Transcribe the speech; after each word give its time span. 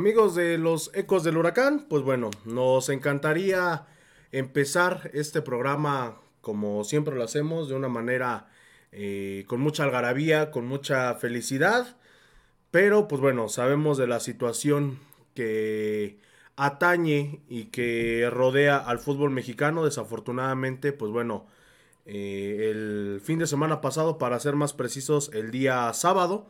Amigos 0.00 0.34
de 0.34 0.56
los 0.56 0.90
Ecos 0.94 1.24
del 1.24 1.36
Huracán, 1.36 1.84
pues 1.86 2.02
bueno, 2.02 2.30
nos 2.46 2.88
encantaría 2.88 3.84
empezar 4.32 5.10
este 5.12 5.42
programa 5.42 6.16
como 6.40 6.84
siempre 6.84 7.14
lo 7.14 7.22
hacemos, 7.22 7.68
de 7.68 7.74
una 7.74 7.88
manera 7.88 8.48
eh, 8.92 9.44
con 9.46 9.60
mucha 9.60 9.84
algarabía, 9.84 10.50
con 10.50 10.66
mucha 10.66 11.14
felicidad, 11.16 11.98
pero 12.70 13.08
pues 13.08 13.20
bueno, 13.20 13.50
sabemos 13.50 13.98
de 13.98 14.06
la 14.06 14.20
situación 14.20 15.00
que 15.34 16.18
atañe 16.56 17.42
y 17.46 17.64
que 17.64 18.26
rodea 18.32 18.78
al 18.78 19.00
fútbol 19.00 19.28
mexicano, 19.28 19.84
desafortunadamente, 19.84 20.94
pues 20.94 21.12
bueno, 21.12 21.46
eh, 22.06 22.70
el 22.70 23.20
fin 23.22 23.38
de 23.38 23.46
semana 23.46 23.82
pasado, 23.82 24.16
para 24.16 24.40
ser 24.40 24.56
más 24.56 24.72
precisos, 24.72 25.30
el 25.34 25.50
día 25.50 25.92
sábado, 25.92 26.46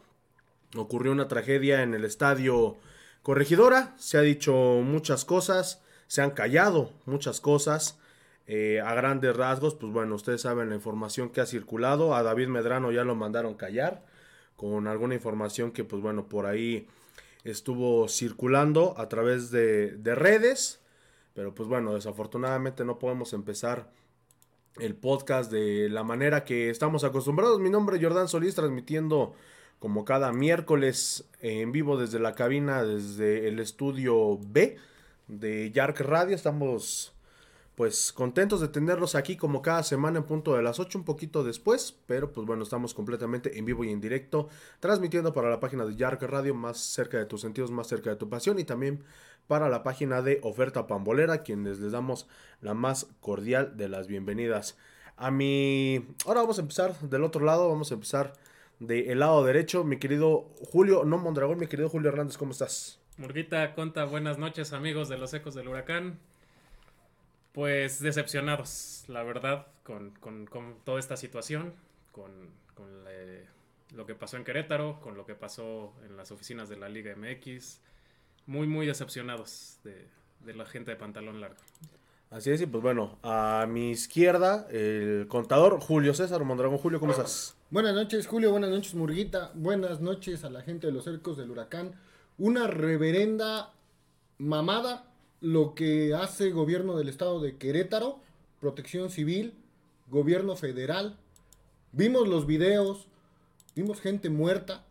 ocurrió 0.77 1.11
una 1.11 1.27
tragedia 1.27 1.83
en 1.83 1.95
el 1.95 2.05
estadio 2.05 2.79
Corregidora, 3.23 3.95
se 3.99 4.19
ha 4.19 4.23
dicho 4.23 4.55
muchas 4.83 5.25
cosas, 5.25 5.83
se 6.07 6.23
han 6.23 6.31
callado 6.31 6.93
muchas 7.07 7.41
cosas. 7.41 7.99
Eh, 8.47 8.81
a 8.81 8.95
grandes 8.95 9.37
rasgos, 9.37 9.77
pues 9.77 9.93
bueno, 9.93 10.17
ustedes 10.17 10.41
saben 10.41 10.71
la 10.71 10.75
información 10.75 11.29
que 11.31 11.41
ha 11.41 11.47
circulado. 11.47 12.17
A 12.17 12.23
David 12.25 12.49
Medrano 12.49 12.91
ya 12.91 13.05
lo 13.05 13.15
mandaron 13.15 13.55
callar 13.55 14.05
con 14.57 14.89
alguna 14.89 15.15
información 15.15 15.71
que, 15.71 15.85
pues 15.85 16.03
bueno, 16.03 16.27
por 16.27 16.47
ahí 16.47 16.89
estuvo 17.45 18.09
circulando 18.09 18.95
a 18.99 19.09
través 19.09 19.51
de, 19.51 19.93
de 19.93 20.15
redes. 20.17 20.81
Pero 21.35 21.55
pues 21.55 21.69
bueno, 21.69 21.95
desafortunadamente 21.95 22.85
no 22.85 22.99
podemos 22.99 23.33
empezar 23.35 23.91
el 24.79 24.95
podcast 24.95 25.51
de 25.53 25.89
la 25.89 26.03
manera 26.03 26.45
que 26.45 26.71
estamos 26.71 27.05
acostumbrados. 27.05 27.61
Mi 27.61 27.71
nombre 27.71 27.97
es 27.97 28.03
Jordán 28.03 28.29
Solís, 28.29 28.55
transmitiendo 28.55 29.35
como 29.81 30.05
cada 30.05 30.33
miércoles 30.33 31.25
en 31.41 31.73
vivo 31.73 31.97
desde 31.97 32.21
la 32.21 32.35
cabina, 32.35 32.85
desde 32.85 33.49
el 33.49 33.59
estudio 33.59 34.39
B 34.39 34.77
de 35.27 35.73
Yark 35.73 35.99
Radio. 36.01 36.37
Estamos 36.37 37.15
pues 37.75 38.13
contentos 38.13 38.61
de 38.61 38.69
tenerlos 38.69 39.15
aquí 39.15 39.39
como 39.39 39.63
cada 39.63 39.83
semana 39.83 40.19
en 40.19 40.25
punto 40.25 40.55
de 40.55 40.63
las 40.63 40.79
8, 40.79 40.99
un 40.99 41.05
poquito 41.07 41.43
después, 41.43 41.97
pero 42.07 42.31
pues 42.31 42.47
bueno, 42.47 42.63
estamos 42.63 42.93
completamente 42.93 43.59
en 43.59 43.65
vivo 43.65 43.83
y 43.83 43.91
en 43.91 44.03
directo, 44.03 44.49
transmitiendo 44.81 45.33
para 45.33 45.49
la 45.49 45.61
página 45.61 45.87
de 45.87 45.97
Yark 45.97 46.21
Radio, 46.25 46.55
más 46.55 46.77
cerca 46.77 47.17
de 47.17 47.25
tus 47.25 47.41
sentidos, 47.41 47.71
más 47.71 47.87
cerca 47.87 48.11
de 48.11 48.17
tu 48.17 48.29
pasión, 48.29 48.59
y 48.59 48.65
también 48.65 49.03
para 49.47 49.71
la 49.71 49.83
página 49.83 50.21
de 50.21 50.41
Oferta 50.43 50.87
Pambolera, 50.87 51.43
quienes 51.43 51.79
les 51.81 51.93
damos 51.93 52.29
la 52.61 52.75
más 52.75 53.07
cordial 53.21 53.79
de 53.79 53.89
las 53.89 54.09
bienvenidas. 54.09 54.77
A 55.17 55.31
mi... 55.31 56.07
Ahora 56.27 56.43
vamos 56.43 56.59
a 56.59 56.63
empezar 56.63 57.01
del 57.01 57.25
otro 57.25 57.47
lado, 57.47 57.67
vamos 57.67 57.91
a 57.93 57.95
empezar 57.95 58.35
del 58.81 59.19
lado 59.19 59.45
derecho, 59.45 59.85
mi 59.85 59.99
querido 59.99 60.49
Julio, 60.73 61.05
no 61.05 61.19
Mondragón, 61.19 61.59
mi 61.59 61.67
querido 61.67 61.89
Julio 61.89 62.09
Hernández, 62.09 62.37
¿cómo 62.37 62.53
estás? 62.53 62.99
Murguita, 63.19 63.75
Conta, 63.75 64.07
buenas 64.07 64.39
noches 64.39 64.73
amigos 64.73 65.09
de 65.11 65.19
los 65.19 65.33
Ecos 65.35 65.55
del 65.55 65.69
Huracán. 65.69 66.19
Pues 67.53 68.01
decepcionados, 68.01 69.05
la 69.09 69.23
verdad, 69.23 69.67
con, 69.83 70.15
toda 70.85 70.99
esta 70.99 71.17
situación, 71.17 71.75
con, 72.13 72.59
lo 73.95 74.07
que 74.07 74.15
pasó 74.15 74.37
en 74.37 74.45
Querétaro, 74.45 75.01
con 75.01 75.17
lo 75.17 75.27
que 75.27 75.35
pasó 75.35 75.93
en 76.07 76.17
las 76.17 76.31
oficinas 76.31 76.69
de 76.69 76.77
la 76.77 76.89
Liga 76.89 77.15
MX. 77.15 77.81
Muy, 78.47 78.67
muy 78.67 78.87
decepcionados 78.87 79.79
de, 79.85 80.07
de 80.45 80.55
la 80.55 80.65
gente 80.65 80.93
de 80.93 80.97
pantalón 80.97 81.41
largo. 81.41 81.61
Así 82.31 82.51
es, 82.51 82.61
y 82.61 82.67
pues 82.67 82.83
bueno, 82.83 83.19
a 83.23 83.67
mi 83.69 83.91
izquierda, 83.91 84.67
el 84.71 85.27
contador 85.29 85.81
Julio 85.81 86.15
César 86.15 86.45
Mondragón. 86.45 86.79
Julio, 86.79 87.01
¿cómo 87.01 87.13
estás? 87.13 87.60
Buenas 87.73 87.95
noches, 87.95 88.27
Julio. 88.27 88.51
Buenas 88.51 88.71
noches, 88.71 88.97
Murguita. 88.97 89.53
Buenas 89.55 90.01
noches 90.01 90.43
a 90.43 90.51
la 90.51 90.63
gente 90.63 90.89
de 90.89 90.93
los 90.93 91.05
cercos 91.05 91.37
del 91.37 91.53
huracán 91.53 91.95
una 92.37 92.67
reverenda 92.67 93.73
mamada 94.39 95.05
lo 95.41 95.77
que 95.77 96.13
hace 96.13 96.51
gobierno 96.51 96.99
del 96.99 97.09
estado 97.09 97.41
de 97.41 97.59
Querétaro, 97.59 98.19
protección 98.61 99.09
civil, 99.09 99.55
gobierno 100.09 100.57
federal. 100.57 101.17
Vimos 101.93 102.27
los 102.27 102.45
videos, 102.45 103.07
vimos 103.77 104.01
gente 104.01 104.31
muerta 104.31 104.85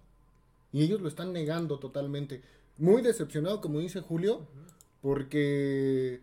y 0.71 0.81
ellos 0.81 1.01
lo 1.01 1.09
están 1.09 1.33
negando 1.33 1.79
totalmente. 1.79 2.43
Muy 2.77 3.01
decepcionado, 3.01 3.59
como 3.59 3.79
dice 3.79 3.99
Julio, 3.99 4.47
porque 5.01 6.21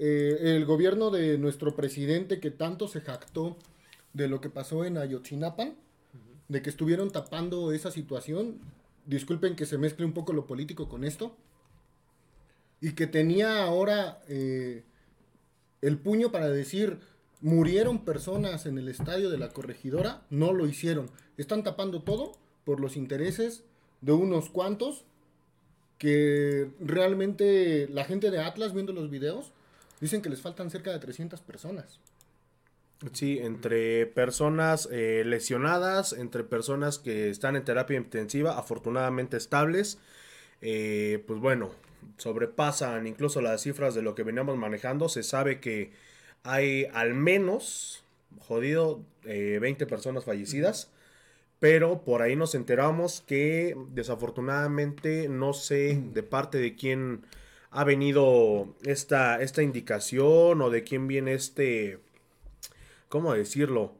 eh, 0.00 0.38
el 0.40 0.64
gobierno 0.64 1.12
de 1.12 1.38
nuestro 1.38 1.76
presidente 1.76 2.40
que 2.40 2.50
tanto 2.50 2.88
se 2.88 3.00
jactó 3.00 3.56
de 4.12 4.26
lo 4.26 4.40
que 4.40 4.50
pasó 4.50 4.84
en 4.84 4.98
Ayotzinapan, 4.98 5.83
de 6.48 6.62
que 6.62 6.70
estuvieron 6.70 7.10
tapando 7.10 7.72
esa 7.72 7.90
situación, 7.90 8.58
disculpen 9.06 9.56
que 9.56 9.66
se 9.66 9.78
mezcle 9.78 10.04
un 10.04 10.12
poco 10.12 10.32
lo 10.32 10.46
político 10.46 10.88
con 10.88 11.04
esto, 11.04 11.36
y 12.80 12.92
que 12.92 13.06
tenía 13.06 13.62
ahora 13.62 14.20
eh, 14.28 14.84
el 15.80 15.98
puño 15.98 16.30
para 16.30 16.50
decir, 16.50 16.98
murieron 17.40 18.04
personas 18.04 18.66
en 18.66 18.78
el 18.78 18.88
estadio 18.88 19.30
de 19.30 19.38
la 19.38 19.50
corregidora, 19.50 20.22
no 20.30 20.52
lo 20.52 20.66
hicieron. 20.66 21.10
Están 21.36 21.62
tapando 21.62 22.02
todo 22.02 22.32
por 22.64 22.80
los 22.80 22.96
intereses 22.96 23.64
de 24.00 24.12
unos 24.12 24.50
cuantos 24.50 25.04
que 25.98 26.70
realmente 26.80 27.88
la 27.88 28.04
gente 28.04 28.30
de 28.30 28.40
Atlas 28.40 28.74
viendo 28.74 28.92
los 28.92 29.10
videos 29.10 29.52
dicen 30.00 30.20
que 30.20 30.28
les 30.28 30.42
faltan 30.42 30.70
cerca 30.70 30.90
de 30.92 30.98
300 30.98 31.40
personas. 31.40 32.00
Sí, 33.12 33.38
entre 33.38 34.06
personas 34.06 34.88
eh, 34.90 35.24
lesionadas, 35.26 36.12
entre 36.12 36.42
personas 36.42 36.98
que 36.98 37.28
están 37.28 37.54
en 37.56 37.64
terapia 37.64 37.98
intensiva, 37.98 38.58
afortunadamente 38.58 39.36
estables, 39.36 39.98
eh, 40.62 41.22
pues 41.26 41.38
bueno, 41.40 41.70
sobrepasan 42.16 43.06
incluso 43.06 43.40
las 43.42 43.62
cifras 43.62 43.94
de 43.94 44.02
lo 44.02 44.14
que 44.14 44.22
veníamos 44.22 44.56
manejando. 44.56 45.08
Se 45.08 45.22
sabe 45.22 45.60
que 45.60 45.92
hay 46.44 46.86
al 46.94 47.14
menos, 47.14 48.04
jodido, 48.40 49.02
20 49.24 49.84
eh, 49.84 49.86
personas 49.86 50.24
fallecidas. 50.24 50.90
Pero 51.60 52.02
por 52.04 52.22
ahí 52.22 52.36
nos 52.36 52.54
enteramos 52.54 53.22
que 53.22 53.74
desafortunadamente 53.90 55.28
no 55.28 55.54
sé 55.54 56.00
de 56.12 56.22
parte 56.22 56.58
de 56.58 56.74
quién 56.76 57.24
ha 57.70 57.84
venido 57.84 58.74
esta, 58.84 59.40
esta 59.40 59.62
indicación 59.62 60.60
o 60.60 60.70
de 60.70 60.84
quién 60.84 61.08
viene 61.08 61.34
este 61.34 62.00
¿cómo 63.14 63.32
decirlo? 63.32 63.92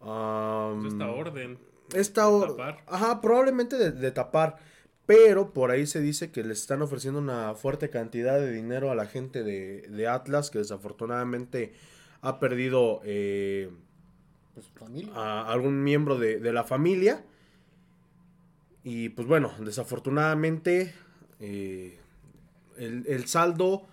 esta 0.00 1.10
orden. 1.10 1.58
Esta 1.92 2.28
orden. 2.28 2.76
Ajá, 2.86 3.20
probablemente 3.20 3.76
de, 3.76 4.10
tapar. 4.10 4.56
Pero 5.04 5.52
por 5.52 5.70
ahí 5.70 5.86
se 5.86 6.00
dice 6.00 6.32
que 6.32 6.42
les 6.42 6.60
están 6.62 6.80
ofreciendo 6.80 7.20
una 7.20 7.54
fuerte 7.56 7.90
cantidad 7.90 8.40
de 8.40 8.50
dinero 8.50 8.90
a 8.90 8.94
la 8.94 9.04
gente 9.04 9.42
de, 9.42 10.08
Atlas, 10.08 10.48
que 10.48 10.60
desafortunadamente 10.60 11.74
ha 12.22 12.40
perdido 12.40 13.02
eh, 13.04 13.70
pues, 14.54 14.66
a 15.12 15.52
algún 15.52 15.84
miembro 15.84 16.16
de, 16.18 16.50
la 16.50 16.64
familia. 16.64 17.22
Y 18.82 19.10
pues 19.10 19.28
bueno, 19.28 19.52
desafortunadamente 19.60 20.94
eh, 21.38 21.98
el, 22.78 23.04
el 23.08 23.26
saldo 23.26 23.86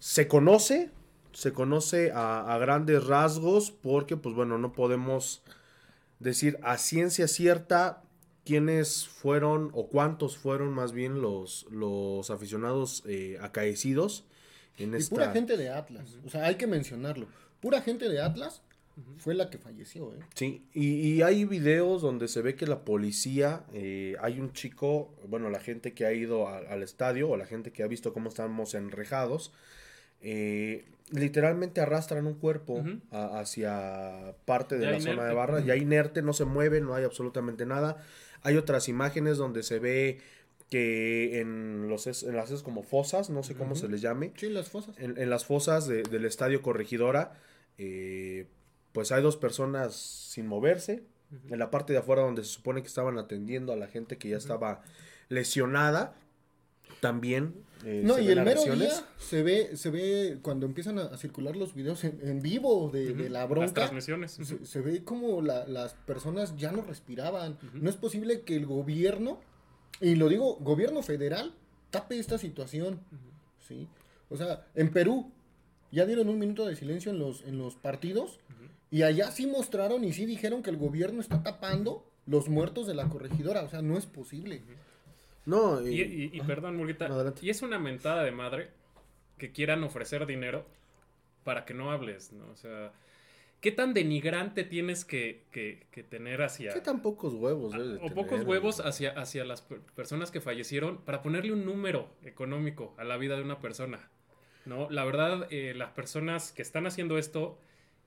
se 0.00 0.28
conoce, 0.28 0.90
se 1.32 1.52
conoce 1.52 2.12
a, 2.14 2.56
grandes 2.58 3.04
rasgos 3.06 3.70
porque, 3.70 4.16
pues 4.16 4.34
bueno, 4.34 4.58
no 4.58 4.72
podemos 4.72 5.42
decir 6.20 6.58
a 6.62 6.78
ciencia 6.78 7.28
cierta 7.28 8.02
quiénes 8.44 9.08
fueron 9.08 9.70
o 9.72 9.88
cuántos 9.88 10.36
fueron 10.36 10.72
más 10.72 10.92
bien 10.92 11.20
los, 11.20 11.66
los 11.70 12.30
aficionados 12.30 13.02
eh, 13.06 13.38
acaecidos 13.40 14.24
en 14.78 14.98
y 14.98 15.04
pura 15.04 15.32
gente 15.32 15.56
de 15.56 15.68
Atlas, 15.68 16.16
o 16.24 16.30
sea, 16.30 16.46
hay 16.46 16.56
que 16.56 16.66
mencionarlo. 16.66 17.26
Pura 17.60 17.82
gente 17.82 18.08
de 18.08 18.20
Atlas 18.20 18.62
fue 19.18 19.34
la 19.34 19.48
que 19.48 19.58
falleció, 19.58 20.14
¿eh? 20.14 20.18
Sí, 20.34 20.64
y, 20.74 21.22
hay 21.22 21.44
videos 21.44 22.02
donde 22.02 22.28
se 22.28 22.42
ve 22.42 22.56
que 22.56 22.66
la 22.66 22.84
policía, 22.84 23.64
eh, 23.72 24.16
hay 24.20 24.38
un 24.38 24.52
chico, 24.52 25.14
bueno, 25.28 25.48
la 25.50 25.60
gente 25.60 25.92
que 25.92 26.04
ha 26.04 26.12
ido 26.12 26.48
al 26.48 26.82
estadio 26.82 27.30
o 27.30 27.36
la 27.36 27.46
gente 27.46 27.72
que 27.72 27.82
ha 27.82 27.86
visto 27.86 28.12
cómo 28.12 28.28
estamos 28.28 28.74
enrejados, 28.74 29.52
eh, 30.20 30.84
literalmente 31.10 31.80
arrastran 31.80 32.26
un 32.26 32.34
cuerpo 32.34 32.82
hacia 33.10 34.34
parte 34.44 34.78
de 34.78 34.90
la 34.90 35.00
zona 35.00 35.24
de 35.24 35.34
barra, 35.34 35.60
ya 35.60 35.76
inerte, 35.76 36.22
no 36.22 36.32
se 36.32 36.44
mueve, 36.44 36.80
no 36.80 36.94
hay 36.94 37.04
absolutamente 37.04 37.66
nada. 37.66 37.98
Hay 38.42 38.56
otras 38.56 38.88
imágenes 38.88 39.36
donde 39.36 39.62
se 39.62 39.78
ve 39.78 40.20
que 40.68 41.40
en 41.40 41.88
los 41.88 42.22
en 42.22 42.34
las 42.34 42.62
como 42.62 42.82
fosas, 42.82 43.28
no 43.28 43.42
sé 43.42 43.54
cómo 43.54 43.74
se 43.74 43.88
les 43.88 44.00
llame. 44.00 44.32
Sí, 44.36 44.48
las 44.48 44.70
fosas. 44.70 44.96
En, 44.98 45.28
las 45.28 45.44
fosas 45.44 45.86
del 45.86 46.24
estadio 46.24 46.62
Corregidora, 46.62 47.34
eh, 47.76 48.46
pues 48.92 49.12
hay 49.12 49.22
dos 49.22 49.36
personas 49.36 49.94
sin 49.94 50.46
moverse. 50.46 51.02
En 51.50 51.58
la 51.58 51.70
parte 51.70 51.94
de 51.94 51.98
afuera 51.98 52.22
donde 52.22 52.44
se 52.44 52.50
supone 52.50 52.82
que 52.82 52.88
estaban 52.88 53.18
atendiendo 53.18 53.72
a 53.72 53.76
la 53.76 53.86
gente 53.86 54.18
que 54.18 54.28
ya 54.28 54.36
estaba 54.36 54.82
lesionada, 55.28 56.14
también 57.00 57.54
eh, 57.84 58.02
no, 58.04 58.18
y 58.18 58.28
el 58.28 58.42
mero 58.42 58.62
día 58.62 58.90
se 59.18 59.42
ve, 59.42 59.76
se 59.76 59.90
ve 59.90 60.38
cuando 60.40 60.66
empiezan 60.66 60.98
a, 60.98 61.16
circular 61.16 61.56
los 61.56 61.74
videos 61.74 62.04
en, 62.04 62.40
vivo 62.40 62.90
de, 62.90 63.28
la 63.28 63.44
bronca. 63.46 63.66
Las 63.66 63.74
transmisiones. 63.74 64.38
se, 64.62 64.80
ve 64.80 65.02
como 65.02 65.40
las 65.42 65.94
personas 65.94 66.56
ya 66.56 66.70
no 66.70 66.82
respiraban. 66.82 67.58
No 67.74 67.90
es 67.90 67.96
posible 67.96 68.42
que 68.42 68.56
el 68.56 68.66
gobierno, 68.66 69.40
y 70.00 70.14
lo 70.14 70.28
digo, 70.28 70.56
gobierno 70.60 71.02
federal, 71.02 71.54
tape 71.90 72.18
esta 72.18 72.38
situación. 72.38 73.00
¿sí? 73.66 73.88
O 74.28 74.36
sea, 74.36 74.66
en 74.74 74.90
Perú 74.92 75.32
ya 75.90 76.06
dieron 76.06 76.28
un 76.28 76.38
minuto 76.38 76.66
de 76.66 76.76
silencio 76.76 77.10
en 77.10 77.18
los, 77.18 77.42
en 77.42 77.58
los 77.58 77.74
partidos 77.74 78.38
y 78.90 79.02
allá 79.02 79.30
sí 79.30 79.46
mostraron 79.46 80.04
y 80.04 80.12
sí 80.12 80.24
dijeron 80.24 80.62
que 80.62 80.70
el 80.70 80.76
gobierno 80.76 81.20
está 81.20 81.42
tapando 81.42 82.06
los 82.26 82.48
muertos 82.48 82.86
de 82.86 82.94
la 82.94 83.08
corregidora. 83.08 83.62
O 83.62 83.68
sea, 83.68 83.82
no 83.82 83.98
es 83.98 84.06
posible. 84.06 84.62
No, 85.44 85.86
Y, 85.86 86.00
y- 86.02 86.30
y 86.32 86.40
perdón, 86.42 86.76
Murguita, 86.76 87.08
No, 87.08 87.34
y 87.40 87.50
es 87.50 87.62
una 87.62 87.78
mentada 87.78 88.22
de 88.22 88.30
madre 88.30 88.68
que 89.38 89.50
quieran 89.50 89.82
ofrecer 89.82 90.24
dinero 90.26 90.64
para 91.44 91.64
que 91.64 91.74
no 91.74 91.90
hables, 91.90 92.32
¿no? 92.32 92.48
O 92.50 92.56
sea, 92.56 92.92
¿qué 93.60 93.72
tan 93.72 93.92
denigrante 93.94 94.62
tienes 94.62 95.04
que, 95.04 95.42
que- 95.50 95.86
que 95.90 96.04
tener 96.04 96.42
hacia... 96.42 96.72
¿Qué 96.72 96.80
tan 96.80 97.02
pocos 97.02 97.34
huevos 97.34 97.74
a- 97.74 97.78
debe 97.78 97.94
de 97.94 97.98
o 98.00 98.14
pocos 98.14 98.44
huevos 98.44 98.78
hacia, 98.80 99.10
hacia 99.18 99.44
las 99.44 99.62
per- 99.62 99.80
personas 99.96 100.30
que 100.30 100.40
fallecieron 100.40 100.98
para 100.98 101.22
ponerle 101.22 101.52
un 101.52 101.64
número 101.64 102.08
económico 102.24 102.94
a 102.98 103.04
la 103.04 103.16
vida 103.16 103.34
de 103.36 103.42
una 103.42 103.58
persona, 103.60 104.08
¿no? 104.64 104.88
La 104.90 105.04
verdad, 105.04 105.48
eh, 105.50 105.74
las 105.76 105.90
personas 105.90 106.52
que 106.52 106.62
están 106.62 106.86
haciendo 106.86 107.18
esto 107.18 107.58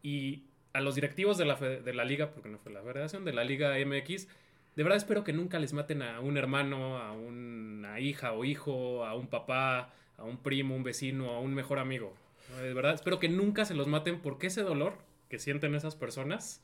y 0.02 0.44
a 0.72 0.80
los 0.82 0.96
directivos 0.96 1.38
de 1.38 1.46
la, 1.46 1.56
de 1.56 1.94
la 1.94 2.06
liga, 2.06 2.32
porque 2.32 2.48
no 2.50 2.58
fue 2.60 2.72
la 2.72 2.82
federación, 2.82 3.26
de 3.26 3.34
la 3.34 3.44
liga 3.44 3.78
MX, 3.80 4.28
de 4.76 4.84
verdad 4.84 4.98
espero 4.98 5.24
que 5.24 5.34
nunca 5.34 5.60
les 5.60 5.74
maten 5.74 6.02
a 6.02 6.20
un 6.20 6.38
hermano, 6.38 6.98
a 6.98 7.12
una 7.14 8.00
hija 8.00 8.34
o 8.34 8.44
hijo, 8.46 9.06
a 9.06 9.16
un 9.16 9.28
papá, 9.28 9.94
a 10.18 10.24
un 10.24 10.38
primo, 10.38 10.76
un 10.76 10.84
vecino, 10.84 11.32
a 11.32 11.40
un 11.40 11.54
mejor 11.54 11.80
amigo. 11.80 12.14
De 12.62 12.74
verdad 12.74 12.94
espero 12.94 13.20
que 13.20 13.30
nunca 13.30 13.66
se 13.66 13.74
los 13.74 13.88
maten 13.88 14.22
porque 14.22 14.48
ese 14.48 14.62
dolor 14.62 14.98
que 15.30 15.40
sienten 15.40 15.76
esas 15.76 15.96
personas, 15.96 16.62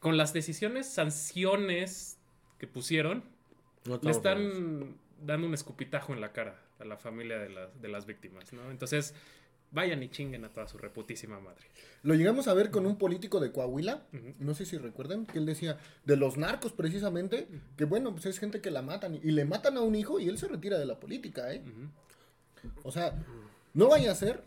con 0.00 0.16
las 0.16 0.32
decisiones, 0.32 0.86
sanciones 0.92 2.18
que 2.58 2.66
pusieron, 2.66 3.22
No 3.86 3.98
le 4.02 4.10
están 4.10 4.96
dando 5.22 5.46
un 5.46 5.54
escupitajo 5.54 6.12
en 6.12 6.20
la 6.20 6.32
cara 6.32 6.60
a 6.78 6.84
la 6.84 6.96
familia 6.96 7.38
de, 7.38 7.50
las- 7.50 7.80
de 7.80 7.88
las 7.88 8.06
víctimas, 8.06 8.52
¿no? 8.52 8.70
Entonces, 8.70 9.14
vayan 9.72 10.02
y 10.02 10.08
chinguen 10.08 10.44
a 10.44 10.52
toda 10.52 10.66
su 10.66 10.78
reputísima 10.78 11.38
madre. 11.40 11.66
Lo 12.02 12.14
llegamos 12.14 12.48
a 12.48 12.54
ver 12.54 12.70
con 12.70 12.86
un 12.86 12.96
político 12.96 13.40
de 13.40 13.52
Coahuila, 13.52 14.04
no 14.38 14.54
sé 14.54 14.66
si 14.66 14.78
recuerdan, 14.78 15.26
que 15.26 15.38
él 15.38 15.46
decía, 15.46 15.78
de 16.04 16.16
los 16.16 16.36
narcos 16.36 16.72
precisamente, 16.72 17.46
que 17.76 17.84
bueno, 17.84 18.12
pues 18.12 18.26
es 18.26 18.38
gente 18.38 18.60
que 18.60 18.70
la 18.70 18.82
matan 18.82 19.14
y 19.22 19.30
le 19.30 19.44
matan 19.44 19.76
a 19.76 19.82
un 19.82 19.94
hijo 19.94 20.18
y 20.18 20.28
él 20.28 20.38
se 20.38 20.48
retira 20.48 20.78
de 20.78 20.86
la 20.86 20.98
política, 20.98 21.52
¿eh? 21.52 21.62
O 22.82 22.92
sea, 22.92 23.14
no 23.74 23.88
vaya 23.88 24.12
a 24.12 24.14
ser 24.14 24.42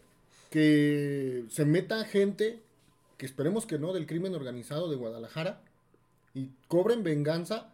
que 0.49 1.45
se 1.49 1.65
meta 1.65 2.03
gente, 2.05 2.61
que 3.17 3.25
esperemos 3.25 3.65
que 3.65 3.79
no, 3.79 3.93
del 3.93 4.05
crimen 4.05 4.35
organizado 4.35 4.89
de 4.89 4.97
Guadalajara 4.97 5.61
y 6.33 6.49
cobren 6.67 7.03
venganza, 7.03 7.71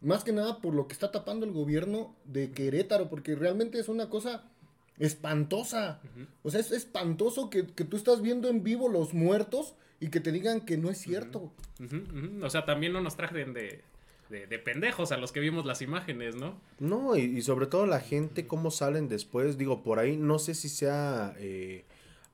más 0.00 0.24
que 0.24 0.32
nada 0.32 0.60
por 0.60 0.74
lo 0.74 0.86
que 0.86 0.92
está 0.92 1.10
tapando 1.10 1.46
el 1.46 1.52
gobierno 1.52 2.14
de 2.24 2.52
Querétaro, 2.52 3.08
porque 3.08 3.34
realmente 3.34 3.78
es 3.78 3.88
una 3.88 4.08
cosa 4.08 4.44
espantosa. 5.00 6.00
O 6.42 6.50
sea, 6.50 6.60
es 6.60 6.70
espantoso 6.70 7.50
que, 7.50 7.66
que 7.66 7.84
tú 7.84 7.96
estás 7.96 8.22
viendo 8.22 8.48
en 8.48 8.62
vivo 8.62 8.88
los 8.88 9.12
muertos 9.14 9.74
y 9.98 10.08
que 10.10 10.20
te 10.20 10.30
digan 10.30 10.60
que 10.60 10.76
no 10.76 10.90
es 10.90 10.98
cierto. 10.98 11.52
O 12.42 12.50
sea, 12.50 12.64
también 12.64 12.92
no 12.92 13.00
nos 13.00 13.16
trajen 13.16 13.52
de, 13.52 13.82
de, 14.28 14.46
de 14.46 14.58
pendejos 14.58 15.10
a 15.12 15.16
los 15.16 15.32
que 15.32 15.40
vimos 15.40 15.66
las 15.66 15.82
imágenes, 15.82 16.36
¿no? 16.36 16.54
No, 16.78 17.16
y, 17.16 17.22
y 17.22 17.42
sobre 17.42 17.66
todo 17.66 17.86
la 17.86 18.00
gente, 18.00 18.46
cómo 18.46 18.70
salen 18.70 19.08
después. 19.08 19.58
Digo, 19.58 19.82
por 19.82 19.98
ahí, 19.98 20.16
no 20.16 20.38
sé 20.38 20.54
si 20.54 20.68
sea 20.68 21.34
eh, 21.38 21.84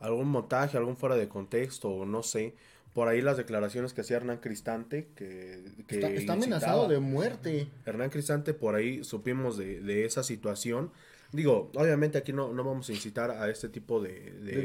algún 0.00 0.28
montaje, 0.28 0.76
algún 0.76 0.96
fuera 0.96 1.16
de 1.16 1.28
contexto, 1.28 1.88
o 1.88 2.04
no 2.04 2.22
sé. 2.22 2.54
Por 2.94 3.08
ahí 3.08 3.20
las 3.20 3.36
declaraciones 3.36 3.92
que 3.92 4.00
hacía 4.00 4.16
Hernán 4.16 4.38
Cristante, 4.38 5.08
que, 5.16 5.62
que 5.86 5.96
Está, 5.96 6.08
está 6.10 6.32
amenazado 6.32 6.88
de 6.88 6.98
muerte. 6.98 7.68
Hernán 7.84 8.08
Cristante, 8.10 8.54
por 8.54 8.74
ahí 8.74 9.04
supimos 9.04 9.58
de, 9.58 9.80
de 9.80 10.06
esa 10.06 10.22
situación. 10.22 10.90
Digo, 11.32 11.70
obviamente 11.74 12.18
aquí 12.18 12.32
no, 12.32 12.52
no 12.52 12.62
vamos 12.64 12.88
a 12.88 12.92
incitar 12.92 13.30
a 13.30 13.50
este 13.50 13.68
tipo 13.68 14.00
de, 14.00 14.32
de, 14.32 14.52
De 14.52 14.60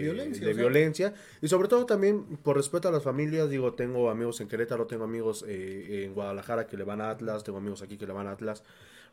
violencia, 0.53 1.09
de. 1.09 1.15
Y 1.41 1.47
sobre 1.47 1.67
todo 1.67 1.85
también 1.85 2.37
por 2.37 2.55
respeto 2.55 2.87
a 2.87 2.91
las 2.91 3.03
familias, 3.03 3.49
digo, 3.49 3.73
tengo 3.73 4.09
amigos 4.09 4.39
en 4.41 4.47
Querétaro, 4.47 4.85
tengo 4.87 5.03
amigos 5.03 5.43
eh, 5.47 6.03
en 6.05 6.13
Guadalajara 6.13 6.67
que 6.67 6.77
le 6.77 6.83
van 6.83 7.01
a 7.01 7.09
Atlas, 7.09 7.43
tengo 7.43 7.57
amigos 7.57 7.81
aquí 7.81 7.97
que 7.97 8.05
le 8.07 8.13
van 8.13 8.27
a 8.27 8.31
Atlas. 8.31 8.63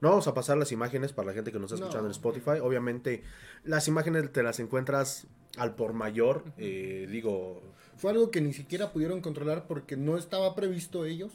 No 0.00 0.11
vamos 0.11 0.29
a 0.29 0.35
pasar 0.35 0.56
las 0.59 0.71
imágenes 0.71 1.12
para 1.12 1.27
la 1.29 1.33
gente 1.35 1.50
que 1.50 1.59
nos 1.59 1.73
está 1.73 1.87
escuchando 1.87 2.05
No. 2.05 2.09
en 2.09 2.12
Spotify. 2.12 2.61
Obviamente 2.62 3.23
las 3.65 3.89
imágenes 3.89 4.31
te 4.33 4.43
las 4.44 4.61
encuentras 4.61 5.27
al 5.56 5.75
por 5.75 5.93
mayor. 5.93 6.44
eh, 6.56 7.09
digo, 7.11 7.61
Fue 7.97 8.12
algo 8.12 8.31
que 8.31 8.41
ni 8.41 8.53
siquiera 8.53 8.93
pudieron 8.93 9.21
controlar 9.21 9.67
porque 9.67 9.97
no 9.97 10.17
estaba 10.17 10.55
previsto 10.55 11.05
ellos. 11.05 11.33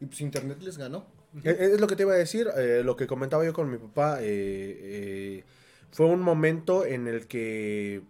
Y 0.00 0.06
pues 0.06 0.20
internet 0.20 0.58
les 0.60 0.76
ganó. 0.76 1.06
Es, 1.44 1.60
es 1.60 1.80
lo 1.80 1.86
que 1.86 1.96
te 1.96 2.02
iba 2.02 2.12
a 2.12 2.16
decir, 2.16 2.48
eh, 2.56 2.82
lo 2.84 2.96
que 2.96 3.06
comentaba 3.06 3.44
yo 3.44 3.52
con 3.52 3.70
mi 3.70 3.78
papá, 3.78 4.18
eh, 4.20 4.24
eh, 4.26 5.44
fue 5.90 6.06
un 6.06 6.20
momento 6.20 6.84
en 6.84 7.06
el 7.06 7.26
que 7.26 8.02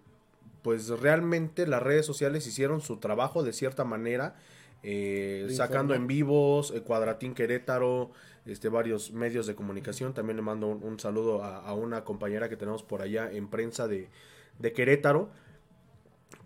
pues 0.63 0.89
realmente 0.89 1.67
las 1.67 1.83
redes 1.83 2.05
sociales 2.05 2.47
hicieron 2.47 2.81
su 2.81 2.99
trabajo 2.99 3.43
de 3.43 3.53
cierta 3.53 3.85
manera, 3.85 4.37
eh, 4.83 5.49
sacando 5.51 5.95
en 5.95 6.07
vivos, 6.07 6.73
Cuadratín 6.87 7.35
Querétaro, 7.35 8.11
este, 8.47 8.69
varios 8.69 9.13
medios 9.13 9.47
de 9.47 9.55
comunicación, 9.55 10.15
también 10.15 10.37
le 10.37 10.43
mando 10.43 10.69
un, 10.69 10.83
un 10.83 11.01
saludo 11.01 11.43
a, 11.43 11.59
a 11.59 11.75
una 11.75 12.05
compañera 12.05 12.49
que 12.49 12.57
tenemos 12.57 12.83
por 12.83 13.03
allá 13.03 13.31
en 13.31 13.49
prensa 13.49 13.89
de, 13.89 14.09
de 14.59 14.73
Querétaro, 14.73 15.31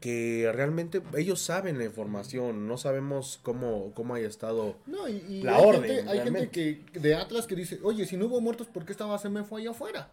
que 0.02 0.50
realmente 0.52 1.00
ellos 1.16 1.40
saben 1.40 1.78
la 1.78 1.84
información, 1.84 2.66
no 2.66 2.76
sabemos 2.76 3.38
cómo, 3.43 3.93
cómo 3.94 4.14
haya 4.16 4.26
estado 4.26 4.76
No, 4.84 5.08
y, 5.08 5.12
y 5.28 5.43
La 5.43 5.56
hay, 5.56 5.64
orden, 5.64 5.96
gente, 5.96 6.10
hay 6.10 6.20
gente 6.20 6.50
que 6.50 6.84
de 6.99 7.14
Atlas 7.14 7.46
que 7.46 7.54
dice, 7.54 7.78
oye, 7.84 8.04
si 8.04 8.16
no 8.16 8.26
hubo 8.26 8.40
muertos, 8.40 8.66
¿por 8.66 8.84
qué 8.84 8.90
estaba 8.93 9.16
fue 9.19 9.60
allá 9.60 9.70
afuera? 9.70 10.10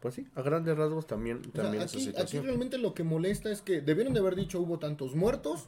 Pues 0.00 0.14
sí, 0.14 0.26
a 0.34 0.42
grandes 0.42 0.76
rasgos 0.76 1.06
también, 1.06 1.38
O 1.38 1.52
sea, 1.52 1.64
también 1.64 1.84
esa 1.84 2.22
aquí, 2.22 2.38
realmente 2.40 2.78
lo 2.78 2.94
que 2.94 3.04
molesta 3.04 3.50
es 3.50 3.60
que 3.60 3.82
debieron 3.82 4.14
de 4.14 4.20
haber 4.20 4.36
dicho 4.36 4.58
hubo 4.58 4.78
tantos 4.78 5.14
muertos, 5.14 5.66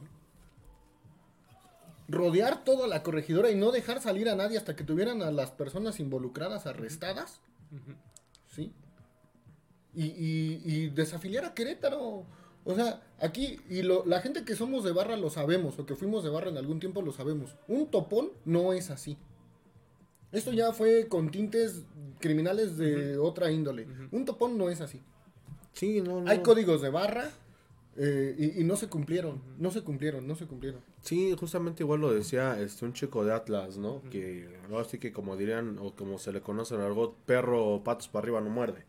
rodear 2.07 2.63
toda 2.63 2.87
la 2.87 3.03
corregidora 3.03 3.51
y 3.51 3.55
no 3.55 3.71
dejar 3.71 4.01
salir 4.01 4.27
a 4.29 4.35
nadie 4.35 4.57
hasta 4.57 4.75
que 4.75 4.83
tuvieran 4.83 5.21
a 5.21 5.29
las 5.29 5.51
personas 5.51 5.99
involucradas 5.99 6.65
arrestadas, 6.65 7.39
¿sí? 8.47 8.73
Y, 9.93 10.05
y- 10.05 10.61
y 10.65 10.89
desafiliar 10.89 11.45
a 11.45 11.53
Querétaro. 11.53 12.25
O 12.63 12.75
sea, 12.75 13.01
aquí, 13.19 13.59
y 13.69 13.81
lo- 13.81 14.05
la 14.05 14.21
gente 14.21 14.45
que 14.45 14.55
somos 14.55 14.83
de 14.83 14.91
barra 14.91 15.17
lo 15.17 15.29
sabemos, 15.29 15.77
o 15.79 15.85
que 15.85 15.95
fuimos 15.95 16.23
de 16.23 16.29
barra 16.29 16.49
en 16.49 16.57
algún 16.57 16.79
tiempo 16.79 17.01
lo 17.01 17.11
sabemos. 17.11 17.55
Un 17.67 17.87
topón 17.89 18.29
no 18.45 18.71
es 18.73 18.89
así. 18.89 19.17
Esto 20.31 20.53
ya 20.53 20.71
fue 20.71 21.07
con 21.07 21.29
tintes 21.29 21.83
criminales 22.19 22.77
de 22.77 23.17
otra 23.17 23.51
índole. 23.51 23.87
Un 24.11 24.23
topón 24.25 24.57
no 24.57 24.69
es 24.69 24.79
así. 24.79 25.01
Sí, 25.73 26.01
no, 26.01 26.21
no. 26.21 26.29
Hay 26.29 26.39
códigos 26.39 26.81
de 26.81 26.89
barra 26.89 27.29
eh, 27.97 28.35
y, 28.37 28.61
y 28.61 28.63
no 28.63 28.77
se 28.77 28.87
cumplieron, 28.87 29.41
no 29.57 29.71
se 29.71 29.81
cumplieron, 29.81 30.25
no 30.27 30.35
se 30.35 30.45
cumplieron. 30.45 30.79
Sí, 31.01 31.35
justamente 31.37 31.83
igual 31.83 31.99
lo 31.99 32.13
decía 32.13 32.59
este 32.61 32.85
un 32.85 32.93
chico 32.93 33.25
de 33.25 33.33
Atlas, 33.33 33.77
¿no? 33.77 34.01
Que 34.09 34.47
ahora 34.71 34.85
sí 34.85 34.99
que 34.99 35.11
como 35.11 35.35
dirían, 35.35 35.77
o 35.79 35.93
como 35.95 36.17
se 36.17 36.31
le 36.31 36.39
conoce 36.41 36.75
en 36.75 36.81
argot, 36.81 37.15
perro 37.25 37.65
o 37.67 37.83
patos 37.83 38.07
para 38.07 38.23
arriba 38.23 38.39
no 38.39 38.49
muerde. 38.49 38.85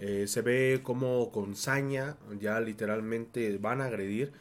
Eh, 0.00 0.26
se 0.28 0.42
ve 0.42 0.80
como 0.82 1.30
con 1.32 1.56
saña, 1.56 2.16
ya 2.40 2.60
literalmente 2.60 3.58
van 3.58 3.80
a 3.80 3.86
agredir, 3.86 4.32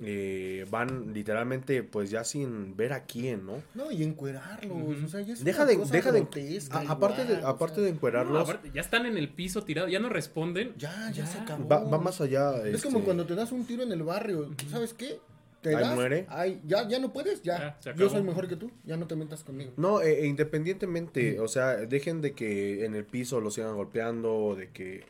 eh, 0.00 0.66
van 0.70 1.14
literalmente 1.14 1.82
pues 1.82 2.10
ya 2.10 2.24
sin 2.24 2.76
ver 2.76 2.92
a 2.92 3.04
quién, 3.04 3.46
¿no? 3.46 3.62
No, 3.74 3.90
y 3.90 4.02
encuerarlos, 4.02 5.02
o 5.04 5.08
sea, 5.08 5.20
ya 5.22 5.32
es 5.32 5.44
Deja 5.44 5.62
una 5.62 5.72
de, 5.72 5.86
deja 5.92 6.12
de, 6.12 6.26
a- 6.70 6.80
aparte 6.92 7.24
de, 7.24 7.34
o 7.42 7.46
aparte 7.46 7.76
sea, 7.76 7.84
de 7.84 7.90
No, 7.90 7.96
encuerarlos, 7.96 8.42
aparte, 8.48 8.70
ya 8.74 8.80
están 8.80 9.06
en 9.06 9.16
el 9.16 9.28
piso 9.30 9.62
tirados, 9.64 9.90
ya 9.90 9.98
no 10.00 10.08
responden. 10.08 10.74
Ya, 10.76 11.10
ya, 11.10 11.24
se 11.24 11.38
acabó. 11.38 11.68
va, 11.68 11.84
va 11.84 11.98
más 11.98 12.20
allá. 12.20 12.58
Es 12.66 12.74
este, 12.76 12.88
como 12.88 13.04
cuando 13.04 13.24
te 13.26 13.34
das 13.34 13.52
un 13.52 13.64
tiro 13.64 13.82
en 13.82 13.92
el 13.92 14.02
barrio, 14.02 14.50
¿sabes 14.70 14.92
qué? 14.92 15.20
Te 15.62 15.76
Ahí 15.76 15.82
das, 15.84 15.94
muere. 15.94 16.26
ahí, 16.28 16.60
ya, 16.66 16.88
ya 16.88 16.98
no 16.98 17.12
puedes, 17.12 17.40
ya. 17.42 17.58
Ya, 17.58 17.76
se 17.80 17.94
Yo 17.98 18.10
soy 18.10 18.22
mejor 18.22 18.48
que 18.48 18.56
tú, 18.56 18.70
ya 18.84 18.96
no 18.96 19.06
te 19.06 19.14
metas 19.14 19.44
conmigo. 19.44 19.72
No, 19.76 20.00
e, 20.02 20.22
e 20.22 20.26
independientemente, 20.26 21.38
o 21.38 21.46
sea, 21.48 21.76
dejen 21.76 22.20
de 22.20 22.32
que 22.32 22.84
en 22.84 22.94
el 22.96 23.04
piso 23.04 23.40
los 23.40 23.54
sigan 23.54 23.76
golpeando, 23.76 24.56
de 24.56 24.70
que 24.70 25.04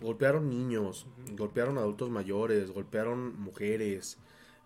golpearon 0.00 0.50
niños, 0.50 1.06
golpearon 1.36 1.78
adultos 1.78 2.10
mayores, 2.10 2.72
golpearon 2.72 3.40
mujeres, 3.40 4.18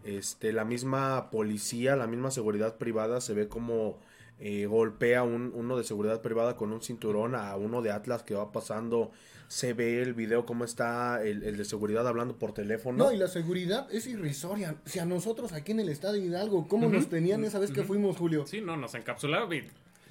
este, 0.05 0.53
la 0.53 0.65
misma 0.65 1.31
policía, 1.31 1.97
la 1.97 2.07
misma 2.07 2.31
seguridad 2.31 2.77
privada 2.79 3.21
se 3.21 3.35
ve 3.35 3.47
como 3.49 3.99
eh, 4.39 4.67
golpea 4.67 5.23
un, 5.23 5.53
uno 5.55 5.77
de 5.77 5.85
seguridad 5.85 6.21
privada 6.21 6.57
con 6.57 6.73
un 6.73 6.83
cinturón 6.83 7.35
a 7.35 7.57
uno 7.57 7.83
de 7.83 7.91
Atlas 7.91 8.23
que 8.23 8.35
va 8.35 8.53
pasando, 8.53 9.11
se 9.49 9.73
ve 9.73 10.03
el 10.03 10.15
video 10.15 10.45
cómo 10.45 10.65
está 10.65 11.23
el, 11.23 11.43
el 11.43 11.57
de 11.57 11.65
seguridad 11.65 12.07
hablando 12.07 12.37
por 12.37 12.53
teléfono. 12.53 12.99
No, 13.05 13.13
y 13.13 13.17
la 13.17 13.29
seguridad 13.29 13.89
es 13.93 14.07
irrisoria. 14.07 14.77
Si 14.85 14.99
a 14.99 15.05
nosotros 15.05 15.53
aquí 15.53 15.73
en 15.73 15.81
el 15.81 15.89
estado 15.89 16.15
de 16.15 16.21
Hidalgo, 16.21 16.69
¿cómo 16.69 16.89
nos 16.89 17.09
tenían 17.09 17.45
esa 17.45 17.59
vez 17.59 17.71
que 17.71 17.83
fuimos, 17.83 18.17
Julio? 18.17 18.47
Sí, 18.47 18.61
no, 18.61 18.77
nos 18.77 18.95
encapsularon 18.95 19.53
y 19.53 19.63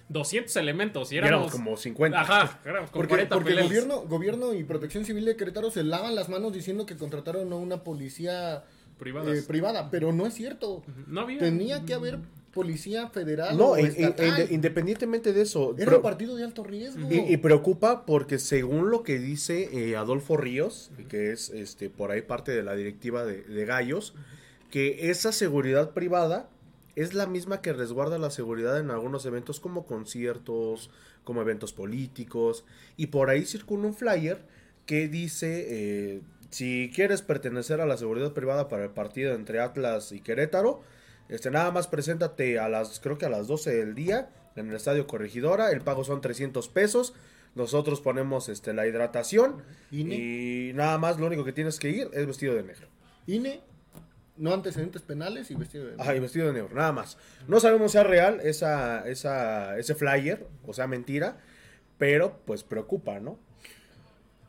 200 0.10 0.56
elementos 0.58 1.12
y 1.12 1.16
Y 1.16 1.18
éramos 1.18 1.52
como 1.52 1.78
50. 1.78 2.20
Ajá, 2.20 2.60
éramos 2.64 2.92
como 2.92 3.02
Porque, 3.02 3.28
40 3.28 3.36
porque 3.36 3.62
gobierno, 3.62 4.02
gobierno 4.02 4.54
y 4.54 4.64
protección 4.64 5.06
civil 5.06 5.26
de 5.26 5.36
Querétaro 5.36 5.72
se 5.72 5.84
lavan 5.84 6.16
las 6.16 6.30
manos 6.30 6.54
diciendo 6.54 6.86
que 6.86 6.96
contrataron 6.96 7.52
a 7.52 7.56
una 7.56 7.84
policía 7.84 8.64
eh, 9.04 9.44
privada, 9.48 9.90
pero 9.90 10.14
no 10.14 10.26
es 10.28 10.34
cierto. 10.34 10.84
No 11.08 11.22
había. 11.22 11.40
Tenía 11.40 11.86
que 11.86 11.94
haber 11.94 12.20
policía 12.56 13.10
federal 13.10 13.56
No, 13.56 13.72
o 13.72 13.76
estatal. 13.78 14.26
inde- 14.26 14.48
independientemente 14.52 15.32
de 15.34 15.42
eso. 15.44 15.76
Era 15.78 15.98
un 15.98 16.02
partido 16.02 16.36
de 16.36 16.44
alto 16.44 16.64
riesgo. 16.64 17.08
y, 17.12 17.18
y 17.32 17.38
preocupa 17.38 18.06
porque 18.08 18.40
según 18.40 18.90
lo 18.90 19.04
que 19.04 19.20
dice 19.20 19.70
eh, 19.72 19.96
Adolfo 19.96 20.38
Ríos, 20.38 20.90
que 21.10 21.32
es 21.32 21.52
este 21.52 21.92
por 21.92 22.10
ahí 22.10 22.22
parte 22.24 22.52
de 22.54 22.64
la 22.64 22.76
directiva 22.76 23.24
de, 23.26 23.44
de 23.44 23.66
Gallos, 23.66 24.16
que 24.72 25.12
esa 25.12 25.32
seguridad 25.32 25.92
privada 25.92 26.50
es 26.96 27.14
la 27.14 27.28
misma 27.28 27.62
que 27.62 27.74
resguarda 27.74 28.18
la 28.18 28.32
seguridad 28.32 28.80
en 28.80 28.90
algunos 28.90 29.26
eventos 29.26 29.60
como 29.60 29.86
conciertos, 29.86 30.90
como 31.26 31.42
eventos 31.42 31.74
políticos, 31.74 32.64
y 32.98 33.08
por 33.08 33.30
ahí 33.30 33.46
circula 33.46 33.86
un 33.88 33.94
flyer 33.94 34.40
que 34.86 35.08
dice, 35.10 35.66
eh, 35.68 36.22
si 36.52 36.92
quieres 36.96 37.22
pertenecer 37.22 37.82
a 37.82 37.86
la 37.86 37.98
seguridad 37.98 38.32
privada 38.34 38.70
para 38.70 38.86
el 38.86 38.92
partido 38.92 39.34
entre 39.34 39.60
Atlas 39.60 40.12
y 40.14 40.22
Querétaro, 40.22 40.82
este, 41.30 41.52
nada 41.52 41.72
más 41.72 41.88
preséntate 41.88 42.60
a 42.60 42.70
las, 42.70 43.00
creo 43.00 43.18
que 43.18 43.26
a 43.26 43.30
las 43.30 43.48
12 43.48 43.74
del 43.76 43.96
día 43.96 44.30
en 44.56 44.70
el 44.70 44.76
Estadio 44.76 45.08
Corregidora, 45.08 45.72
el 45.72 45.82
pago 45.82 46.04
son 46.04 46.22
300 46.22 46.68
pesos, 46.70 47.14
nosotros 47.56 48.02
ponemos 48.02 48.50
este, 48.50 48.74
la 48.74 48.88
hidratación 48.88 49.64
INE. 49.92 50.16
y 50.16 50.74
nada 50.74 50.98
más 50.98 51.20
lo 51.20 51.28
único 51.28 51.44
que 51.44 51.54
tienes 51.54 51.80
que 51.80 51.90
ir 51.90 52.10
es 52.14 52.26
vestido 52.26 52.54
de 52.56 52.64
negro. 52.64 52.88
INE, 53.28 53.62
no 54.38 54.54
antecedentes 54.54 55.02
penales 55.02 55.50
y 55.52 55.56
vestido 55.56 55.86
de... 55.86 56.02
Ajá, 56.02 56.16
y 56.16 56.20
vestido 56.20 56.48
de 56.48 56.54
negro, 56.54 56.76
nada 56.76 56.92
más. 56.92 57.18
No 57.48 57.60
sabemos 57.60 57.94
si 57.94 57.98
es 57.98 58.06
real 58.06 58.40
esa, 58.44 59.08
esa, 59.08 59.78
ese 59.78 59.96
flyer, 59.96 60.46
o 60.66 60.74
sea, 60.74 60.88
mentira, 60.88 61.38
pero 61.98 62.40
pues 62.46 62.64
preocupa, 62.64 63.20
¿no? 63.20 63.40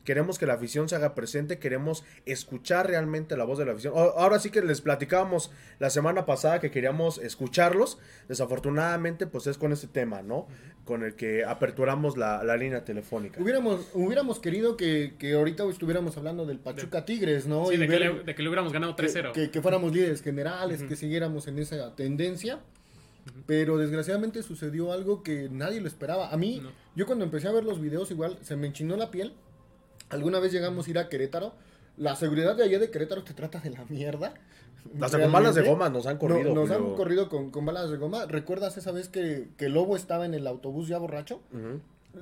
Queremos 0.09 0.39
que 0.39 0.47
la 0.47 0.53
afición 0.55 0.89
se 0.89 0.95
haga 0.95 1.13
presente, 1.13 1.59
queremos 1.59 2.03
escuchar 2.25 2.87
realmente 2.87 3.37
la 3.37 3.43
voz 3.43 3.59
de 3.59 3.65
la 3.65 3.73
afición. 3.73 3.93
Ahora 3.95 4.39
sí 4.39 4.49
que 4.49 4.63
les 4.63 4.81
platicábamos 4.81 5.51
la 5.77 5.91
semana 5.91 6.25
pasada 6.25 6.59
que 6.59 6.71
queríamos 6.71 7.19
escucharlos. 7.19 7.99
Desafortunadamente, 8.27 9.27
pues 9.27 9.45
es 9.45 9.59
con 9.59 9.71
este 9.71 9.85
tema, 9.85 10.23
¿no? 10.23 10.47
Con 10.83 11.03
el 11.03 11.13
que 11.13 11.45
aperturamos 11.45 12.17
la, 12.17 12.43
la 12.43 12.57
línea 12.57 12.83
telefónica. 12.83 13.39
Hubiéramos, 13.39 13.85
hubiéramos 13.93 14.39
querido 14.39 14.77
que, 14.77 15.13
que 15.19 15.33
ahorita 15.33 15.63
estuviéramos 15.69 16.17
hablando 16.17 16.47
del 16.47 16.57
Pachuca 16.57 17.05
Tigres, 17.05 17.45
¿no? 17.45 17.67
Sí, 17.67 17.75
Y 17.75 17.77
de 17.77 17.87
que, 17.87 17.99
le, 17.99 18.23
de 18.23 18.33
que 18.33 18.41
le 18.41 18.49
hubiéramos 18.49 18.73
ganado 18.73 18.95
que, 18.95 19.03
3-0. 19.03 19.31
que- 19.33 19.51
que 19.51 19.61
fuéramos 19.61 19.93
líderes 19.93 20.23
generales, 20.23 20.81
que 20.81 20.95
siguiéramos 20.95 21.47
en 21.47 21.59
esa 21.59 21.95
tendencia. 21.95 22.61
Pero 23.45 23.77
desgraciadamente 23.77 24.41
sucedió 24.41 24.91
algo 24.91 25.21
que 25.21 25.49
nadie 25.51 25.81
lo 25.81 25.87
esperaba. 25.87 26.31
A 26.31 26.37
mí, 26.37 26.61
No. 26.63 26.71
yo 26.95 27.05
cuando 27.05 27.25
empecé 27.25 27.47
a 27.47 27.51
ver 27.51 27.63
los 27.63 27.79
videos 27.79 28.09
igual, 28.09 28.39
se 28.41 28.55
me 28.55 28.65
enchinó 28.65 28.97
la 28.97 29.11
piel. 29.11 29.33
Alguna 30.09 30.39
vez 30.39 30.51
llegamos 30.51 30.87
a 30.87 30.89
ir 30.89 30.97
a 30.99 31.09
Querétaro. 31.09 31.53
La 31.97 32.15
seguridad 32.15 32.55
de 32.55 32.63
allá 32.63 32.79
de 32.79 32.89
Querétaro 32.91 33.23
te 33.23 33.33
trata 33.33 33.59
de 33.59 33.69
la 33.71 33.85
mierda. 33.89 34.33
Hasta 35.01 35.17
con 35.21 35.31
balas 35.33 35.55
de 35.55 35.61
goma 35.69 35.89
nos 35.89 36.05
han 36.07 36.17
corrido. 36.17 36.53
No- 36.53 36.61
nos 36.61 36.71
han 36.71 36.95
corrido 36.95 37.29
con, 37.29 37.51
con 37.51 37.65
balas 37.65 37.89
de 37.91 37.97
goma. 37.97 38.25
¿Recuerdas 38.25 38.77
esa 38.77 38.91
vez 38.91 39.09
que, 39.09 39.49
que 39.57 39.67
Lobo 39.69 39.95
estaba 39.95 40.25
en 40.25 40.33
el 40.33 40.47
autobús 40.47 40.87
ya 40.87 40.97
borracho? 40.97 41.41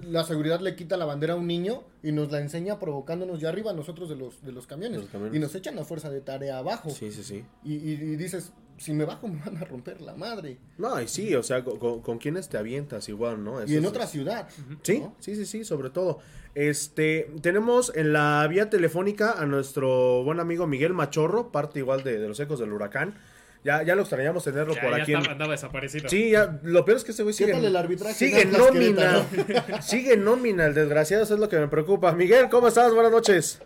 La 0.04 0.24
seguridad 0.26 0.60
le 0.60 0.76
quita 0.76 0.98
la 0.98 1.06
bandera 1.06 1.34
a 1.34 1.38
un 1.38 1.48
niño 1.48 1.84
y 2.04 2.12
nos 2.12 2.30
la 2.32 2.40
enseña 2.42 2.78
provocándonos 2.80 3.40
ya 3.40 3.50
arriba 3.50 3.72
a 3.72 3.74
nosotros 3.74 4.10
de 4.10 4.16
los, 4.18 4.42
de 4.44 4.52
los 4.52 4.68
camiones. 4.68 4.98
De 4.98 5.04
los 5.04 5.12
camiones. 5.12 5.38
Y 5.38 5.40
nos 5.40 5.56
echan 5.56 5.76
la 5.76 5.86
fuerza 5.86 6.10
de 6.10 6.20
tarea 6.20 6.58
abajo. 6.58 6.90
Sí, 6.90 7.12
sí, 7.12 7.24
sí. 7.24 7.46
Y, 7.64 7.76
y- 7.76 7.92
y 7.94 8.16
dices, 8.18 8.52
si 8.78 8.94
me 8.94 9.06
bajo 9.06 9.28
me 9.28 9.40
van 9.40 9.58
a 9.58 9.66
romper 9.66 10.02
la 10.02 10.16
madre. 10.16 10.58
No, 10.78 11.00
y 11.02 11.08
sí, 11.08 11.34
o 11.36 11.44
sea, 11.44 11.64
con, 11.64 12.02
con, 12.02 12.18
quienes 12.20 12.50
te 12.50 12.58
avientas 12.58 13.10
igual, 13.10 13.44
¿no? 13.44 13.62
Eso 13.62 13.72
y 13.72 13.78
en 13.78 13.84
es- 13.84 13.90
otra 13.90 14.08
ciudad. 14.08 14.48
Sí, 14.84 15.00
¿no? 15.00 15.16
sí, 15.20 15.36
sí, 15.36 15.46
sí, 15.46 15.64
sobre 15.66 15.90
todo. 15.90 16.20
Este, 16.56 17.30
tenemos 17.42 17.92
en 17.96 18.14
la 18.14 18.46
vía 18.50 18.70
telefónica 18.70 19.34
a 19.34 19.46
nuestro 19.46 20.24
buen 20.24 20.40
amigo 20.40 20.66
Miguel 20.66 20.94
Machorro, 20.94 21.52
parte 21.52 21.80
igual 21.80 22.04
de, 22.04 22.18
de 22.20 22.28
los 22.28 22.40
ecos 22.40 22.60
del 22.60 22.74
huracán. 22.74 23.16
Ya, 23.64 23.84
ya 23.84 23.96
lo 23.96 24.02
extrañamos 24.04 24.44
tenerlo 24.44 24.74
Ya, 24.76 24.82
por 24.82 24.96
ya 24.96 25.04
aquí. 25.04 25.14
andaba 25.14 25.52
desaparecido. 25.52 26.08
Sí, 26.10 26.30
ya, 26.32 26.60
lo 26.64 26.86
peor 26.86 26.98
es 26.98 27.04
que 27.04 27.12
este 27.12 27.24
güey 27.24 27.36
¿Qué 27.36 27.44
sigue, 27.46 27.54
tal 27.54 27.66
el 27.66 27.76
arbitraje 27.76 28.14
sigue 28.14 28.46
nómina. 28.46 29.26
sigue 29.82 30.14
en 30.14 30.24
nómina, 30.24 30.68
el 30.68 30.74
desgraciado, 30.74 31.24
eso 31.24 31.34
es 31.34 31.40
lo 31.40 31.50
que 31.50 31.58
me 31.60 31.68
preocupa. 31.68 32.14
Miguel, 32.14 32.50
¿cómo 32.50 32.70
estás? 32.70 32.94
Buenas 32.94 33.12
noches. 33.12 33.60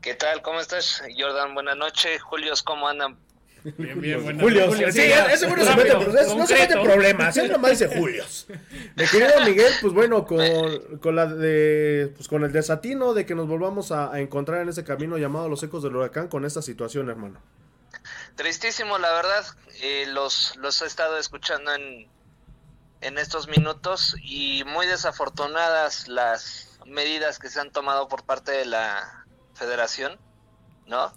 ¿Qué 0.00 0.14
tal? 0.14 0.40
¿Cómo 0.42 0.58
estás, 0.58 1.02
Jordan? 1.18 1.54
Buenas 1.54 1.76
noches. 1.76 2.22
Julios, 2.22 2.62
¿cómo 2.62 2.88
andan? 2.88 3.16
Bien, 3.64 4.00
bien, 4.00 4.22
bueno. 4.22 4.40
Julio, 4.40 4.72
sí, 4.90 5.02
ese 5.02 5.46
no 5.46 5.64
se 5.64 5.76
mete, 5.76 5.94
no 5.94 6.46
se 6.46 6.56
concreto. 6.56 6.82
problemas, 6.82 7.36
él 7.36 7.52
nomás 7.52 7.78
dice 7.78 7.96
Julios. 7.96 8.46
Mi 8.96 9.06
querido 9.06 9.40
Miguel, 9.44 9.72
pues 9.80 9.92
bueno, 9.92 10.24
con, 10.24 10.98
con 11.00 11.14
la 11.14 11.26
de, 11.26 12.12
pues 12.16 12.26
con 12.26 12.42
el 12.44 12.52
desatino 12.52 13.14
de 13.14 13.24
que 13.24 13.34
nos 13.34 13.46
volvamos 13.46 13.92
a, 13.92 14.12
a 14.12 14.20
encontrar 14.20 14.62
en 14.62 14.68
ese 14.68 14.82
camino 14.82 15.16
llamado 15.16 15.48
Los 15.48 15.62
Ecos 15.62 15.82
del 15.82 15.94
Huracán 15.94 16.28
con 16.28 16.44
esta 16.44 16.60
situación, 16.60 17.08
hermano. 17.08 17.40
Tristísimo, 18.34 18.98
la 18.98 19.12
verdad. 19.12 19.44
Eh, 19.80 20.06
los, 20.08 20.56
los 20.56 20.82
he 20.82 20.86
estado 20.86 21.18
escuchando 21.18 21.72
en, 21.74 22.08
en 23.00 23.18
estos 23.18 23.48
minutos 23.48 24.16
y 24.22 24.64
muy 24.64 24.86
desafortunadas 24.86 26.08
las 26.08 26.78
medidas 26.86 27.38
que 27.38 27.48
se 27.48 27.60
han 27.60 27.70
tomado 27.70 28.08
por 28.08 28.24
parte 28.24 28.50
de 28.52 28.64
la 28.64 29.24
federación, 29.54 30.18
¿no? 30.86 31.12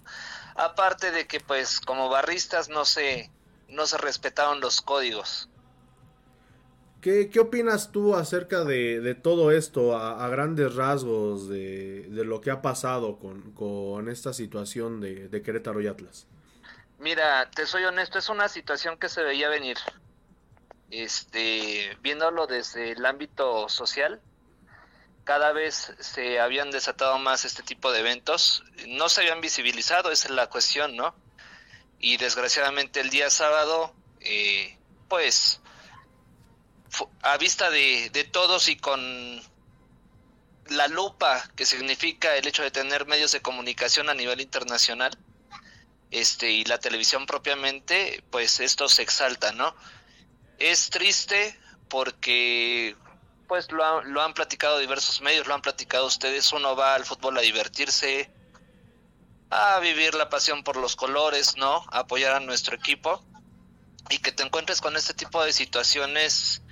Aparte 0.56 1.10
de 1.10 1.26
que, 1.26 1.40
pues, 1.40 1.80
como 1.80 2.08
barristas 2.08 2.68
no 2.68 2.84
se, 2.84 3.30
no 3.68 3.86
se 3.86 3.98
respetaron 3.98 4.60
los 4.60 4.80
códigos. 4.80 5.48
¿Qué, 7.00 7.28
qué 7.30 7.40
opinas 7.40 7.92
tú 7.92 8.16
acerca 8.16 8.64
de, 8.64 9.00
de 9.00 9.14
todo 9.14 9.52
esto 9.52 9.96
a, 9.96 10.24
a 10.24 10.28
grandes 10.28 10.74
rasgos 10.74 11.48
de, 11.48 12.08
de 12.08 12.24
lo 12.24 12.40
que 12.40 12.50
ha 12.50 12.62
pasado 12.62 13.18
con, 13.18 13.52
con 13.52 14.08
esta 14.08 14.32
situación 14.32 15.00
de, 15.00 15.28
de 15.28 15.42
Querétaro 15.42 15.80
y 15.80 15.86
Atlas? 15.86 16.26
Mira, 16.98 17.48
te 17.50 17.66
soy 17.66 17.84
honesto, 17.84 18.18
es 18.18 18.28
una 18.28 18.48
situación 18.48 18.98
que 18.98 19.08
se 19.08 19.22
veía 19.22 19.48
venir. 19.48 19.76
Este, 20.90 21.96
viéndolo 22.00 22.46
desde 22.46 22.92
el 22.92 23.04
ámbito 23.04 23.68
social, 23.68 24.20
cada 25.26 25.50
vez 25.50 25.92
se 25.98 26.38
habían 26.38 26.70
desatado 26.70 27.18
más 27.18 27.44
este 27.44 27.64
tipo 27.64 27.90
de 27.90 27.98
eventos. 27.98 28.62
No 28.86 29.08
se 29.08 29.22
habían 29.22 29.40
visibilizado, 29.40 30.12
esa 30.12 30.28
es 30.28 30.34
la 30.34 30.46
cuestión, 30.46 30.94
¿no? 30.94 31.16
Y 31.98 32.16
desgraciadamente 32.16 33.00
el 33.00 33.10
día 33.10 33.28
sábado, 33.28 33.92
eh, 34.20 34.78
pues, 35.08 35.60
a 37.22 37.36
vista 37.38 37.70
de, 37.70 38.08
de 38.10 38.22
todos 38.22 38.68
y 38.68 38.76
con 38.76 39.42
la 40.68 40.86
lupa 40.86 41.50
que 41.56 41.66
significa 41.66 42.36
el 42.36 42.46
hecho 42.46 42.62
de 42.62 42.70
tener 42.70 43.06
medios 43.06 43.32
de 43.32 43.42
comunicación 43.42 44.08
a 44.08 44.14
nivel 44.14 44.40
internacional, 44.40 45.18
este 46.12 46.52
y 46.52 46.64
la 46.66 46.78
televisión 46.78 47.26
propiamente, 47.26 48.22
pues 48.30 48.60
esto 48.60 48.88
se 48.88 49.02
exalta, 49.02 49.50
¿no? 49.50 49.74
Es 50.60 50.88
triste 50.88 51.58
porque 51.88 52.94
pues 53.48 53.70
lo, 53.72 53.84
han- 53.84 54.12
lo 54.12 54.22
han 54.22 54.34
platicado 54.34 54.78
diversos 54.78 55.20
medios, 55.20 55.46
lo 55.46 55.54
han 55.54 55.62
platicado 55.62 56.06
ustedes, 56.06 56.52
uno 56.52 56.74
va 56.76 56.94
al 56.94 57.04
fútbol 57.04 57.38
a 57.38 57.40
divertirse, 57.42 58.30
a 59.50 59.78
vivir 59.80 60.14
la 60.14 60.28
pasión 60.28 60.64
por 60.64 60.76
los 60.76 60.96
colores, 60.96 61.56
¿no? 61.56 61.84
A 61.90 62.00
apoyar 62.00 62.32
a 62.34 62.40
nuestro 62.40 62.74
equipo. 62.76 63.22
Y 64.08 64.18
que 64.18 64.30
te 64.32 64.42
encuentres 64.44 64.80
con 64.80 64.96
este 64.96 65.14
tipo 65.14 65.42
de 65.44 65.52
situaciones 65.52 66.62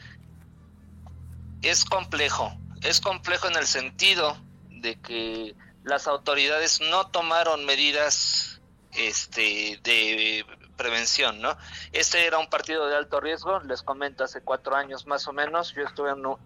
es 1.63 1.85
complejo, 1.85 2.57
es 2.83 3.01
complejo 3.01 3.49
en 3.49 3.57
el 3.57 3.67
sentido 3.67 4.37
de 4.69 5.01
que 5.01 5.55
las 5.83 6.07
autoridades 6.07 6.81
no 6.81 7.09
tomaron 7.09 7.65
medidas 7.65 8.61
este 8.93 9.81
de 9.83 10.45
prevención, 10.77 11.41
¿no? 11.41 11.57
Este 11.93 12.27
era 12.27 12.39
un 12.39 12.49
partido 12.49 12.87
de 12.89 12.97
alto 12.97 13.21
riesgo, 13.21 13.61
les 13.61 13.83
comento, 13.83 14.25
hace 14.25 14.41
cuatro 14.41 14.77
años 14.77 15.07
más 15.07 15.27
o 15.29 15.33
menos, 15.33 15.75
yo 15.75 15.83
estuve 15.83 16.11
en 16.11 16.25
un, 16.27 16.37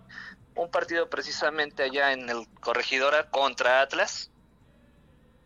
un 0.55 0.71
partido 0.71 1.09
precisamente 1.09 1.83
allá 1.83 2.13
en 2.13 2.29
el 2.29 2.47
Corregidora 2.61 3.31
contra 3.31 3.81
Atlas, 3.81 4.31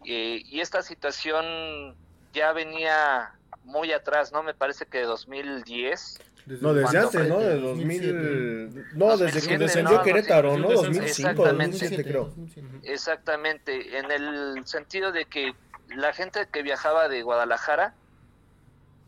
eh, 0.05 0.43
y 0.45 0.61
esta 0.61 0.83
situación 0.83 1.97
ya 2.33 2.53
venía 2.53 3.35
muy 3.65 3.93
atrás, 3.93 4.33
¿no? 4.33 4.43
Me 4.43 4.55
parece 4.55 4.87
que 4.87 4.99
de 4.99 5.05
2010, 5.05 6.21
No, 6.61 6.75
desde 6.75 6.83
¿Cuándo 6.83 7.07
antes? 7.07 7.29
¿no? 7.29 7.41
De 7.41 7.61
2007. 7.61 8.13
2000... 8.13 8.85
No, 8.95 9.17
desde 9.17 9.41
que 9.41 9.59
2007, 9.59 9.59
descendió 9.59 9.99
no, 9.99 10.03
Querétaro, 10.03 10.59
¿no? 10.59 10.71
2007, 10.73 11.35
2005, 11.35 11.49
exactamente. 11.49 11.79
2007 11.79 12.05
creo. 12.05 12.35
Exactamente, 12.83 13.99
en 13.99 14.11
el 14.11 14.67
sentido 14.67 15.13
de 15.13 15.27
que 15.27 15.55
la 15.95 16.13
gente 16.13 16.49
que 16.51 16.63
viajaba 16.63 17.09
de 17.09 17.23
Guadalajara 17.23 17.95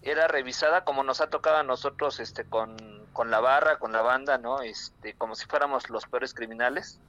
era 0.05 0.29
revisada 0.29 0.85
como 0.85 1.03
nos 1.03 1.21
ha 1.21 1.29
tocado 1.29 1.57
a 1.57 1.63
nosotros 1.63 2.21
este 2.21 2.45
con, 2.45 2.77
con 3.13 3.31
la 3.31 3.41
barra, 3.41 3.79
con 3.79 3.91
la 3.93 4.03
banda, 4.03 4.37
¿no? 4.37 4.61
Este, 4.61 5.15
como 5.15 5.35
si 5.35 5.47
fuéramos 5.47 5.89
los 5.89 6.07
peores 6.07 6.35
criminales. 6.35 7.01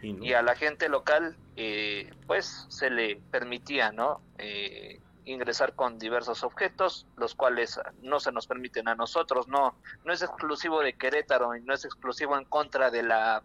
Y 0.00 0.12
no. 0.12 0.24
Y 0.24 0.32
a 0.34 0.42
la 0.42 0.54
gente 0.54 0.88
local, 0.88 1.36
eh, 1.56 2.12
pues 2.28 2.66
se 2.68 2.90
le 2.90 3.16
permitía, 3.32 3.90
¿no? 3.90 4.20
Eh, 4.38 5.00
ingresar 5.24 5.74
con 5.74 5.98
diversos 5.98 6.44
objetos, 6.44 7.06
los 7.16 7.34
cuales 7.34 7.80
no 8.02 8.20
se 8.20 8.30
nos 8.30 8.46
permiten 8.46 8.88
a 8.88 8.94
nosotros, 8.94 9.48
no, 9.48 9.74
no 10.04 10.12
es 10.12 10.22
exclusivo 10.22 10.80
de 10.80 10.94
Querétaro 10.94 11.56
y 11.56 11.60
no 11.60 11.74
es 11.74 11.84
exclusivo 11.84 12.38
en 12.38 12.44
contra 12.44 12.90
de 12.90 13.02
la 13.02 13.42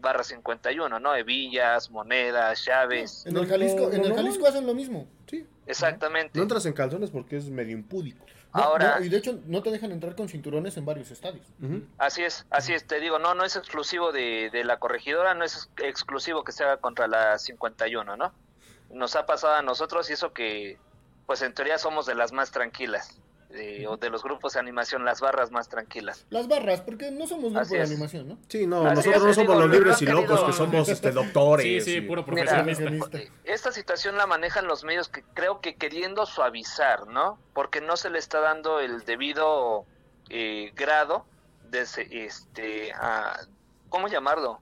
barra 0.00 0.24
51, 0.24 0.98
¿no? 1.00 1.14
Hebillas, 1.14 1.90
monedas, 1.90 2.64
llaves, 2.64 3.24
En 3.26 3.36
el 3.36 3.46
Jalisco, 3.46 3.90
en 3.92 4.04
el 4.04 4.14
Jalisco 4.14 4.46
hacen 4.46 4.66
lo 4.66 4.74
mismo. 4.74 5.06
Sí. 5.26 5.46
exactamente. 5.66 6.32
No 6.38 6.42
entras 6.42 6.66
en 6.66 6.72
calzones 6.72 7.10
porque 7.10 7.36
es 7.36 7.48
medio 7.50 7.72
impúdico. 7.72 8.24
No, 8.52 8.62
Ahora, 8.62 8.98
no, 8.98 9.04
y 9.06 9.08
de 9.08 9.16
hecho 9.16 9.38
no 9.46 9.62
te 9.62 9.70
dejan 9.70 9.92
entrar 9.92 10.16
con 10.16 10.28
cinturones 10.28 10.76
en 10.76 10.84
varios 10.84 11.10
estadios. 11.12 11.46
Así 11.98 12.22
es, 12.24 12.46
así 12.50 12.72
es, 12.74 12.84
te 12.84 12.98
digo, 12.98 13.20
no, 13.20 13.34
no 13.34 13.44
es 13.44 13.54
exclusivo 13.54 14.10
de, 14.10 14.50
de 14.50 14.64
la 14.64 14.78
corregidora, 14.80 15.34
no 15.34 15.44
es 15.44 15.54
ex- 15.76 15.84
exclusivo 15.84 16.42
que 16.42 16.50
se 16.50 16.64
haga 16.64 16.78
contra 16.78 17.06
la 17.06 17.38
51, 17.38 18.16
¿no? 18.16 18.32
Nos 18.92 19.14
ha 19.14 19.24
pasado 19.24 19.54
a 19.54 19.62
nosotros 19.62 20.10
y 20.10 20.14
eso 20.14 20.32
que, 20.32 20.78
pues 21.26 21.42
en 21.42 21.54
teoría 21.54 21.78
somos 21.78 22.06
de 22.06 22.16
las 22.16 22.32
más 22.32 22.50
tranquilas, 22.50 23.20
de- 23.50 23.86
o 23.88 23.96
de 23.96 24.10
los 24.10 24.22
grupos 24.22 24.52
de 24.54 24.60
animación, 24.60 25.04
las 25.04 25.20
barras 25.20 25.50
más 25.50 25.68
tranquilas. 25.68 26.24
Las 26.30 26.46
barras, 26.48 26.80
porque 26.82 27.10
no 27.10 27.26
somos 27.26 27.46
grupo 27.46 27.60
Así 27.60 27.74
de 27.74 27.82
animación, 27.82 28.28
¿no? 28.28 28.38
Sí, 28.48 28.66
no, 28.66 28.86
Así 28.86 29.08
nosotros 29.08 29.16
es, 29.16 29.22
no 29.22 29.34
somos 29.34 29.36
digo, 29.36 29.54
los 29.60 29.68
lo 29.68 29.74
libres 29.74 30.02
y 30.02 30.06
locos 30.06 30.24
querido- 30.28 30.46
que 30.46 30.52
somos 30.52 30.88
este, 30.88 31.10
doctores. 31.12 31.66
Sí, 31.66 31.80
sí, 31.92 31.96
y- 31.98 32.00
puro 32.02 32.24
Mira, 32.28 32.44
profesionista. 32.64 33.18
esta 33.44 33.72
situación 33.72 34.16
la 34.16 34.26
manejan 34.26 34.66
los 34.66 34.84
medios 34.84 35.08
que 35.08 35.22
creo 35.34 35.60
que 35.60 35.74
queriendo 35.76 36.26
suavizar, 36.26 37.06
¿no? 37.08 37.38
Porque 37.52 37.80
no 37.80 37.96
se 37.96 38.08
le 38.10 38.18
está 38.18 38.40
dando 38.40 38.80
el 38.80 39.04
debido 39.04 39.84
eh, 40.28 40.72
grado 40.76 41.24
de 41.70 41.80
ese, 41.80 42.06
este, 42.24 42.92
a- 42.92 43.40
¿cómo 43.88 44.06
llamarlo? 44.06 44.60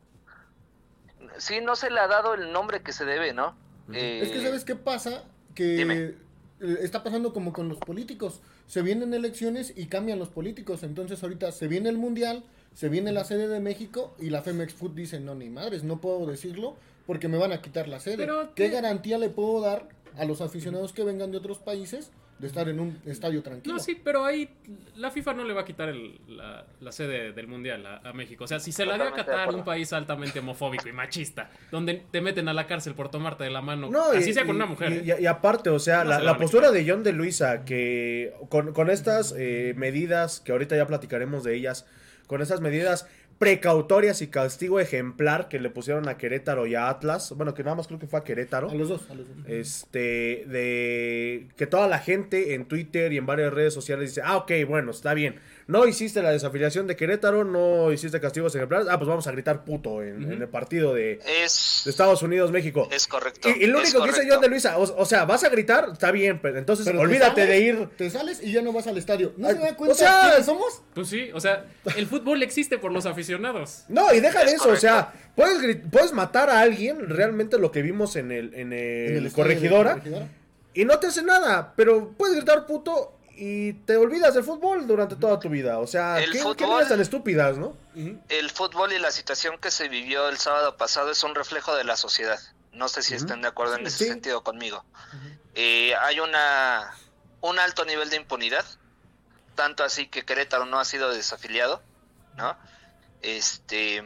Sí, 1.37 1.61
no 1.61 1.77
se 1.77 1.91
le 1.91 2.01
ha 2.01 2.07
dado 2.07 2.35
el 2.35 2.53
nombre 2.53 2.83
que 2.83 2.93
se 2.93 3.05
debe, 3.05 3.33
¿no? 3.33 3.55
Eh, 3.93 4.21
Es 4.23 4.31
que 4.31 4.43
¿sabes 4.43 4.65
qué 4.65 4.77
pasa? 4.77 5.25
Que 5.55 5.65
Dime. 5.65 5.95
eh, 6.61 6.79
está 6.81 7.03
pasando 7.03 7.33
como 7.33 7.53
con 7.53 7.69
los 7.69 7.79
políticos. 7.79 8.41
Se 8.69 8.83
vienen 8.83 9.13
elecciones 9.15 9.73
y 9.77 9.87
cambian 9.87 10.21
los 10.21 10.29
políticos. 10.29 10.85
Entonces 10.85 11.21
ahorita 11.25 11.51
se 11.51 11.67
viene 11.67 11.89
el 11.89 11.99
Mundial, 11.99 12.45
se 12.75 12.89
viene 12.89 13.11
la 13.11 13.25
sede 13.25 13.49
de 13.49 13.59
México 13.59 14.15
y 14.21 14.31
la 14.31 14.43
Femex 14.43 14.75
Food 14.75 14.93
dice, 14.93 15.19
no, 15.19 15.35
ni 15.35 15.49
madres, 15.51 15.83
no 15.83 16.01
puedo 16.01 16.25
decirlo 16.27 16.77
porque 17.07 17.27
me 17.29 17.39
van 17.39 17.51
a 17.53 17.61
quitar 17.63 17.89
la 17.89 17.99
sede. 17.99 18.19
Pero 18.19 18.55
¿Qué 18.55 18.69
te- 18.69 18.75
garantía 18.75 19.19
le 19.19 19.31
puedo 19.31 19.61
dar 19.61 19.89
a 20.17 20.25
los 20.25 20.41
aficionados 20.41 20.93
que 20.93 21.03
vengan 21.03 21.33
de 21.33 21.39
otros 21.39 21.59
países 21.59 22.11
de 22.39 22.47
estar 22.47 22.69
en 22.69 22.79
un 22.79 22.99
estadio 23.07 23.43
tranquilo? 23.43 23.75
No, 23.75 23.81
sí, 23.81 24.01
pero 24.03 24.25
ahí 24.25 24.49
la 24.97 25.11
FIFA 25.11 25.35
no 25.35 25.45
le 25.45 25.55
va 25.55 25.63
a 25.63 25.65
quitar 25.65 25.89
el- 25.89 26.21
la, 26.29 26.65
la 26.81 26.93
sede 26.93 27.33
del 27.33 27.47
Mundial 27.49 27.85
a, 27.87 27.97
a 28.09 28.13
México. 28.13 28.45
O 28.45 28.47
sea, 28.47 28.61
si 28.61 28.71
se 28.73 28.87
la 28.87 28.97
da 28.97 29.09
a 29.09 29.13
Qatar, 29.13 29.55
un 29.55 29.65
país 29.65 29.93
altamente 29.93 30.39
homofóbico 30.39 30.89
y 30.89 30.93
machista, 30.93 31.51
donde 31.71 32.03
te 32.11 32.21
meten 32.21 32.49
a 32.49 32.53
la 32.53 32.67
cárcel 32.67 32.95
por 32.95 33.11
tomarte 33.11 33.45
de 33.45 33.51
la 33.51 33.61
mano, 33.61 33.91
No, 33.91 34.11
así 34.13 34.31
y- 34.31 34.33
sea 34.33 34.45
con 34.47 34.55
y- 34.55 34.59
una 34.59 34.67
mujer. 34.67 34.93
Y, 35.05 35.11
¿eh? 35.11 35.17
y- 35.19 35.23
y 35.25 35.27
aparte, 35.27 35.71
o 35.71 35.79
sea, 35.79 36.05
No 36.05 36.11
la, 36.11 36.17
se 36.17 36.21
la 36.21 36.25
la 36.27 36.33
van 36.33 36.41
a 36.41 36.43
postura 36.43 36.71
de 36.71 36.89
John 36.89 37.03
de 37.03 37.13
Luisa, 37.13 37.65
que 37.65 38.33
con, 38.49 38.73
con 38.73 38.91
estas 38.91 39.35
eh, 39.37 39.75
medidas, 39.77 40.41
que 40.41 40.53
ahorita 40.53 40.77
ya 40.77 40.87
platicaremos 40.87 41.43
de 41.45 41.55
ellas, 41.57 41.87
con 42.27 42.43
estas 42.43 42.61
medidas 42.61 43.09
precautorias 43.39 44.21
y 44.21 44.27
castigo 44.27 44.81
ejemplar 44.81 45.49
que 45.49 45.61
le 45.61 45.71
pusieron 45.71 46.09
a 46.09 46.19
Querétaro 46.19 46.67
y 46.67 46.75
a 46.75 46.89
Atlas, 46.89 47.33
bueno, 47.37 47.55
que 47.55 47.63
nada 47.63 47.77
más 47.77 47.87
creo 47.87 47.99
que 47.99 48.09
fue 48.09 48.19
a 48.19 48.25
Querétaro. 48.25 48.69
A 48.69 48.75
los 48.75 48.89
dos, 48.89 49.11
a 49.11 49.15
los 49.15 49.27
dos. 49.29 49.47
Este, 49.47 50.45
de 50.47 51.49
que 51.57 51.67
toda 51.67 51.87
la 51.87 52.01
gente 52.01 52.55
en 52.55 52.67
Twitter 52.67 53.13
y 53.13 53.17
en 53.17 53.27
varias 53.27 53.53
redes 53.53 53.73
sociales 53.73 54.11
dice, 54.11 54.23
ah, 54.25 54.37
ok, 54.39 54.51
bueno, 54.67 54.91
está 54.91 55.15
bien. 55.15 55.37
No 55.69 55.87
hiciste 55.87 56.23
la 56.23 56.31
desafiliación 56.31 56.87
de 56.87 56.97
Querétaro, 56.97 57.45
no 57.45 57.93
hiciste 57.93 58.19
castigos 58.21 58.55
ejemplares, 58.55 58.89
ah, 58.91 58.97
pues 58.99 59.07
vamos 59.07 59.27
a 59.27 59.33
gritar 59.33 59.65
puto 59.65 60.03
en, 60.03 60.25
en 60.33 60.41
el 60.41 60.49
partido 60.49 60.95
de, 60.95 61.21
Es, 61.45 61.83
de 61.85 61.91
Estados 61.91 62.23
Unidos, 62.23 62.51
México. 62.51 62.89
es 62.91 63.07
correcto. 63.07 63.51
Y, 63.51 63.65
y 63.65 63.67
lo 63.67 63.79
es 63.81 63.93
único 63.93 64.05
que 64.07 64.13
dice. 64.13 64.27
John 64.31 64.41
de 64.41 64.49
Luisa, 64.49 64.79
o, 64.79 64.83
o 64.83 65.05
sea, 65.05 65.27
vas 65.27 65.45
a 65.45 65.51
gritar, 65.51 65.91
está 65.93 66.11
bien, 66.11 66.41
pero 66.41 66.59
entonces 66.59 66.87
Pero 66.87 67.01
olvídate 67.03 67.43
sales, 67.43 67.49
de 67.49 67.59
ir. 67.61 67.89
Te 67.99 68.09
sales 68.09 68.43
y 68.43 68.51
ya 68.51 68.63
no 68.63 68.73
vas 68.73 68.87
al 68.87 68.97
estadio. 68.97 69.35
¿No 69.37 69.47
Ay, 69.47 69.57
se 69.57 69.61
da 69.61 69.77
cuenta 69.77 69.93
o 69.93 69.99
sea, 69.99 70.21
quiénes 70.29 70.47
somos? 70.47 70.83
Pues 70.95 71.07
sí, 71.07 71.29
o 71.35 71.41
sea, 71.41 71.67
el 71.97 72.07
fútbol 72.07 72.43
existe 72.43 72.79
por 72.79 72.91
los 72.91 73.05
aficionados. 73.05 73.85
No, 73.89 74.15
y 74.15 74.21
deja 74.21 74.41
de 74.41 74.47
Es 74.47 74.53
eso, 74.55 74.71
o 74.71 74.77
sea, 74.77 75.13
puedes, 75.37 75.77
puedes 75.93 76.15
matar 76.15 76.49
a 76.49 76.61
alguien, 76.61 77.11
realmente 77.11 77.59
lo 77.59 77.71
que 77.71 77.83
vimos 77.83 78.17
en 78.17 78.33
el, 78.33 78.55
en 78.55 78.73
el, 78.73 79.17
En 79.19 79.27
el 79.27 79.33
Corregidora. 79.33 80.01
y 80.73 80.87
no 80.87 80.99
te 80.99 81.09
hace 81.09 81.23
nada, 81.23 81.75
pero 81.77 82.15
puedes 82.17 82.37
gritar 82.37 82.65
puto 82.65 83.18
y 83.39 83.73
te 83.73 83.97
olvidas 83.97 84.35
del 84.35 84.43
fútbol 84.43 84.87
durante 84.87 85.15
toda 85.17 85.39
tu 85.39 85.49
vida. 85.49 85.79
O 85.79 85.87
sea, 85.87 86.19
El 86.19 86.33
¿qué, 86.33 86.39
qué 86.39 86.45
fútbol- 86.45 86.69
medidas 86.71 86.89
tan 86.89 87.01
estúpidas, 87.01 87.57
no? 87.57 87.77
El 88.29 88.51
fútbol 88.51 88.93
y 88.93 88.99
la 88.99 89.11
situación 89.13 89.59
que 89.59 89.71
se 89.71 89.89
vivió 89.89 90.29
el 90.29 90.39
sábado 90.39 90.77
pasado 90.77 91.11
es 91.13 91.23
un 91.23 91.35
reflejo 91.35 91.75
de 91.77 91.85
la 91.85 91.97
sociedad. 91.97 92.39
No 92.73 92.89
sé 92.89 93.03
si 93.03 93.15
están 93.15 93.41
de 93.43 93.49
acuerdo 93.49 93.77
en 93.77 93.87
ese 93.87 93.99
Sí. 93.99 94.07
sentido 94.07 94.43
conmigo. 94.43 94.85
Eh, 95.55 95.95
hay 96.01 96.21
una 96.21 96.93
un 97.41 97.59
alto 97.61 97.85
nivel 97.85 98.11
de 98.11 98.17
impunidad, 98.17 98.65
tanto 99.55 99.85
así 99.85 100.09
que 100.09 100.25
Querétaro 100.25 100.67
no 100.67 100.81
ha 100.81 100.85
sido 100.85 101.11
desafiliado, 101.13 101.81
¿no? 102.37 102.57
Este, 103.23 104.03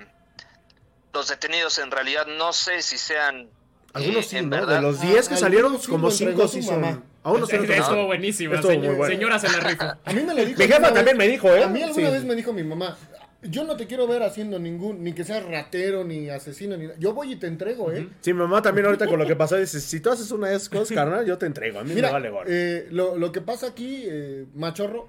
los 1.12 1.28
detenidos 1.28 1.78
en 1.78 1.90
realidad 1.90 2.26
no 2.26 2.52
sé 2.52 2.82
si 2.82 2.98
sean 2.98 3.48
Algunos 3.94 4.26
eh, 4.26 4.28
sí, 4.28 4.36
en 4.38 4.48
¿no? 4.50 4.56
verdad, 4.56 4.76
De 4.76 4.82
los 4.82 5.00
a- 5.00 5.02
10 5.02 5.12
que 5.12 5.18
algunos 5.34 5.40
salieron, 5.40 5.78
como 5.78 6.06
lo 6.08 6.12
entregó 6.12 6.46
5 6.46 6.48
su 6.48 6.54
sí 6.54 6.62
son. 6.62 7.04
Mamá. 7.24 7.34
A 7.34 7.38
unos 7.38 7.48
sí 7.48 7.56
lo 7.56 7.62
entregó. 7.62 7.82
Estuvo 7.84 8.06
buenísima. 8.06 8.54
Estuvo 8.56 8.72
señor- 8.72 8.86
muy 8.86 8.94
bueno. 8.96 9.14
Señora 9.14 9.38
se 9.38 9.48
la 9.48 9.60
rifó. 9.60 9.84
A 10.04 10.12
mí 10.12 10.22
me 10.22 10.34
lo 10.34 10.44
dijo. 10.44 10.58
Mi 10.58 10.66
jefa 10.66 10.80
también 10.92 11.04
vez- 11.04 11.16
me 11.16 11.28
dijo, 11.28 11.48
¿eh? 11.54 11.64
A 11.64 11.68
mí 11.68 11.82
alguna 11.82 12.06
Sí. 12.08 12.12
vez 12.12 12.24
me 12.24 12.34
dijo 12.34 12.52
mi 12.52 12.62
mamá, 12.64 12.96
yo 13.42 13.64
no 13.64 13.76
te 13.76 13.86
quiero 13.86 14.06
ver 14.06 14.22
haciendo 14.22 14.58
ningún, 14.58 15.02
ni 15.02 15.12
que 15.14 15.24
seas 15.24 15.44
ratero, 15.44 16.04
ni 16.04 16.28
asesino, 16.30 16.76
ni 16.76 16.84
nada. 16.86 16.96
Yo 16.98 17.12
voy 17.12 17.32
y 17.32 17.36
te 17.36 17.46
entrego, 17.48 17.90
¿eh? 17.90 18.08
Sí, 18.20 18.32
mi 18.32 18.38
mamá 18.40 18.62
también 18.62 18.86
ahorita 18.86 19.06
con 19.08 19.18
lo 19.18 19.26
que 19.26 19.34
pasó 19.36 19.56
dice, 19.56 19.80
si 19.80 20.00
tú 20.00 20.10
haces 20.10 20.30
una 20.30 20.48
de 20.48 20.56
esas 20.56 20.68
cosas, 20.68 20.92
carnal, 20.94 21.26
yo 21.26 21.38
te 21.38 21.46
entrego. 21.46 21.80
A 21.80 21.84
mí 21.84 21.92
Mira, 21.94 22.08
me 22.08 22.12
vale 22.12 22.30
gorro. 22.30 22.46
eh, 22.48 22.86
lo, 22.90 23.16
lo 23.18 23.32
que 23.32 23.40
pasa 23.40 23.66
aquí, 23.68 24.04
eh, 24.06 24.46
machorro, 24.54 25.08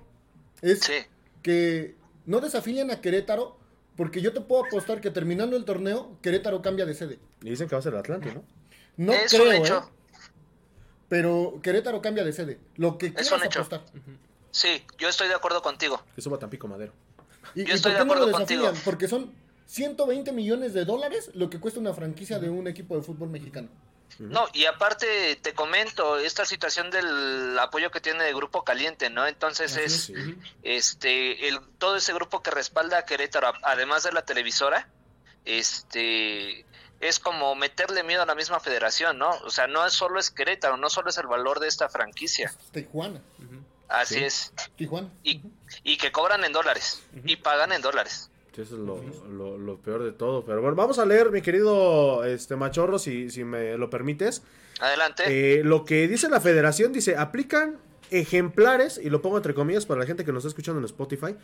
es 0.62 0.80
Sí. 0.80 0.94
que 1.44 1.96
no 2.26 2.40
desafilian 2.40 2.90
a 2.90 3.02
Querétaro, 3.02 3.58
porque 3.96 4.22
yo 4.22 4.34
te 4.34 4.42
puedo 4.42 4.66
apostar 4.66 5.00
que 5.02 5.12
terminando 5.12 5.56
el 5.56 5.66
torneo, 5.66 6.18
Querétaro 6.24 6.64
cambia 6.64 6.86
de 6.88 6.96
sede. 6.96 7.20
Y 7.44 7.52
dicen 7.52 7.68
que 7.68 7.76
va 7.76 7.80
a 7.80 7.84
ser 7.84 7.94
el 7.94 8.00
Atlante, 8.00 8.34
¿no? 8.34 8.44
No 8.98 9.14
creo. 9.30 9.52
¿eh? 9.52 9.64
Pero 11.14 11.60
Querétaro 11.62 12.02
cambia 12.02 12.24
de 12.24 12.34
sede. 12.34 12.60
Lo 12.76 12.98
que 12.98 13.14
quieras 13.14 13.32
un 13.34 13.44
hecho. 13.44 13.60
apostar. 13.60 13.84
Sí, 14.50 14.84
yo 14.98 15.10
estoy 15.10 15.28
de 15.28 15.36
acuerdo 15.36 15.62
contigo. 15.62 16.02
Que 16.16 16.24
suba 16.24 16.40
Tampico 16.40 16.68
Madero. 16.68 16.92
¿Y, 17.54 17.66
Yo 17.66 17.74
y 17.74 17.76
estoy 17.76 17.92
de 17.92 18.00
no 18.00 18.06
acuerdo 18.06 18.26
desafilian? 18.26 18.66
contigo. 18.66 18.82
Porque 18.84 19.08
son 19.08 19.32
120 19.68 20.32
millones 20.32 20.74
de 20.74 20.86
dólares 20.86 21.30
lo 21.36 21.52
que 21.52 21.60
cuesta 21.60 21.80
una 21.80 21.94
franquicia 21.94 22.40
de 22.40 22.50
un 22.50 22.68
equipo 22.68 22.96
de 22.98 23.04
fútbol 23.04 23.30
mexicano. 23.30 23.70
No, 24.18 24.48
y 24.54 24.66
aparte 24.66 25.36
te 25.36 25.54
comento 25.54 26.18
esta 26.18 26.46
situación 26.46 26.90
del 26.90 27.60
apoyo 27.60 27.92
que 27.92 28.02
tiene 28.02 28.28
el 28.30 28.36
grupo 28.36 28.64
caliente, 28.64 29.12
¿no? 29.12 29.28
Entonces 29.28 29.78
es 29.78 30.06
Sí. 30.06 30.14
este 30.64 31.48
el 31.48 31.60
todo 31.78 31.96
ese 31.98 32.12
grupo 32.14 32.42
que 32.42 32.50
respalda 32.50 32.98
a 32.98 33.06
Querétaro, 33.06 33.54
además 33.62 34.02
de 34.02 34.14
la 34.14 34.26
televisora, 34.26 34.88
este 35.46 36.66
es 37.08 37.20
como 37.20 37.56
meterle 37.56 38.04
miedo 38.04 38.22
a 38.24 38.26
la 38.26 38.36
misma 38.36 38.60
federación, 38.60 39.18
¿no? 39.18 39.30
O 39.46 39.50
sea, 39.50 39.68
no 39.68 39.86
es 39.86 39.94
solo 39.94 40.20
es 40.20 40.32
Querétaro, 40.32 40.78
no 40.78 40.90
solo 40.90 41.10
es 41.10 41.18
el 41.18 41.28
valor 41.28 41.60
de 41.60 41.68
esta 41.68 41.90
franquicia. 41.90 42.54
Tijuana. 42.72 43.22
Así 43.90 44.16
Sí. 44.16 44.24
es. 44.24 44.54
Tijuana. 44.76 45.10
Y, 45.24 45.42
y 45.84 45.98
que 45.98 46.12
cobran 46.12 46.44
en 46.44 46.52
dólares 46.54 47.04
y 47.26 47.36
pagan 47.36 47.72
en 47.74 47.82
dólares. 47.82 48.30
Sí, 48.56 48.62
Eso 48.62 48.76
es 48.76 48.82
lo, 48.82 49.02
lo- 49.30 49.58
lo 49.58 49.78
peor 49.78 50.04
de 50.04 50.12
todo. 50.12 50.46
Pero 50.46 50.62
bueno, 50.62 50.76
vamos 50.76 51.00
a 51.00 51.06
leer, 51.06 51.32
mi 51.32 51.42
querido 51.42 52.24
este 52.24 52.56
machorro, 52.56 53.00
si, 53.00 53.30
si 53.30 53.44
me 53.44 53.78
lo 53.78 53.90
permites. 53.90 54.44
Adelante. 54.80 55.24
Eh, 55.60 55.64
lo 55.64 55.86
que 55.86 56.08
dice 56.08 56.30
la 56.30 56.40
federación, 56.42 56.94
dice, 56.94 57.18
aplican 57.18 57.80
ejemplares, 58.12 59.00
y 59.02 59.10
lo 59.10 59.22
pongo 59.22 59.38
entre 59.38 59.54
comillas 59.54 59.86
para 59.86 60.00
la 60.02 60.06
gente 60.06 60.24
que 60.26 60.32
nos 60.32 60.42
está 60.44 60.50
escuchando 60.50 60.80
en 60.80 60.86
Spotify, 60.86 61.36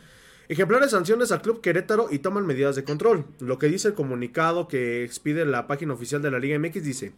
ejemplares 0.50 0.90
sanciones 0.90 1.30
al 1.30 1.42
Club 1.42 1.60
Querétaro 1.60 2.08
y 2.10 2.18
toman 2.18 2.44
medidas 2.44 2.74
de 2.74 2.82
control. 2.82 3.24
Lo 3.38 3.60
que 3.60 3.68
dice 3.68 3.86
el 3.86 3.94
comunicado 3.94 4.66
que 4.66 5.04
expide 5.04 5.46
la 5.46 5.68
página 5.68 5.94
oficial 5.94 6.22
de 6.22 6.32
la 6.32 6.40
Liga 6.40 6.58
MX 6.58 6.82
dice, 6.82 7.12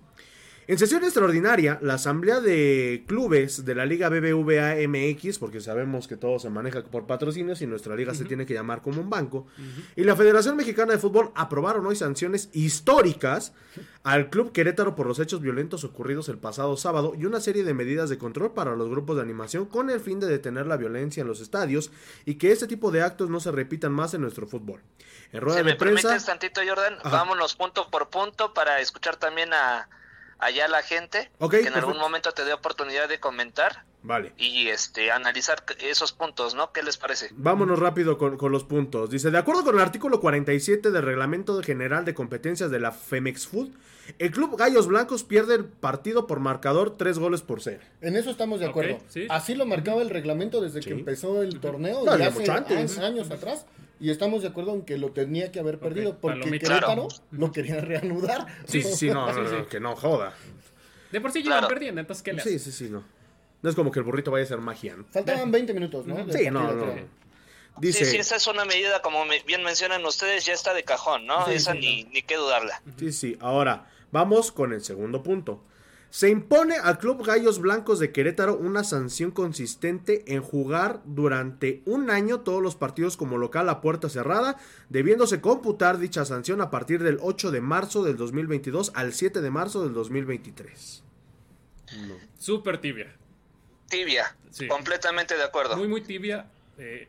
en 0.69 0.79
sesión 0.79 1.03
extraordinaria, 1.05 1.79
la 1.83 1.95
Asamblea 1.95 2.41
de 2.41 3.05
Clubes 3.09 3.65
de 3.65 3.75
la 3.75 3.85
Liga 3.85 4.09
BBVA 4.09 4.77
MX, 4.89 5.39
porque 5.39 5.61
sabemos 5.61 6.07
que 6.07 6.17
todo 6.17 6.39
se 6.39 6.51
maneja 6.51 6.83
por 6.85 7.07
patrocinios 7.07 7.61
y 7.63 7.67
nuestra 7.67 7.97
liga 7.97 8.15
se 8.15 8.25
tiene 8.25 8.47
que 8.47 8.55
llamar 8.55 8.81
como 8.81 9.01
un 9.01 9.11
banco, 9.11 9.47
y 9.97 10.05
la 10.05 10.15
Federación 10.17 10.57
Mexicana 10.57 10.93
de 10.93 10.99
Fútbol 10.99 11.31
aprobaron 11.35 11.85
hoy 11.87 11.97
sanciones 11.97 12.49
históricas 12.53 13.53
al 14.05 14.31
Club 14.31 14.53
Querétaro 14.53 14.95
por 14.95 15.07
los 15.07 15.19
hechos 15.19 15.41
violentos 15.41 15.85
ocurridos 15.85 16.29
el 16.29 16.39
pasado 16.39 16.77
sábado 16.77 17.15
y 17.19 17.25
una 17.25 17.41
serie 17.41 17.65
de 17.65 17.75
medidas 17.75 18.09
de 18.11 18.19
control 18.19 18.53
para 18.53 18.77
los 18.77 18.89
grupos 18.89 19.17
de 19.17 19.23
animación 19.23 19.67
con 19.67 19.91
el 19.91 20.01
fin 20.01 20.21
de 20.21 20.27
detener 20.27 20.67
la 20.67 20.77
violencia 20.77 21.21
en 21.23 21.27
los 21.29 21.41
estadios 21.41 21.91
y 22.25 22.35
que 22.37 22.53
este 22.53 22.67
tipo 22.67 22.91
de 22.91 23.03
actos 23.03 23.31
no 23.31 23.41
se 23.41 23.51
repitan 23.53 23.93
más 23.93 24.15
en 24.15 24.21
nuestro 24.23 24.47
fútbol. 24.47 24.81
En 25.33 25.41
rueda 25.41 25.59
Si 25.59 25.65
de 25.65 25.71
me 25.73 25.77
prensa... 25.77 26.03
permites 26.09 26.27
tantito, 26.27 26.61
Jordan, 26.67 26.95
Ajá. 27.01 27.11
vámonos 27.11 27.55
punto 27.57 27.89
por 27.91 28.11
punto 28.11 28.53
para 28.55 28.81
escuchar 28.81 29.17
también 29.17 29.53
a, 29.55 29.89
allá 30.43 30.69
la 30.69 30.83
gente, 30.83 31.31
que 31.51 31.61
en 31.61 31.75
algún 31.75 31.99
momento 31.99 32.33
te 32.33 32.45
dé 32.45 32.53
oportunidad 32.53 33.09
de 33.09 33.19
comentar 33.21 33.85
Vale. 34.03 34.33
y 34.37 34.69
este 34.69 35.11
analizar 35.13 35.65
esos 35.81 36.13
puntos, 36.13 36.55
¿no? 36.55 36.73
¿Qué 36.73 36.83
les 36.83 36.97
parece? 36.97 37.29
Vámonos 37.33 37.79
rápido 37.79 38.19
con, 38.19 38.37
con 38.37 38.51
los 38.53 38.65
puntos. 38.65 39.11
Dice, 39.11 39.31
de 39.31 39.39
acuerdo 39.39 39.65
con 39.65 39.77
el 39.77 39.81
artículo 39.81 40.21
47 40.21 40.91
del 40.91 41.03
Reglamento 41.03 41.63
General 41.63 42.05
de 42.05 42.15
Competencias 42.15 42.71
de 42.71 42.81
la 42.81 42.91
Femex 42.93 43.47
Food, 43.47 43.71
el 44.19 44.33
Club 44.33 44.57
Gallos 44.59 44.89
Blancos 44.89 45.23
pierde 45.23 45.55
el 45.55 45.65
partido 45.65 46.27
por 46.27 46.41
marcador 46.41 46.97
3 46.97 47.19
goles 47.21 47.41
por 47.43 47.63
0. 47.63 47.81
En 48.01 48.17
eso 48.17 48.31
estamos 48.31 48.59
de 48.59 48.67
acuerdo. 48.67 48.99
sí. 49.09 49.27
Así 49.31 49.55
lo 49.55 49.65
marcaba 49.65 50.03
el 50.03 50.11
reglamento 50.11 50.61
desde 50.61 50.83
Sí. 50.83 50.89
que 50.89 50.95
empezó 50.95 51.41
el 51.43 51.61
torneo, 51.61 52.05
No, 52.05 52.17
y 52.17 52.19
ya 52.19 52.27
hace 52.27 52.41
mucho 52.41 52.53
antes. 52.53 52.99
años 52.99 53.31
atrás. 53.31 53.65
Y 54.03 54.11
estamos 54.11 54.43
de 54.43 54.49
acuerdo 54.49 54.75
en 54.75 54.83
que 54.83 54.99
lo 54.99 55.13
tenía 55.13 55.53
que 55.53 55.61
haber 55.61 55.79
perdido 55.79 56.19
porque 56.19 56.41
palomita. 56.41 56.67
Querétaro 56.67 57.07
Claro. 57.07 57.23
lo 57.31 57.53
quería 57.53 57.81
reanudar. 57.81 58.47
Sí, 58.67 58.83
sí, 58.83 58.95
sí, 58.97 59.11
no, 59.11 59.27
que 59.71 59.79
no 59.79 59.95
joda. 59.95 60.35
De 61.13 61.21
por 61.21 61.31
sí 61.31 61.39
iban 61.39 61.69
perdiendo, 61.69 62.01
entonces 62.01 62.23
¿qué 62.25 62.33
le 62.33 62.43
Sí, 62.43 62.49
haces? 62.49 62.63
sí, 62.65 62.73
sí, 62.73 62.91
no. 62.91 63.05
No 63.63 63.71
es 63.71 63.77
como 63.77 63.93
que 63.93 64.01
el 64.01 64.05
burrito 64.05 64.33
vaya 64.33 64.43
a 64.45 64.49
ser 64.49 64.59
magia. 64.59 64.97
¿no? 64.97 65.05
Faltaban 65.09 65.53
20 65.53 65.73
minutos, 65.73 66.05
¿no? 66.05 66.17
Sí, 66.33 66.51
no, 66.51 66.73
no. 66.75 66.83
creo. 66.93 67.07
Dice, 67.79 68.05
Sí, 68.05 68.11
sí, 68.11 68.17
esa 68.17 68.35
es 68.37 68.47
una 68.49 68.65
medida, 68.65 69.01
como 69.03 69.25
me- 69.25 69.41
bien 69.45 69.63
mencionan 69.63 70.05
ustedes, 70.05 70.45
ya 70.45 70.53
está 70.53 70.75
de 70.75 70.83
cajón, 70.83 71.25
¿no? 71.27 71.47
Sí, 71.47 71.53
esa 71.55 71.73
sí, 71.73 71.79
ni, 71.79 72.05
ni 72.05 72.23
qué 72.23 72.37
dudarla. 72.37 72.83
Sí, 72.99 73.13
sí. 73.13 73.37
Ahora, 73.41 73.89
vamos 74.11 74.51
con 74.51 74.73
el 74.73 74.83
segundo 74.83 75.23
punto. 75.23 75.63
Se 76.13 76.29
impone 76.29 76.77
al 76.77 76.99
Club 76.99 77.25
Gallos 77.25 77.59
Blancos 77.59 77.99
de 77.99 78.13
Querétaro 78.13 78.55
una 78.55 78.85
sanción 78.85 79.31
consistente 79.31 80.35
en 80.35 80.43
jugar 80.43 81.01
durante 81.07 81.81
un 81.87 82.11
año 82.11 82.41
todos 82.41 82.63
los 82.63 82.77
partidos 82.77 83.17
como 83.17 83.39
local 83.39 83.67
a 83.71 83.81
puerta 83.81 84.11
cerrada, 84.11 84.59
debiéndose 84.91 85.41
computar 85.41 85.97
dicha 85.97 86.27
sanción 86.27 86.61
a 86.61 86.69
partir 86.69 87.03
del 87.03 87.17
8 87.23 87.51
de 87.51 87.63
marzo 87.63 88.03
del 88.05 88.19
2022 88.19 88.93
al 88.95 89.15
7 89.15 89.41
de 89.41 89.51
marzo 89.51 89.85
del 89.85 89.95
2023. 89.95 91.03
No. 92.07 92.15
Súper 92.37 92.77
tibia. 92.79 93.11
Tibia, 93.89 94.37
Sí. 94.51 94.69
completamente 94.69 95.35
de 95.35 95.45
acuerdo. 95.45 95.79
Muy, 95.79 95.89
muy 95.89 96.03
tibia. 96.03 96.45
eh, 96.77 97.09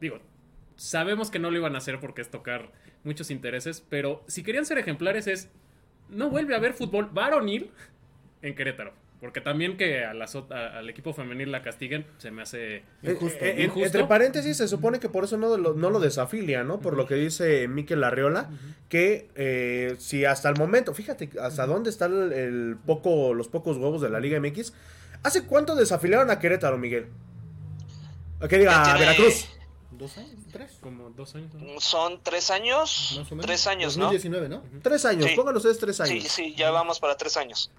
digo, 0.00 0.20
sabemos 0.76 1.30
que 1.30 1.38
no 1.38 1.50
lo 1.50 1.58
iban 1.58 1.74
a 1.74 1.78
hacer 1.78 2.00
porque 2.00 2.22
es 2.22 2.30
tocar 2.30 2.72
muchos 3.04 3.30
intereses, 3.30 3.84
pero 3.90 4.24
si 4.26 4.42
querían 4.42 4.64
ser 4.64 4.78
ejemplares 4.78 5.26
es, 5.26 5.50
no 6.08 6.30
vuelve 6.30 6.54
a 6.54 6.56
haber 6.56 6.72
fútbol 6.72 7.10
varonil 7.12 7.70
en 8.42 8.54
Querétaro. 8.54 8.92
Porque 9.20 9.40
también 9.40 9.76
que 9.76 10.04
a 10.04 10.14
las 10.14 10.36
a- 10.36 10.78
al 10.78 10.88
equipo 10.88 11.12
femenil 11.12 11.50
la 11.50 11.60
castiguen 11.62 12.06
se 12.18 12.30
me 12.30 12.42
hace... 12.42 12.84
Injusto. 13.02 13.44
Eh, 13.44 13.54
eh, 13.58 13.64
Injusto. 13.64 13.84
Entre 13.86 14.04
paréntesis, 14.04 14.56
se 14.56 14.68
supone 14.68 15.00
que 15.00 15.08
por 15.08 15.24
eso 15.24 15.36
no 15.36 15.56
lo, 15.56 15.74
no 15.74 15.90
lo 15.90 15.98
desafilia, 15.98 16.62
¿no? 16.62 16.78
Por 16.78 16.96
lo 16.96 17.04
que 17.06 17.16
dice 17.16 17.66
Miquel 17.66 18.04
Arriola, 18.04 18.48
que 18.88 19.28
eh, 19.34 19.96
si 19.98 20.24
hasta 20.24 20.48
el 20.48 20.54
momento, 20.56 20.94
fíjate 20.94 21.30
hasta 21.42 21.66
dónde 21.66 21.90
están 21.90 22.12
el, 22.12 22.32
el 22.32 22.76
poco, 22.86 23.34
los 23.34 23.48
pocos 23.48 23.76
huevos 23.76 24.00
de 24.00 24.08
la 24.08 24.20
Liga 24.20 24.38
MX. 24.40 24.72
¿Hace 25.24 25.44
cuánto 25.46 25.74
desafiliaron 25.74 26.30
a 26.30 26.38
Querétaro, 26.38 26.78
Miguel? 26.78 27.06
¿A 28.40 28.46
qué 28.46 28.58
diga? 28.58 28.94
A 28.94 28.96
Veracruz. 28.98 29.48
¿Dos 29.90 30.16
años? 30.16 30.30
¿Tres? 30.52 30.78
Como 30.80 31.10
dos 31.10 31.34
años. 31.34 31.52
¿no? 31.54 31.80
Son 31.80 32.22
tres 32.22 32.50
años, 32.52 33.16
Más 33.18 33.32
o 33.32 33.34
menos. 33.34 33.46
tres 33.46 33.66
años, 33.66 33.96
¿no? 33.96 34.04
2019, 34.04 34.48
¿no? 34.48 34.62
Tres 34.80 35.04
años, 35.04 35.24
Sí. 35.28 35.34
pónganlo 35.34 35.58
ustedes 35.58 35.78
tres 35.78 35.96
Sí, 35.96 36.02
años. 36.04 36.24
sí, 36.28 36.54
ya 36.56 36.70
vamos 36.70 37.00
para 37.00 37.16
tres 37.16 37.36
años. 37.36 37.72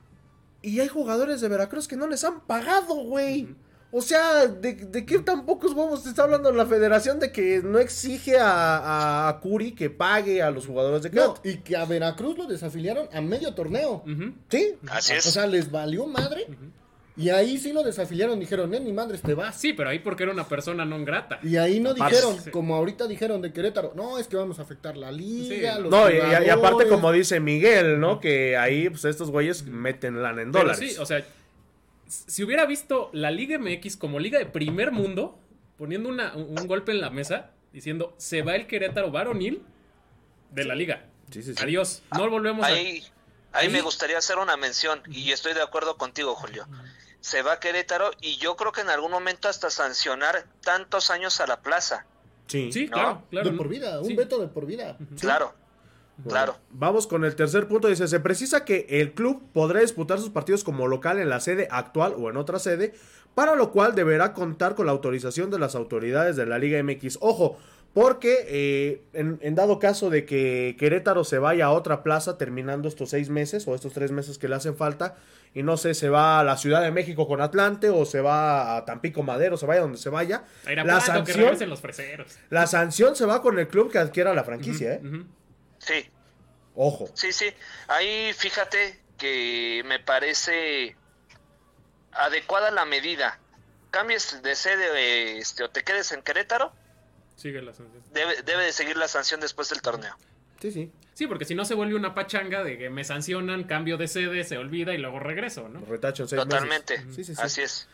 Y 0.61 0.79
hay 0.79 0.87
jugadores 0.87 1.41
de 1.41 1.47
Veracruz 1.47 1.87
que 1.87 1.95
no 1.95 2.07
les 2.07 2.23
han 2.23 2.41
pagado, 2.41 2.95
güey. 2.95 3.55
O 3.91 4.01
sea, 4.03 4.45
¿de, 4.45 4.73
de 4.75 5.03
qué 5.05 5.17
tan 5.19 5.47
pocos 5.47 5.73
huevos 5.73 6.03
te 6.03 6.09
está 6.09 6.21
hablando 6.23 6.51
la 6.51 6.67
federación 6.67 7.19
de 7.19 7.31
que 7.31 7.61
no 7.63 7.79
exige 7.79 8.37
a, 8.37 9.27
a 9.27 9.39
Curi 9.39 9.71
que 9.71 9.89
pague 9.89 10.43
a 10.43 10.51
los 10.51 10.67
jugadores 10.67 11.01
de 11.01 11.09
No, 11.09 11.33
Querétaro? 11.33 11.49
y 11.49 11.63
que 11.63 11.75
a 11.75 11.85
Veracruz 11.85 12.37
lo 12.37 12.45
desafiliaron 12.45 13.09
a 13.11 13.19
medio 13.21 13.55
torneo. 13.55 14.03
Sí, 14.49 14.75
Así 14.91 15.13
O 15.13 15.15
es. 15.15 15.23
sea, 15.23 15.47
les 15.47 15.71
valió 15.71 16.05
madre. 16.05 16.45
Y 17.19 17.29
ahí 17.29 17.57
sí 17.57 17.73
lo 17.73 17.83
desafiliaron. 17.83 18.39
Dijeron, 18.39 18.73
eh, 18.73 18.79
ni 18.79 18.93
madres, 18.93 19.21
te 19.21 19.33
vas. 19.33 19.59
Sí, 19.59 19.73
pero 19.73 19.89
ahí 19.89 19.99
porque 19.99 20.23
era 20.23 20.31
una 20.31 20.47
persona 20.47 20.85
no 20.85 21.03
grata. 21.03 21.39
Y 21.43 21.57
ahí 21.57 21.79
no 21.79 21.91
Aparte- 21.91 22.15
dijeron, 22.15 22.41
Sí. 22.43 22.49
como 22.51 22.75
ahorita 22.75 23.07
dijeron 23.07 23.41
de 23.41 23.51
Querétaro, 23.51 23.91
no, 23.95 24.17
es 24.17 24.27
que 24.27 24.37
vamos 24.37 24.57
a 24.59 24.61
afectar 24.61 24.95
la 24.97 25.11
liga. 25.11 25.75
Sí. 25.75 25.81
los 25.81 25.91
No, 25.91 26.09
y, 26.09 26.17
aparte 26.19 26.53
jugadores". 26.55 26.87
como 26.89 27.11
dice 27.11 27.39
Miguel, 27.39 27.99
¿no? 27.99 28.19
Que 28.19 28.55
ahí 28.57 28.89
pues 28.89 29.05
estos 29.05 29.29
güeyes 29.31 29.63
meten 29.65 30.21
lana 30.23 30.41
en 30.41 30.51
Pero 30.51 30.63
dólares. 30.65 30.93
sí, 30.93 30.97
o 30.99 31.05
sea, 31.05 31.23
si 32.07 32.43
hubiera 32.43 32.65
visto 32.65 33.09
la 33.13 33.29
Liga 33.31 33.57
MX 33.59 33.97
como 33.97 34.19
liga 34.19 34.39
de 34.39 34.45
primer 34.45 34.91
mundo, 34.91 35.37
poniendo 35.77 36.09
una- 36.09 36.33
un 36.35 36.67
golpe 36.67 36.91
en 36.91 37.01
la 37.01 37.09
mesa, 37.09 37.51
diciendo, 37.73 38.13
se 38.17 38.41
va 38.41 38.55
el 38.55 38.65
Querétaro 38.67 39.11
varonil 39.11 39.61
de 40.51 40.63
la 40.65 40.73
liga. 40.75 41.05
Sí, 41.31 41.43
sí, 41.43 41.53
sí. 41.53 41.61
Adiós. 41.63 42.01
No 42.17 42.27
volvemos 42.29 42.65
a... 42.65 42.69
Ahí, 42.69 43.03
ahí 43.51 43.67
Ahí- 43.67 43.69
me 43.69 43.81
gustaría 43.81 44.17
hacer 44.17 44.37
una 44.37 44.57
mención 44.57 45.01
y 45.07 45.31
estoy 45.31 45.53
de 45.53 45.61
acuerdo 45.61 45.95
contigo, 45.97 46.33
Julio. 46.35 46.65
Se 47.21 47.41
va 47.41 47.53
a 47.53 47.59
Querétaro 47.59 48.11
y 48.21 48.37
yo 48.37 48.55
creo 48.55 48.71
que 48.71 48.81
en 48.81 48.89
algún 48.89 49.11
momento 49.11 49.49
hasta 49.49 49.69
sancionar 49.69 50.45
tantos 50.61 51.09
años 51.11 51.39
a 51.41 51.47
la 51.47 51.61
plaza. 51.61 52.05
Sí. 52.47 52.71
Sí, 52.71 52.85
¿no? 52.87 52.91
claro, 52.93 53.23
claro. 53.29 53.49
de 53.51 53.57
por 53.57 53.67
vida, 53.67 53.99
un 53.99 54.05
Sí. 54.07 54.15
veto 54.15 54.39
de 54.39 54.47
por 54.47 54.65
vida. 54.65 54.97
Claro, 55.19 55.53
Bueno, 56.17 56.29
claro. 56.29 56.57
Vamos 56.71 57.07
con 57.07 57.23
el 57.25 57.35
tercer 57.35 57.67
punto. 57.67 57.87
Dice, 57.87 58.07
se 58.07 58.19
precisa 58.19 58.65
que 58.65 58.85
el 58.89 59.13
club 59.13 59.41
podrá 59.53 59.79
disputar 59.81 60.19
sus 60.19 60.29
partidos 60.31 60.63
como 60.63 60.87
local 60.87 61.19
en 61.19 61.29
la 61.29 61.39
sede 61.39 61.67
actual 61.71 62.15
o 62.17 62.29
en 62.29 62.37
otra 62.37 62.59
sede, 62.59 62.93
para 63.35 63.55
lo 63.55 63.71
cual 63.71 63.95
deberá 63.95 64.33
contar 64.33 64.75
con 64.75 64.85
la 64.87 64.91
autorización 64.91 65.49
de 65.51 65.59
las 65.59 65.75
autoridades 65.75 66.35
de 66.35 66.45
la 66.45 66.57
Liga 66.57 66.81
MX. 66.83 67.19
Ojo, 67.21 67.57
porque 67.93 68.45
eh, 68.47 69.01
en, 69.13 69.39
en 69.41 69.55
dado 69.55 69.79
caso 69.79 70.09
de 70.09 70.25
que 70.25 70.75
Querétaro 70.79 71.23
se 71.23 71.39
vaya 71.39 71.65
a 71.65 71.71
otra 71.71 72.03
plaza 72.03 72.37
terminando 72.37 72.87
estos 72.87 73.09
seis 73.09 73.29
meses 73.29 73.67
o 73.67 73.75
estos 73.75 73.93
tres 73.93 74.11
meses 74.11 74.37
que 74.37 74.47
le 74.47 74.55
hacen 74.55 74.75
falta, 74.75 75.15
y 75.53 75.63
no 75.63 75.77
sé, 75.77 75.95
se 75.95 76.09
va 76.09 76.39
a 76.39 76.43
la 76.43 76.57
Ciudad 76.57 76.81
de 76.81 76.91
México 76.91 77.27
con 77.27 77.41
Atlante 77.41 77.89
o 77.89 78.05
se 78.05 78.21
va 78.21 78.77
a 78.77 78.85
Tampico 78.85 79.23
Madero, 79.23 79.57
se 79.57 79.65
vaya 79.65 79.81
donde 79.81 79.97
se 79.97 80.09
vaya, 80.09 80.43
la 80.65 81.01
sanción, 81.01 81.69
los 81.69 81.81
freseros. 81.81 82.37
la 82.49 82.67
sanción 82.67 83.15
se 83.15 83.25
va 83.25 83.41
con 83.41 83.57
el 83.57 83.67
club 83.67 83.91
que 83.91 83.97
adquiera 83.97 84.33
la 84.33 84.43
franquicia, 84.43 84.93
¿eh? 84.93 85.01
Sí, 85.79 86.05
Ojo. 86.75 87.09
sí, 87.13 87.31
sí. 87.31 87.47
Ahí 87.87 88.31
fíjate 88.33 88.99
que 89.17 89.81
me 89.85 89.99
parece 89.99 90.95
adecuada 92.11 92.69
la 92.71 92.85
medida. 92.85 93.39
Cambies 93.91 94.43
de 94.43 94.55
sede 94.55 95.39
este, 95.39 95.63
o 95.63 95.69
te 95.71 95.83
quedes 95.83 96.11
en 96.11 96.21
Querétaro, 96.21 96.71
Sigue 97.39 97.61
la 97.61 97.73
sanción. 97.73 98.03
debe, 98.13 98.41
debe 98.43 98.63
de 98.65 98.71
seguir 98.73 98.97
la 98.97 99.07
sanción 99.07 99.39
después 99.39 99.69
del 99.69 99.81
torneo. 99.81 100.13
Sí, 100.61 100.71
sí. 100.71 100.91
Sí, 101.13 101.25
porque 101.27 101.45
si 101.45 101.55
no 101.55 101.63
se 101.65 101.73
vuelve 101.73 101.95
una 101.95 102.13
pachanga 102.13 102.63
de 102.63 102.77
que 102.77 102.89
me 102.89 103.03
sancionan, 103.03 103.63
cambio 103.63 103.97
de 103.97 104.07
sede, 104.07 104.43
se 104.43 104.57
olvida 104.57 104.93
y 104.93 104.97
luego 104.97 105.19
regreso, 105.19 105.69
¿no? 105.69 105.79
Retacho 105.85 106.23
en 106.23 106.29
seis 106.29 106.39
meses. 106.45 106.49
Totalmente. 106.53 106.97
Sí, 107.15 107.23
sí, 107.23 107.35
sí. 107.35 107.41
Así 107.41 107.61
es. 107.61 107.87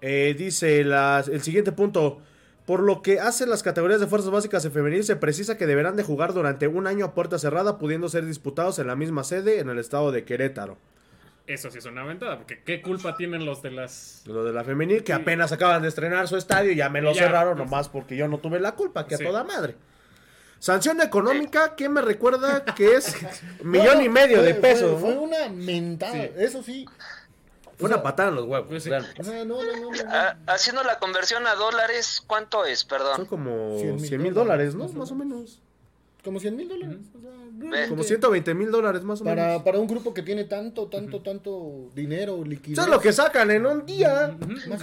Eh, 0.00 0.34
dice 0.36 0.82
las- 0.84 1.28
el 1.28 1.42
siguiente 1.42 1.72
punto. 1.72 2.20
Por 2.66 2.80
lo 2.80 3.02
que 3.02 3.18
hace 3.20 3.46
las 3.46 3.62
categorías 3.64 4.00
de 4.00 4.06
fuerzas 4.06 4.30
básicas 4.30 4.64
en 4.64 4.70
femenil, 4.72 5.02
se 5.04 5.16
precisa 5.16 5.56
que 5.58 5.66
deberán 5.66 5.96
de 5.96 6.02
jugar 6.04 6.32
durante 6.34 6.68
un 6.68 6.86
año 6.86 7.04
a 7.06 7.14
puerta 7.14 7.38
cerrada, 7.38 7.78
pudiendo 7.78 8.08
ser 8.08 8.24
disputados 8.26 8.78
en 8.78 8.86
la 8.86 8.94
misma 8.96 9.24
sede 9.24 9.58
en 9.58 9.68
el 9.70 9.78
estado 9.78 10.12
de 10.12 10.24
Querétaro. 10.24 10.78
Eso 11.52 11.68
sí 11.70 11.78
es 11.78 11.84
una 11.84 12.04
ventaja, 12.04 12.36
porque 12.38 12.62
¿qué 12.62 12.80
culpa 12.80 13.16
tienen 13.16 13.44
los 13.44 13.60
de 13.60 13.72
las... 13.72 14.22
Lo 14.26 14.44
de 14.44 14.52
la 14.52 14.62
femenil, 14.62 15.02
que 15.02 15.12
Sí. 15.14 15.20
apenas 15.20 15.50
acaban 15.50 15.82
de 15.82 15.88
estrenar 15.88 16.28
su 16.28 16.36
estadio, 16.36 16.70
ya 16.72 16.88
me 16.88 17.00
lo 17.02 17.12
Ya. 17.12 17.24
cerraron 17.24 17.58
nomás 17.58 17.88
porque 17.88 18.16
yo 18.16 18.28
no 18.28 18.38
tuve 18.38 18.60
la 18.60 18.72
culpa, 18.76 19.06
que 19.08 19.16
Sí. 19.16 19.24
a 19.24 19.26
toda 19.26 19.42
madre. 19.42 19.74
Sanción 20.60 21.00
económica, 21.00 21.74
que 21.74 21.88
me 21.88 22.02
recuerda 22.02 22.64
que 22.64 22.94
es 22.94 23.16
millón 23.64 23.86
Bueno, 23.86 24.02
y 24.02 24.08
medio 24.08 24.36
fue- 24.38 24.46
de 24.46 24.54
pesos. 24.54 25.00
Fue, 25.00 25.16
una 25.18 25.48
mentada, 25.48 26.12
Sí. 26.12 26.30
eso 26.36 26.62
sí. 26.62 26.86
Fue 27.78 27.88
una 27.88 28.02
patada 28.02 28.28
en 28.28 28.34
los 28.36 28.44
huevos. 28.44 28.68
Pues 28.68 28.82
sí. 28.84 28.90
realmente. 28.90 29.20
O 29.22 29.24
sea, 29.24 29.44
no, 29.44 29.62
no, 29.62 29.72
no, 29.76 29.90
no, 29.90 29.90
no. 29.90 30.10
Ah, 30.10 30.36
haciendo 30.48 30.84
la 30.84 30.98
conversión 30.98 31.46
a 31.46 31.54
dólares, 31.54 32.22
¿cuánto 32.26 32.64
es? 32.66 32.80
Son 32.80 32.88
Perdón. 32.90 33.24
como 33.26 33.76
100 33.78 33.98
100 34.00 34.22
mil 34.22 34.34
dólares, 34.34 34.74
¿no? 34.74 34.80
dólares, 34.84 34.96
Más 34.98 35.10
o 35.10 35.14
menos. 35.14 35.60
Como 36.24 36.38
100 36.40 36.56
mil 36.56 36.68
dólares. 36.68 36.98
o 37.16 37.20
sea, 37.20 37.30
Como 37.30 37.70
realmente, 37.72 38.04
120 38.04 38.54
mil 38.54 38.70
dólares, 38.70 39.02
más 39.02 39.20
o 39.20 39.24
para, 39.24 39.46
menos. 39.48 39.62
para 39.62 39.78
un 39.78 39.86
grupo 39.86 40.12
que 40.12 40.22
tiene 40.22 40.44
tanto, 40.44 40.86
tanto, 40.88 41.20
tanto 41.22 41.88
dinero 41.94 42.42
liquidez. 42.44 42.78
Eso 42.78 42.82
es 42.86 42.92
lo 42.94 43.00
que 43.00 43.12
sacan 43.12 43.50
en 43.50 43.64
un 43.66 43.86
día. 43.86 44.36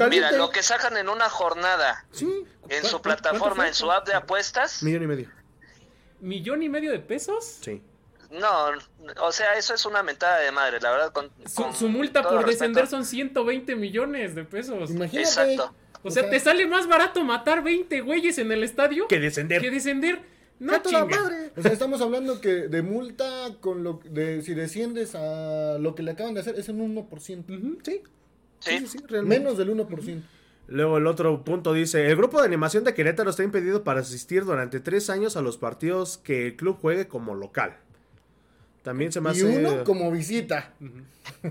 Mira, 0.10 0.32
lo 0.32 0.50
que 0.50 0.63
sacan 0.63 0.97
en 0.97 1.10
una 1.10 1.30
jornada 1.30 2.06
Sí, 2.12 2.26
en 2.26 2.45
¿Cuánto- 2.69 2.88
su 2.88 3.02
plataforma, 3.02 3.67
en 3.67 3.73
su 3.73 3.91
app 3.91 4.08
de 4.08 4.13
apuestas, 4.15 4.82
millón 4.84 5.04
y 5.04 5.08
medio. 5.08 5.30
¿Millón 6.19 6.63
y 6.63 6.69
medio 6.69 6.91
de 6.91 7.00
pesos? 7.00 7.58
Sí. 7.62 7.82
no, 8.32 8.71
o 9.21 9.32
sea, 9.32 9.54
eso 9.58 9.73
es 9.73 9.86
una 9.86 10.02
mentada 10.04 10.39
de 10.39 10.52
madre, 10.52 10.80
la 10.82 10.91
verdad. 10.91 11.12
Con, 11.13 11.30
Su, 11.45 11.62
con 11.62 11.76
su 11.76 11.88
multa 11.88 12.21
por 12.23 12.34
respeto. 12.34 12.50
descender 12.52 12.88
son 12.88 13.06
120 13.06 13.76
millones 13.76 14.34
de 14.36 14.43
pesos. 14.43 14.89
Imagínate. 14.89 15.19
Exacto. 15.19 15.73
O 16.04 16.12
sea, 16.12 16.30
¿te 16.30 16.39
sale 16.39 16.65
más 16.67 16.88
barato 16.88 17.23
matar 17.23 17.63
20 17.63 18.02
güeyes 18.02 18.38
en 18.38 18.52
el 18.52 18.63
estadio 18.63 19.08
Que 19.08 19.19
descender. 19.19 19.62
que 19.62 19.69
descender? 19.71 20.19
No 20.60 20.74
¡A 20.76 20.82
toda 20.82 21.02
chinga. 21.06 21.22
madre! 21.22 21.52
O 21.56 21.62
sea, 21.62 21.72
estamos 21.72 22.02
hablando 22.02 22.41
que 22.41 22.67
de 22.67 22.82
multa 22.82 23.56
con 23.62 23.84
lo 23.84 24.00
de 24.06 24.41
si 24.41 24.54
desciendes 24.54 25.13
a 25.15 25.78
lo 25.80 25.93
que 25.96 26.04
le 26.04 26.12
acaban 26.12 26.34
de 26.34 26.41
hacer 26.41 26.58
es 26.60 26.67
en 26.70 26.82
un 26.82 26.96
1%. 26.96 27.10
Ujú. 27.58 27.78
Sí. 27.84 28.02
Sí. 28.60 28.72
Sí, 28.72 28.80
sí, 28.80 28.88
sí, 28.88 28.98
realmente. 29.08 29.39
Menos 29.39 29.58
del 29.58 29.70
1%. 29.70 30.22
Luego 30.70 30.98
el 30.98 31.08
otro 31.08 31.43
punto 31.46 31.72
dice, 31.74 32.08
el 32.08 32.15
grupo 32.17 32.39
de 32.41 32.48
animación 32.48 32.84
de 32.84 32.93
Querétaro 32.93 33.30
está 33.30 33.43
impedido 33.43 33.84
para 33.84 34.02
asistir 34.02 34.43
durante 34.46 34.80
tres 34.80 35.10
años 35.10 35.38
a 35.38 35.41
los 35.41 35.58
partidos 35.58 36.17
que 36.17 36.48
el 36.48 36.56
club 36.58 36.78
juegue 36.82 37.08
como 37.08 37.36
local. 37.36 37.78
También 38.84 39.12
se 39.12 39.20
me 39.22 39.30
Y 39.30 39.34
hace... 39.34 39.46
uno 39.46 39.84
como 39.84 40.12
visita. 40.12 40.74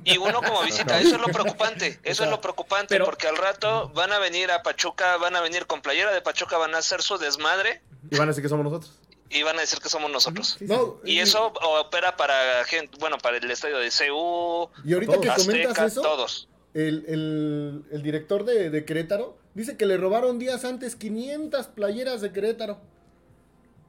Y 0.05 0.17
uno 0.19 0.41
como 0.43 0.63
visita, 0.65 0.99
eso 1.01 1.17
es 1.17 1.21
lo 1.21 1.29
preocupante, 1.29 1.99
eso 2.03 2.25
es 2.25 2.31
lo 2.31 2.41
preocupante, 2.41 2.89
Pero- 2.95 3.05
porque 3.05 3.27
al 3.29 3.37
rato 3.37 3.91
van 3.95 4.11
a 4.13 4.19
venir 4.19 4.51
a 4.51 4.63
Pachuca, 4.63 5.17
van 5.19 5.37
a 5.37 5.41
venir 5.43 5.67
con 5.67 5.81
playera 5.83 6.13
de 6.13 6.23
Pachuca, 6.23 6.57
van 6.59 6.75
a 6.75 6.79
hacer 6.79 7.03
su 7.03 7.19
desmadre 7.19 7.83
Y 8.11 8.17
van 8.17 8.29
a 8.29 8.31
decir 8.33 8.43
que 8.43 8.49
somos 8.49 8.65
nosotros. 8.65 8.99
y 9.29 9.43
van 9.43 9.57
a 9.57 9.61
decir 9.61 9.79
que 9.81 9.89
somos 9.89 10.11
nosotros. 10.11 10.57
No, 10.61 11.01
Y 11.05 11.19
eso 11.19 11.47
opera 11.81 12.17
para 12.17 12.65
gente, 12.65 12.97
bueno, 13.01 13.19
para 13.19 13.39
el 13.39 13.51
estadio 13.51 13.79
de 13.79 13.89
CU, 13.91 14.71
Y 14.85 14.95
ahorita 14.95 15.15
que 15.21 15.29
comentas 15.29 15.39
Azteca, 15.71 15.87
eso, 15.87 16.03
todos. 16.03 16.49
el, 16.75 17.05
el- 17.09 17.85
el 17.91 18.03
director 18.03 18.45
de, 18.45 18.71
de 18.71 18.85
Querétaro 18.85 19.37
dice 19.55 19.77
que 19.77 19.87
le 19.87 19.97
robaron 19.97 20.39
días 20.39 20.65
antes 20.65 20.95
500 20.97 21.67
playeras 21.69 22.21
de 22.21 22.33
Querétaro. 22.33 22.81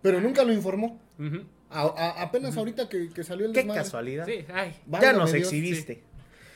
Pero 0.02 0.22
nunca 0.22 0.44
lo 0.44 0.54
informó. 0.54 1.00
Ujú. 1.20 1.44
A- 1.70 1.82
a- 1.82 2.22
apenas 2.24 2.56
ahorita 2.58 2.88
que, 2.90 3.10
que 3.10 3.24
salió 3.24 3.46
el 3.46 3.52
Qué 3.52 3.60
desmadre. 3.60 3.82
casualidad. 3.84 4.26
Sí, 4.26 4.46
ay. 4.54 4.76
Ya 5.02 5.14
nos 5.14 5.32
Dios. 5.34 5.48
exhibiste. 5.48 6.04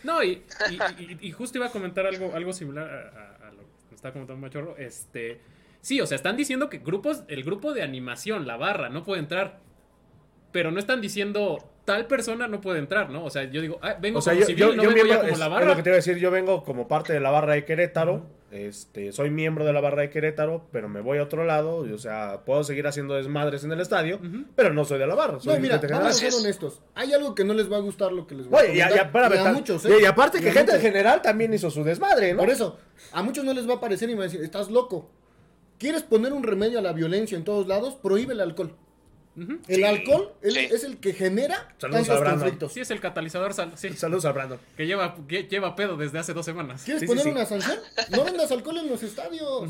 No, 0.03 0.23
y, 0.23 0.43
y- 0.97 1.03
y- 1.03 1.17
y 1.27 1.31
justo 1.31 1.57
iba 1.57 1.67
a 1.67 1.71
comentar 1.71 2.05
algo, 2.07 2.33
algo 2.33 2.53
similar 2.53 2.89
a, 2.89 3.45
a- 3.45 3.47
a 3.49 3.51
lo 3.51 3.59
que 3.59 3.89
me 3.91 3.95
estaba 3.95 4.13
comentando 4.13 4.41
Machorro. 4.41 4.77
Este, 4.77 5.41
sí, 5.81 5.99
o 6.01 6.07
sea, 6.07 6.15
están 6.15 6.37
diciendo 6.37 6.69
que 6.69 6.77
grupos, 6.79 7.23
el 7.27 7.43
grupo 7.43 7.73
de 7.73 7.81
animación, 7.83 8.47
la 8.47 8.57
barra, 8.57 8.89
no 8.89 9.03
puede 9.03 9.19
entrar. 9.19 9.59
Pero 10.51 10.71
no 10.71 10.79
están 10.79 10.99
diciendo 11.01 11.59
tal 11.85 12.07
persona 12.07 12.47
no 12.47 12.61
puede 12.61 12.79
entrar, 12.79 13.09
¿no? 13.09 13.23
O 13.23 13.29
sea, 13.29 13.45
yo 13.45 13.61
digo, 13.61 13.79
ah, 13.81 13.95
vengo 13.99 14.19
O 14.19 14.21
sea, 14.21 14.33
como 14.33 14.41
yo, 14.41 14.45
civil, 14.47 14.59
yo, 14.59 14.75
no 14.75 14.83
yo 14.83 14.89
vengo 14.93 15.05
ya 15.07 15.17
como 15.21 15.29
es, 15.33 15.39
la 15.39 15.45
es 15.45 15.51
barra. 15.51 15.65
lo 15.65 15.75
que 15.75 15.81
te 15.83 15.89
iba 15.89 15.93
a 15.95 15.97
decir, 15.97 16.17
yo 16.17 16.29
vengo 16.29 16.63
como 16.63 16.87
parte 16.87 17.13
de 17.13 17.19
la 17.21 17.31
barra 17.31 17.53
de 17.53 17.65
Querétaro, 17.65 18.27
este, 18.51 19.13
soy 19.13 19.29
miembro 19.29 19.63
de 19.65 19.71
la 19.73 19.79
barra 19.81 20.01
de 20.01 20.09
Querétaro, 20.09 20.67
pero 20.73 20.89
me 20.89 20.99
voy 20.99 21.17
a 21.19 21.23
otro 21.23 21.45
lado, 21.45 21.87
y, 21.87 21.93
o 21.93 21.97
sea, 21.97 22.41
puedo 22.45 22.63
seguir 22.65 22.85
haciendo 22.85 23.15
desmadres 23.15 23.63
en 23.63 23.71
el 23.71 23.79
estadio, 23.79 24.19
pero 24.55 24.73
no 24.73 24.83
soy 24.85 24.99
de 24.99 25.07
la 25.07 25.15
barra, 25.15 25.39
soy 25.39 25.53
No, 25.55 25.59
mira, 25.61 25.77
vamos 25.89 26.07
a 26.09 26.13
ser 26.13 26.27
es. 26.27 26.35
honestos. 26.39 26.81
Hay 26.93 27.13
algo 27.13 27.33
que 27.33 27.45
no 27.45 27.53
les 27.53 27.71
va 27.71 27.77
a 27.77 27.81
gustar 27.81 28.11
lo 28.11 28.27
que 28.27 28.35
les 28.35 28.47
voy 28.47 28.59
a 28.59 28.61
Oye, 28.63 28.81
comentar. 28.83 29.05
espérame, 29.07 29.33
y 29.33 29.37
a 29.37 29.43
tal- 29.43 29.53
muchos, 29.55 29.85
y- 29.85 29.87
¿eh? 29.87 29.97
y 30.01 30.05
aparte 30.05 30.37
Y 30.37 30.41
que 30.41 30.49
a 30.49 30.53
gente 30.53 30.75
en 30.75 30.81
general 30.81 31.21
también 31.21 31.53
hizo 31.53 31.71
su 31.71 31.83
desmadre, 31.85 32.33
¿no? 32.33 32.39
Por 32.39 32.49
eso, 32.49 32.77
a 33.13 33.23
muchos 33.23 33.43
no 33.45 33.53
les 33.53 33.67
va 33.67 33.75
a 33.75 33.79
parecer 33.79 34.09
y 34.09 34.13
me 34.13 34.19
van 34.19 34.27
a 34.27 34.31
decir, 34.31 34.43
estás 34.43 34.69
loco. 34.69 35.09
¿Quieres 35.81 36.03
poner 36.03 36.31
un 36.31 36.43
remedio 36.43 36.77
a 36.79 36.81
la 36.81 36.93
violencia 36.93 37.35
en 37.37 37.43
todos 37.43 37.67
lados? 37.67 37.95
Prohíbe 37.95 38.33
el 38.33 38.39
alcohol. 38.39 38.75
El 39.35 39.59
Sí, 39.67 39.83
alcohol 39.83 40.33
sí. 40.43 40.49
es 40.59 40.83
el 40.83 40.97
que 40.97 41.13
genera 41.13 41.73
Saludos 41.79 42.05
tantos 42.07 42.29
conflictos. 42.33 42.73
Sí, 42.73 42.81
es 42.81 42.91
el 42.91 42.99
catalizador, 42.99 43.53
sal- 43.53 43.71
sí, 43.75 43.89
Saludos 43.93 44.25
a 44.25 44.31
Brandon. 44.33 44.59
que 44.77 44.85
lleva, 44.85 45.15
que 45.27 45.43
lleva 45.45 45.75
pedo 45.75 45.97
desde 45.97 46.19
hace 46.19 46.33
dos 46.33 46.45
semanas. 46.45 46.83
¿Quieres 46.83 47.05
poner 47.05 47.23
sí. 47.23 47.29
una 47.31 47.45
sanción? 47.45 47.77
No 48.11 48.23
vendas 48.25 48.51
alcohol 48.51 48.77
en 48.77 48.89
los 48.89 49.01
estadios. 49.03 49.69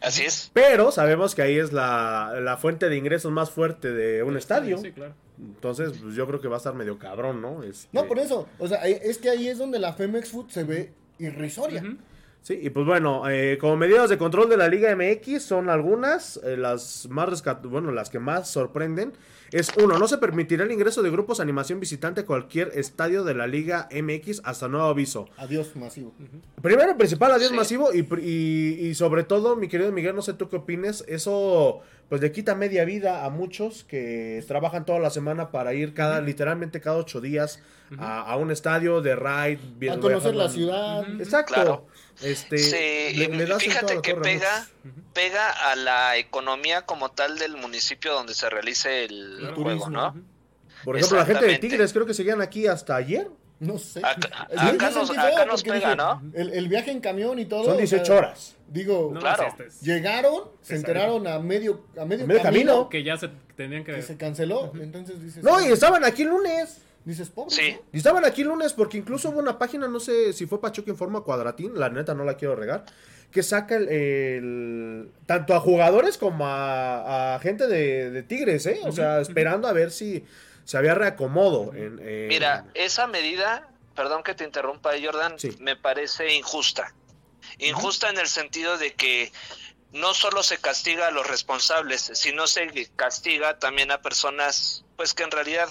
Así 0.00 0.22
es. 0.24 0.50
Pero 0.52 0.92
sabemos 0.92 1.34
que 1.34 1.42
ahí 1.42 1.58
es 1.58 1.72
la, 1.72 2.34
la 2.40 2.56
fuente 2.56 2.88
de 2.88 2.96
ingresos 2.96 3.32
más 3.32 3.50
fuerte 3.50 3.90
de 3.92 4.22
un 4.22 4.36
estadio. 4.36 4.78
Sí, 4.78 4.92
claro. 4.92 5.14
Entonces, 5.38 5.94
pues, 6.00 6.14
yo 6.14 6.26
creo 6.26 6.40
que 6.40 6.48
va 6.48 6.56
a 6.56 6.58
estar 6.58 6.74
medio 6.74 6.98
cabrón, 6.98 7.40
¿no? 7.40 7.62
Este, 7.62 7.88
No, 7.92 8.06
por 8.06 8.18
eso. 8.18 8.46
O 8.58 8.68
sea, 8.68 8.86
es 8.86 9.18
que 9.18 9.30
ahí 9.30 9.48
es 9.48 9.58
donde 9.58 9.78
la 9.78 9.94
Femex 9.94 10.30
Food 10.30 10.50
se 10.50 10.64
ve 10.64 10.92
irrisoria. 11.18 11.82
Ujú. 11.82 11.96
Sí, 12.44 12.58
y 12.62 12.68
pues 12.68 12.84
bueno, 12.84 13.26
eh, 13.30 13.56
como 13.58 13.74
medidas 13.78 14.10
de 14.10 14.18
control 14.18 14.50
de 14.50 14.58
la 14.58 14.68
Liga 14.68 14.94
MX 14.94 15.42
son 15.42 15.70
algunas, 15.70 16.38
eh, 16.44 16.58
las 16.58 17.08
más 17.08 17.26
rescat 17.26 17.64
bueno, 17.64 17.90
las 17.90 18.10
que 18.10 18.18
más 18.18 18.50
sorprenden. 18.50 19.14
Es 19.50 19.72
uno, 19.82 19.98
no 19.98 20.06
se 20.08 20.18
permitirá 20.18 20.64
el 20.64 20.70
ingreso 20.72 21.02
de 21.02 21.10
grupos 21.10 21.38
de 21.38 21.42
animación 21.44 21.80
visitante 21.80 22.20
a 22.20 22.26
cualquier 22.26 22.72
estadio 22.74 23.24
de 23.24 23.32
la 23.32 23.46
Liga 23.46 23.88
MX 23.90 24.42
hasta 24.44 24.68
nuevo 24.68 24.86
aviso. 24.88 25.26
Adiós, 25.38 25.74
masivo. 25.76 26.12
Primero, 26.60 26.94
principal, 26.98 27.32
adiós 27.32 27.48
Sí. 27.48 27.56
masivo 27.56 27.94
y, 27.94 28.02
pr- 28.02 28.20
y, 28.22 28.88
y 28.88 28.94
sobre 28.94 29.24
todo, 29.24 29.56
mi 29.56 29.68
querido 29.68 29.90
Miguel, 29.90 30.14
no 30.14 30.20
sé 30.20 30.34
tú 30.34 30.50
qué 30.50 30.56
opines, 30.56 31.02
eso 31.08 31.80
pues 32.08 32.20
le 32.20 32.32
quita 32.32 32.54
media 32.54 32.84
vida 32.84 33.24
a 33.24 33.30
muchos 33.30 33.84
que 33.84 34.42
trabajan 34.46 34.84
toda 34.84 34.98
la 34.98 35.10
semana 35.10 35.50
para 35.50 35.74
ir 35.74 35.94
cada, 35.94 36.20
literalmente 36.20 36.80
cada 36.80 36.96
ocho 36.98 37.20
días 37.20 37.60
a, 37.98 38.20
a 38.22 38.36
un 38.36 38.50
estadio 38.50 39.00
de 39.00 39.14
ride. 39.16 39.90
A 39.90 39.98
conocer 40.00 40.34
la 40.34 40.48
ciudad. 40.48 41.04
Exacto. 41.20 41.54
Claro. 41.54 41.86
Este, 42.22 42.58
Sí, 42.58 43.16
le- 43.16 43.24
y 43.24 43.28
le 43.28 43.46
das 43.46 43.62
en 43.62 43.70
toda 43.72 43.80
fíjate 43.88 44.02
que 44.02 44.14
pega, 44.14 44.66
pega 45.12 45.50
a 45.70 45.74
la 45.76 46.16
economía 46.16 46.82
como 46.82 47.10
tal 47.10 47.38
del 47.38 47.56
municipio 47.56 48.12
donde 48.12 48.34
se 48.34 48.48
realice 48.50 49.04
el 49.04 49.38
juego, 49.40 49.54
Turismo, 49.54 49.90
¿no? 49.90 50.14
Por 50.84 50.96
ejemplo, 50.96 51.18
la 51.18 51.24
gente 51.26 51.46
de. 51.46 51.58
Tigres 51.58 51.92
creo 51.92 52.06
que 52.06 52.14
seguían 52.14 52.40
aquí 52.42 52.66
hasta 52.66 52.94
ayer. 52.96 53.28
No 53.60 53.78
sé. 53.78 54.00
Acá- 54.04 54.48
nos- 54.50 55.06
sentí 55.08 55.20
acá 55.22 55.36
feo 55.36 55.46
nos 55.46 55.62
porque 55.62 55.78
pega, 55.78 55.90
dije, 55.92 55.96
¿no? 55.96 56.22
El, 56.34 56.52
el 56.52 56.68
viaje 56.68 56.90
en 56.90 57.00
camión 57.00 57.38
y 57.38 57.44
todo. 57.46 57.64
Son 57.64 57.74
o 57.74 57.78
18 57.78 58.04
sea, 58.04 58.16
horas. 58.16 58.56
Digo, 58.68 59.10
No, 59.14 59.20
Claro. 59.20 59.46
este 59.48 59.66
es- 59.68 59.80
llegaron, 59.80 60.44
se 60.60 60.76
enteraron 60.76 61.26
a 61.26 61.38
medio, 61.38 61.84
a 61.98 62.04
medio, 62.04 62.24
A 62.24 62.26
medio 62.26 62.42
camino. 62.42 62.88
que 62.88 63.02
ya 63.04 63.16
se 63.16 63.30
tenían 63.56 63.84
que... 63.84 63.92
que 63.94 64.02
se 64.02 64.16
canceló. 64.16 64.72
Entonces 64.80 65.22
dices. 65.22 65.42
No, 65.44 65.60
y 65.60 65.72
estaban 65.72 66.04
aquí 66.04 66.22
el 66.22 66.28
lunes. 66.28 66.78
Dices, 67.04 67.28
pobre. 67.28 67.54
Sí. 67.54 67.76
Y 67.92 67.98
estaban 67.98 68.24
aquí 68.24 68.40
el 68.42 68.48
lunes 68.48 68.72
porque 68.72 68.96
incluso 68.96 69.28
hubo 69.28 69.38
una 69.38 69.58
página, 69.58 69.86
no 69.86 70.00
sé 70.00 70.32
si 70.32 70.46
fue 70.46 70.58
Pachuca 70.60 70.90
Informa 70.90 71.20
Cuadratín, 71.20 71.78
la 71.78 71.90
neta 71.90 72.14
no 72.14 72.24
la 72.24 72.34
quiero 72.38 72.56
regar, 72.56 72.86
que 73.30 73.42
saca 73.42 73.76
el, 73.76 73.88
el- 73.90 75.10
tanto 75.26 75.54
a 75.54 75.60
jugadores 75.60 76.16
como 76.18 76.46
a, 76.46 77.34
a 77.34 77.38
gente 77.40 77.66
de, 77.66 78.10
de 78.10 78.22
Tigres, 78.22 78.64
¿eh? 78.66 78.80
O 78.84 78.92
sea, 78.92 79.20
esperando 79.20 79.68
a 79.68 79.72
ver 79.72 79.90
si 79.90 80.24
se 80.64 80.76
había 80.78 80.94
reacomodo. 80.94 81.72
En, 81.74 81.98
en- 82.00 82.28
Mira, 82.28 82.64
esa 82.74 83.06
medida, 83.06 83.68
perdón 83.94 84.22
que 84.22 84.34
te 84.34 84.44
interrumpa, 84.44 84.92
Jordan, 85.02 85.38
Sí. 85.38 85.56
me 85.60 85.76
parece 85.76 86.32
injusta. 86.34 86.94
Injusta 87.58 88.08
en 88.10 88.18
el 88.18 88.28
sentido 88.28 88.78
de 88.78 88.94
que 88.94 89.32
no 89.92 90.12
solo 90.14 90.42
se 90.42 90.58
castiga 90.58 91.08
a 91.08 91.10
los 91.10 91.26
responsables, 91.26 92.10
sino 92.14 92.46
se 92.46 92.90
castiga 92.96 93.58
también 93.58 93.92
a 93.92 94.02
personas, 94.02 94.84
pues 94.96 95.14
que 95.14 95.22
en 95.22 95.30
realidad 95.30 95.68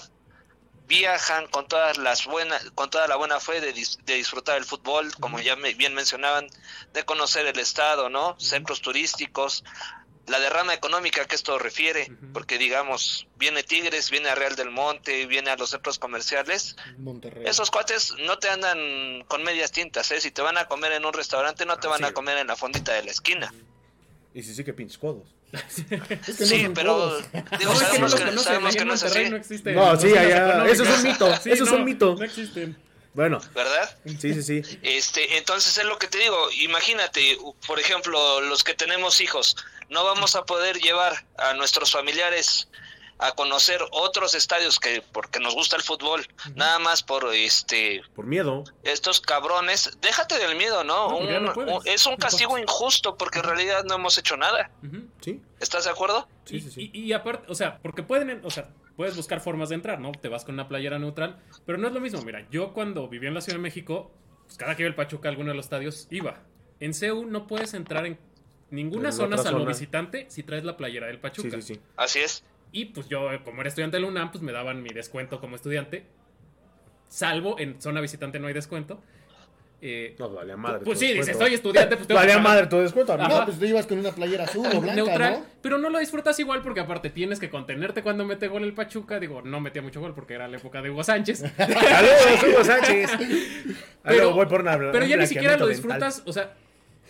viajan 0.86 1.46
con 1.48 1.66
todas 1.66 1.96
las 1.98 2.26
buenas, 2.26 2.70
con 2.74 2.90
toda 2.90 3.06
la 3.08 3.16
buena 3.16 3.40
fe 3.40 3.60
de, 3.60 3.74
dis- 3.74 3.98
de 4.04 4.14
disfrutar 4.14 4.58
el 4.58 4.64
fútbol, 4.64 5.10
como 5.18 5.40
ya 5.40 5.56
me- 5.56 5.74
bien 5.74 5.94
mencionaban, 5.94 6.46
de 6.92 7.04
conocer 7.04 7.46
el 7.46 7.58
estado, 7.58 8.10
¿no? 8.10 8.38
Centros 8.38 8.82
turísticos, 8.82 9.64
la 10.26 10.40
derrama 10.40 10.72
económica 10.74 11.26
que 11.26 11.34
esto 11.34 11.58
refiere, 11.58 12.10
porque 12.32 12.56
digamos, 12.58 13.26
viene 13.36 13.62
Tigres, 13.62 14.10
viene 14.10 14.28
a 14.30 14.34
Real 14.34 14.56
del 14.56 14.70
Monte, 14.70 15.26
viene 15.26 15.50
a 15.50 15.56
los 15.56 15.70
centros 15.70 15.98
comerciales, 15.98 16.76
Monterrey. 16.98 17.44
esos 17.46 17.70
cuates 17.70 18.14
no 18.24 18.38
te 18.38 18.48
andan 18.48 19.24
con 19.28 19.42
medias 19.42 19.70
tintas, 19.72 20.10
¿eh? 20.12 20.20
Si 20.20 20.30
te 20.30 20.40
van 20.42 20.56
a 20.56 20.66
comer 20.66 20.92
en 20.92 21.04
un 21.04 21.12
restaurante, 21.12 21.66
no 21.66 21.76
te 21.78 21.86
Ah, 21.88 21.90
van 21.90 21.98
sí. 22.00 22.04
a 22.06 22.12
comer 22.12 22.38
en 22.38 22.46
la 22.46 22.56
fondita 22.56 22.92
de 22.94 23.04
la 23.04 23.10
esquina. 23.10 23.52
Y 24.32 24.42
sí, 24.42 24.54
sí 24.54 24.64
que 24.64 24.72
pinches 24.72 24.98
codos. 24.98 25.28
Es 25.52 25.84
que 25.84 25.96
no 25.98 26.34
Sí, 26.34 26.66
pero 26.74 27.18
digo, 27.58 27.72
No, 27.74 27.80
es 27.80 27.84
que 27.90 27.98
no 28.00 28.08
sabemos 28.08 28.10
los 28.12 28.14
que, 28.14 28.82
en 28.82 28.88
no 28.88 28.94
es 28.94 29.02
así, 29.04 29.30
no. 29.30 29.72
No, 29.94 30.00
sí, 30.00 30.08
allá- 30.16 30.66
eso 30.68 30.82
es 30.82 30.90
un 30.90 31.02
mito, 31.04 31.36
Sí, 31.40 31.50
eso 31.52 31.64
es 31.64 31.70
no, 31.70 31.76
un 31.76 31.84
mito. 31.84 32.16
No 32.16 32.24
existen. 32.24 32.76
Bueno, 33.14 33.40
¿verdad? 33.54 33.96
sí, 34.04 34.34
sí, 34.34 34.42
sí. 34.62 34.78
Este, 34.82 35.38
entonces 35.38 35.78
es 35.78 35.84
lo 35.84 35.98
que 35.98 36.08
te 36.08 36.18
digo, 36.18 36.36
imagínate, 36.60 37.38
por 37.66 37.78
ejemplo, 37.78 38.40
los 38.40 38.64
que 38.64 38.74
tenemos 38.74 39.20
hijos, 39.20 39.56
no 39.88 40.04
vamos 40.04 40.34
a 40.36 40.44
poder 40.44 40.78
llevar 40.78 41.24
a 41.38 41.54
nuestros 41.54 41.92
familiares 41.92 42.68
a 43.18 43.30
conocer 43.32 43.80
otros 43.92 44.34
estadios 44.34 44.80
que 44.80 45.00
porque 45.12 45.38
nos 45.38 45.54
gusta 45.54 45.76
el 45.76 45.82
fútbol, 45.82 46.26
nada 46.56 46.80
más 46.80 47.04
por 47.04 47.32
este 47.32 48.02
Por 48.16 48.26
miedo. 48.26 48.64
estos 48.82 49.20
cabrones, 49.20 49.96
déjate 50.00 50.36
del 50.36 50.56
miedo, 50.56 50.82
¿no? 50.82 51.10
No, 51.10 51.18
pues 51.18 51.30
ya 51.30 51.38
Un- 51.38 51.44
no 51.44 51.52
puedes. 51.52 51.72
un- 51.72 51.82
es 51.86 52.06
un 52.06 52.16
castigo 52.16 52.58
injusto 52.58 53.16
porque 53.16 53.38
en 53.38 53.44
realidad 53.44 53.84
no 53.84 53.94
hemos 53.94 54.18
hecho 54.18 54.36
nada. 54.36 54.68
Sí, 55.20 55.40
¿Estás 55.60 55.84
de 55.84 55.90
acuerdo? 55.90 56.28
sí, 56.44 56.56
y, 56.56 56.60
sí. 56.62 56.70
sí. 56.72 56.90
y- 56.92 57.00
y 57.04 57.12
aparte, 57.12 57.44
o 57.50 57.54
sea, 57.54 57.78
porque 57.80 58.02
pueden, 58.02 58.40
o 58.44 58.50
sea, 58.50 58.68
puedes 58.96 59.16
buscar 59.16 59.40
formas 59.40 59.68
de 59.70 59.76
entrar, 59.76 60.00
¿no? 60.00 60.12
Te 60.12 60.28
vas 60.28 60.44
con 60.44 60.54
una 60.54 60.68
playera 60.68 60.98
neutral, 60.98 61.40
pero 61.66 61.78
no 61.78 61.88
es 61.88 61.94
lo 61.94 62.00
mismo. 62.00 62.22
Mira, 62.22 62.46
yo 62.50 62.72
cuando 62.72 63.08
vivía 63.08 63.28
en 63.28 63.34
la 63.34 63.40
Ciudad 63.40 63.58
de 63.58 63.62
México, 63.62 64.12
pues 64.46 64.56
cada 64.58 64.76
que 64.76 64.82
iba 64.82 64.88
el 64.88 64.94
Pachuca 64.94 65.28
a 65.28 65.30
alguno 65.30 65.50
de 65.50 65.56
los 65.56 65.66
estadios, 65.66 66.06
iba. 66.10 66.42
En 66.80 66.92
CEU 66.94 67.26
no 67.26 67.46
puedes 67.46 67.74
entrar 67.74 68.06
en 68.06 68.18
ninguna 68.70 69.08
En 69.08 69.14
zona 69.14 69.36
salvo 69.38 69.60
zona. 69.60 69.70
visitante 69.70 70.26
si 70.28 70.42
traes 70.42 70.64
la 70.64 70.76
playera 70.76 71.06
del 71.06 71.16
Sí, 71.16 71.22
Pachuca. 71.22 71.60
sí, 71.60 71.74
sí. 71.74 71.80
Así 71.96 72.18
es. 72.20 72.44
Y 72.72 72.86
pues 72.86 73.08
yo, 73.08 73.28
como 73.44 73.60
era 73.60 73.68
estudiante 73.68 73.96
de 73.96 74.02
la 74.02 74.08
UNAM, 74.08 74.32
pues 74.32 74.42
me 74.42 74.50
daban 74.52 74.82
mi 74.82 74.90
descuento 74.90 75.40
como 75.40 75.54
estudiante. 75.56 76.06
Salvo 77.08 77.58
en 77.58 77.80
zona 77.80 78.00
visitante 78.00 78.38
no 78.40 78.48
hay 78.48 78.54
descuento. 78.54 79.00
Eh, 79.86 80.16
No, 80.18 80.30
valía 80.30 80.56
madre. 80.56 80.80
pues 80.82 80.98
sí, 80.98 81.12
dices, 81.12 81.36
soy 81.36 81.52
estudiante, 81.52 81.96
pues 81.96 82.08
Valía 82.08 82.36
pagar 82.36 82.42
madre 82.42 82.66
tu 82.68 82.78
descuento. 82.78 83.12
a. 83.12 83.28
No, 83.28 83.44
pues 83.44 83.58
tú 83.58 83.66
ibas 83.66 83.86
con 83.86 83.98
una 83.98 84.12
playera 84.12 84.44
azul 84.44 84.64
o 84.66 84.80
blanca, 84.80 84.94
neutral, 84.94 85.32
¿no? 85.40 85.46
pero 85.60 85.76
no 85.76 85.90
lo 85.90 85.98
disfrutas 85.98 86.40
igual 86.40 86.62
porque 86.62 86.80
aparte 86.80 87.10
tienes 87.10 87.38
que 87.38 87.50
contenerte 87.50 88.02
cuando 88.02 88.24
mete 88.24 88.48
gol 88.48 88.64
el 88.64 88.72
Pachuca. 88.72 89.20
Digo, 89.20 89.42
no 89.42 89.60
metía 89.60 89.82
mucho 89.82 90.00
gol 90.00 90.14
porque 90.14 90.32
era 90.32 90.48
la 90.48 90.56
época 90.56 90.80
de 90.80 90.88
Hugo 90.88 91.04
Sánchez. 91.04 91.40
Saludos, 91.58 92.44
Hugo 92.48 92.64
Sánchez. 92.64 93.10
Pero- 93.18 93.76
Pero, 94.02 94.32
voy 94.34 94.46
por 94.46 94.62
una, 94.62 94.78
Pero 94.78 95.04
ya 95.04 95.18
ni 95.18 95.26
siquiera 95.26 95.58
lo 95.58 95.66
mental. 95.66 95.68
disfrutas, 95.68 96.22
o 96.24 96.32
sea, 96.32 96.54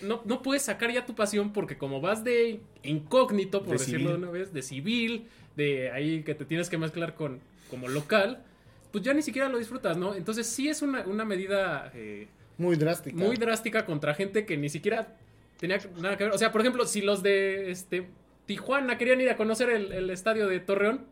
no, 0.02 0.22
no 0.24 0.42
puedes 0.42 0.62
sacar 0.62 0.90
ya 0.92 1.06
tu 1.06 1.14
pasión 1.14 1.52
porque 1.52 1.78
como 1.78 2.00
vas 2.00 2.24
de 2.24 2.58
incógnito, 2.82 3.60
por 3.62 3.74
De 3.74 3.78
decirlo 3.78 4.10
de 4.10 4.16
una 4.16 4.30
vez, 4.30 4.52
de 4.52 4.62
civil, 4.62 5.28
de 5.56 5.92
ahí 5.92 6.22
que 6.24 6.34
te 6.34 6.44
tienes 6.44 6.68
que 6.68 6.76
mezclar 6.78 7.14
con 7.14 7.38
como 7.70 7.86
local, 7.88 8.42
pues 8.90 9.04
ya 9.04 9.14
ni 9.14 9.22
siquiera 9.22 9.48
lo 9.48 9.58
disfrutas, 9.58 9.96
¿no? 9.96 10.14
Entonces 10.16 10.46
sí 10.48 10.68
es 10.68 10.82
una, 10.82 11.02
una 11.06 11.24
medida 11.24 11.90
eh, 11.94 12.26
Muy 12.58 12.76
drástica. 12.76 13.16
muy 13.16 13.36
drástica 13.36 13.84
contra 13.86 14.14
gente 14.14 14.46
que 14.46 14.56
ni 14.56 14.68
siquiera 14.68 15.08
tenía 15.58 15.78
nada 15.96 16.16
que 16.16 16.24
ver. 16.24 16.32
O 16.32 16.38
sea, 16.38 16.52
por 16.52 16.60
ejemplo, 16.60 16.86
si 16.86 17.00
los 17.00 17.22
de 17.22 17.70
este 17.70 18.08
Tijuana 18.46 18.98
querían 18.98 19.20
ir 19.20 19.30
a 19.30 19.36
conocer 19.36 19.70
el, 19.70 19.92
el 19.92 20.10
estadio 20.10 20.46
de 20.48 20.60
Torreón, 20.60 21.06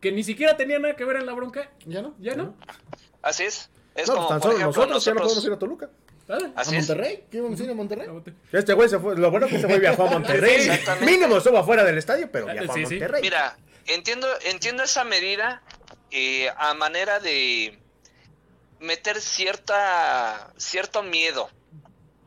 que 0.00 0.10
ni 0.12 0.24
siquiera 0.24 0.56
tenía 0.56 0.78
nada 0.78 0.96
que 0.96 1.04
ver 1.04 1.16
en 1.16 1.26
la 1.26 1.32
bronca. 1.34 1.70
¿Ya 1.86 2.02
no? 2.02 2.14
¿Ya 2.18 2.34
no? 2.34 2.56
Así 3.22 3.44
es. 3.44 3.70
Es 3.94 4.08
No, 4.08 4.14
pues 4.14 4.16
como, 4.16 4.28
tan 4.28 4.40
por 4.40 4.42
solo 4.42 4.56
ejemplo, 4.58 4.66
nosotros, 4.86 5.04
ya 5.04 5.14
no 5.14 5.20
podemos 5.20 5.44
ir 5.44 5.52
a 5.52 5.58
Toluca. 5.58 5.90
¿A. 6.28 6.64
Monterrey? 6.72 7.24
¿Qué 7.30 7.36
íbamos 7.38 7.60
a 7.60 7.64
ir 7.64 7.70
a 7.70 7.74
Monterrey? 7.74 8.08
Este 8.52 8.72
güey 8.72 8.88
se 8.88 8.98
fue, 8.98 9.16
lo 9.16 9.30
bueno 9.30 9.46
que 9.48 9.58
se 9.60 9.68
fue 9.68 9.78
viajó 9.78 10.04
a 10.06 10.10
Monterrey. 10.12 10.68
Mínimo 11.04 11.36
estuvo 11.36 11.58
afuera 11.58 11.84
del 11.84 11.98
estadio, 11.98 12.28
pero 12.32 12.46
viajó 12.46 12.72
Sí, 12.74 12.82
a 12.84 12.86
sí. 12.86 12.94
Monterrey. 12.94 13.22
Mira, 13.22 13.56
entiendo, 13.86 14.26
entiendo 14.46 14.82
esa 14.82 15.04
medida 15.04 15.62
eh, 16.10 16.48
a 16.56 16.72
manera 16.74 17.20
de 17.20 17.78
meter 18.82 19.20
cierta 19.20 20.52
cierto 20.56 21.02
miedo, 21.02 21.48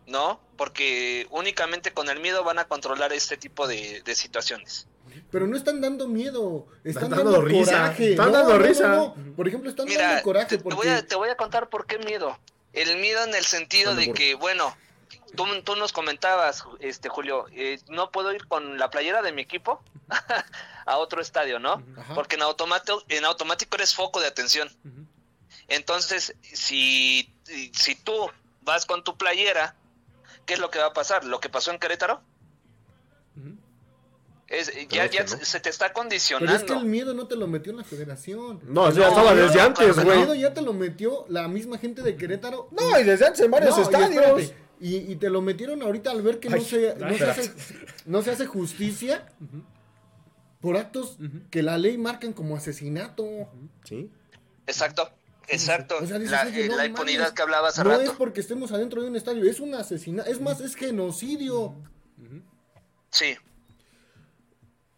¿no? 0.08 0.40
Porque 0.58 1.28
únicamente 1.30 1.92
con 1.94 2.10
el 2.10 2.20
miedo 2.20 2.44
van 2.44 2.60
a 2.60 2.66
controlar 2.68 3.14
este 3.14 3.38
tipo 3.38 3.68
de, 3.68 4.02
de 4.04 4.16
situaciones. 4.16 4.88
Pero 5.32 5.48
no 5.48 5.56
están 5.56 5.82
dando 5.82 6.08
miedo, 6.08 6.68
están, 6.84 7.04
Están 7.06 7.10
dando, 7.12 7.32
dando 7.32 7.46
risa, 7.48 7.72
coraje. 7.72 8.12
están 8.12 8.26
No, 8.28 8.38
dando 8.38 8.58
no, 8.58 8.66
risa. 8.66 8.88
no. 8.88 9.16
Por 9.36 9.48
ejemplo, 9.48 9.70
están 9.70 9.86
Mira, 9.86 10.08
dando 10.08 10.24
coraje 10.24 10.58
te, 10.58 10.64
porque 10.64 10.76
voy 10.76 10.88
a, 10.88 11.06
te 11.06 11.16
voy 11.16 11.30
a 11.30 11.38
contar 11.38 11.70
por 11.70 11.86
qué 11.86 11.98
miedo. 12.00 12.38
El 12.74 12.98
miedo 13.00 13.24
en 13.24 13.34
el 13.36 13.46
sentido 13.46 13.94
Cuando 13.94 14.02
de 14.02 14.14
que, 14.14 14.36
bueno, 14.36 14.76
tú, 15.36 15.46
tú 15.64 15.76
nos 15.78 15.94
comentabas, 15.94 16.66
este 16.80 17.08
Julio, 17.10 17.46
eh, 17.54 17.80
no 17.90 18.12
puedo 18.12 18.34
ir 18.34 18.48
con 18.48 18.78
la 18.78 18.90
playera 18.90 19.22
de 19.22 19.32
mi 19.32 19.42
equipo 19.44 19.82
a 20.86 20.98
otro 20.98 21.22
estadio, 21.22 21.60
¿no? 21.60 21.82
Ajá. 21.98 22.14
Porque 22.14 22.36
en 22.36 22.42
automático, 22.42 23.02
en 23.08 23.24
automático 23.26 23.76
eres 23.78 23.94
foco 23.96 24.20
de 24.20 24.28
atención. 24.28 24.70
Ujú. 24.84 25.06
Entonces, 25.68 26.36
si, 26.44 27.34
si 27.74 27.96
tú 27.96 28.14
vas 28.62 28.86
con 28.86 29.04
tu 29.04 29.18
playera, 29.18 29.76
¿qué 30.46 30.54
es 30.56 30.60
lo 30.60 30.70
que 30.70 30.80
va 30.80 30.88
a 30.88 30.94
pasar? 30.94 31.24
¿Lo 31.26 31.40
que 31.40 31.50
pasó 31.50 31.72
en 31.72 31.80
Querétaro? 31.80 32.22
Es, 34.48 34.72
ya 34.90 35.08
ya 35.10 35.24
no. 35.24 35.28
se 35.44 35.60
te 35.60 35.70
está 35.70 35.86
Pero 35.88 35.94
condicionando. 35.96 36.56
es 36.56 36.64
que 36.64 36.74
el 36.74 36.86
miedo 36.86 37.16
no 37.16 37.26
te 37.28 37.36
lo 37.36 37.48
metió 37.48 37.74
la 37.74 37.84
federación. 37.84 38.60
No, 38.68 38.88
eso 38.88 39.00
ya 39.00 39.06
No, 39.06 39.10
estaba 39.10 39.34
desde 39.36 39.58
no, 39.58 39.64
antes, 39.64 39.96
no, 39.96 40.02
El 40.02 40.06
güey. 40.06 40.18
miedo 40.20 40.36
ya 40.36 40.54
te 40.54 40.62
lo 40.62 40.72
metió 40.74 41.26
la 41.30 41.48
misma 41.48 41.80
gente 41.80 42.04
de 42.04 42.16
Querétaro. 42.16 42.70
No, 42.72 43.00
y 43.00 43.04
desde 43.04 43.26
antes 43.26 43.42
en 43.42 43.50
varios 43.50 43.72
No, 43.76 43.80
y 43.80 43.86
estadios. 43.86 44.12
espérate, 44.12 44.56
Y, 44.80 44.98
y 44.98 45.16
te 45.16 45.32
lo 45.32 45.42
metieron 45.42 45.82
ahorita 45.82 46.12
al 46.12 46.22
ver 46.22 46.40
que 46.40 46.50
no, 46.50 46.58
Ay, 46.58 46.64
se, 46.64 46.96
se 47.18 47.26
hace, 47.26 47.54
no 48.06 48.22
se 48.22 48.32
hace 48.32 48.46
justicia 48.46 49.26
por 50.62 50.78
actos 50.78 51.18
que 51.50 51.64
la 51.64 51.80
ley 51.80 51.98
marcan 51.98 52.32
como 52.32 52.56
asesinato. 52.56 53.26
Sí. 53.84 54.12
Exacto, 54.68 55.10
exacto. 55.48 55.96
O 56.02 56.06
sea, 56.06 56.18
dices, 56.20 56.32
la, 56.32 56.44
oye, 56.48 56.66
eh, 56.66 56.70
no 56.70 56.78
la 56.78 56.86
impunidad 56.86 57.34
que 57.34 57.42
hablaba 57.42 57.70
hace 57.70 57.84
No 57.84 57.90
rato. 57.92 58.02
es 58.04 58.10
porque 58.12 58.42
estemos 58.42 58.72
adentro 58.72 59.02
de 59.02 59.10
un 59.10 59.16
estadio, 59.16 59.44
es 59.50 59.60
un 59.60 59.74
asesinato. 59.76 60.30
Es 60.30 60.40
más, 60.42 60.60
es 60.62 60.76
genocidio. 60.76 61.76
Sí. 63.12 63.36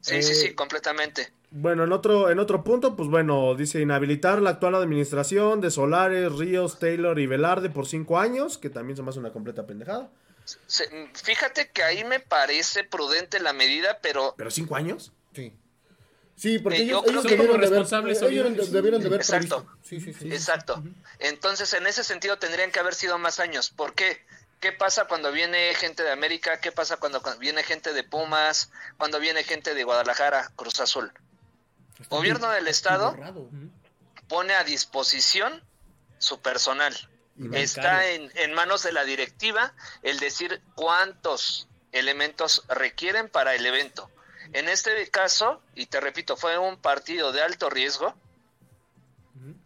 Sí, 0.01 0.15
Eh, 0.15 0.23
sí, 0.23 0.33
sí, 0.35 0.53
completamente. 0.53 1.31
Bueno, 1.51 1.83
en 1.83 1.91
otro, 1.91 2.29
en 2.29 2.39
otro 2.39 2.63
punto, 2.63 2.95
pues 2.95 3.09
bueno, 3.09 3.55
dice 3.55 3.79
inhabilitar 3.81 4.41
la 4.41 4.51
actual 4.51 4.75
administración 4.75 5.61
de 5.61 5.71
Solares, 5.71 6.33
Ríos, 6.33 6.77
Taylor 6.79 7.17
y 7.19 7.25
Velarde 7.27 7.69
por 7.69 7.87
cinco 7.87 8.19
años, 8.19 8.57
que 8.57 8.69
también 8.69 8.95
se 8.97 9.03
me 9.03 9.09
hace 9.09 9.19
una 9.19 9.31
completa 9.31 9.65
pendejada. 9.65 10.09
Se- 10.65 10.89
fíjate 11.13 11.69
que 11.71 11.83
ahí 11.83 12.03
me 12.03 12.19
parece 12.19 12.83
prudente 12.83 13.39
la 13.39 13.53
medida, 13.53 13.99
pero 14.01 14.33
¿Pero 14.37 14.51
cinco 14.51 14.75
años? 14.75 15.11
Sí. 15.33 15.53
Sí, 16.37 16.59
porque 16.59 16.77
Eh, 16.77 16.81
ellos, 16.83 16.97
yo 16.97 17.01
creo 17.03 17.11
ellos 17.21 17.23
que 17.25 17.35
de 17.35 17.43
haber, 17.49 17.59
responsables 17.61 18.17
ellos 18.17 18.29
debieron 18.29 18.53
de- 18.53 18.59
solidarios. 18.59 18.71
debieron 18.73 19.01
de 19.01 19.07
haber 19.07 19.19
Exacto. 19.21 19.65
previsto. 19.65 19.87
Sí, 19.89 19.99
sí, 20.01 20.13
sí. 20.13 20.31
Exacto. 20.31 20.83
Entonces, 21.19 21.73
en 21.73 21.87
ese 21.87 22.03
sentido 22.03 22.37
tendrían 22.37 22.71
que 22.71 22.79
haber 22.79 22.93
sido 22.93 23.17
más 23.17 23.39
años. 23.39 23.71
¿Por 23.71 23.95
qué? 23.95 24.23
¿Qué 24.59 24.71
pasa 24.71 25.05
cuando 25.05 25.31
viene 25.31 25.73
gente 25.75 26.03
de 26.03 26.11
América? 26.11 26.59
¿Qué 26.59 26.71
pasa 26.71 26.97
cuando, 26.97 27.21
cuando 27.21 27.39
viene 27.39 27.63
gente 27.63 27.91
de 27.93 28.03
Pumas? 28.03 28.69
Cuando 28.97 29.19
viene 29.19 29.43
gente 29.43 29.73
de 29.75 29.83
Guadalajara, 29.83 30.51
Cruz 30.55 30.79
Azul? 30.79 31.11
Está 31.99 32.15
Gobierno 32.15 32.49
del 32.51 32.67
Estado 32.67 33.11
borrado. 33.11 33.49
pone 34.27 34.53
a 34.53 34.63
disposición 34.63 35.63
su 36.19 36.39
personal. 36.41 36.95
Y 37.39 37.55
Está 37.55 38.07
en, 38.09 38.31
en 38.35 38.53
manos 38.53 38.81
de 38.83 38.91
la 38.91 39.03
directiva 39.05 39.73
el 40.01 40.17
decir 40.19 40.61
cuántos 40.75 41.67
elementos 41.91 42.63
requieren 42.67 43.29
para 43.29 43.53
el 43.55 43.63
evento. 43.65 44.09
En 44.53 44.69
este 44.69 45.09
caso, 45.09 45.61
y 45.75 45.85
te 45.87 45.99
repito, 45.99 46.37
fue 46.37 46.57
un 46.57 46.77
partido 46.81 47.31
de 47.31 47.41
alto 47.41 47.69
riesgo, 47.69 48.15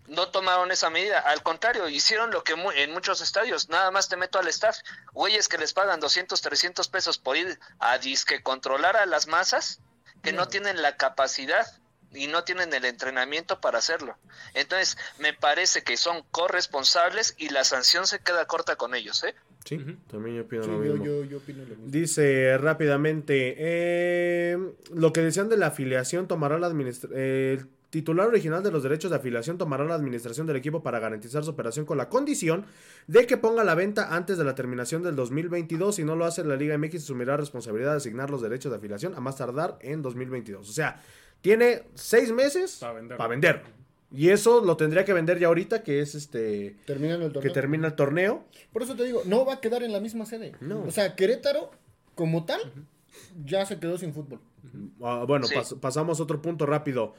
no 0.07 0.27
tomaron 0.29 0.71
esa 0.71 0.89
medida. 0.89 1.19
Al 1.19 1.41
contrario, 1.43 1.87
hicieron 1.87 2.31
lo 2.31 2.43
que 2.43 2.55
mu- 2.55 2.71
en 2.71 2.91
muchos 2.91 3.21
estadios, 3.21 3.69
nada 3.69 3.91
más 3.91 4.09
te 4.09 4.17
meto 4.17 4.37
al 4.39 4.47
staff, 4.49 4.77
güeyes 5.13 5.47
que 5.47 5.57
les 5.57 5.73
pagan 5.73 6.01
200, 6.01 6.41
300 6.41 6.89
pesos 6.89 7.17
por 7.17 7.37
ir 7.37 7.57
a 7.79 7.97
disque 7.97 8.43
controlar 8.43 8.97
a 8.97 9.05
las 9.05 9.27
masas, 9.27 9.79
que 10.21 10.33
no 10.33 10.47
tienen 10.49 10.81
la 10.81 10.97
capacidad 10.97 11.65
y 12.11 12.27
no 12.27 12.43
tienen 12.43 12.73
el 12.73 12.83
entrenamiento 12.83 13.61
para 13.61 13.77
hacerlo. 13.79 14.17
Entonces, 14.53 14.97
me 15.17 15.33
parece 15.33 15.83
que 15.83 15.95
son 15.95 16.23
corresponsables 16.31 17.33
y 17.37 17.47
la 17.49 17.63
sanción 17.63 18.05
se 18.05 18.19
queda 18.19 18.45
corta 18.47 18.75
con 18.75 18.93
ellos, 18.93 19.23
¿eh? 19.23 19.33
Sí, 19.65 19.79
también 20.07 20.37
yo 20.37 20.41
opino 20.43 20.63
Sí, 20.63 20.69
lo 20.71 20.77
mismo. 20.79 21.05
yo, 21.05 21.23
yo 21.23 21.37
opino 21.37 21.59
lo 21.63 21.75
mismo. 21.75 21.85
Dice 21.87 22.57
rápidamente, 22.57 23.55
eh, 23.57 24.57
lo 24.93 25.13
que 25.13 25.21
decían 25.21 25.49
de 25.49 25.57
la 25.57 25.67
afiliación 25.67 26.27
tomará 26.27 26.57
la 26.59 26.67
administración... 26.67 27.19
el 27.19 27.67
titular 27.91 28.27
original 28.27 28.63
de 28.63 28.71
los 28.71 28.83
derechos 28.83 29.11
de 29.11 29.17
afiliación 29.17 29.57
tomará 29.57 29.83
la 29.83 29.95
administración 29.95 30.47
del 30.47 30.55
equipo 30.55 30.81
para 30.81 30.99
garantizar 30.99 31.43
su 31.43 31.51
operación 31.51 31.85
con 31.85 31.97
la 31.97 32.07
condición 32.07 32.65
de 33.07 33.27
que 33.27 33.35
ponga 33.35 33.65
la 33.65 33.75
venta 33.75 34.15
antes 34.15 34.37
de 34.37 34.45
la 34.45 34.55
terminación 34.55 35.03
del 35.03 35.15
2022. 35.15 35.95
Si 35.95 36.03
no 36.05 36.15
lo 36.15 36.25
hace 36.25 36.43
la 36.45 36.55
Liga 36.55 36.77
MX, 36.77 37.03
asumirá 37.03 37.35
responsabilidad 37.35 37.91
de 37.91 37.97
asignar 37.97 38.29
los 38.29 38.41
derechos 38.41 38.71
de 38.71 38.77
afiliación 38.77 39.13
a 39.15 39.19
más 39.19 39.35
tardar 39.35 39.77
en 39.81 40.01
2022. 40.01 40.69
O 40.69 40.71
sea, 40.71 41.01
tiene 41.41 41.83
seis 41.93 42.31
meses 42.31 42.77
para 42.79 43.27
vender. 43.27 43.61
Y 44.13 44.29
eso 44.29 44.63
lo 44.63 44.75
tendría 44.75 45.05
que 45.05 45.13
vender 45.13 45.39
ya 45.39 45.47
ahorita, 45.47 45.83
que 45.83 46.01
es 46.01 46.15
este... 46.15 46.75
Terminan 46.85 47.21
el 47.21 47.27
Que 47.29 47.33
torneo. 47.35 47.53
termina 47.53 47.87
el 47.87 47.95
torneo. 47.95 48.43
Por 48.73 48.83
eso 48.83 48.95
te 48.95 49.05
digo, 49.05 49.21
no 49.25 49.45
va 49.45 49.53
a 49.53 49.59
quedar 49.61 49.83
en 49.83 49.93
la 49.93 49.99
misma 50.01 50.25
sede. 50.25 50.51
No. 50.59 50.83
O 50.83 50.91
sea, 50.91 51.15
Querétaro, 51.15 51.71
como 52.15 52.45
tal, 52.45 52.59
ya 53.45 53.65
se 53.65 53.79
quedó 53.79 53.97
sin 53.97 54.13
fútbol. 54.13 54.39
Ah, 55.01 55.23
bueno, 55.27 55.47
Sí. 55.47 55.55
pas- 55.55 55.79
pasamos 55.79 56.19
a 56.19 56.23
otro 56.23 56.41
punto 56.41 56.65
rápido. 56.65 57.13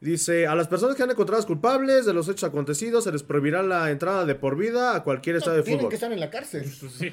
Dice, 0.00 0.46
a 0.46 0.54
las 0.54 0.68
personas 0.68 0.94
que 0.94 1.02
han 1.02 1.10
encontradas 1.10 1.44
culpables 1.44 2.06
de 2.06 2.14
los 2.14 2.28
hechos 2.28 2.44
acontecidos 2.44 3.02
se 3.04 3.10
les 3.12 3.24
prohibirá 3.24 3.62
la 3.64 3.90
entrada 3.90 4.24
de 4.24 4.36
por 4.36 4.56
vida 4.56 4.94
a 4.94 5.02
cualquier 5.02 5.36
estadio 5.36 5.56
de 5.58 5.62
Tienen 5.64 5.80
fútbol. 5.80 5.90
que 5.90 5.94
estar 5.96 6.12
en 6.12 6.20
la 6.20 6.30
cárcel. 6.30 6.62
Pues 6.80 6.92
sí, 6.92 7.12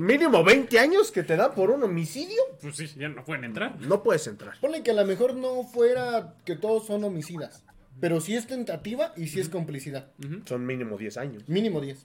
Mínimo 0.00 0.42
20 0.42 0.78
años 0.78 1.12
que 1.12 1.22
te 1.22 1.36
da 1.36 1.54
por 1.54 1.70
un 1.70 1.82
homicidio, 1.82 2.40
pues 2.62 2.76
sí, 2.76 2.86
ya 2.96 3.08
no 3.10 3.22
pueden 3.24 3.44
entrar. 3.44 3.78
no 3.80 4.02
puedes 4.02 4.26
entrar. 4.26 4.54
Ponle 4.60 4.82
que 4.82 4.92
a 4.92 4.94
lo 4.94 5.04
mejor 5.04 5.34
no 5.34 5.62
fuera 5.64 6.34
que 6.44 6.56
todos 6.56 6.86
son 6.86 7.04
homicidas. 7.04 7.62
Pero 8.00 8.20
sí 8.20 8.36
es 8.36 8.46
tentativa 8.46 9.12
y 9.16 9.28
sí 9.28 9.40
es 9.40 9.48
complicidad. 9.48 10.08
Son 10.46 10.64
mínimo 10.66 10.96
10 10.98 11.16
años. 11.16 11.42
Mínimo 11.48 11.80
10. 11.80 11.98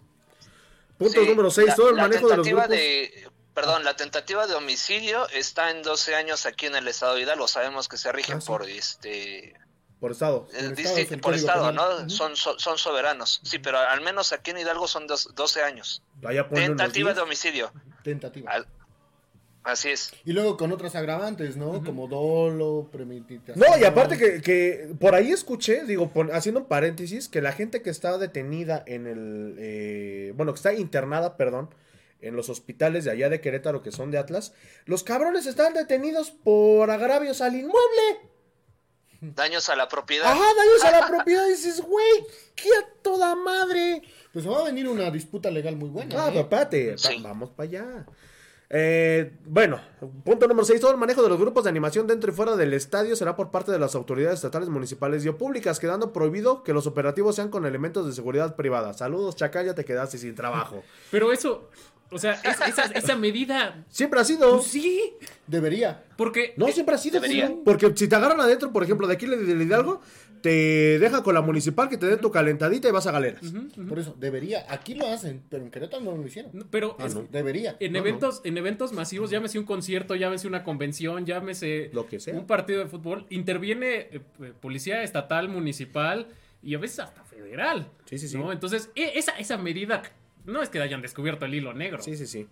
Punto 0.97 1.21
Sí, 1.21 1.27
número 1.30 1.49
6, 1.51 1.67
la- 1.67 1.75
todo 1.75 1.89
el 1.89 1.95
manejo 1.95 2.30
de 2.30 2.38
los 2.38 2.45
tentativa 2.47 2.62
grupos. 2.67 2.77
de- 2.77 3.30
perdón, 3.54 3.84
la 3.84 3.95
tentativa 3.95 4.47
de 4.47 4.54
homicidio 4.56 5.27
está 5.30 5.71
en 5.71 5.82
12 5.82 6.15
años 6.15 6.45
aquí 6.45 6.67
en 6.67 6.75
el 6.75 6.88
estado 6.88 7.15
de 7.15 7.21
Hidalgo. 7.23 7.47
Sabemos 7.47 7.88
que 7.89 7.97
se 7.97 8.12
rigen 8.12 8.38
Ah, 8.38 8.41
sí. 8.41 8.47
por 8.47 8.63
este 8.69 9.54
Por 9.99 10.12
estado. 10.12 10.47
eh, 10.54 10.58
estado, 10.58 10.75
disti- 10.75 10.97
es 10.99 11.12
el 11.12 11.19
por 11.21 11.34
estado, 11.34 11.67
Penal. 11.67 12.04
¿no? 12.04 12.10
Son, 12.10 12.36
son, 12.36 12.60
son 12.60 12.77
soberanos. 12.77 13.41
Sí, 13.43 13.60
pero 13.60 13.80
al 13.80 14.01
menos 14.01 14.32
aquí 14.32 14.51
en 14.51 14.60
Hidalgo 14.60 14.88
son 14.88 15.08
dos- 15.08 15.34
12 15.36 15.62
años. 15.63 16.04
Tentativa 16.54 17.10
10. 17.10 17.15
de 17.15 17.21
homicidio. 17.21 17.73
Tentativa. 18.04 18.51
Al- 18.51 18.67
así 19.63 19.89
es. 19.89 20.12
Y 20.26 20.34
luego 20.34 20.58
con 20.58 20.71
otras 20.71 20.95
agravantes, 20.95 21.56
¿no? 21.58 21.84
Como 21.84 22.08
dolo, 22.08 22.89
premeditación. 22.91 23.58
No, 23.60 23.78
y 23.78 23.84
aparte 23.84 24.17
que, 24.17 24.41
que 24.41 24.93
por 25.00 25.15
ahí 25.15 25.32
escuché, 25.32 25.84
digo, 25.86 26.10
pon- 26.10 26.32
haciendo 26.32 26.62
un 26.62 26.67
paréntesis, 26.67 27.28
que 27.30 27.41
la 27.41 27.52
gente 27.52 27.82
que 27.82 27.89
está 27.89 28.17
detenida 28.17 28.84
en 28.88 29.08
el, 29.08 29.56
eh, 29.60 30.34
bueno, 30.36 30.54
que 30.54 30.58
está 30.58 30.74
internada, 30.74 31.38
perdón, 31.38 31.69
en 32.21 32.36
los 32.36 32.50
hospitales 32.50 33.06
de 33.06 33.12
allá 33.12 33.30
de 33.30 33.41
Querétaro, 33.41 33.82
que 33.82 33.91
son 33.91 34.12
de 34.12 34.17
Atlas, 34.19 34.54
los 34.86 35.03
cabrones 35.03 35.45
están 35.47 35.74
detenidos 35.74 36.30
por 36.32 36.91
agravios 36.91 37.41
al 37.41 37.55
inmueble. 37.55 38.30
Daños 39.22 39.70
a 39.70 39.76
la 39.76 39.88
propiedad. 39.88 40.32
Ajá, 40.32 40.39
daños 40.57 40.84
a 40.84 40.99
la 40.99 41.07
propiedad, 41.16 41.45
y 41.47 41.51
dices, 41.51 41.82
güey, 41.82 42.26
qué 42.55 42.70
a 42.70 42.88
toda 43.03 43.36
madre. 43.36 44.01
Pues 44.34 44.47
va 44.47 44.62
a 44.62 44.64
venir 44.64 44.88
una 44.88 45.12
disputa 45.12 45.51
legal 45.51 45.76
muy 45.76 45.89
buena. 45.89 46.26
Ah, 46.26 46.30
¿eh? 46.30 46.36
papate, 46.36 46.97
Sí. 46.97 47.20
vamos 47.22 47.51
para 47.51 47.70
allá. 47.70 48.05
Eh, 48.74 49.34
bueno, 49.45 49.82
punto 50.24 50.47
número 50.47 50.63
6. 50.65 50.80
Todo 50.80 50.91
el 50.91 50.97
manejo 50.97 51.22
de 51.22 51.28
los 51.28 51.38
grupos 51.38 51.65
de 51.65 51.69
animación 51.69 52.07
dentro 52.07 52.32
y 52.32 52.34
fuera 52.34 52.55
del 52.55 52.74
estadio 52.74 53.17
será 53.17 53.36
por 53.36 53.51
parte 53.51 53.69
de 53.72 53.78
las 53.80 53.95
autoridades 53.95 54.36
estatales, 54.36 54.69
municipales 54.69 55.26
y 55.26 55.28
o 55.28 55.38
públicas, 55.38 55.78
quedando 55.78 56.13
prohibido 56.13 56.63
que 56.63 56.72
los 56.72 56.88
operativos 56.88 57.36
sean 57.36 57.49
con 57.49 57.65
elementos 57.65 58.05
de 58.07 58.13
seguridad 58.13 58.55
privada. 58.55 58.93
Saludos, 58.93 59.36
Chacal, 59.36 59.65
ya 59.65 59.76
te 59.76 59.84
quedaste 59.84 60.17
sin 60.17 60.36
trabajo. 60.36 60.84
Pero 61.11 61.34
eso, 61.34 61.69
o 62.11 62.17
sea, 62.17 62.34
es- 62.43 62.61
esa, 62.65 62.84
esa 62.86 63.15
medida, 63.17 63.84
Siempre 63.89 64.22
ha 64.22 64.24
sido. 64.24 64.51
pues 64.57 64.67
sí, 64.67 65.15
Debería. 65.47 66.05
porque 66.15 66.53
No, 66.55 66.67
siempre 66.69 66.95
ha 66.95 66.97
sido. 66.97 67.19
Debería. 67.19 67.53
Porque 67.65 67.91
si 67.93 68.07
te 68.07 68.15
agarran 68.15 68.39
adentro, 68.39 68.72
por 68.72 68.84
ejemplo, 68.84 69.05
de 69.05 69.15
aquí 69.15 69.26
del 69.26 69.61
Hidalgo, 69.61 69.99
te 70.42 70.98
deja 71.00 71.24
con 71.24 71.34
la 71.36 71.42
municipal 71.42 71.88
que 71.89 71.98
te 71.98 72.06
den 72.08 72.20
tu 72.20 72.32
calentadita 72.32 72.88
y 72.88 72.92
vas 72.92 73.08
a 73.08 73.12
galeras. 73.12 73.42
Por 73.88 74.00
eso, 74.00 74.16
debería. 74.20 74.66
Aquí 74.70 74.96
lo 74.96 75.08
hacen, 75.08 75.42
pero 75.50 75.64
en 75.64 75.72
Querétaro 75.72 76.04
no 76.04 76.16
lo 76.18 76.26
hicieron. 76.26 76.52
No, 76.54 76.66
Pero 76.70 76.96
Ah, 77.00 77.06
es- 77.06 77.16
no. 77.16 77.28
Debería. 77.32 77.78
en 77.80 77.94
no, 77.94 78.00
no. 78.00 78.06
eventos, 78.06 78.42
en 78.44 78.58
eventos 78.58 78.92
masivos, 78.94 79.30
llámese 79.30 79.60
un 79.60 79.66
concierto, 79.66 80.16
llámese 80.16 80.48
una 80.48 80.64
convención, 80.64 81.26
llámese 81.26 81.89
Lo 81.94 82.08
que 82.08 82.20
sea. 82.20 82.34
un 82.36 82.48
partido 82.48 82.80
de 82.80 82.88
fútbol, 82.88 83.26
interviene 83.30 83.96
eh, 83.96 84.22
eh, 84.42 84.54
policía 84.60 85.04
estatal, 85.04 85.48
municipal 85.50 86.28
y 86.64 86.76
a 86.76 86.80
veces 86.80 87.00
hasta 87.00 87.24
federal. 87.24 87.88
Sí, 88.06 88.18
sí, 88.18 88.28
sí. 88.28 88.38
¿no? 88.38 88.52
Entonces, 88.52 88.89
e- 88.96 89.14
esa, 89.18 89.32
esa 89.39 89.58
medida 89.58 90.02
no 90.46 90.62
es 90.62 90.70
que 90.70 90.80
hayan 90.82 91.02
descubierto 91.02 91.46
el 91.46 91.54
hilo 91.54 91.74
negro. 91.74 92.02
Sí, 92.02 92.16
sí, 92.18 92.26
sí. 92.28 92.48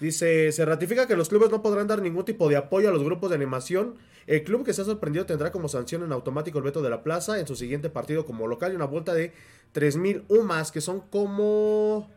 Dice, 0.00 0.52
se 0.52 0.64
ratifica 0.64 1.06
que 1.06 1.16
los 1.16 1.28
clubes 1.28 1.50
no 1.50 1.62
podrán 1.62 1.86
dar 1.88 2.00
ningún 2.02 2.24
tipo 2.24 2.48
de 2.48 2.56
apoyo 2.56 2.88
a 2.88 2.92
los 2.92 3.02
grupos 3.02 3.30
de 3.30 3.36
animación. 3.36 3.96
El 4.26 4.44
club 4.44 4.64
que 4.64 4.72
se 4.72 4.82
ha 4.82 4.84
sorprendido 4.84 5.26
tendrá 5.26 5.50
como 5.50 5.68
sanción 5.68 6.02
en 6.04 6.12
automático 6.12 6.58
el 6.58 6.64
veto 6.64 6.82
de 6.82 6.90
la 6.90 7.02
plaza 7.02 7.38
en 7.40 7.46
su 7.46 7.56
siguiente 7.56 7.90
partido 7.90 8.24
como 8.26 8.46
local 8.46 8.72
y 8.72 8.76
una 8.76 8.84
vuelta 8.84 9.14
de 9.14 9.32
3.000 9.74 10.24
UMAS, 10.28 10.70
que 10.70 10.80
son 10.80 11.00
como... 11.00 12.10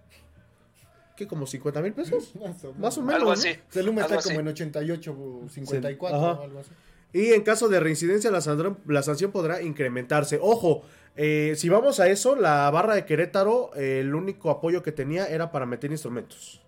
¿Qué? 1.18 1.28
¿Como 1.28 1.46
50 1.46 1.82
mil 1.82 1.94
pesos? 1.94 2.34
Más 2.36 2.64
o 2.66 2.74
Más 2.74 2.98
o 2.98 3.02
menos. 3.02 3.06
menos. 3.06 3.14
Algo 3.16 3.26
¿no? 3.26 3.32
así. 3.32 3.50
Celuma 3.70 4.02
está 4.02 4.14
Algo 4.16 4.24
como 4.28 4.40
en 4.40 4.48
88, 4.50 5.16
54 5.50 6.18
Ajá. 6.18 6.40
o 6.40 6.44
algo 6.44 6.60
así. 6.60 6.70
Y 7.14 7.34
en 7.34 7.42
caso 7.44 7.68
de 7.68 7.80
reincidencia, 7.80 8.32
la, 8.32 8.40
sandra- 8.42 8.78
la 8.88 9.04
sanción 9.04 9.32
podrá 9.32 9.62
incrementarse. 9.62 10.40
Ojo, 10.42 10.84
eh, 11.18 11.54
si 11.58 11.68
vamos 11.70 12.00
a 12.00 12.08
eso, 12.08 12.36
la 12.38 12.70
barra 12.72 12.96
de 12.96 13.06
Querétaro, 13.06 13.72
eh, 13.76 14.00
el 14.00 14.16
único 14.16 14.50
apoyo 14.50 14.82
que 14.82 14.92
tenía 14.94 15.26
era 15.28 15.52
para 15.52 15.66
meter 15.66 15.92
instrumentos. 15.92 16.62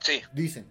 Sí, 0.00 0.22
Dicen. 0.32 0.66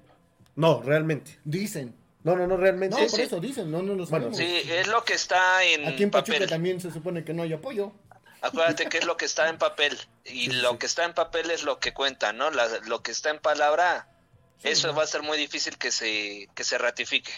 No, 0.55 0.81
realmente. 0.81 1.39
Dicen. 1.43 1.95
No, 2.23 2.35
no, 2.35 2.47
no, 2.47 2.57
realmente. 2.57 2.95
No, 2.95 3.03
Sí, 3.03 3.09
por 3.11 3.19
sí. 3.19 3.25
eso 3.25 3.39
dicen, 3.39 3.71
no, 3.71 3.81
no 3.81 3.93
lo 3.95 4.05
Bueno, 4.07 4.33
sabemos. 4.33 4.37
sí, 4.37 4.61
es 4.71 4.87
lo 4.87 5.03
que 5.05 5.13
está 5.13 5.63
en 5.63 5.87
Aquí 5.87 6.03
en 6.03 6.11
Pachuca 6.11 6.37
papel. 6.37 6.49
también 6.49 6.81
se 6.81 6.91
supone 6.91 7.23
que 7.23 7.33
no 7.33 7.43
hay 7.43 7.53
apoyo. 7.53 7.93
Acuérdate 8.41 8.87
que 8.87 8.97
es 8.97 9.05
lo 9.05 9.17
que 9.17 9.25
está 9.25 9.49
en 9.49 9.57
papel. 9.57 9.97
Y 10.25 10.51
lo 10.51 10.77
que 10.77 10.85
está 10.87 11.05
en 11.05 11.13
papel 11.13 11.51
es 11.51 11.63
lo 11.63 11.79
que 11.79 11.93
cuenta, 11.93 12.33
¿no? 12.33 12.51
La- 12.51 12.67
lo 12.87 13.01
que 13.01 13.11
está 13.11 13.29
en 13.29 13.39
palabra, 13.39 14.09
eso 14.63 14.93
va 14.93 15.03
a 15.03 15.07
ser 15.07 15.21
muy 15.23 15.37
difícil 15.37 15.77
que 15.77 15.91
se, 15.91 16.47
que 16.53 16.63
se 16.63 16.77
ratifique. 16.77 17.31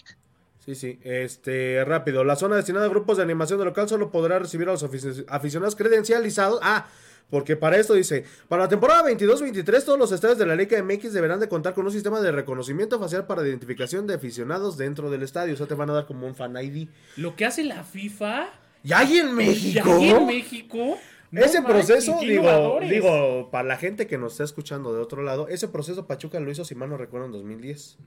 Sí, 0.65 0.75
sí. 0.75 0.99
Este, 1.03 1.83
rápido. 1.85 2.23
La 2.23 2.35
zona 2.35 2.55
destinada 2.55 2.85
a 2.85 2.89
grupos 2.89 3.17
de 3.17 3.23
animación 3.23 3.59
de 3.59 3.65
local 3.65 3.87
solo 3.89 4.11
podrá 4.11 4.39
recibir 4.39 4.67
a 4.69 4.71
los 4.73 4.83
afici- 4.83 5.25
aficionados 5.27 5.75
credencializados. 5.75 6.59
Ah, 6.63 6.87
porque 7.29 7.55
para 7.55 7.77
esto 7.77 7.93
dice, 7.93 8.25
para 8.47 8.63
la 8.63 8.69
temporada 8.69 9.03
22-23 9.09 9.83
todos 9.83 9.99
los 9.99 10.11
estadios 10.11 10.37
de 10.37 10.45
la 10.45 10.55
Liga 10.55 10.81
MX 10.81 11.13
deberán 11.13 11.39
de 11.39 11.47
contar 11.47 11.73
con 11.73 11.85
un 11.85 11.91
sistema 11.91 12.21
de 12.21 12.31
reconocimiento 12.31 12.99
facial 12.99 13.27
para 13.27 13.47
identificación 13.47 14.07
de 14.07 14.15
aficionados 14.15 14.77
dentro 14.77 15.09
del 15.11 15.23
estadio. 15.23 15.53
O 15.53 15.57
sea, 15.57 15.67
te 15.67 15.75
van 15.75 15.89
a 15.89 15.93
dar 15.93 16.05
como 16.05 16.25
un 16.25 16.35
fan 16.35 16.55
ID. 16.57 16.87
Lo 17.17 17.35
que 17.35 17.45
hace 17.45 17.63
la 17.63 17.83
FIFA 17.83 18.49
¿Ya 18.83 18.99
hay 18.99 19.17
en 19.19 19.29
y 19.29 19.33
México? 19.33 19.93
aquí 19.93 20.09
en 20.09 20.25
México. 20.25 20.97
no 21.31 21.41
ese 21.41 21.61
manches, 21.61 21.85
proceso, 21.87 22.17
digo, 22.21 22.79
digo, 22.81 23.49
para 23.51 23.67
la 23.67 23.77
gente 23.77 24.07
que 24.07 24.17
nos 24.17 24.33
está 24.33 24.43
escuchando 24.45 24.93
de 24.93 25.01
otro 25.01 25.21
lado, 25.21 25.47
ese 25.49 25.67
proceso 25.67 26.07
Pachuca 26.07 26.39
lo 26.39 26.49
hizo, 26.49 26.65
si 26.65 26.75
mal 26.75 26.89
no 26.89 26.97
recuerdo, 26.97 27.27
en 27.27 27.33
2010. 27.33 27.97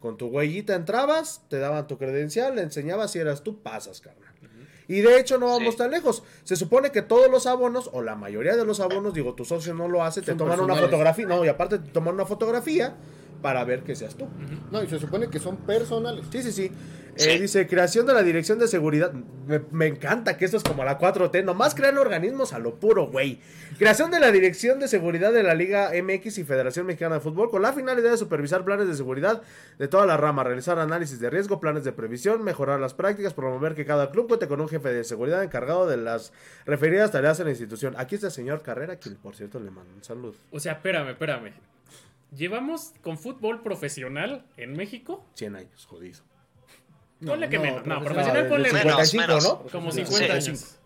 Con 0.00 0.16
tu 0.16 0.26
huellita 0.26 0.74
entrabas, 0.74 1.42
te 1.48 1.58
daban 1.58 1.86
tu 1.86 1.98
credencial, 1.98 2.56
le 2.56 2.62
enseñabas 2.62 3.12
si 3.12 3.18
eras 3.18 3.42
tú, 3.42 3.62
pasas, 3.62 4.00
carnal. 4.00 4.34
Y 4.88 5.00
de 5.00 5.18
hecho 5.18 5.38
no 5.38 5.46
vamos 5.46 5.74
Sí. 5.74 5.78
tan 5.78 5.90
lejos. 5.90 6.22
Se 6.44 6.54
supone 6.56 6.92
que 6.92 7.02
todos 7.02 7.30
los 7.30 7.46
abonos, 7.46 7.90
o 7.92 8.02
la 8.02 8.14
mayoría 8.14 8.56
de 8.56 8.64
los 8.64 8.80
abonos, 8.80 9.14
digo, 9.14 9.34
tu 9.34 9.44
socio 9.44 9.74
no 9.74 9.88
lo 9.88 10.04
hace, 10.04 10.22
te 10.22 10.34
toman 10.34 10.60
una 10.60 10.74
fotografía, 10.76 11.26
no, 11.26 11.44
y 11.44 11.48
aparte 11.48 11.78
te 11.78 11.90
toman 11.90 12.14
una 12.14 12.24
fotografía 12.26 12.94
para 13.42 13.64
ver 13.64 13.82
que 13.82 13.94
seas 13.96 14.14
tú. 14.14 14.26
No, 14.70 14.82
y 14.82 14.86
se 14.88 14.98
supone 14.98 15.28
que 15.28 15.38
son 15.38 15.56
personales. 15.58 16.26
Sí, 16.30 16.42
sí, 16.42 16.52
sí. 16.52 16.70
Sí. 17.16 17.30
Eh, 17.30 17.40
dice, 17.40 17.66
creación 17.66 18.06
de 18.06 18.14
la 18.14 18.22
Dirección 18.22 18.58
de 18.58 18.68
Seguridad. 18.68 19.12
Me, 19.12 19.60
me 19.70 19.86
encanta 19.86 20.36
que 20.36 20.44
esto 20.44 20.56
es 20.56 20.62
como 20.62 20.84
la 20.84 20.98
4T. 20.98 21.44
Nomás 21.44 21.74
crean 21.74 21.98
organismos 21.98 22.52
a 22.52 22.58
lo 22.58 22.76
puro, 22.76 23.06
güey. 23.06 23.40
Creación 23.78 24.10
de 24.10 24.20
la 24.20 24.30
Dirección 24.30 24.78
de 24.78 24.88
Seguridad 24.88 25.32
de 25.32 25.42
la 25.42 25.54
Liga 25.54 25.90
MX 25.90 26.38
y 26.38 26.44
Federación 26.44 26.86
Mexicana 26.86 27.16
de 27.16 27.20
Fútbol 27.20 27.50
con 27.50 27.62
la 27.62 27.72
finalidad 27.72 28.10
de 28.10 28.16
supervisar 28.16 28.64
planes 28.64 28.88
de 28.88 28.94
seguridad 28.94 29.42
de 29.78 29.88
toda 29.88 30.06
la 30.06 30.16
rama, 30.16 30.44
realizar 30.44 30.78
análisis 30.78 31.20
de 31.20 31.30
riesgo, 31.30 31.60
planes 31.60 31.84
de 31.84 31.92
previsión, 31.92 32.42
mejorar 32.42 32.80
las 32.80 32.94
prácticas, 32.94 33.34
promover 33.34 33.74
que 33.74 33.84
cada 33.84 34.10
club 34.10 34.28
cuente 34.28 34.48
con 34.48 34.60
un 34.60 34.68
jefe 34.68 34.88
de 34.90 35.04
seguridad 35.04 35.42
encargado 35.42 35.86
de 35.86 35.96
las 35.96 36.32
referidas 36.64 37.12
tareas 37.12 37.38
en 37.40 37.46
la 37.46 37.50
institución. 37.50 37.94
Aquí 37.98 38.14
está 38.14 38.28
el 38.28 38.32
señor 38.32 38.62
Carrera, 38.62 38.96
quien 38.96 39.16
por 39.16 39.36
cierto 39.36 39.58
le 39.60 39.70
mando 39.70 39.94
un 39.94 40.04
saludo. 40.04 40.34
O 40.50 40.60
sea, 40.60 40.72
espérame, 40.72 41.10
espérame. 41.10 41.52
Llevamos 42.34 42.92
con 43.02 43.18
fútbol 43.18 43.62
profesional 43.62 44.44
en 44.56 44.72
México 44.72 45.24
100 45.34 45.56
años, 45.56 45.86
jodido. 45.86 46.20
Ponle 47.24 47.48
que 47.48 47.58
menos. 47.58 47.86
No, 47.86 48.00
profesional. 48.02 48.04
profesional 48.04 48.48
ponle 48.48 48.72
Menos, 48.72 49.08
55, 49.10 49.26
menos. 49.26 49.44
¿no? 49.44 49.58
como 49.70 49.90
Sí, 49.92 50.04
50 50.04 50.40
sí. 50.40 50.48
años. 50.50 50.76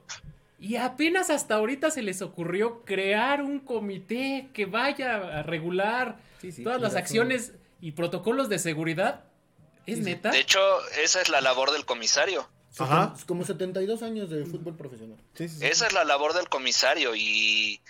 Y 0.60 0.76
apenas 0.76 1.30
hasta 1.30 1.54
ahorita 1.54 1.90
se 1.90 2.02
les 2.02 2.20
ocurrió 2.22 2.84
crear 2.84 3.42
un 3.42 3.60
comité 3.60 4.50
que 4.52 4.66
vaya 4.66 5.38
a 5.38 5.42
regular 5.42 6.18
Sí, 6.40 6.52
sí, 6.52 6.62
todas 6.62 6.80
las 6.80 6.94
acciones 6.96 7.52
y 7.80 7.92
protocolos 7.92 8.48
de 8.48 8.58
seguridad. 8.58 9.24
¿Es 9.86 9.98
neta? 10.00 10.30
De 10.30 10.38
hecho, 10.40 10.60
esa 11.02 11.20
es 11.22 11.30
la 11.30 11.40
labor 11.40 11.72
del 11.72 11.84
comisario. 11.86 12.46
Ajá. 12.78 13.14
Como 13.26 13.44
72 13.44 14.02
años 14.02 14.30
de 14.30 14.44
fútbol 14.44 14.76
profesional. 14.76 15.16
Sí, 15.34 15.48
sí, 15.48 15.56
sí. 15.58 15.66
Esa 15.66 15.86
es 15.86 15.92
la 15.94 16.04
labor 16.04 16.34
del 16.34 16.48
comisario 16.48 17.16
y 17.16 17.80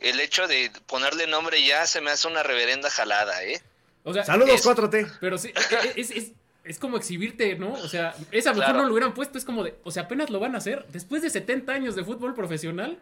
el 0.00 0.20
hecho 0.20 0.46
de 0.48 0.70
ponerle 0.86 1.26
nombre 1.26 1.64
ya 1.64 1.86
se 1.86 2.00
me 2.00 2.10
hace 2.10 2.26
una 2.28 2.42
reverenda 2.42 2.90
jalada, 2.90 3.42
¿eh? 3.44 3.62
O 4.02 4.12
sea, 4.12 4.24
Saludos 4.24 4.54
es- 4.56 4.66
4T. 4.66 5.10
Pero 5.20 5.38
sí, 5.38 5.52
es, 5.96 6.10
es, 6.10 6.32
es 6.70 6.78
como 6.78 6.96
exhibirte, 6.96 7.56
¿no? 7.58 7.72
O 7.72 7.88
sea, 7.88 8.14
esa 8.30 8.50
mejor 8.50 8.64
Claro. 8.66 8.78
no 8.82 8.86
lo 8.86 8.92
hubieran 8.92 9.12
puesto, 9.14 9.36
es 9.38 9.44
como 9.44 9.62
de, 9.64 9.74
o 9.84 9.90
sea, 9.90 10.04
apenas 10.04 10.30
lo 10.30 10.40
van 10.40 10.54
a 10.54 10.58
hacer 10.58 10.86
después 10.92 11.20
de 11.22 11.30
70 11.30 11.72
años 11.72 11.96
de 11.96 12.04
fútbol 12.04 12.34
profesional. 12.34 12.98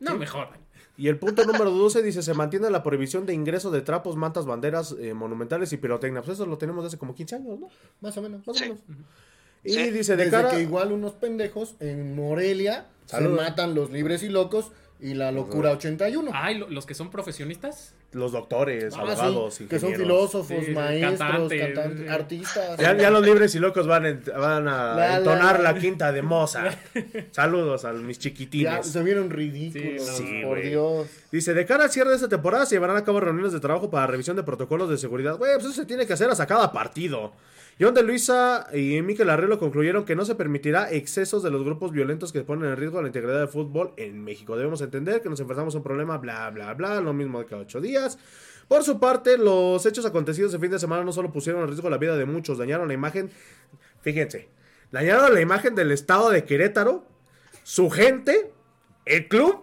No, 0.00 0.16
mejor. 0.16 0.48
Y 0.96 1.08
el 1.08 1.18
punto 1.18 1.44
número 1.44 1.70
12 1.70 2.02
dice, 2.02 2.22
se 2.22 2.34
mantiene 2.34 2.68
la 2.70 2.82
prohibición 2.82 3.24
de 3.26 3.32
ingreso 3.34 3.70
de 3.70 3.80
trapos, 3.80 4.14
mantas, 4.16 4.44
banderas 4.46 4.94
eh, 5.00 5.14
monumentales 5.14 5.72
y 5.72 5.78
pirotecnia. 5.78 6.22
Pues 6.22 6.36
eso 6.38 6.46
lo 6.46 6.58
tenemos 6.58 6.84
desde 6.84 6.98
como 6.98 7.14
15 7.14 7.36
años, 7.36 7.58
¿no? 7.58 7.68
Más 8.00 8.16
o 8.16 8.22
menos. 8.22 8.46
Más 8.46 8.56
o 8.56 8.58
Sí. 8.58 8.64
menos. 8.64 8.78
Y 9.64 9.72
Sí. 9.74 9.90
dice, 9.90 10.16
de 10.16 10.24
Desde 10.24 10.30
cara... 10.36 10.50
que 10.50 10.60
igual 10.60 10.92
unos 10.92 11.12
pendejos 11.12 11.74
en 11.80 12.14
Morelia 12.14 12.86
se 13.06 13.20
matan 13.28 13.74
los 13.74 13.90
libres 13.90 14.22
y 14.22 14.28
locos 14.28 14.70
y 15.02 15.14
la 15.14 15.32
locura 15.32 15.72
81. 15.72 16.30
Ay, 16.32 16.56
lo- 16.58 16.70
los 16.70 16.86
que 16.86 16.94
son 16.94 17.10
profesionistas. 17.10 17.94
Los 18.12 18.32
doctores, 18.32 18.92
Ah, 18.94 19.00
abogados, 19.00 19.54
sí, 19.54 19.64
que 19.66 19.78
son 19.80 19.94
filósofos, 19.94 20.64
Sí, 20.66 20.72
maestros, 20.72 21.18
cantantes, 21.18 21.60
cantantes, 21.62 22.00
sí. 22.00 22.08
artistas. 22.08 22.78
Ya, 22.78 22.94
ya 22.94 23.10
los 23.10 23.24
libres 23.24 23.54
y 23.54 23.58
locos 23.58 23.86
van, 23.86 24.04
en- 24.04 24.22
van 24.38 24.68
a 24.68 24.94
La, 24.94 25.16
entonar 25.16 25.60
la, 25.60 25.72
la. 25.72 25.78
quinta 25.80 26.12
de 26.12 26.20
Mozart. 26.20 26.76
Saludos 27.32 27.86
a 27.86 27.92
mis 27.94 28.18
Ya 28.18 28.22
chiquitines. 28.24 28.86
se 28.86 29.02
vieron 29.02 29.30
ridículos, 29.30 30.02
Sí, 30.06 30.40
no, 30.42 30.48
por. 30.48 30.60
Dios. 30.62 31.06
Dice, 31.30 31.54
de 31.54 31.64
cara 31.64 31.84
al 31.84 31.90
cierre 31.90 32.10
de 32.10 32.16
esta 32.16 32.28
temporada 32.28 32.66
se 32.66 32.74
llevarán 32.74 32.98
a 32.98 33.04
cabo 33.04 33.18
reuniones 33.18 33.52
de 33.54 33.60
trabajo 33.60 33.90
para 33.90 34.06
revisión 34.06 34.36
de 34.36 34.42
protocolos 34.42 34.90
de 34.90 34.98
seguridad. 34.98 35.38
Güey, 35.38 35.54
pues 35.54 35.64
eso 35.66 35.74
se 35.74 35.86
tiene 35.86 36.06
que 36.06 36.12
hacer 36.12 36.28
hasta 36.28 36.46
cada 36.46 36.70
partido. 36.70 37.32
John 37.82 37.94
de 37.94 38.04
Luisa 38.04 38.68
y 38.72 39.02
Miquel 39.02 39.28
Arreglo 39.28 39.58
concluyeron 39.58 40.04
que 40.04 40.14
no 40.14 40.24
se 40.24 40.36
permitirá 40.36 40.92
excesos 40.92 41.42
de 41.42 41.50
los 41.50 41.64
grupos 41.64 41.90
violentos 41.90 42.32
que 42.32 42.42
ponen 42.42 42.70
en 42.70 42.76
riesgo 42.76 43.02
la 43.02 43.08
integridad 43.08 43.40
del 43.40 43.48
fútbol 43.48 43.92
en 43.96 44.22
México. 44.22 44.56
Debemos 44.56 44.80
entender 44.82 45.20
que 45.20 45.28
nos 45.28 45.40
enfrentamos 45.40 45.74
a 45.74 45.78
un 45.78 45.82
problema, 45.82 46.16
bla, 46.16 46.48
bla, 46.50 46.74
bla, 46.74 47.00
lo 47.00 47.12
mismo 47.12 47.40
de 47.40 47.46
cada 47.46 47.62
ocho 47.62 47.80
días. 47.80 48.20
Por 48.68 48.84
su 48.84 49.00
parte, 49.00 49.36
los 49.36 49.84
hechos 49.84 50.06
acontecidos 50.06 50.54
el 50.54 50.60
fin 50.60 50.70
de 50.70 50.78
semana 50.78 51.02
no 51.02 51.10
solo 51.10 51.32
pusieron 51.32 51.62
en 51.62 51.66
riesgo 51.66 51.90
la 51.90 51.98
vida 51.98 52.16
de 52.16 52.24
muchos, 52.24 52.56
dañaron 52.56 52.86
la 52.86 52.94
imagen, 52.94 53.32
fíjense, 54.00 54.48
dañaron 54.92 55.34
la 55.34 55.40
imagen 55.40 55.74
del 55.74 55.90
estado 55.90 56.30
de 56.30 56.44
Querétaro, 56.44 57.04
su 57.64 57.90
gente, 57.90 58.52
el 59.06 59.26
club, 59.26 59.60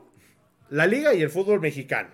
la 0.69 0.87
liga 0.87 1.13
y 1.13 1.21
el 1.21 1.29
fútbol 1.29 1.61
mexicano. 1.61 2.09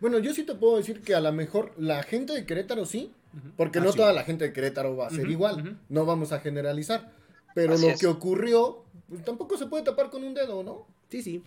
Bueno, 0.00 0.20
yo 0.20 0.32
sí 0.32 0.44
te 0.44 0.54
puedo 0.54 0.78
decir 0.78 1.02
que 1.02 1.14
a 1.14 1.20
lo 1.20 1.32
mejor 1.34 1.74
la 1.76 2.02
gente 2.02 2.32
de 2.32 2.46
Querétaro 2.46 2.86
sí, 2.86 3.12
porque 3.56 3.78
Ah, 3.78 3.82
no 3.82 3.92
sí. 3.92 3.98
toda 3.98 4.12
la 4.12 4.24
gente 4.24 4.44
de 4.44 4.52
Querétaro 4.52 4.96
va 4.96 5.06
a 5.08 5.10
ser 5.10 5.28
igual. 5.30 5.78
No 5.88 6.04
vamos 6.04 6.32
a 6.32 6.40
generalizar. 6.40 7.12
Pero 7.54 7.74
Así 7.74 7.84
lo 7.86 7.90
es. 7.92 8.00
que 8.00 8.06
ocurrió, 8.06 8.84
pues, 9.08 9.24
tampoco 9.24 9.56
se 9.56 9.66
puede 9.66 9.84
tapar 9.84 10.10
con 10.10 10.24
un 10.24 10.34
dedo, 10.34 10.62
¿no? 10.62 10.86
Sí, 11.10 11.22
sí. 11.22 11.42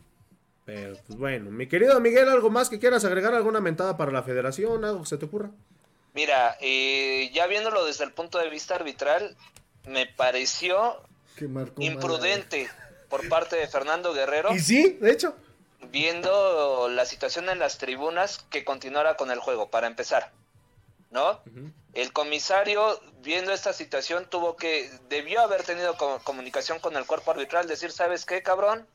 Pero, 0.65 0.97
pues 1.05 1.17
bueno, 1.19 1.49
mi 1.51 1.67
querido 1.67 1.99
Miguel, 1.99 2.27
¿algo 2.29 2.49
más 2.49 2.69
que 2.69 2.79
quieras 2.79 3.03
agregar? 3.05 3.33
¿Alguna 3.33 3.59
mentada 3.61 3.95
para 3.97 4.11
la 4.11 4.23
federación? 4.23 4.83
¿Algo 4.85 5.01
que 5.01 5.07
se 5.09 5.17
te 5.17 5.25
ocurra? 5.25 5.51
Mira, 6.13 6.57
eh, 6.61 7.29
ya 7.33 7.45
viéndolo 7.47 7.85
desde 7.85 8.03
el 8.03 8.11
punto 8.11 8.37
de 8.39 8.49
vista 8.49 8.75
arbitral, 8.75 9.35
me 9.85 10.05
pareció 10.07 10.95
imprudente 11.77 12.69
por 13.09 13.27
parte 13.29 13.55
de 13.55 13.67
Fernando 13.67 14.13
Guerrero, 14.13 14.53
Y 14.53 14.59
sí, 14.59 14.97
de 14.99 15.11
hecho. 15.11 15.35
viendo 15.91 16.89
la 16.89 17.05
situación 17.05 17.49
en 17.49 17.59
las 17.59 17.77
tribunas, 17.77 18.45
que 18.49 18.65
continuara 18.65 19.15
con 19.15 19.31
el 19.31 19.39
juego, 19.39 19.69
para 19.69 19.87
empezar. 19.87 20.31
¿No? 21.09 21.41
El 21.93 22.11
comisario, 22.13 22.99
viendo 23.21 23.53
esta 23.53 23.73
situación, 23.73 24.25
tuvo 24.29 24.55
que, 24.57 24.91
debió 25.09 25.41
haber 25.41 25.63
tenido 25.63 25.95
co- 25.97 26.19
comunicación 26.23 26.79
con 26.79 26.95
el 26.97 27.05
cuerpo 27.05 27.31
arbitral, 27.31 27.67
decir, 27.67 27.91
¿sabes 27.91 28.25
qué, 28.25 28.43
cabrón? 28.43 28.85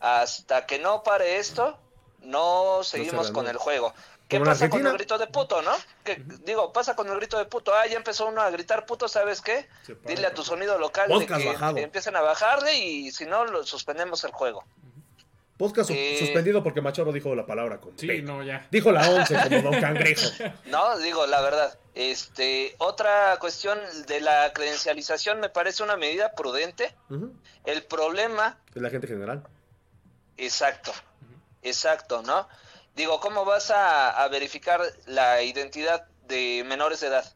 Hasta 0.00 0.66
que 0.66 0.78
no 0.78 1.02
pare 1.02 1.38
esto, 1.38 1.78
no 2.20 2.82
seguimos 2.84 3.28
se 3.28 3.32
con 3.32 3.48
el 3.48 3.56
juego. 3.56 3.94
¿Qué 4.28 4.36
pasa 4.50 4.68
con 4.68 4.80
el 4.90 4.92
grito 4.98 5.16
de 5.16 5.26
puto, 5.26 5.62
no? 5.62 5.72
Que, 6.04 6.22
digo, 6.44 6.70
pasa 6.72 6.94
con 6.94 7.08
el 7.08 7.16
grito 7.16 7.38
de 7.38 7.46
puto. 7.46 7.74
Ah, 7.74 7.86
ya 7.86 7.96
empezó 7.96 8.26
uno 8.26 8.42
a 8.42 8.50
gritar 8.50 8.84
puto, 8.84 9.08
¿sabes 9.08 9.40
qué? 9.40 9.66
Dile 10.04 10.26
a 10.26 10.34
tu 10.34 10.44
sonido 10.44 10.78
local 10.78 11.08
de 11.20 11.26
que 11.26 11.32
bajado. 11.54 11.78
empiecen 11.78 12.14
a 12.14 12.20
bajarle 12.20 12.74
y 12.74 13.10
si 13.10 13.24
no, 13.24 13.46
lo 13.46 13.64
suspendemos 13.64 14.22
el 14.24 14.32
juego. 14.32 14.64
Podcast 15.58 15.88
su- 15.90 15.94
Eh. 15.96 16.16
suspendido 16.20 16.62
porque 16.62 16.80
Machoro 16.80 17.12
dijo 17.12 17.34
la 17.34 17.44
palabra 17.44 17.78
con 17.80 17.98
Sí, 17.98 18.06
P. 18.06 18.22
no, 18.22 18.42
ya. 18.44 18.66
Dijo 18.70 18.92
la 18.92 19.10
11 19.10 19.34
como 19.42 19.62
Don 19.70 19.80
Cangrejo. 19.80 20.22
No, 20.66 20.96
digo, 20.98 21.26
la 21.26 21.40
verdad. 21.40 21.76
Este, 21.94 22.76
otra 22.78 23.36
cuestión 23.40 23.78
de 24.06 24.20
la 24.20 24.52
credencialización 24.52 25.40
me 25.40 25.48
parece 25.48 25.82
una 25.82 25.96
medida 25.96 26.32
prudente. 26.32 26.94
El 27.64 27.82
problema, 27.84 28.56
Es 28.74 28.80
la 28.80 28.88
gente 28.90 29.08
general. 29.08 29.42
exacto, 30.36 30.92
exacto, 31.62 32.22
¿no? 32.22 32.48
Digo, 32.94 33.18
¿cómo 33.20 33.44
vas 33.44 33.70
a, 33.72 34.10
a 34.22 34.28
verificar 34.28 34.80
la 35.06 35.42
identidad 35.42 36.06
de 36.28 36.64
menores 36.66 37.00
de 37.00 37.08
edad? 37.08 37.32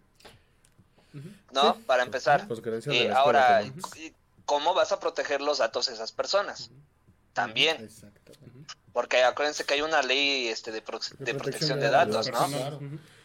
¿No? 1.53 1.77
Para 1.87 2.03
empezar. 2.05 2.47
Credencial 2.63 2.95
de 2.97 3.07
Eh, 3.07 3.13
ahora, 3.13 3.63
¿cómo 4.47 4.75
vas 4.75 4.93
a 4.93 5.01
proteger 5.01 5.41
los 5.43 5.59
datos 5.59 5.87
de 5.89 5.95
esas 5.95 6.13
personas? 6.13 6.71
También, 7.33 7.77
Exacto. 7.83 8.33
porque 8.93 9.23
acuérdense 9.23 9.65
que 9.65 9.75
hay 9.75 9.83
una 9.83 10.03
ley 10.03 10.49
este, 10.49 10.71
de, 10.73 10.83
pro- 10.83 11.01
de 11.19 11.35
protección 11.35 11.81
de 11.81 11.89
datos, 11.91 12.31
¿no? 12.31 12.47
Claro. 12.47 12.81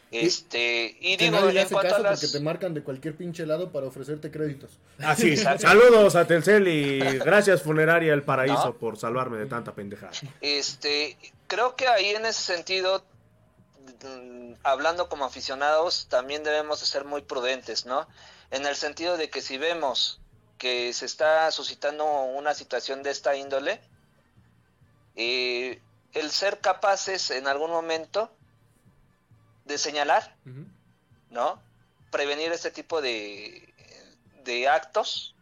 Este, 0.10 0.97
y 1.01 1.18
Que 1.18 1.26
digo, 1.26 1.38
nadie 1.41 1.51
le 1.53 1.60
en 1.60 1.66
hace 1.66 1.74
cuanto 1.74 1.95
a 1.95 1.99
las... 1.99 2.22
porque 2.22 2.32
te 2.38 2.39
marcan 2.41 2.74
de 2.74 2.82
cualquier 2.82 3.18
pinche 3.18 3.45
lado 3.45 3.72
para 3.74 3.88
ofrecerte 3.88 4.32
créditos. 4.32 4.72
Así, 4.99 5.36
saludos 5.36 6.16
a 6.16 6.26
Telcel 6.26 6.66
y 6.70 6.99
gracias 7.20 7.62
Funeraria 7.62 8.14
El 8.14 8.24
Paraíso 8.24 8.68
¿No? 8.68 8.78
por 8.78 8.97
salvarme 8.97 9.38
de 9.38 9.47
tanta 9.47 9.74
pendejada. 9.76 10.14
Este, 10.39 11.18
creo 11.47 11.76
que 11.76 11.88
ahí 11.89 12.12
en 12.12 12.26
ese 12.26 12.41
sentido, 12.41 13.03
mm, 14.05 14.53
hablando 14.64 15.10
como 15.10 15.26
aficionados, 15.26 16.08
también 16.10 16.43
debemos 16.43 16.80
de 16.80 16.86
ser 16.86 17.03
muy 17.03 17.22
prudentes, 17.24 17.86
¿no? 17.86 18.08
En 18.51 18.66
el 18.66 18.78
sentido 18.78 19.18
de 19.18 19.30
que 19.30 19.41
si 19.41 19.58
vemos 19.58 20.22
que 20.58 20.93
se 20.93 21.05
está 21.05 21.51
suscitando 21.51 22.05
una 22.05 22.53
situación 22.53 23.03
de 23.03 23.12
esta 23.12 23.36
índole, 23.36 23.82
eh, 25.18 25.82
el 26.13 26.32
ser 26.32 26.61
capaces 26.61 27.32
en 27.32 27.47
algún 27.47 27.72
momento 27.72 28.32
de 29.65 29.78
señalar. 29.78 30.36
¿no? 31.30 31.61
Prevenir 32.11 32.51
este 32.51 32.72
tipo 32.72 33.01
de, 33.01 33.74
de 34.43 34.68
actos. 34.68 35.36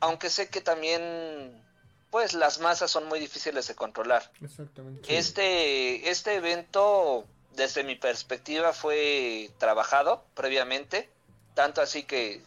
Aunque 0.00 0.30
sé 0.30 0.48
que 0.48 0.60
también, 0.60 1.62
pues 2.10 2.32
las 2.32 2.58
masas 2.58 2.90
son 2.90 3.06
muy 3.06 3.20
difíciles 3.20 3.68
de 3.68 3.74
controlar. 3.74 4.30
Exactamente. 4.42 5.16
Este, 5.16 6.10
este 6.10 6.34
evento, 6.34 7.24
desde 7.54 7.84
mi 7.84 7.94
perspectiva, 7.94 8.72
fue 8.72 9.50
trabajado 9.58 10.24
previamente, 10.34 11.08
tanto 11.54 11.82
así 11.82 12.02
que 12.02 12.42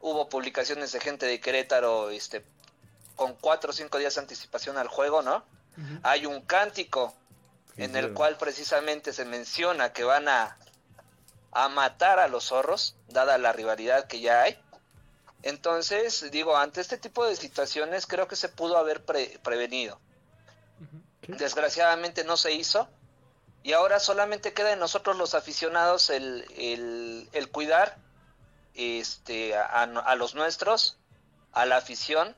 hubo 0.00 0.28
publicaciones 0.28 0.92
de 0.92 1.00
gente 1.00 1.26
de 1.26 1.40
Querétaro, 1.40 2.10
este, 2.10 2.44
con 3.18 3.34
cuatro 3.34 3.70
o 3.70 3.72
cinco 3.74 3.98
días 3.98 4.14
de 4.14 4.22
anticipación 4.22 4.78
al 4.78 4.88
juego, 4.88 5.20
¿no? 5.20 5.44
Hay 6.04 6.24
un 6.24 6.40
cántico 6.40 7.14
en 7.76 7.94
el 7.96 8.06
cual 8.14 8.36
precisamente 8.38 9.12
se 9.12 9.24
menciona 9.26 9.92
que 9.92 10.04
van 10.04 10.28
a, 10.28 10.56
a 11.52 11.68
matar 11.68 12.18
a 12.20 12.28
los 12.28 12.44
zorros, 12.44 12.94
dada 13.08 13.36
la 13.38 13.52
rivalidad 13.52 14.06
que 14.06 14.20
ya 14.20 14.42
hay. 14.42 14.58
Entonces, 15.42 16.30
digo, 16.30 16.56
ante 16.56 16.80
este 16.80 16.96
tipo 16.98 17.24
de 17.26 17.36
situaciones 17.36 18.06
creo 18.06 18.26
que 18.26 18.36
se 18.36 18.48
pudo 18.48 18.76
haber 18.78 19.04
pre- 19.04 19.38
prevenido. 19.42 20.00
Desgraciadamente 21.26 22.24
no 22.24 22.36
se 22.36 22.52
hizo. 22.52 22.88
Y 23.62 23.72
ahora 23.72 23.98
solamente 24.00 24.52
queda 24.54 24.72
en 24.72 24.78
nosotros 24.78 25.16
los 25.16 25.34
aficionados 25.34 26.10
el, 26.10 26.44
el- 26.56 27.28
el 27.32 27.50
cuidar 27.50 27.96
este, 28.74 29.56
a- 29.56 29.82
a 29.82 30.14
los 30.14 30.34
nuestros, 30.34 30.96
a 31.52 31.66
la 31.66 31.76
afición. 31.76 32.34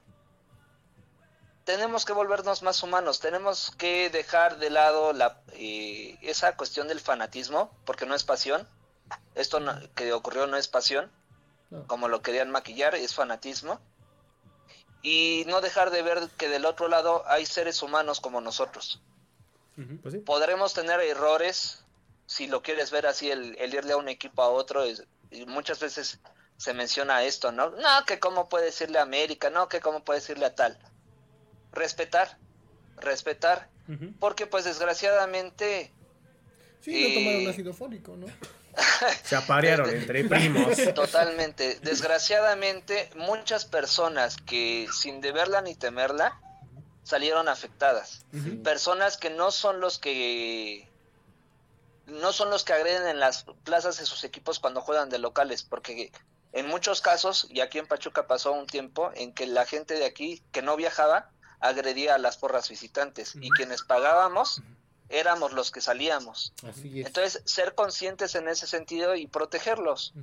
Tenemos 1.71 2.05
que 2.05 2.13
volvernos 2.13 2.63
más 2.63 2.83
humanos, 2.83 3.21
tenemos 3.21 3.71
que 3.79 4.11
dejar 4.11 4.59
de 4.59 4.71
lado 4.71 5.13
la, 5.13 5.41
eh, 5.53 6.19
esa 6.21 6.57
cuestión 6.57 6.89
del 6.89 6.99
fanatismo, 6.99 7.71
porque 7.85 8.07
no 8.07 8.17
es 8.17 8.25
pasión. 8.25 8.69
Esto 9.37 9.61
no- 9.61 9.79
que 9.95 10.13
ocurrió 10.13 10.49
no 10.49 10.57
es 10.57 10.67
pasión, 10.67 11.13
No. 11.71 11.87
como 11.87 12.09
lo 12.09 12.23
querían 12.23 12.51
maquillar, 12.51 12.97
es 12.97 13.15
fanatismo. 13.15 13.81
Y 15.03 15.45
no 15.47 15.61
dejar 15.61 15.91
de 15.91 16.03
ver 16.03 16.29
que 16.37 16.49
del 16.49 16.67
otro 16.67 16.89
lado 16.89 17.23
hay 17.29 17.47
seres 17.47 17.83
humanos 17.83 18.21
como 18.21 18.41
nosotros. 18.41 19.01
Pues 20.03 20.15
sí. 20.15 20.19
Podremos 20.21 20.75
tener 20.75 21.01
errores, 21.01 21.85
si 22.27 22.49
lo 22.49 22.63
quieres 22.63 22.91
ver 22.91 23.07
así, 23.07 23.31
el, 23.31 23.57
el 23.59 23.73
irle 23.73 23.93
a 23.93 23.97
un 23.97 24.09
equipo 24.09 24.43
a 24.43 24.49
otro, 24.51 24.83
es- 24.83 25.05
y 25.31 25.47
muchas 25.47 25.79
veces 25.79 26.19
se 26.57 26.75
menciona 26.75 27.23
esto, 27.23 27.53
¿no? 27.53 27.71
No, 27.71 28.05
que 28.07 28.19
cómo 28.19 28.49
puede 28.49 28.67
decirle 28.67 28.99
a 28.99 29.03
América, 29.03 29.49
no, 29.51 29.69
que 29.69 29.81
cómo 29.81 30.03
puede 30.05 30.19
decirle 30.19 30.47
a 30.47 30.55
tal. 30.57 30.77
Respetar, 31.73 32.39
respetar, 32.97 33.69
porque 34.19 34.47
pues 34.47 34.65
desgraciadamente 34.65 35.93
Sí, 36.81 37.09
no 37.09 37.15
tomaron 37.15 37.41
Eh, 37.43 37.51
ácido 37.51 37.75
fólico, 37.75 38.17
¿no? 38.17 38.27
Se 39.25 39.37
aparearon 39.37 39.91
entre 39.91 40.25
primos. 40.25 40.77
Totalmente. 40.95 41.79
Desgraciadamente, 41.83 43.11
muchas 43.17 43.65
personas 43.65 44.37
que 44.37 44.89
sin 44.93 45.21
deberla 45.21 45.61
ni 45.61 45.75
temerla 45.75 46.41
salieron 47.03 47.49
afectadas. 47.49 48.25
Personas 48.63 49.17
que 49.17 49.31
no 49.31 49.51
son 49.51 49.81
los 49.81 49.99
que 49.99 50.89
no 52.07 52.33
son 52.33 52.51
los 52.51 52.65
que 52.65 52.73
agreden 52.73 53.07
en 53.07 53.21
las 53.21 53.45
plazas 53.65 53.99
de 53.99 54.07
sus 54.07 54.25
equipos 54.25 54.59
cuando 54.59 54.81
juegan 54.81 55.11
de 55.11 55.19
locales, 55.19 55.63
porque 55.63 56.11
en 56.53 56.67
muchos 56.67 57.01
casos, 57.01 57.47
y 57.51 57.61
aquí 57.61 57.79
en 57.79 57.87
Pachuca 57.87 58.27
pasó 58.27 58.53
un 58.53 58.67
tiempo 58.67 59.13
en 59.15 59.33
que 59.33 59.47
la 59.47 59.65
gente 59.67 59.95
de 59.95 60.05
aquí 60.05 60.43
que 60.51 60.63
no 60.63 60.77
viajaba 60.77 61.31
agredía 61.61 62.15
a 62.15 62.19
las 62.19 62.37
porras 62.37 62.69
visitantes 62.69 63.35
y 63.41 63.51
quienes 63.51 63.83
pagábamos 63.83 64.63
éramos 65.09 65.53
los 65.53 65.71
que 65.71 65.81
salíamos. 65.81 66.53
Así 66.69 67.01
es. 67.01 67.07
Entonces, 67.07 67.43
ser 67.45 67.75
conscientes 67.75 68.35
en 68.35 68.49
ese 68.49 68.67
sentido 68.67 69.15
y 69.17 69.27
protegerlos. 69.27 70.15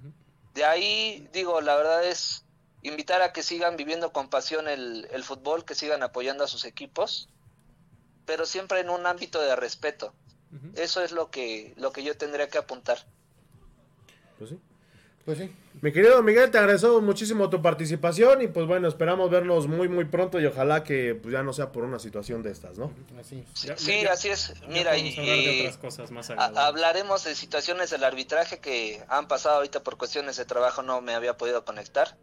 De 0.53 0.65
ahí, 0.65 1.29
digo, 1.33 1.61
la 1.61 1.75
verdad 1.75 2.03
es 2.05 2.45
invitar 2.81 3.21
a 3.21 3.33
que 3.33 3.43
sigan 3.43 3.77
viviendo 3.77 4.11
con 4.11 4.29
pasión 4.29 4.67
el, 4.67 5.07
el 5.11 5.23
fútbol, 5.23 5.65
que 5.65 5.75
sigan 5.75 6.03
apoyando 6.03 6.43
a 6.43 6.47
sus 6.47 6.65
equipos, 6.65 7.29
pero 8.25 8.45
siempre 8.45 8.79
en 8.79 8.89
un 8.89 9.05
ámbito 9.05 9.41
de 9.41 9.55
respeto. 9.55 10.13
Eso 10.75 11.03
es 11.03 11.11
lo 11.11 11.29
que, 11.29 11.73
lo 11.75 11.91
que 11.91 12.03
yo 12.03 12.17
tendría 12.17 12.49
que 12.49 12.57
apuntar. 12.57 13.05
Pues 14.37 14.51
sí. 14.51 14.59
Pues 15.27 15.39
sí. 15.39 15.53
Mi 15.81 15.91
querido 15.91 16.23
Miguel, 16.23 16.49
te 16.51 16.57
agradezco 16.57 17.01
muchísimo 17.01 17.49
tu 17.49 17.61
participación 17.61 18.41
y 18.41 18.47
pues 18.47 18.65
bueno, 18.65 18.87
esperamos 18.87 19.29
vernos 19.29 19.67
muy 19.67 19.89
muy 19.89 20.05
pronto 20.05 20.39
y 20.39 20.45
ojalá 20.45 20.85
que 20.85 21.15
pues, 21.21 21.33
ya 21.33 21.43
no 21.43 21.51
sea 21.51 21.73
por 21.73 21.83
una 21.83 21.99
situación 21.99 22.41
de 22.43 22.51
estas, 22.51 22.77
¿no? 22.77 22.93
Así 23.19 23.43
es. 23.53 23.61
Ya- 23.63 23.77
Sí, 23.77 24.01
ya- 24.03 24.13
así 24.13 24.29
es. 24.29 24.53
Mira, 24.69 24.97
y, 24.97 25.09
hablar 25.19 25.35
de 25.37 25.59
otras 25.59 25.77
cosas 25.79 26.11
más 26.11 26.29
a- 26.29 26.67
hablaremos 26.67 27.25
de 27.25 27.35
situaciones 27.35 27.89
del 27.89 28.05
arbitraje 28.05 28.59
que 28.59 29.03
han 29.09 29.27
pasado 29.27 29.57
ahorita 29.57 29.83
por 29.83 29.97
cuestiones 29.97 30.37
de 30.37 30.45
trabajo, 30.45 30.81
no 30.81 31.01
me 31.01 31.13
había 31.13 31.35
podido 31.35 31.65
conectar. 31.65 32.15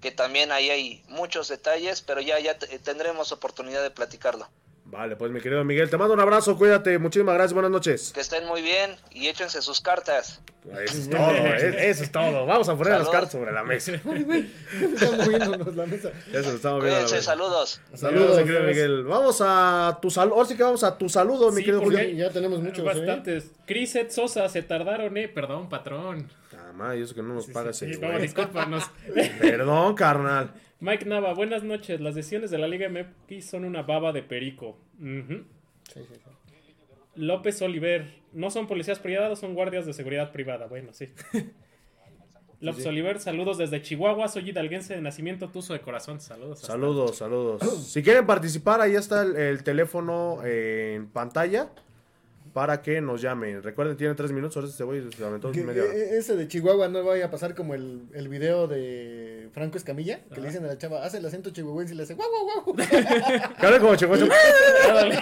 Que 0.00 0.12
también 0.12 0.52
ahí 0.52 0.70
hay 0.70 1.02
muchos 1.08 1.48
detalles, 1.48 2.02
pero 2.02 2.20
ya, 2.20 2.38
ya 2.38 2.56
te- 2.56 2.78
tendremos 2.78 3.32
oportunidad 3.32 3.82
de 3.82 3.90
platicarlo. 3.90 4.48
Vale, 4.86 5.16
pues 5.16 5.32
mi 5.32 5.40
querido 5.40 5.64
Miguel, 5.64 5.88
te 5.88 5.96
mando 5.96 6.12
un 6.12 6.20
abrazo, 6.20 6.58
cuídate, 6.58 6.98
muchísimas 6.98 7.34
gracias, 7.34 7.54
buenas 7.54 7.70
noches. 7.70 8.12
Que 8.12 8.20
estén 8.20 8.46
muy 8.46 8.60
bien 8.60 8.94
y 9.10 9.28
échense 9.28 9.62
sus 9.62 9.80
cartas. 9.80 10.42
Eso 10.84 10.98
es 10.98 11.10
todo, 11.10 11.30
eh, 11.30 11.76
eso 11.90 12.04
es 12.04 12.12
todo. 12.12 12.44
Vamos 12.46 12.68
a 12.68 12.76
poner 12.76 12.98
las 12.98 13.08
cartas 13.08 13.32
sobre 13.32 13.50
la 13.50 13.64
mesa. 13.64 13.92
Están 13.94 15.16
moviéndonos 15.16 15.74
la 15.74 15.86
mesa. 15.86 16.10
Eso 16.32 16.50
lo 16.50 16.56
estamos 16.56 16.82
viendo. 16.84 17.00
Cuídense, 17.00 17.22
saludos. 17.22 17.80
Saludos, 17.94 18.36
mi 18.38 18.44
querido 18.44 18.62
Miguel. 18.62 19.04
Vamos 19.04 19.42
a 19.44 19.98
tu 20.00 20.10
saludo. 20.10 20.36
Ahora 20.36 20.48
sí 20.48 20.56
que 20.56 20.62
vamos 20.62 20.84
a 20.84 20.96
tu 20.98 21.08
saludo, 21.08 21.50
mi 21.50 21.58
Sí, 21.58 21.64
querido 21.64 21.82
Julio. 21.82 22.00
Ya 22.10 22.30
tenemos 22.30 22.60
muchos, 22.60 22.80
¿eh? 22.80 22.82
Bastantes. 22.82 23.52
Criset 23.66 24.10
Sosa, 24.10 24.48
se 24.48 24.62
tardaron, 24.62 25.16
eh. 25.16 25.28
Perdón, 25.28 25.68
patrón. 25.68 26.28
Ah, 26.78 26.96
y 26.96 27.02
eso 27.02 27.14
que 27.14 27.22
no 27.22 27.34
nos 27.34 27.46
paga 27.46 27.70
ese 27.70 27.92
Sí, 27.92 28.00
no, 28.00 28.18
discúlpanos. 28.18 28.84
Perdón, 29.40 29.94
carnal. 29.94 30.52
Mike 30.84 31.06
Nava, 31.06 31.32
buenas 31.32 31.62
noches. 31.62 31.98
Las 32.00 32.14
decisiones 32.14 32.50
de 32.50 32.58
la 32.58 32.68
Liga 32.68 32.88
MX 32.90 33.46
son 33.48 33.64
una 33.64 33.80
baba 33.82 34.12
de 34.12 34.22
perico. 34.22 34.76
Sí, 35.00 35.14
sí, 35.94 36.00
sí. 36.12 36.20
López 37.16 37.62
Oliver, 37.62 38.06
no 38.34 38.50
son 38.50 38.66
policías 38.66 38.98
privados, 38.98 39.38
son 39.38 39.54
guardias 39.54 39.86
de 39.86 39.94
seguridad 39.94 40.30
privada. 40.30 40.66
Bueno, 40.66 40.92
sí. 40.92 41.08
López 42.60 42.84
Oliver, 42.86 43.18
saludos 43.18 43.56
desde 43.56 43.80
Chihuahua. 43.80 44.28
Soy 44.28 44.50
hidalguense 44.50 44.94
de 44.94 45.00
nacimiento, 45.00 45.48
tuzo 45.48 45.72
de 45.72 45.80
corazón. 45.80 46.20
Saludos. 46.20 46.60
hasta- 46.60 46.66
Saludos, 46.74 47.16
saludos. 47.16 47.62
Si 47.86 48.02
quieren 48.02 48.26
participar, 48.26 48.80
ahí 48.82 48.94
está 48.94 49.22
el, 49.22 49.36
el 49.36 49.64
teléfono 49.64 50.40
eh, 50.44 50.94
en 50.96 51.06
pantalla. 51.08 51.70
Para 52.54 52.80
que 52.80 53.00
nos 53.02 53.20
llamen. 53.20 53.62
Recuerden, 53.62 53.96
tienen 53.98 54.14
tres 54.16 54.30
minutos, 54.32 54.56
ahora 54.56 54.68
este 54.68 54.84
güey 54.84 55.02
se 55.12 55.24
aventó 55.24 55.50
Que- 55.52 55.62
media 55.62 55.82
hora. 55.82 55.92
e- 55.92 56.16
ese 56.18 56.36
de 56.36 56.48
Chihuahua 56.48 56.88
no 56.88 57.04
vaya 57.04 57.26
a 57.26 57.30
pasar 57.30 57.54
como 57.54 57.74
el, 57.74 58.02
el 58.14 58.28
video 58.28 58.66
de 58.68 59.48
Franco 59.52 59.76
Escamilla, 59.76 60.20
que 60.32 60.40
le 60.40 60.46
dicen 60.46 60.64
a 60.64 60.68
la 60.68 60.78
chava, 60.78 61.04
hace 61.04 61.18
el 61.18 61.26
acento 61.26 61.50
chihuahuense 61.50 61.92
y 61.94 61.96
le 61.96 62.04
hace 62.04 62.14
guau, 62.14 62.28
guau, 62.30 62.64
guau. 62.64 62.76
Hablen 63.58 63.80
como 63.80 63.96
chihuahua. 63.96 64.28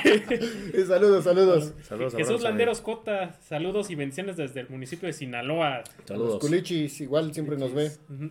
Eh, 0.05 0.85
saludos, 0.87 1.25
saludos. 1.25 1.73
Saludos, 1.89 2.15
Jesús 2.15 2.43
Landeros 2.43 2.81
Cota, 2.81 3.35
saludos 3.49 3.91
y 3.91 3.95
bendiciones 3.95 4.37
desde 4.37 4.61
el 4.61 4.69
municipio 4.69 5.07
de 5.07 5.13
Sinaloa. 5.13 5.77
amigo. 5.77 5.85
Los 5.99 6.07
Saludos. 6.09 6.39
culichis 6.41 7.01
igual 7.01 7.33
siempre 7.33 7.57
nos 7.57 7.73
ve. 7.75 7.91
Ujú. 8.11 8.31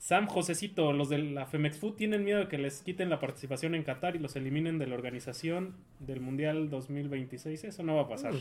Sam 0.00 0.26
Josecito, 0.28 0.92
los 0.94 1.10
de 1.10 1.18
la 1.18 1.44
Femex 1.44 1.76
Food 1.78 1.94
tienen 1.96 2.24
miedo 2.24 2.38
de 2.40 2.48
que 2.48 2.56
les 2.56 2.80
quiten 2.80 3.10
la 3.10 3.20
participación 3.20 3.74
en 3.74 3.82
Qatar 3.84 4.16
y 4.16 4.18
los 4.18 4.34
eliminen 4.34 4.78
de 4.78 4.86
la 4.86 4.94
organización 4.94 5.76
del 5.98 6.20
Mundial 6.20 6.70
2026. 6.70 7.64
Eso 7.64 7.82
no 7.82 7.96
va 7.96 8.02
a 8.02 8.08
pasar. 8.08 8.32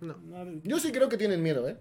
No. 0.00 0.14
No, 0.18 0.60
Yo 0.64 0.78
sí 0.78 0.92
creo 0.92 1.08
que 1.08 1.16
tienen 1.16 1.42
miedo, 1.42 1.66
¿eh? 1.66 1.76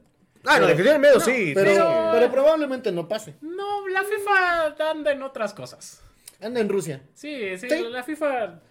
Ah, 0.46 0.60
no, 0.60 0.68
de 0.68 0.76
que 0.76 0.84
tienen 0.84 1.02
miedo, 1.02 1.20
sí. 1.20 1.52
Pero, 1.54 2.10
pero 2.14 2.32
probablemente 2.32 2.92
no 2.92 3.08
pase. 3.08 3.36
no, 3.42 3.88
la 3.90 4.04
FIFA 4.04 4.92
anda 4.92 5.12
en 5.12 5.22
otras 5.24 5.54
cosas. 5.54 6.02
Anda 6.40 6.62
en 6.62 6.70
Rusia. 6.70 7.02
Sí, 7.14 7.58
sí, 7.58 7.68
Sí. 7.70 7.84
la 7.90 8.04
FIFA 8.04 8.62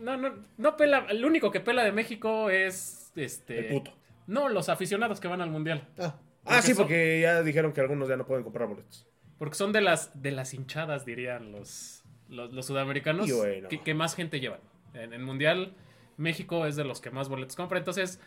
no, 0.00 0.16
no, 0.16 0.34
no 0.56 0.76
pela. 0.76 1.06
El 1.10 1.24
único 1.24 1.50
que 1.50 1.60
pela 1.60 1.84
de 1.84 1.92
México 1.92 2.48
es 2.50 3.12
este. 3.16 3.58
El 3.58 3.66
puto. 3.74 3.92
No, 4.26 4.48
los 4.48 4.68
aficionados 4.68 5.20
que 5.20 5.28
van 5.28 5.40
al 5.40 5.50
mundial. 5.50 5.86
Ah, 5.98 6.16
Porque 6.42 6.62
sí, 6.62 6.68
son- 6.68 6.76
porque 6.84 7.20
ya 7.20 7.42
dijeron 7.42 7.72
que 7.72 7.80
algunos 7.80 8.08
ya 8.08 8.16
no 8.16 8.26
pueden 8.26 8.42
comprar 8.44 8.66
boletos. 8.68 9.06
Porque 9.38 9.54
son 9.54 9.72
de 9.72 9.80
las, 9.80 10.20
de 10.20 10.32
las 10.32 10.52
hinchadas, 10.54 11.04
dirían 11.04 11.52
los, 11.52 12.02
los, 12.28 12.52
los 12.52 12.66
sudamericanos, 12.66 13.30
bueno. 13.32 13.68
que, 13.68 13.80
que 13.80 13.94
más 13.94 14.14
gente 14.14 14.40
llevan. 14.40 14.60
En 14.94 15.12
el 15.12 15.22
mundial, 15.22 15.74
México 16.16 16.66
es 16.66 16.74
de 16.76 16.84
los 16.84 17.00
que 17.00 17.10
más 17.10 17.28
boletos 17.28 17.54
compra. 17.54 17.78
Entonces, 17.78 18.20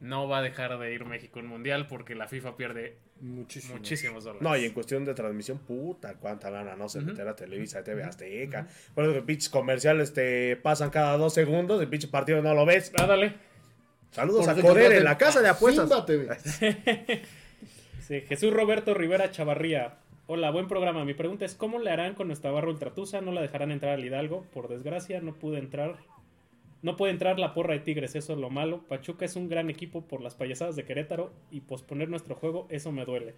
no 0.00 0.26
va 0.28 0.38
a 0.38 0.42
dejar 0.42 0.78
de 0.78 0.92
ir 0.94 1.04
México 1.04 1.38
en 1.38 1.46
mundial 1.46 1.86
porque 1.86 2.14
la 2.14 2.26
FIFA 2.28 2.56
pierde 2.56 2.98
Muchísimo. 3.20 3.74
muchísimos 3.74 4.24
dólares. 4.24 4.42
No, 4.42 4.56
y 4.56 4.64
en 4.64 4.72
cuestión 4.72 5.04
de 5.04 5.14
transmisión, 5.14 5.58
puta, 5.58 6.14
cuánta 6.14 6.50
lana 6.50 6.74
no 6.74 6.88
se 6.88 6.98
Ujú. 6.98 7.08
meterá 7.08 7.32
a 7.32 7.36
Televisa, 7.36 7.84
TV 7.84 8.02
Azteca. 8.02 8.66
Por 8.94 9.04
eso 9.04 9.12
que 9.12 9.22
pinches 9.22 9.48
comerciales 9.48 10.12
te 10.12 10.56
pasan 10.56 10.90
cada 10.90 11.16
dos 11.18 11.34
segundos, 11.34 11.80
el 11.80 11.88
pinche 11.88 12.08
partido 12.08 12.42
no 12.42 12.52
lo 12.54 12.66
ves. 12.66 12.90
Ah, 12.98 13.06
dale. 13.06 13.34
Saludos 14.10 14.46
Por 14.46 14.58
a 14.58 14.60
Coder 14.60 14.92
en 14.92 15.04
la 15.04 15.16
casa 15.18 15.40
de 15.40 15.48
apuestas. 15.48 15.88
Sí, 18.00 18.20
Jesús 18.22 18.52
Roberto 18.52 18.94
Rivera 18.94 19.30
Chavarría. 19.30 19.98
Hola, 20.34 20.50
buen 20.50 20.66
programa. 20.66 21.04
Mi 21.04 21.12
pregunta 21.12 21.44
es, 21.44 21.54
¿cómo 21.54 21.78
le 21.78 21.90
harán 21.90 22.14
con 22.14 22.26
nuestra 22.26 22.50
barra 22.50 22.68
ultratusa? 22.70 23.20
¿No 23.20 23.32
la 23.32 23.42
dejarán 23.42 23.70
entrar 23.70 23.92
al 23.92 24.02
Hidalgo? 24.02 24.46
Por 24.54 24.66
desgracia, 24.66 25.20
no 25.20 25.34
pude 25.34 25.58
entrar. 25.58 25.96
No 26.80 26.96
puede 26.96 27.12
entrar 27.12 27.38
la 27.38 27.52
porra 27.52 27.74
de 27.74 27.80
Tigres, 27.80 28.14
eso 28.14 28.32
es 28.32 28.38
lo 28.38 28.48
malo. 28.48 28.80
Pachuca 28.88 29.26
es 29.26 29.36
un 29.36 29.50
gran 29.50 29.68
equipo 29.68 30.00
por 30.00 30.22
las 30.22 30.34
payasadas 30.34 30.74
de 30.74 30.86
Querétaro 30.86 31.34
y 31.50 31.60
posponer 31.60 32.08
nuestro 32.08 32.34
juego, 32.34 32.66
eso 32.70 32.92
me 32.92 33.04
duele. 33.04 33.34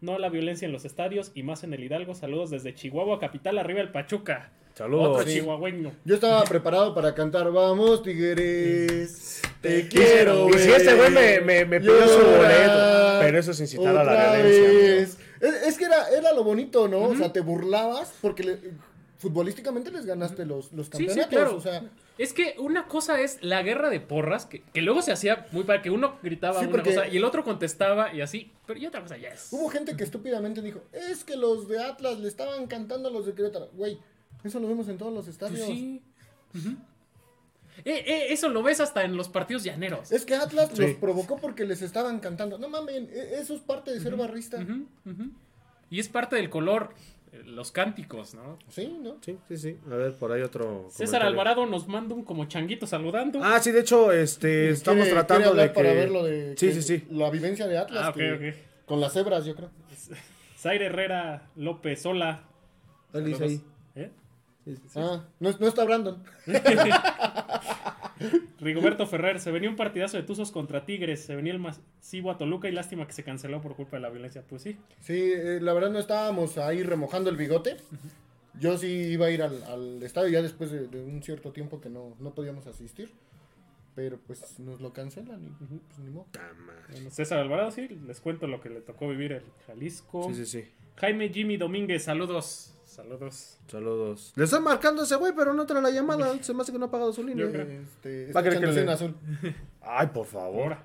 No 0.00 0.14
a 0.14 0.18
la 0.20 0.28
violencia 0.28 0.66
en 0.66 0.70
los 0.72 0.84
estadios 0.84 1.32
y 1.34 1.42
más 1.42 1.64
en 1.64 1.74
el 1.74 1.82
Hidalgo. 1.82 2.14
Saludos 2.14 2.50
desde 2.50 2.72
Chihuahua, 2.74 3.18
capital, 3.18 3.58
arriba 3.58 3.80
el 3.80 3.90
Pachuca. 3.90 4.52
Saludos. 4.74 5.16
Otro 5.16 5.26
Sí. 5.26 5.40
chihuahueño. 5.40 5.90
Yo 6.04 6.14
estaba 6.14 6.44
preparado 6.44 6.94
para 6.94 7.12
cantar 7.12 7.50
Vamos, 7.50 8.04
Tigres. 8.04 9.42
Te 9.60 9.88
quiero. 9.88 10.48
Y 10.50 10.52
si 10.60 10.70
este 10.70 10.94
güey 10.94 11.10
me, 11.10 11.40
me, 11.40 11.64
me 11.64 11.80
pidió 11.80 12.06
su 12.06 12.24
boleto, 12.24 13.18
pero 13.20 13.36
eso 13.36 13.50
es 13.50 13.60
incitar 13.60 13.96
a 13.96 14.04
la 14.04 14.36
violencia. 14.36 15.25
Es, 15.40 15.54
es 15.66 15.78
que 15.78 15.84
era, 15.84 16.08
era 16.10 16.32
lo 16.32 16.44
bonito, 16.44 16.88
¿no? 16.88 17.00
O 17.02 17.16
sea, 17.16 17.32
te 17.32 17.40
burlabas 17.40 18.12
porque 18.20 18.42
le- 18.44 18.60
futbolísticamente 19.18 19.90
les 19.90 20.04
ganaste 20.04 20.44
los, 20.44 20.72
los 20.72 20.86
Sí, 20.88 20.92
sí, 20.92 21.06
campeonatos. 21.06 21.28
claro. 21.30 21.56
O 21.56 21.60
sea, 21.60 21.82
Es 22.18 22.32
que 22.32 22.54
una 22.58 22.86
cosa 22.86 23.20
es 23.20 23.38
la 23.42 23.62
guerra 23.62 23.88
de 23.90 23.98
porras, 24.00 24.44
que, 24.46 24.62
que 24.62 24.82
luego 24.82 25.00
se 25.02 25.12
hacía 25.12 25.46
muy 25.52 25.64
para 25.64 25.80
que 25.82 25.90
uno 25.90 26.18
gritaba 26.22 26.60
Sí, 26.60 26.66
una 26.66 26.82
cosa 26.82 27.08
y 27.08 27.16
el 27.16 27.24
otro 27.24 27.42
contestaba 27.44 28.12
y 28.14 28.20
así, 28.20 28.52
pero 28.66 28.78
y 28.78 28.86
otra 28.86 29.00
cosa 29.02 29.16
ya 29.16 29.28
es. 29.30 29.48
hubo 29.52 29.68
gente 29.68 29.96
que 29.96 30.04
estúpidamente 30.04 30.60
dijo, 30.62 30.80
es 30.92 31.24
que 31.24 31.36
los 31.36 31.66
de 31.68 31.82
Atlas 31.82 32.18
le 32.18 32.28
estaban 32.28 32.66
cantando 32.66 33.08
a 33.08 33.12
los 33.12 33.26
de 33.26 33.32
Querétaro. 33.34 33.68
Güey, 33.74 33.98
eso 34.44 34.60
lo 34.60 34.68
vemos 34.68 34.88
en 34.88 34.98
todos 34.98 35.12
los 35.12 35.24
Pues 35.24 35.34
estadios. 35.34 35.66
sí. 35.66 36.02
Eh, 37.84 38.04
eh, 38.06 38.26
eso 38.30 38.48
lo 38.48 38.62
ves 38.62 38.80
hasta 38.80 39.04
en 39.04 39.16
los 39.16 39.28
partidos 39.28 39.62
llaneros. 39.64 40.10
Es 40.12 40.24
que 40.24 40.34
Atlas 40.34 40.70
Sí. 40.72 40.82
los 40.82 40.92
provocó 40.92 41.36
porque 41.36 41.64
les 41.64 41.82
estaban 41.82 42.20
cantando. 42.20 42.58
No 42.58 42.68
mames, 42.68 42.96
e- 43.10 43.38
eso 43.40 43.54
es 43.54 43.60
parte 43.60 43.92
de 43.92 44.00
ser 44.00 44.16
barrista. 44.16 44.64
Y 45.90 46.00
es 46.00 46.08
parte 46.08 46.36
del 46.36 46.50
color, 46.50 46.90
eh, 47.32 47.42
los 47.44 47.70
cánticos, 47.70 48.34
¿no? 48.34 48.58
Sí, 48.68 48.98
¿no? 49.02 49.18
Sí, 49.20 49.38
sí, 49.48 49.56
sí. 49.56 49.76
A 49.90 49.94
ver, 49.94 50.14
por 50.16 50.32
ahí 50.32 50.42
otro. 50.42 50.86
César 50.90 51.20
comentario. 51.20 51.28
Alvarado 51.28 51.66
nos 51.66 51.86
manda 51.86 52.14
un 52.14 52.24
como 52.24 52.46
changuito 52.46 52.86
saludando. 52.86 53.40
Ah, 53.42 53.60
sí, 53.60 53.70
de 53.70 53.80
hecho, 53.80 54.10
este, 54.10 54.70
estamos 54.70 55.04
Quiere- 55.04 55.12
tratando 55.14 55.52
quiere 55.52 55.62
de 55.62 55.68
que... 55.68 55.74
para 55.74 55.92
ver 55.92 56.10
lo 56.10 56.24
de 56.24 56.56
Sí, 56.56 56.68
que- 56.68 56.72
sí, 56.74 56.82
sí. 56.82 57.04
La 57.10 57.30
vivencia 57.30 57.66
de 57.66 57.78
Atlas. 57.78 58.04
Ah, 58.06 58.10
ok, 58.10 58.16
que- 58.16 58.32
ok. 58.32 58.86
Con 58.86 59.00
las 59.00 59.12
cebras, 59.12 59.44
yo 59.44 59.54
creo. 59.54 59.70
Zaire 60.58 60.86
Herrera 60.86 61.50
López, 61.56 62.04
hola. 62.06 62.42
Él 63.12 63.24
dice 63.26 63.60
Ah, 64.94 65.24
no, 65.40 65.50
no 65.58 65.66
está 65.68 65.84
Brandon. 65.84 66.22
Rigoberto 68.60 69.06
Ferrer, 69.06 69.40
se 69.40 69.50
venía 69.50 69.68
un 69.68 69.76
partidazo 69.76 70.16
de 70.16 70.22
Tuzos 70.22 70.50
contra 70.50 70.84
Tigres, 70.84 71.24
se 71.24 71.36
venía 71.36 71.52
el 71.52 71.58
masivo 71.58 72.30
a 72.30 72.38
Toluca 72.38 72.68
y 72.68 72.72
lástima 72.72 73.06
que 73.06 73.12
se 73.12 73.22
canceló 73.22 73.60
por 73.60 73.76
culpa 73.76 73.96
de 73.96 74.02
la 74.02 74.08
violencia. 74.08 74.42
Pues 74.48 74.62
sí, 74.62 74.76
Sí, 75.00 75.32
eh, 75.34 75.60
la 75.60 75.72
verdad 75.74 75.90
no 75.90 75.98
estábamos 75.98 76.58
ahí 76.58 76.82
remojando 76.82 77.30
el 77.30 77.36
bigote. 77.36 77.76
Yo 78.58 78.78
sí 78.78 78.86
iba 78.88 79.26
a 79.26 79.30
ir 79.30 79.42
al, 79.42 79.62
al 79.64 80.02
estadio 80.02 80.30
ya 80.30 80.42
después 80.42 80.70
de, 80.70 80.88
de 80.88 81.02
un 81.02 81.22
cierto 81.22 81.52
tiempo 81.52 81.80
que 81.80 81.90
no, 81.90 82.16
no 82.18 82.34
podíamos 82.34 82.66
asistir. 82.66 83.10
Pero 83.94 84.18
pues 84.26 84.58
nos 84.58 84.80
lo 84.80 84.92
cancelan 84.92 85.42
y 85.44 85.48
pues, 85.48 85.98
ni 85.98 86.10
modo. 86.10 86.26
Madre. 86.66 86.82
Bueno, 86.92 87.10
César 87.10 87.38
Alvarado, 87.38 87.70
sí, 87.70 87.88
les 88.06 88.20
cuento 88.20 88.46
lo 88.46 88.60
que 88.60 88.68
le 88.68 88.80
tocó 88.80 89.08
vivir 89.08 89.32
el 89.32 89.42
Jalisco. 89.66 90.28
Sí, 90.28 90.34
sí, 90.34 90.46
sí. 90.46 90.68
Jaime 90.96 91.30
Jimmy 91.30 91.56
Domínguez, 91.56 92.04
saludos. 92.04 92.72
Saludos. 92.96 93.58
Saludos. 93.68 94.32
Le 94.36 94.44
están 94.44 94.62
marcando 94.64 95.02
a 95.02 95.04
ese 95.04 95.16
güey, 95.16 95.34
pero 95.36 95.52
no 95.52 95.66
trae 95.66 95.82
la 95.82 95.90
llamada. 95.90 96.42
Se 96.42 96.54
me 96.54 96.62
hace 96.62 96.72
que 96.72 96.78
no 96.78 96.86
ha 96.86 96.90
pagado 96.90 97.12
su 97.12 97.22
línea. 97.22 97.44
Yo 97.44 97.52
creo. 97.52 97.66
Este, 97.68 98.32
Va 98.32 98.40
a 98.40 98.42
querer 98.42 98.58
que 98.58 98.66
le- 98.66 98.80
en 98.80 98.88
azul. 98.88 99.14
Ay, 99.82 100.06
por 100.08 100.24
favor. 100.26 100.78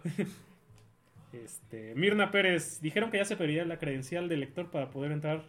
Este, 1.32 1.95
Mirna 1.95 2.30
Pérez, 2.32 2.82
dijeron 2.82 3.09
que 3.12 3.18
ya 3.18 3.26
se 3.26 3.38
pediría 3.38 3.64
la 3.64 3.80
credencial 3.80 4.28
del 4.28 4.41
lector 4.41 4.70
para 4.70 4.91
poder 4.91 5.14
entrar. 5.14 5.45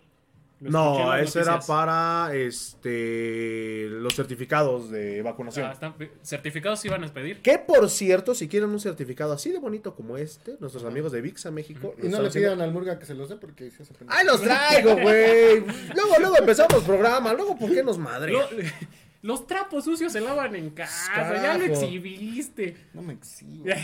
No, 0.70 1.14
ese 1.16 1.40
era 1.40 1.58
para 1.60 2.30
este 2.34 3.86
los 3.88 4.14
certificados 4.14 4.90
de 4.90 5.22
vacunación. 5.22 5.66
Ah, 5.66 5.72
están- 5.72 5.94
certificados 6.22 6.84
iban 6.84 7.02
a 7.04 7.12
pedir. 7.12 7.40
Que 7.42 7.58
por 7.58 7.88
cierto, 7.90 8.34
si 8.34 8.48
quieren 8.48 8.70
un 8.70 8.80
certificado 8.80 9.32
así 9.32 9.50
de 9.50 9.58
bonito 9.58 9.94
como 9.94 10.16
este, 10.16 10.56
nuestros 10.60 10.84
amigos 10.84 11.12
de 11.12 11.20
VIXA 11.20 11.50
México. 11.50 11.94
Y 12.02 12.08
no 12.08 12.22
le 12.22 12.30
pidan 12.30 12.60
al 12.60 12.72
Murga 12.72 12.98
que 12.98 13.06
se 13.06 13.14
los 13.14 13.28
dé 13.28 13.36
porque 13.36 13.70
se 13.70 13.82
hace. 13.82 13.94
¡Ay, 14.08 14.26
los 14.26 14.40
traigo, 14.42 14.92
güey! 14.94 15.60
Luego, 15.94 16.18
luego 16.20 16.38
empezamos 16.38 16.82
programa. 16.84 17.32
Luego, 17.34 17.56
¿por 17.58 17.70
qué 17.72 17.82
nos 17.82 17.98
madre? 17.98 18.32
Lo- 18.32 18.48
los 19.22 19.46
trapos 19.46 19.84
sucios 19.84 20.12
se 20.12 20.20
lavan 20.20 20.54
en 20.56 20.70
casa, 20.70 21.34
ya 21.42 21.56
lo 21.58 21.64
exhibiste. 21.64 22.76
No 22.94 23.02
me 23.02 23.14
exhibo. 23.14 23.64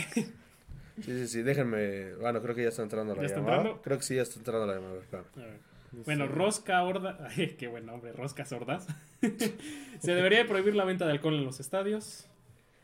Sí, 1.01 1.13
sí, 1.17 1.27
sí, 1.29 1.41
déjenme. 1.43 2.13
Bueno, 2.15 2.41
creo 2.41 2.53
que 2.53 2.63
ya 2.63 2.67
está 2.67 2.81
entrando 2.83 3.15
la 3.15 3.21
¿Ya 3.21 3.27
está 3.27 3.39
llamada. 3.39 3.57
entrando? 3.59 3.81
Creo 3.81 3.97
que 3.99 4.03
sí, 4.03 4.15
ya 4.15 4.21
está 4.23 4.35
entrando 4.37 4.65
la 4.67 4.73
llamada. 4.73 4.95
claro. 5.09 5.25
A 5.37 5.39
ver. 5.39 5.59
Bueno, 5.91 6.27
Rosca 6.27 6.83
Horda. 6.83 7.17
Ay, 7.37 7.55
qué 7.57 7.67
buen 7.67 7.85
nombre, 7.85 8.11
Rosca 8.13 8.45
Sordas. 8.45 8.87
Se 9.99 10.13
debería 10.15 10.39
de 10.39 10.45
prohibir 10.45 10.75
la 10.75 10.85
venta 10.85 11.05
de 11.05 11.11
alcohol 11.11 11.35
en 11.35 11.45
los 11.45 11.59
estadios. 11.59 12.25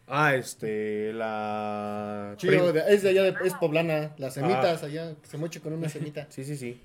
Ah, 0.08 0.36
este, 0.36 1.14
la. 1.14 2.34
Chido, 2.38 2.72
de- 2.74 2.84
es 2.94 3.02
de 3.02 3.10
allá, 3.10 3.24
de, 3.24 3.36
es 3.46 3.54
poblana. 3.56 4.14
Las 4.18 4.36
semitas 4.36 4.84
allá, 4.84 5.16
que 5.22 5.28
se 5.28 5.38
moche 5.38 5.62
con 5.62 5.74
una 5.74 5.90
semita. 5.90 6.28
Sí, 6.30 6.44
sí, 6.44 6.56
sí. 6.56 6.80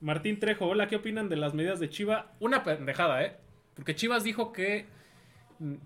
Martín 0.00 0.38
Trejo, 0.38 0.66
hola, 0.66 0.86
¿qué 0.86 0.96
opinan 0.96 1.28
de 1.28 1.36
las 1.36 1.54
medidas 1.54 1.80
de 1.80 1.88
Chiva? 1.88 2.26
Una 2.40 2.62
pendejada, 2.62 3.24
¿eh? 3.24 3.36
Porque 3.74 3.94
Chivas 3.94 4.22
dijo 4.22 4.52
que. 4.52 4.86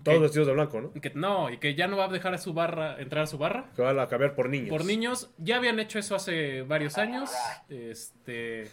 Todos 0.03 0.17
que, 0.17 0.23
vestidos 0.23 0.47
de 0.47 0.53
blanco, 0.53 0.81
¿no? 0.81 0.93
que 1.01 1.11
no, 1.15 1.49
y 1.49 1.57
que 1.57 1.73
ya 1.73 1.87
no 1.87 1.97
va 1.97 2.05
a 2.05 2.07
dejar 2.09 2.35
a 2.35 2.37
su 2.37 2.53
barra, 2.53 2.99
entrar 3.01 3.23
a 3.23 3.27
su 3.27 3.39
barra. 3.39 3.71
Que 3.75 3.81
van 3.81 3.97
a 3.97 4.07
cambiar 4.07 4.35
por 4.35 4.47
niños. 4.49 4.69
Por 4.69 4.85
niños, 4.85 5.31
ya 5.39 5.55
habían 5.55 5.79
hecho 5.79 5.97
eso 5.97 6.15
hace 6.15 6.61
varios 6.61 6.97
años. 6.99 7.31
Este. 7.69 8.67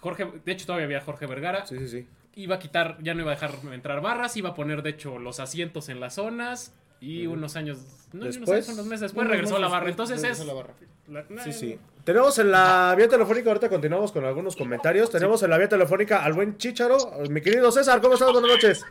Jorge, 0.00 0.26
de 0.44 0.52
hecho, 0.52 0.66
todavía 0.66 0.84
había 0.86 1.00
Jorge 1.00 1.26
Vergara. 1.26 1.66
Sí, 1.66 1.78
sí, 1.78 1.88
sí. 1.88 2.08
Iba 2.34 2.56
a 2.56 2.58
quitar, 2.58 2.98
ya 3.02 3.14
no 3.14 3.22
iba 3.22 3.32
a 3.32 3.34
dejar 3.34 3.50
entrar 3.72 4.00
barras, 4.00 4.36
iba 4.36 4.50
a 4.50 4.54
poner, 4.54 4.82
de 4.82 4.90
hecho, 4.90 5.18
los 5.18 5.40
asientos 5.40 5.88
en 5.88 5.98
las 6.00 6.14
zonas. 6.14 6.72
Y 7.00 7.26
unos 7.28 7.54
años, 7.54 7.78
no, 8.12 8.20
ni 8.20 8.20
unos 8.22 8.36
Después. 8.36 8.66
años, 8.66 8.68
unos 8.74 8.86
meses 8.86 9.00
después 9.02 9.22
Unos 9.24 9.30
regresó 9.30 9.54
meses 9.54 9.60
la 9.62 9.68
barra. 9.68 9.86
después 9.86 10.10
Entonces 10.10 10.40
es. 10.40 10.46
la 10.46 10.52
barra. 10.52 10.74
la- 11.06 11.44
Sí, 11.44 11.52
sí. 11.52 11.78
Tenemos 12.04 12.38
en 12.40 12.50
la 12.50 12.92
vía 12.96 13.08
telefónica, 13.08 13.50
ahorita 13.50 13.68
continuamos 13.68 14.10
con 14.10 14.24
algunos 14.24 14.56
comentarios. 14.56 15.08
Tenemos 15.10 15.40
en 15.44 15.50
la 15.50 15.58
vía 15.58 15.68
telefónica 15.68 16.24
al 16.24 16.32
buen 16.32 16.58
Chicharo. 16.58 16.96
Mi 17.30 17.40
querido 17.40 17.70
César, 17.70 18.00
¿cómo 18.00 18.14
estás? 18.14 18.32
Buenas 18.32 18.50
noches. 18.50 18.84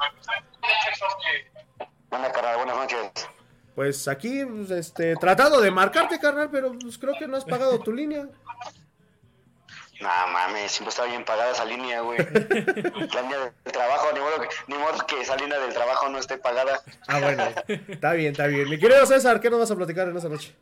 Buenas 2.09 2.31
carnal, 2.31 2.55
buenas 2.57 2.75
noches. 2.77 2.99
Pues 3.75 4.07
aquí, 4.07 4.43
pues, 4.45 4.71
este, 4.71 5.15
tratando 5.17 5.59
de 5.61 5.69
marcarte, 5.69 6.17
carnal, 6.19 6.49
pero 6.51 6.71
pues 6.79 6.97
creo 6.97 7.13
que 7.19 7.27
no 7.27 7.37
has 7.37 7.45
pagado 7.45 7.77
tu 7.79 7.91
línea. 7.91 8.27
No, 10.01 10.09
No 10.09 10.27
mames, 10.27 10.71
siempre 10.71 10.89
estaba 10.89 11.07
bien 11.07 11.25
pagada 11.25 11.51
esa 11.51 11.65
línea, 11.65 12.01
güey. 12.01 12.17
La 13.13 13.21
línea 13.21 13.39
del 13.39 13.73
trabajo, 13.73 14.07
ni 14.13 14.19
modo, 14.19 14.41
que, 14.41 14.47
ni 14.67 14.77
modo 14.77 15.05
que 15.05 15.21
esa 15.21 15.35
línea 15.35 15.59
del 15.59 15.73
trabajo 15.73 16.09
no 16.09 16.19
esté 16.19 16.37
pagada. 16.37 16.81
Ah, 17.07 17.19
bueno. 17.19 17.43
Está 17.87 18.13
bien, 18.13 18.31
está 18.31 18.47
bien. 18.47 18.69
Mi 18.69 18.77
querido 18.77 19.05
César, 19.05 19.39
¿qué 19.39 19.49
nos 19.49 19.59
vas 19.59 19.71
a 19.71 19.75
platicar 19.75 20.07
en 20.07 20.17
esta 20.17 20.29
noche? 20.29 20.55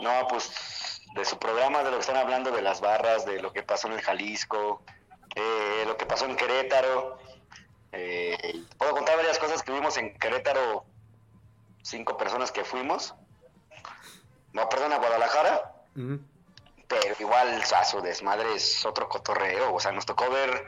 No, 0.00 0.26
pues 0.28 1.02
de 1.14 1.24
su 1.24 1.38
programa, 1.38 1.82
de 1.82 1.90
lo 1.90 1.96
que 1.96 2.00
están 2.02 2.16
hablando, 2.16 2.50
de 2.50 2.62
las 2.62 2.80
barras, 2.80 3.26
de 3.26 3.42
lo 3.42 3.52
que 3.52 3.62
pasó 3.62 3.88
en 3.88 3.94
el 3.94 4.00
Jalisco, 4.00 4.82
eh, 5.34 5.84
lo 5.86 5.96
que 5.96 6.06
pasó 6.06 6.26
en 6.26 6.36
Querétaro. 6.36 7.18
Eh, 7.92 8.62
puedo 8.76 8.92
contar 8.92 9.16
varias 9.16 9.38
cosas 9.38 9.62
que 9.62 9.72
vimos 9.72 9.96
en 9.96 10.16
Querétaro, 10.18 10.84
cinco 11.82 12.16
personas 12.16 12.52
que 12.52 12.64
fuimos. 12.64 13.14
No, 14.52 14.68
perdón, 14.68 14.92
a 14.92 14.98
Guadalajara. 14.98 15.74
Ujú. 15.96 16.20
Pero 16.88 17.14
igual, 17.18 17.62
a 17.62 17.84
su 17.84 18.00
desmadre 18.00 18.54
es 18.54 18.84
otro 18.86 19.08
cotorreo. 19.08 19.74
O 19.74 19.80
sea, 19.80 19.92
nos 19.92 20.06
tocó 20.06 20.30
ver 20.30 20.66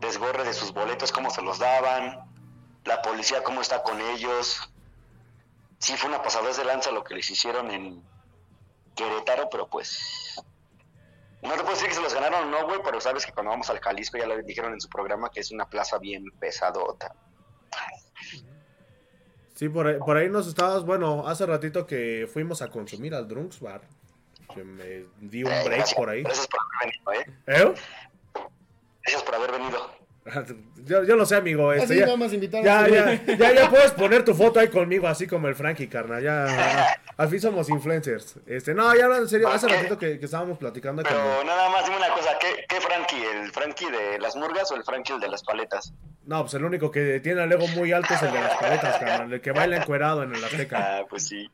desgorre 0.00 0.44
de 0.44 0.54
sus 0.54 0.72
boletos, 0.72 1.12
cómo 1.12 1.30
se 1.30 1.42
los 1.42 1.58
daban, 1.58 2.26
la 2.84 3.02
policía 3.02 3.42
cómo 3.42 3.60
está 3.60 3.82
con 3.82 4.00
ellos. 4.00 4.70
Sí, 5.78 5.96
fue 5.96 6.08
una 6.08 6.22
pasadez 6.22 6.56
de 6.56 6.64
lanza 6.64 6.90
lo 6.90 7.04
que 7.04 7.14
les 7.14 7.28
hicieron 7.30 7.70
en 7.70 8.02
Querétaro, 8.94 9.48
pero 9.50 9.68
pues. 9.68 10.42
No 11.42 11.50
te 11.52 11.58
puedo 11.58 11.72
decir 11.72 11.88
que 11.88 11.94
se 11.94 12.02
los 12.02 12.14
ganaron 12.14 12.50
no, 12.50 12.64
güey, 12.64 12.80
pero 12.82 13.00
sabes 13.00 13.26
que 13.26 13.32
cuando 13.32 13.50
vamos 13.50 13.68
al 13.68 13.78
Jalisco 13.78 14.16
ya 14.16 14.26
lo 14.26 14.36
dijeron 14.42 14.72
en 14.72 14.80
su 14.80 14.88
programa 14.88 15.30
que 15.30 15.40
es 15.40 15.52
una 15.52 15.68
plaza 15.68 15.98
bien 15.98 16.24
pesadota. 16.40 17.14
Sí, 19.54 19.68
por 19.68 19.98
por 19.98 20.16
ahí 20.16 20.28
nos 20.28 20.46
estabas, 20.46 20.84
bueno, 20.84 21.28
hace 21.28 21.46
ratito 21.46 21.86
que 21.86 22.28
fuimos 22.32 22.62
a 22.62 22.68
consumir 22.68 23.14
al 23.14 23.28
Drunks 23.28 23.60
Bar. 23.60 23.82
Que 24.56 24.64
me 24.64 25.04
di 25.20 25.44
un 25.44 25.52
Eh, 25.52 25.62
break 25.64 25.76
gracias, 25.78 25.94
por 25.94 26.08
ahí. 26.10 26.22
Gracias 26.24 26.48
por 26.48 26.60
haber 26.60 26.92
venido, 26.92 27.12
¿eh? 27.12 27.34
¿Eh? 27.46 27.74
Gracias 29.02 29.22
por 29.22 29.34
haber 29.36 29.52
venido. 29.52 29.96
Yo, 30.86 31.02
yo 31.04 31.14
lo 31.16 31.24
sé, 31.26 31.36
amigo. 31.36 31.72
Este, 31.72 31.84
Así 31.84 31.98
ya, 32.00 32.06
nada 32.06 32.16
más 32.16 32.30
ya, 32.32 32.88
ya, 32.88 33.24
ya, 33.38 33.52
ya 33.52 33.70
puedes 33.70 33.90
poner 33.92 34.24
tu 34.24 34.34
foto 34.34 34.58
ahí 34.60 34.68
conmigo, 34.68 35.06
así 35.08 35.26
como 35.28 35.46
el 35.48 35.54
Frankie, 35.54 35.88
carnal. 35.88 36.20
Ya, 36.22 36.96
al 37.16 37.28
fin 37.28 37.40
somos 37.40 37.68
influencers. 37.68 38.36
Este, 38.46 38.72
no, 38.74 38.92
ya 38.94 39.04
hablando 39.04 39.24
en 39.24 39.28
serio, 39.28 39.48
hace 39.48 39.66
Ok. 39.66 39.72
ratito 39.72 39.98
que, 39.98 40.18
que 40.18 40.24
estábamos 40.24 40.58
platicando. 40.58 41.02
Pero 41.04 41.16
como- 41.16 41.44
nada 41.44 41.68
más 41.70 41.84
dime 41.84 41.96
una 41.96 42.08
cosa, 42.10 42.36
¿qué, 42.40 42.64
qué 42.68 42.80
Frankie? 42.80 43.22
¿El 43.24 43.52
Frankie 43.52 43.90
de 43.90 44.18
las 44.18 44.34
murgas 44.36 44.70
o 44.72 44.76
el 44.76 44.82
Frankie 44.84 45.12
el 45.14 45.20
de 45.20 45.28
las 45.28 45.42
paletas? 45.44 45.92
No, 46.24 46.40
pues 46.42 46.54
el 46.54 46.64
único 46.64 46.90
que 46.90 47.20
tiene 47.20 47.44
el 47.44 47.52
ego 47.52 47.66
muy 47.68 47.92
alto 47.92 48.14
es 48.14 48.22
el 48.22 48.32
de 48.32 48.40
las 48.40 48.54
paletas, 48.56 48.98
carnal. 48.98 49.32
El 49.32 49.40
que 49.40 49.52
baila 49.52 49.76
encuerado 49.76 50.24
en 50.24 50.34
el 50.34 50.44
Azteca. 50.44 50.98
Ah, 50.98 51.04
pues 51.08 51.26
sí. 51.28 51.48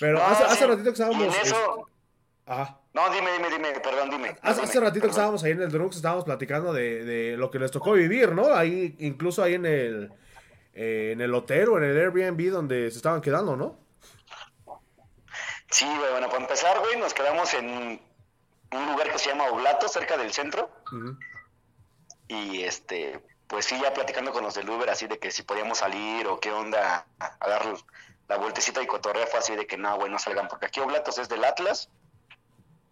Pero 0.00 0.18
No, 0.18 0.24
hace, 0.24 0.44
sí. 0.44 0.50
hace 0.52 0.66
ratito 0.66 0.84
que 0.84 1.02
estábamos. 1.02 1.36
eso... 1.42 1.86
es- 1.86 2.44
ajá. 2.46 2.78
No, 2.94 3.10
dime, 3.10 3.30
dime, 3.32 3.50
dime, 3.50 3.80
perdón, 3.80 4.08
dime. 4.10 4.30
Hace, 4.40 4.54
Dime, 4.60 4.68
hace 4.68 4.80
ratito 4.80 5.02
que 5.02 5.10
estábamos 5.10 5.42
ahí 5.44 5.50
en 5.52 5.60
el 5.62 5.70
Drunks, 5.70 5.96
estábamos 5.96 6.24
platicando 6.24 6.72
de, 6.72 7.04
de 7.04 7.36
lo 7.36 7.50
que 7.50 7.58
les 7.58 7.70
tocó 7.70 7.92
vivir, 7.92 8.32
¿no? 8.32 8.54
Ahí, 8.54 8.96
incluso 9.00 9.42
ahí 9.42 9.54
en 9.54 9.66
el, 9.66 10.12
eh, 10.72 11.10
en 11.12 11.20
el 11.20 11.34
hotel 11.34 11.68
o 11.68 11.76
en 11.78 11.84
el 11.84 11.98
Airbnb 11.98 12.50
donde 12.50 12.90
se 12.90 12.96
estaban 12.96 13.20
quedando, 13.20 13.54
¿no? 13.56 13.78
Sí, 15.70 15.84
güey, 15.84 16.10
bueno, 16.12 16.28
para 16.28 16.42
empezar, 16.42 16.78
güey, 16.78 16.98
nos 16.98 17.12
quedamos 17.12 17.52
en 17.54 18.00
un 18.72 18.86
lugar 18.92 19.10
que 19.12 19.18
se 19.18 19.28
llama 19.30 19.48
Oblato, 19.50 19.88
cerca 19.88 20.16
del 20.16 20.32
centro. 20.32 20.70
Y 22.28 22.62
este, 22.62 23.20
pues 23.46 23.66
sí, 23.66 23.78
ya 23.82 23.92
platicando 23.92 24.32
con 24.32 24.42
los 24.42 24.54
del 24.54 24.68
Uber, 24.70 24.88
así 24.88 25.06
de 25.06 25.18
que 25.18 25.30
si 25.30 25.42
podíamos 25.42 25.78
salir 25.78 26.26
o 26.28 26.40
qué 26.40 26.50
onda, 26.52 27.06
a, 27.18 27.36
a 27.40 27.48
dar 27.48 27.62
la 28.28 28.36
vueltecita 28.36 28.82
y 28.82 28.86
cotorrea 28.86 29.26
fue 29.26 29.38
así 29.38 29.54
de 29.54 29.66
que 29.66 29.76
no, 29.76 29.96
güey, 29.96 30.10
no 30.10 30.18
salgan, 30.18 30.48
porque 30.48 30.66
aquí 30.66 30.80
Oblatos 30.80 31.18
es 31.18 31.28
del 31.28 31.44
Atlas. 31.44 31.88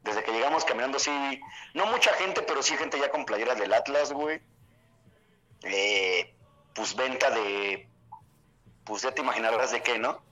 Desde 0.02 0.22
que 0.22 0.32
llegamos 0.32 0.64
caminando, 0.64 0.98
sí, 0.98 1.40
no 1.72 1.86
mucha 1.86 2.12
gente, 2.14 2.42
pero 2.42 2.62
sí 2.62 2.76
gente 2.76 2.98
ya 2.98 3.10
con 3.10 3.24
playeras 3.24 3.58
del 3.58 3.72
Atlas, 3.72 4.12
güey. 4.12 4.40
Eh, 5.62 6.34
pues 6.74 6.94
venta 6.94 7.30
de, 7.30 7.88
pues 8.84 9.02
ya 9.02 9.12
te 9.12 9.22
imaginarás 9.22 9.72
de 9.72 9.82
qué, 9.82 9.98
¿no? 9.98 10.22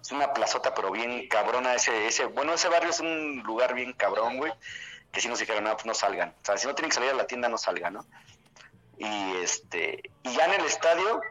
Es 0.00 0.12
una 0.12 0.32
plazota, 0.32 0.74
pero 0.74 0.90
bien 0.90 1.28
cabrona 1.28 1.74
ese, 1.74 2.06
ese, 2.06 2.26
bueno, 2.26 2.54
ese 2.54 2.68
barrio 2.68 2.90
es 2.90 3.00
un 3.00 3.42
lugar 3.44 3.74
bien 3.74 3.92
cabrón, 3.94 4.36
güey, 4.36 4.52
que 5.12 5.20
si 5.20 5.28
nos 5.28 5.38
dijeron, 5.38 5.64
no, 5.64 5.72
pues 5.74 5.86
no 5.86 5.94
salgan. 5.94 6.34
O 6.42 6.44
sea, 6.44 6.56
si 6.58 6.66
no 6.66 6.74
tienen 6.74 6.90
que 6.90 6.96
salir 6.96 7.10
a 7.10 7.14
la 7.14 7.26
tienda, 7.26 7.48
no 7.48 7.56
salgan, 7.56 7.94
¿no? 7.94 8.06
Y 8.98 9.36
este, 9.36 10.10
y 10.22 10.34
ya 10.34 10.46
en 10.46 10.60
el 10.60 10.66
estadio, 10.66 11.22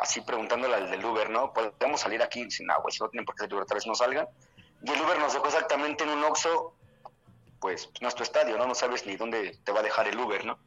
así 0.00 0.20
preguntándole 0.20 0.74
al 0.74 0.90
del 0.90 1.04
Uber, 1.04 1.30
¿no? 1.30 1.52
¿Podemos 1.52 2.00
salir 2.00 2.22
aquí? 2.22 2.50
Sin 2.50 2.70
agua, 2.70 2.90
si 2.90 3.02
no 3.02 3.08
tienen 3.08 3.24
por 3.24 3.34
qué 3.34 3.44
salir 3.44 3.56
otra 3.56 3.74
vez, 3.74 3.86
no 3.86 3.94
salgan. 3.94 4.26
Y 4.82 4.90
el 4.90 5.00
Uber 5.00 5.18
nos 5.18 5.32
dejó 5.32 5.46
exactamente 5.46 6.04
en 6.04 6.10
un 6.10 6.24
Oxxo, 6.24 6.74
pues 7.60 7.90
no 8.00 8.08
es 8.08 8.14
tu 8.14 8.22
estadio, 8.22 8.56
¿no? 8.56 8.66
No 8.66 8.74
sabes 8.74 9.06
ni 9.06 9.16
dónde 9.16 9.58
te 9.64 9.72
va 9.72 9.80
a 9.80 9.82
dejar 9.82 10.08
el 10.08 10.18
Uber, 10.18 10.44
¿no? 10.44 10.58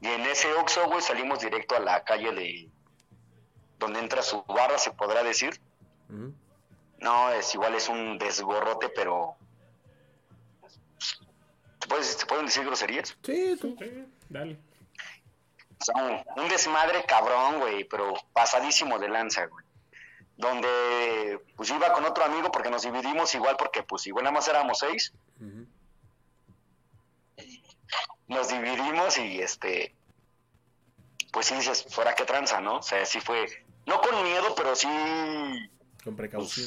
Y 0.00 0.06
en 0.06 0.22
ese 0.22 0.52
Oxxo, 0.54 0.86
güey, 0.86 1.00
salimos 1.00 1.40
directo 1.40 1.76
a 1.76 1.80
la 1.80 2.04
calle 2.04 2.32
de 2.32 2.70
donde 3.78 4.00
entra 4.00 4.22
su 4.22 4.42
barra, 4.44 4.78
se 4.78 4.92
podrá 4.92 5.22
decir. 5.22 5.60
No, 6.98 7.30
es 7.30 7.54
igual, 7.54 7.74
es 7.74 7.88
un 7.88 8.18
desgorrote, 8.18 8.88
pero... 8.90 9.34
¿Se, 12.00 12.02
se 12.04 12.26
pueden 12.26 12.46
decir 12.46 12.64
groserías? 12.64 13.16
Sí, 13.22 13.56
tú. 13.60 13.76
Sí, 13.78 14.06
dale. 14.28 14.58
O 15.82 15.84
sea, 15.84 15.94
un, 15.96 16.42
un 16.44 16.48
desmadre 16.48 17.04
cabrón, 17.04 17.58
güey, 17.58 17.82
pero 17.84 18.14
pasadísimo 18.32 18.98
de 19.00 19.08
lanza, 19.08 19.46
güey. 19.46 19.64
Donde, 20.36 21.40
pues 21.56 21.68
yo 21.68 21.74
iba 21.76 21.92
con 21.92 22.04
otro 22.04 22.24
amigo 22.24 22.50
porque 22.52 22.70
nos 22.70 22.82
dividimos 22.82 23.34
igual, 23.34 23.56
porque 23.56 23.82
pues 23.82 24.06
igual 24.06 24.24
nada 24.24 24.34
más 24.34 24.46
éramos 24.48 24.78
seis. 24.78 25.12
Nos 28.28 28.48
dividimos 28.48 29.18
y 29.18 29.40
este, 29.42 29.94
pues 31.32 31.46
sí 31.46 31.54
dices, 31.56 31.84
fuera 31.90 32.14
qué 32.14 32.24
tranza, 32.24 32.60
¿no? 32.60 32.76
O 32.76 32.82
sea, 32.82 33.04
sí 33.04 33.20
fue, 33.20 33.46
no 33.86 34.00
con 34.00 34.22
miedo, 34.22 34.54
pero 34.54 34.74
sí, 34.74 34.88
Con 36.04 36.16
precaución. 36.16 36.66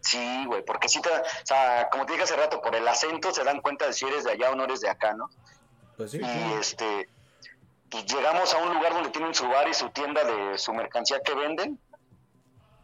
sí, 0.00 0.44
güey, 0.46 0.64
porque 0.64 0.88
sí 0.88 1.00
te, 1.02 1.10
o 1.10 1.22
sea, 1.44 1.88
como 1.90 2.06
te 2.06 2.12
dije 2.12 2.24
hace 2.24 2.36
rato, 2.36 2.62
por 2.62 2.74
el 2.74 2.86
acento 2.86 3.32
se 3.34 3.44
dan 3.44 3.60
cuenta 3.60 3.86
de 3.86 3.92
si 3.92 4.06
eres 4.06 4.24
de 4.24 4.32
allá 4.32 4.50
o 4.50 4.54
no 4.54 4.64
eres 4.64 4.80
de 4.80 4.88
acá, 4.88 5.12
¿no? 5.12 5.28
Pues 5.96 6.12
sí. 6.12 6.20
y 6.22 6.52
este 6.60 7.08
pues 7.96 8.12
llegamos 8.12 8.52
a 8.52 8.58
un 8.58 8.74
lugar 8.74 8.92
donde 8.92 9.08
tienen 9.08 9.34
su 9.34 9.48
bar 9.48 9.66
y 9.68 9.74
su 9.74 9.88
tienda 9.88 10.22
de 10.22 10.58
su 10.58 10.72
mercancía 10.74 11.20
que 11.24 11.34
venden 11.34 11.78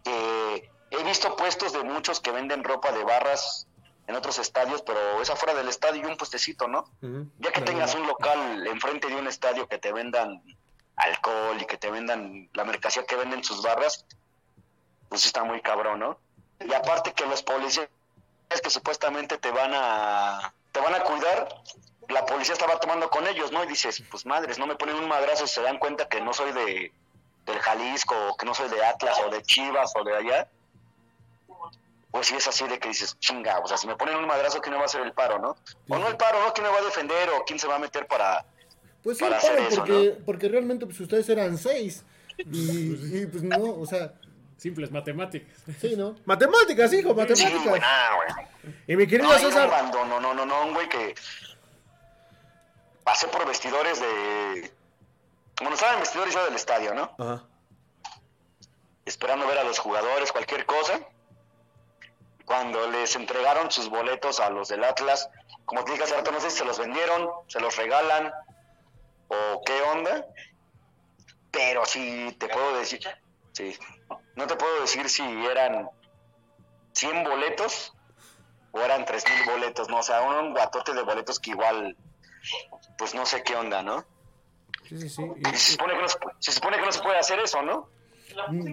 he 0.05 1.05
visto 1.05 1.37
puestos 1.37 1.73
de 1.73 1.83
muchos 1.83 2.21
que 2.21 2.31
venden 2.31 2.65
ropa 2.65 2.93
de 2.93 3.05
barras 3.05 3.67
en 4.07 4.15
otros 4.15 4.39
estadios 4.39 4.81
pero 4.83 5.21
es 5.21 5.29
afuera 5.29 5.55
del 5.55 5.69
estadio 5.69 6.03
y 6.03 6.07
un 6.07 6.17
puestecito 6.17 6.67
no 6.67 6.87
ya 7.39 7.53
que 7.53 7.61
tengas 7.61 7.95
un 7.95 8.07
local 8.07 8.67
enfrente 8.67 9.09
de 9.09 9.17
un 9.17 9.27
estadio 9.27 9.69
que 9.69 9.79
te 9.79 9.93
vendan 9.93 10.43
alcohol 10.97 11.61
y 11.61 11.67
que 11.67 11.77
te 11.77 11.91
vendan 11.91 12.49
la 12.55 12.65
mercancía 12.65 13.05
que 13.05 13.17
venden 13.17 13.45
sus 13.45 13.63
barras 13.63 14.07
pues 15.11 15.27
está 15.27 15.45
muy 15.45 15.61
cabrón 15.61 16.01
no 16.01 16.19
y 16.61 16.73
aparte 16.73 17.13
que 17.13 17.27
los 17.27 17.43
policías 17.43 17.89
que 18.63 18.71
supuestamente 18.71 19.37
te 19.37 19.51
van 19.51 19.73
a 19.75 20.55
te 20.73 20.81
van 20.81 20.95
a 20.95 21.01
cuidar 21.01 21.49
la 22.13 22.25
policía 22.27 22.55
estaba 22.55 22.79
tomando 22.79 23.09
con 23.11 23.27
ellos 23.27 23.51
no 23.53 23.65
y 23.65 23.67
dices 23.67 24.03
pues 24.11 24.25
madres 24.27 24.59
no 24.59 24.67
me 24.67 24.77
ponen 24.77 24.97
un 24.97 25.09
madrazo 25.09 25.47
se 25.47 25.63
dan 25.63 25.79
cuenta 25.79 26.09
que 26.09 26.21
no 26.21 26.33
soy 26.33 26.53
de 26.53 26.93
del 27.47 27.59
Jalisco 27.59 28.15
o 28.31 28.37
que 28.37 28.47
no 28.47 28.55
soy 28.55 28.69
de 28.69 28.85
Atlas 28.85 29.19
o 29.27 29.31
de 29.31 29.43
Chivas 29.43 29.93
o 29.97 30.05
de 30.05 30.17
allá 30.17 30.49
pues 32.11 32.27
sí 32.27 32.35
es 32.37 32.47
así 32.47 32.67
de 32.69 32.79
que 32.79 32.89
dices 32.89 33.19
chinga 33.19 33.59
o 33.61 33.67
sea 33.67 33.77
si 33.77 33.87
me 33.87 33.97
ponen 33.97 34.17
un 34.17 34.27
madrazo 34.27 34.61
quién 34.61 34.73
me 34.73 34.77
va 34.79 34.85
a 34.85 34.87
hacer 34.87 35.01
el 35.03 35.13
paro 35.13 35.39
no 35.39 35.57
o 35.89 35.99
no 35.99 36.09
el 36.09 36.17
paro 36.17 36.45
no 36.45 36.53
quién 36.53 36.67
me 36.67 36.73
va 36.73 36.79
a 36.79 36.83
defender 36.85 37.29
o 37.31 37.45
quién 37.45 37.59
se 37.59 37.67
va 37.67 37.77
a 37.77 37.79
meter 37.79 38.07
para 38.07 38.45
Pues 39.03 39.19
sí, 39.19 39.25
para 39.25 39.39
hacer 39.39 39.59
eso, 39.61 39.77
porque, 39.77 40.17
porque 40.25 40.49
realmente 40.49 40.87
pues 40.87 41.01
ustedes 41.01 41.29
eran 41.29 41.59
seis. 41.59 42.05
Y, 42.39 43.19
y, 43.23 43.27
pues 43.27 43.43
no, 43.43 43.59
o 43.81 43.85
sea, 43.87 44.13
Simples 44.57 44.91
matemáticas. 44.93 45.53
sí, 45.81 45.97
¿no? 45.97 46.15
Matemáticas, 46.25 46.93
hijo, 46.93 47.11
sí, 47.11 47.15
matemáticas. 47.17 47.65
güey. 47.65 48.73
Y 48.87 48.95
mi 48.97 49.07
querido 49.09 49.29
No, 49.29 49.39
César. 49.39 49.69
no, 49.93 50.05
no, 50.21 50.33
no, 50.35 50.47
no, 50.47 50.65
un 50.67 50.73
güey 50.75 50.89
que 50.89 51.15
pasé 53.05 53.29
por 53.29 53.47
vestidores 53.47 54.01
de... 54.01 54.73
Bueno, 55.61 55.75
estaba 55.75 55.95
en 55.95 56.01
vestidores 56.01 56.35
yo 56.35 56.45
del 56.45 56.55
estadio, 56.55 56.95
¿no? 56.95 57.15
Ajá. 57.19 57.45
Esperando 59.05 59.47
ver 59.47 59.59
a 59.59 59.65
los 59.65 59.79
jugadores, 59.79 60.33
cualquier 60.33 60.65
cosa. 60.67 61.01
Cuando 62.45 62.91
les 62.91 63.15
entregaron 63.17 63.71
sus 63.71 63.89
boletos 63.89 64.41
a 64.41 64.51
los 64.51 64.69
del 64.69 64.85
Atlas, 64.85 65.29
como 65.65 65.85
te 65.85 65.93
dije 65.93 66.05
hace 66.05 66.17
rato, 66.17 66.33
no 66.33 66.41
sé 66.41 66.51
si 66.51 66.59
se 66.59 66.65
los 66.65 66.79
vendieron, 66.79 67.31
se 67.49 67.61
los 67.61 67.77
regalan 67.77 68.33
o 69.29 69.63
qué 69.65 69.81
onda. 69.83 70.27
Pero 71.51 71.85
sí 71.85 72.35
te 72.39 72.49
puedo 72.49 72.77
decir, 72.79 73.01
sí, 73.53 73.77
no 74.35 74.47
te 74.47 74.57
puedo 74.57 74.81
decir 74.81 75.09
si 75.09 75.23
eran 75.47 75.91
100 76.93 77.25
boletos 77.25 77.93
o 78.73 78.81
eran 78.81 79.05
3000 79.05 79.47
boletos, 79.47 79.89
¿no? 79.89 79.99
O 79.99 80.03
sea, 80.03 80.23
un 80.23 80.53
guatote 80.53 80.95
de 80.95 81.03
boletos 81.03 81.39
que 81.39 81.51
igual, 81.51 81.97
pues 82.99 83.15
no 83.15 83.25
sé 83.27 83.43
qué 83.43 83.55
onda, 83.57 83.83
¿no? 83.83 84.05
Sí, 84.89 84.99
sí, 84.99 85.09
sí. 85.09 85.23
Y 85.39 85.57
se 85.57 85.73
supone 85.73 85.95
que 85.95 86.01
no 86.03 86.09
se, 86.09 86.19
pu- 86.19 86.33
se 86.39 86.53
supone 86.53 86.77
que 86.79 86.85
no 86.85 86.93
se 86.93 87.03
puede 87.03 87.19
hacer 87.19 87.39
eso, 87.41 87.63
¿no? 87.63 87.89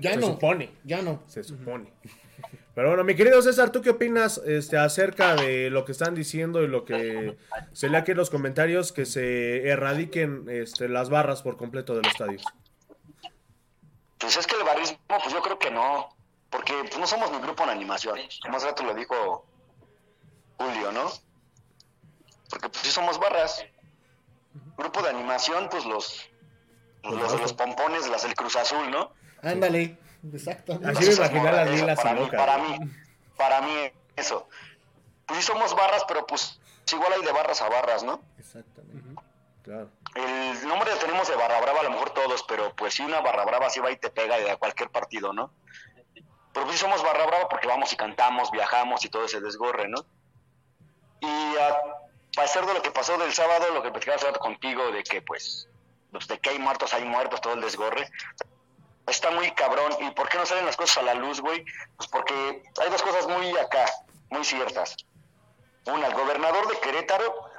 Ya 0.02 0.12
Se 0.14 0.18
no. 0.18 0.28
supone. 0.28 0.72
Ya 0.84 1.02
no. 1.02 1.24
Se 1.28 1.44
supone. 1.44 1.92
Pero 2.76 2.90
bueno, 2.90 3.04
mi 3.04 3.16
querido 3.16 3.42
César, 3.42 3.72
¿tú 3.72 3.82
qué 3.82 3.90
opinas 3.90 4.38
este, 4.46 4.78
acerca 4.78 5.36
de 5.36 5.70
lo 5.70 5.84
que 5.84 5.92
están 5.92 6.16
diciendo 6.16 6.64
y 6.64 6.68
lo 6.68 6.86
que 6.86 7.38
se 7.74 7.90
lee 7.90 7.98
aquí 7.98 8.12
en 8.12 8.18
los 8.18 8.30
comentarios 8.30 8.94
que 8.94 9.06
se 9.06 9.68
erradiquen 9.68 10.46
este, 10.50 10.88
las 10.88 11.10
barras 11.10 11.42
por 11.42 11.58
completo 11.58 11.94
de 11.96 12.04
los 12.04 12.12
estadios? 12.14 12.44
Pues 14.18 14.38
es 14.38 14.48
que 14.48 14.56
el 14.56 14.64
barrismo, 14.64 14.98
pues 15.08 15.32
yo 15.34 15.42
creo 15.42 15.60
que 15.60 15.72
no, 15.72 16.16
porque 16.50 16.74
pues, 16.84 16.98
no 16.98 17.08
somos 17.08 17.32
ni 17.32 17.40
grupo 17.40 17.64
en 17.64 17.70
animación, 17.70 18.18
como 18.42 18.58
hace 18.58 18.68
rato 18.68 18.84
lo 18.84 18.94
dijo 18.94 19.46
Julio, 20.58 20.92
¿no? 20.92 21.10
Porque 22.50 22.70
pues 22.70 22.82
sí 22.84 22.92
somos 22.92 23.20
barras. 23.20 23.66
Grupo 24.78 25.02
de 25.02 25.10
animación, 25.10 25.68
pues 25.70 25.86
los, 25.86 26.30
pues, 27.04 27.16
los 27.16 27.32
de 27.32 27.38
los 27.38 27.54
pompones, 27.54 28.08
las 28.08 28.24
del 28.24 28.34
Cruz 28.34 28.56
Azul, 28.56 28.90
¿no? 28.90 29.14
Ándale, 29.44 29.98
exactamente. 30.34 30.88
Así 30.88 31.08
me 31.08 31.14
imaginé 31.16 31.52
las 31.52 31.70
lilas 31.70 32.00
para 32.00 32.14
mí, 32.14 32.28
para 32.30 32.58
mí, 32.58 32.78
para 33.38 33.62
mí, 33.62 33.92
eso. 34.16 34.48
Pues 35.26 35.42
sí 35.42 35.46
somos 35.46 35.76
barras, 35.76 36.04
pero 36.08 36.26
pues 36.26 36.60
igual 36.92 37.14
hay 37.14 37.22
de 37.24 37.32
barras 37.32 37.62
a 37.62 37.70
barras, 37.70 38.04
¿no? 38.04 38.22
Exactamente. 38.38 39.22
Claro. 39.62 39.90
El 40.16 40.68
nombre 40.68 40.92
que 40.92 41.00
tenemos 41.00 41.28
de 41.28 41.36
barra 41.36 41.62
brava 41.62 41.82
a 41.82 41.84
lo 41.84 41.92
mejor 41.92 42.10
todos, 42.12 42.44
pero 42.44 42.74
pues 42.76 42.96
sí 42.96 43.04
una 43.04 43.22
barra 43.22 43.46
brava 43.46 43.70
sí 43.70 43.80
va 43.80 43.92
y 43.92 43.98
te 43.98 44.10
pega 44.10 44.38
de 44.38 44.58
cualquier 44.58 44.90
partido, 44.90 45.32
¿no? 45.34 45.54
Pero 46.54 46.66
pues 46.66 46.72
sí 46.72 46.78
somos 46.78 47.04
barra 47.04 47.26
brava 47.28 47.48
porque 47.48 47.68
vamos 47.68 47.94
y 47.94 47.96
cantamos, 47.96 48.50
viajamos 48.50 49.06
y 49.06 49.10
todo 49.10 49.26
ese 49.26 49.40
desgorre, 49.40 49.88
¿no? 49.88 50.06
Y 51.22 51.58
a 51.58 51.78
pasar 52.36 52.66
de 52.66 52.74
lo 52.74 52.82
que 52.82 52.92
pasó 52.92 53.18
del 53.18 53.34
sábado, 53.34 53.74
lo 53.74 53.82
que 53.82 53.92
platicaba 53.92 54.18
hace 54.18 54.28
rato 54.28 54.40
contigo, 54.40 54.92
de 54.92 55.04
que 55.04 55.22
pues, 55.22 55.68
de 56.12 56.40
que 56.40 56.50
hay 56.50 56.60
muertos, 56.60 56.94
hay 56.94 57.06
muertos, 57.06 57.42
todo 57.42 57.54
el 57.54 57.62
desgorre, 57.62 58.10
está 59.08 59.32
muy 59.32 59.52
cabrón. 59.52 59.92
¿Y 60.00 60.12
por 60.12 60.30
qué 60.30 60.38
no 60.38 60.46
salen 60.46 60.66
las 60.66 60.78
cosas 60.78 60.98
a 60.98 61.02
la 61.04 61.14
luz, 61.14 61.42
güey? 61.42 61.64
Pues 61.98 62.10
porque 62.10 62.64
hay 62.82 62.90
dos 62.90 63.02
cosas 63.02 63.28
muy 63.28 63.56
acá, 63.58 63.86
muy 64.30 64.44
ciertas. 64.44 64.96
Una, 65.86 66.08
el 66.08 66.14
gobernador 66.14 66.68
de 66.68 66.80
Querétaro 66.80 67.50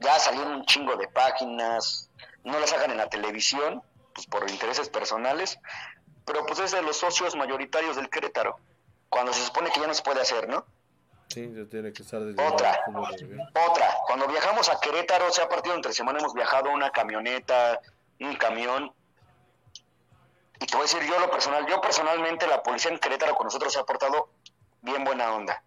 ya 0.00 0.18
salió 0.18 0.42
en 0.42 0.48
un 0.48 0.66
chingo 0.66 0.96
de 0.96 1.08
páginas, 1.08 2.10
no 2.44 2.58
las 2.58 2.72
hagan 2.72 2.90
en 2.90 2.98
la 2.98 3.08
televisión, 3.08 3.82
pues 4.14 4.26
por 4.26 4.48
intereses 4.50 4.88
personales, 4.88 5.58
pero 6.24 6.44
pues 6.46 6.58
es 6.58 6.72
de 6.72 6.82
los 6.82 6.96
socios 6.96 7.36
mayoritarios 7.36 7.96
del 7.96 8.10
Querétaro, 8.10 8.58
cuando 9.08 9.32
se 9.32 9.44
supone 9.44 9.70
que 9.70 9.80
ya 9.80 9.86
no 9.86 9.94
se 9.94 10.02
puede 10.02 10.20
hacer, 10.20 10.48
¿no? 10.48 10.66
Sí, 11.28 11.52
ya 11.54 11.68
tiene 11.68 11.92
que 11.92 12.02
estar 12.02 12.20
desde 12.20 12.42
Otra. 12.42 12.80
Otra, 13.68 13.94
cuando 14.06 14.28
viajamos 14.28 14.68
a 14.68 14.80
Querétaro, 14.80 15.30
se 15.30 15.42
ha 15.42 15.48
partido 15.48 15.74
entre 15.74 15.92
semana, 15.92 16.18
hemos 16.18 16.34
viajado 16.34 16.70
una 16.70 16.90
camioneta, 16.90 17.80
un 18.20 18.36
camión. 18.36 18.92
Y 20.60 20.66
te 20.66 20.76
voy 20.76 20.86
a 20.86 20.90
decir, 20.90 21.02
yo 21.02 21.18
lo 21.18 21.30
personal, 21.30 21.66
yo 21.66 21.80
personalmente, 21.80 22.46
la 22.46 22.62
policía 22.62 22.90
en 22.90 22.98
Querétaro 22.98 23.34
con 23.34 23.44
nosotros 23.44 23.72
se 23.72 23.80
ha 23.80 23.84
portado 23.84 24.30
bien 24.80 25.04
buena 25.04 25.34
onda. 25.34 25.62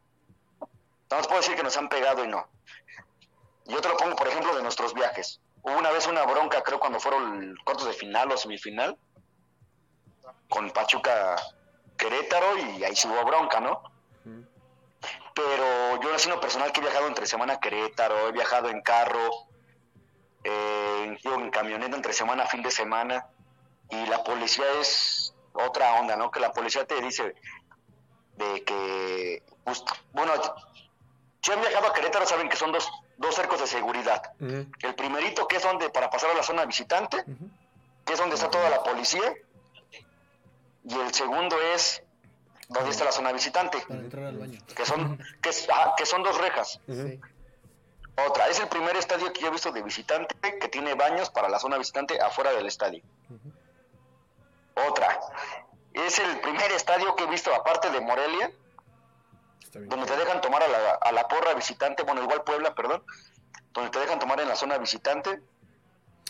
No 1.11 1.17
os 1.17 1.27
puedo 1.27 1.41
decir 1.41 1.55
que 1.55 1.63
nos 1.63 1.75
han 1.77 1.89
pegado 1.89 2.23
y 2.23 2.27
no. 2.27 2.47
Yo 3.65 3.81
te 3.81 3.87
lo 3.89 3.97
pongo, 3.97 4.15
por 4.15 4.27
ejemplo, 4.27 4.55
de 4.55 4.63
nuestros 4.63 4.93
viajes. 4.93 5.41
Hubo 5.61 5.77
una 5.77 5.91
vez 5.91 6.07
una 6.07 6.23
bronca, 6.23 6.63
creo, 6.63 6.79
cuando 6.79 6.99
fueron 6.99 7.55
cuartos 7.63 7.85
de 7.85 7.93
final 7.93 8.31
o 8.31 8.37
semifinal, 8.37 8.97
con 10.47 10.71
Pachuca 10.71 11.35
Querétaro, 11.97 12.57
y 12.57 12.83
ahí 12.83 12.95
sí 12.95 13.07
hubo 13.07 13.23
bronca, 13.25 13.59
¿no? 13.59 13.83
Pero 15.33 16.01
yo 16.01 16.15
en 16.15 16.29
lo 16.29 16.41
personal 16.41 16.71
que 16.71 16.79
he 16.79 16.83
viajado 16.83 17.07
entre 17.07 17.25
semana 17.25 17.53
a 17.53 17.59
Querétaro, 17.59 18.27
he 18.27 18.31
viajado 18.31 18.69
en 18.69 18.81
carro, 18.81 19.29
eh, 20.43 21.17
en 21.23 21.49
camioneta 21.51 21.95
entre 21.95 22.13
semana, 22.13 22.45
fin 22.45 22.61
de 22.61 22.71
semana, 22.71 23.27
y 23.89 24.05
la 24.07 24.23
policía 24.23 24.65
es 24.79 25.33
otra 25.53 25.93
onda, 25.99 26.15
¿no? 26.15 26.29
Que 26.31 26.39
la 26.39 26.51
policía 26.51 26.85
te 26.85 27.01
dice 27.01 27.35
de 28.35 28.63
que, 28.63 29.43
pues, 29.63 29.83
bueno, 30.13 30.33
si 31.41 31.51
han 31.51 31.61
viajado 31.61 31.87
a 31.87 31.93
Querétaro 31.93 32.25
saben 32.25 32.49
que 32.49 32.57
son 32.57 32.71
dos, 32.71 32.89
dos 33.17 33.35
cercos 33.35 33.59
de 33.59 33.67
seguridad. 33.67 34.21
El 34.39 34.95
primerito 34.95 35.47
que 35.47 35.57
es 35.57 35.63
donde 35.63 35.89
para 35.89 36.09
pasar 36.09 36.31
a 36.31 36.33
la 36.33 36.43
zona 36.43 36.65
visitante, 36.65 37.23
que 38.05 38.13
es 38.13 38.19
donde 38.19 38.35
está 38.35 38.49
toda 38.49 38.69
la 38.69 38.83
policía, 38.83 39.33
y 40.83 40.93
el 40.99 41.13
segundo 41.13 41.57
es 41.73 42.03
donde 42.69 42.91
está 42.91 43.03
la 43.05 43.11
zona 43.11 43.31
visitante 43.31 43.83
Para 43.87 43.99
entrar 43.99 44.25
al 44.25 44.37
baño. 44.37 44.59
que 44.75 44.85
son 44.85 45.17
que, 45.41 45.49
que 45.97 46.05
son 46.05 46.23
dos 46.23 46.37
rejas. 46.37 46.79
Sí. 46.87 47.19
Otra, 48.27 48.47
es 48.47 48.59
el 48.59 48.67
primer 48.67 48.95
estadio 48.95 49.31
que 49.33 49.41
yo 49.41 49.47
he 49.47 49.51
visto 49.51 49.71
de 49.71 49.81
visitante 49.81 50.35
que 50.39 50.67
tiene 50.67 50.93
baños 50.93 51.29
para 51.29 51.49
la 51.49 51.59
zona 51.59 51.77
visitante 51.77 52.19
afuera 52.21 52.51
del 52.51 52.67
estadio. 52.67 53.01
Otra, 54.87 55.19
es 55.93 56.19
el 56.19 56.39
primer 56.41 56.71
estadio 56.73 57.15
que 57.15 57.23
he 57.23 57.27
visto 57.27 57.53
aparte 57.53 57.89
de 57.89 58.01
Morelia, 58.01 58.51
donde 59.73 60.05
te 60.05 60.17
dejan 60.17 60.41
tomar 60.41 60.63
a 60.63 60.67
la, 60.67 60.91
a 60.93 61.11
la 61.11 61.27
porra 61.27 61.53
visitante, 61.53 62.03
bueno, 62.03 62.21
igual 62.23 62.43
Puebla, 62.43 62.75
perdón, 62.75 63.03
donde 63.73 63.89
te 63.89 63.99
dejan 63.99 64.19
tomar 64.19 64.39
en 64.41 64.47
la 64.49 64.55
zona 64.55 64.77
visitante 64.77 65.41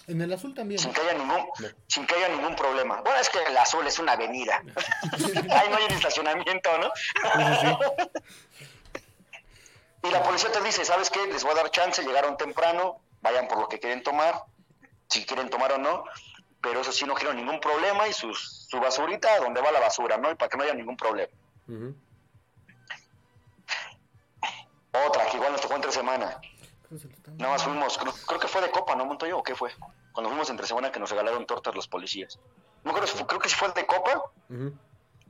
En 0.07 0.21
el 0.21 0.33
azul 0.33 0.53
también. 0.53 0.79
sin 0.79 0.91
que 0.93 1.01
haya 1.01 1.13
ningún 1.13 1.45
sin 1.87 2.05
que 2.05 2.15
haya 2.15 2.29
ningún 2.29 2.55
problema. 2.55 3.01
Bueno, 3.01 3.19
es 3.19 3.29
que 3.29 3.43
el 3.43 3.57
azul 3.57 3.85
es 3.85 3.99
una 3.99 4.13
avenida. 4.13 4.63
Ahí 5.51 5.69
no 5.69 5.77
hay 5.77 5.85
estacionamiento, 5.89 6.77
¿no? 6.77 6.91
y 10.03 10.11
la 10.11 10.23
policía 10.23 10.51
te 10.51 10.61
dice, 10.61 10.85
¿sabes 10.85 11.09
qué? 11.09 11.27
Les 11.27 11.43
voy 11.43 11.51
a 11.53 11.55
dar 11.55 11.71
chance, 11.71 12.03
llegaron 12.03 12.37
temprano, 12.37 13.01
vayan 13.21 13.47
por 13.47 13.59
lo 13.59 13.67
que 13.67 13.79
quieren 13.79 14.03
tomar, 14.03 14.43
si 15.09 15.25
quieren 15.25 15.49
tomar 15.49 15.73
o 15.73 15.77
no, 15.77 16.03
pero 16.61 16.81
eso 16.81 16.91
sí 16.91 17.05
no 17.05 17.13
quiero 17.13 17.33
ningún 17.33 17.59
problema 17.59 18.07
y 18.07 18.13
sus, 18.13 18.67
su 18.69 18.79
basurita 18.79 19.39
donde 19.39 19.61
va 19.61 19.71
la 19.71 19.79
basura, 19.79 20.17
¿no? 20.17 20.31
Y 20.31 20.35
para 20.35 20.49
que 20.49 20.57
no 20.57 20.63
haya 20.63 20.73
ningún 20.73 20.97
problema. 20.97 21.31
Otra, 24.91 25.25
que 25.27 25.37
igual 25.37 25.51
nos 25.51 25.61
tocó 25.61 25.75
entre 25.75 25.91
semana. 25.91 26.39
Nada 27.37 27.53
más 27.53 27.63
fuimos, 27.63 27.97
creo, 27.97 28.13
creo 28.25 28.39
que 28.39 28.47
fue 28.47 28.61
de 28.61 28.71
Copa, 28.71 28.95
¿no, 28.95 29.05
Montoyo? 29.05 29.37
¿O 29.37 29.43
qué 29.43 29.55
fue? 29.55 29.71
Cuando 30.11 30.29
fuimos 30.29 30.49
entre 30.49 30.65
semana 30.65 30.91
que 30.91 30.99
nos 30.99 31.09
regalaron 31.09 31.45
tortas 31.45 31.75
los 31.75 31.87
policías. 31.87 32.39
No 32.83 32.93
creo, 32.93 33.27
creo 33.27 33.39
que 33.39 33.49
sí 33.49 33.55
fue 33.55 33.71
de 33.73 33.85
Copa. 33.85 34.23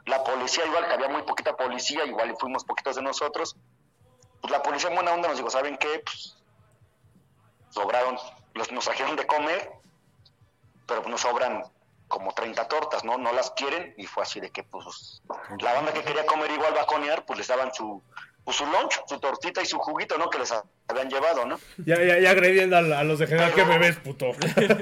La 0.05 0.23
policía, 0.23 0.65
igual 0.65 0.87
que 0.87 0.93
había 0.93 1.09
muy 1.09 1.23
poquita 1.23 1.55
policía, 1.55 2.05
igual 2.05 2.35
fuimos 2.39 2.63
poquitos 2.63 2.95
de 2.95 3.01
nosotros. 3.01 3.55
Pues 4.41 4.51
la 4.51 4.63
policía 4.63 4.89
en 4.89 4.95
buena 4.95 5.11
onda 5.11 5.27
nos 5.27 5.37
dijo, 5.37 5.49
¿saben 5.49 5.77
qué? 5.77 6.01
Pues 6.03 6.37
sobraron, 7.69 8.17
los, 8.53 8.71
nos 8.71 8.85
trajeron 8.85 9.15
de 9.15 9.27
comer, 9.27 9.73
pero 10.87 11.07
nos 11.07 11.21
sobran 11.21 11.63
como 12.07 12.33
30 12.33 12.67
tortas, 12.67 13.03
¿no? 13.03 13.17
No 13.17 13.33
las 13.33 13.51
quieren 13.51 13.93
y 13.97 14.07
fue 14.07 14.23
así 14.23 14.39
de 14.39 14.49
que, 14.49 14.63
pues, 14.63 15.21
la 15.59 15.73
banda 15.73 15.93
que 15.93 16.03
quería 16.03 16.25
comer 16.25 16.49
igual 16.51 16.73
baconear, 16.73 17.25
pues 17.25 17.37
les 17.37 17.47
daban 17.47 17.73
su, 17.73 18.01
pues, 18.43 18.57
su 18.57 18.65
lunch, 18.65 19.01
su 19.07 19.19
tortita 19.19 19.61
y 19.61 19.65
su 19.65 19.77
juguito, 19.79 20.17
¿no? 20.17 20.29
Que 20.29 20.39
les 20.39 20.51
ha- 20.51 20.63
habían 20.87 21.09
llevado, 21.09 21.45
¿no? 21.45 21.59
Ya, 21.85 22.01
ya, 22.03 22.17
ya 22.19 22.31
agrediendo 22.31 22.75
a, 22.75 22.79
a 22.79 23.03
los 23.03 23.19
de 23.19 23.27
general 23.27 23.53
que 23.53 23.63
ves, 23.63 23.97
puto. 23.97 24.31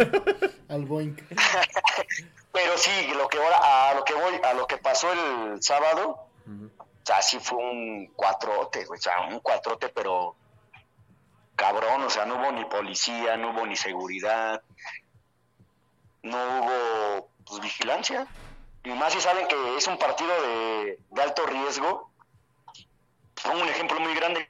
Al 0.70 0.86
Boink. 0.86 1.20
Pero 2.51 2.78
sí, 2.78 2.91
lo 3.16 3.28
que 3.28 3.38
ahora, 3.38 3.89
a 3.91 3.93
lo 3.93 4.03
que 4.03 4.14
voy, 4.14 4.39
a 4.43 4.53
lo 4.53 4.66
que 4.68 4.78
pasó 4.78 5.12
el 5.12 5.62
sábado, 5.62 6.28
o 6.47 7.05
sea, 7.05 7.22
sí 7.22 7.39
fue 7.39 7.58
un 7.60 8.08
cuatrote, 8.16 8.86
güey, 8.86 8.99
o 8.99 9.01
sea, 9.01 9.22
un 9.30 9.39
cuatrote, 9.41 9.89
pero 9.89 10.36
cabrón, 11.55 12.01
o 12.03 12.10
sea, 12.10 12.26
no 12.26 12.36
hubo 12.36 12.51
ni 12.51 12.66
policía, 12.66 13.38
no 13.38 13.51
hubo 13.51 13.66
ni 13.68 13.76
seguridad, 13.76 14.62
no 16.24 16.38
hubo 16.60 17.30
pues, 17.45 17.62
vigilancia. 17.62 18.28
Y 18.84 18.89
más 18.91 19.14
si 19.14 19.22
saben 19.22 19.47
que 19.47 19.78
es 19.78 19.88
un 19.88 19.97
partido 19.97 20.30
de, 20.41 20.99
de 21.12 21.22
alto 21.22 21.45
riesgo. 21.45 22.12
Pongo 23.44 23.62
un 23.64 23.70
ejemplo 23.70 24.00
muy 24.00 24.14
grande. 24.16 24.50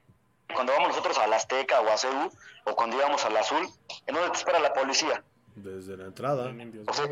Cuando 0.53 0.73
vamos 0.73 0.89
nosotros 0.89 1.17
al 1.17 1.33
Azteca 1.33 1.81
o 1.81 1.89
a 1.89 1.97
CEU, 1.97 2.31
o 2.65 2.75
cuando 2.75 2.97
íbamos 2.97 3.23
al 3.25 3.35
Azul, 3.37 3.67
¿en 4.05 4.15
dónde 4.15 4.29
te 4.31 4.37
espera 4.37 4.59
la 4.59 4.73
policía? 4.73 5.23
Desde 5.55 5.97
la 5.97 6.05
entrada. 6.05 6.51
O 6.87 6.93
sea, 6.93 7.05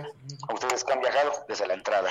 a 0.48 0.54
ustedes 0.54 0.84
que 0.84 0.94
han 0.94 1.02
viajado 1.02 1.32
desde 1.48 1.68
la 1.68 1.74
entrada. 1.74 2.10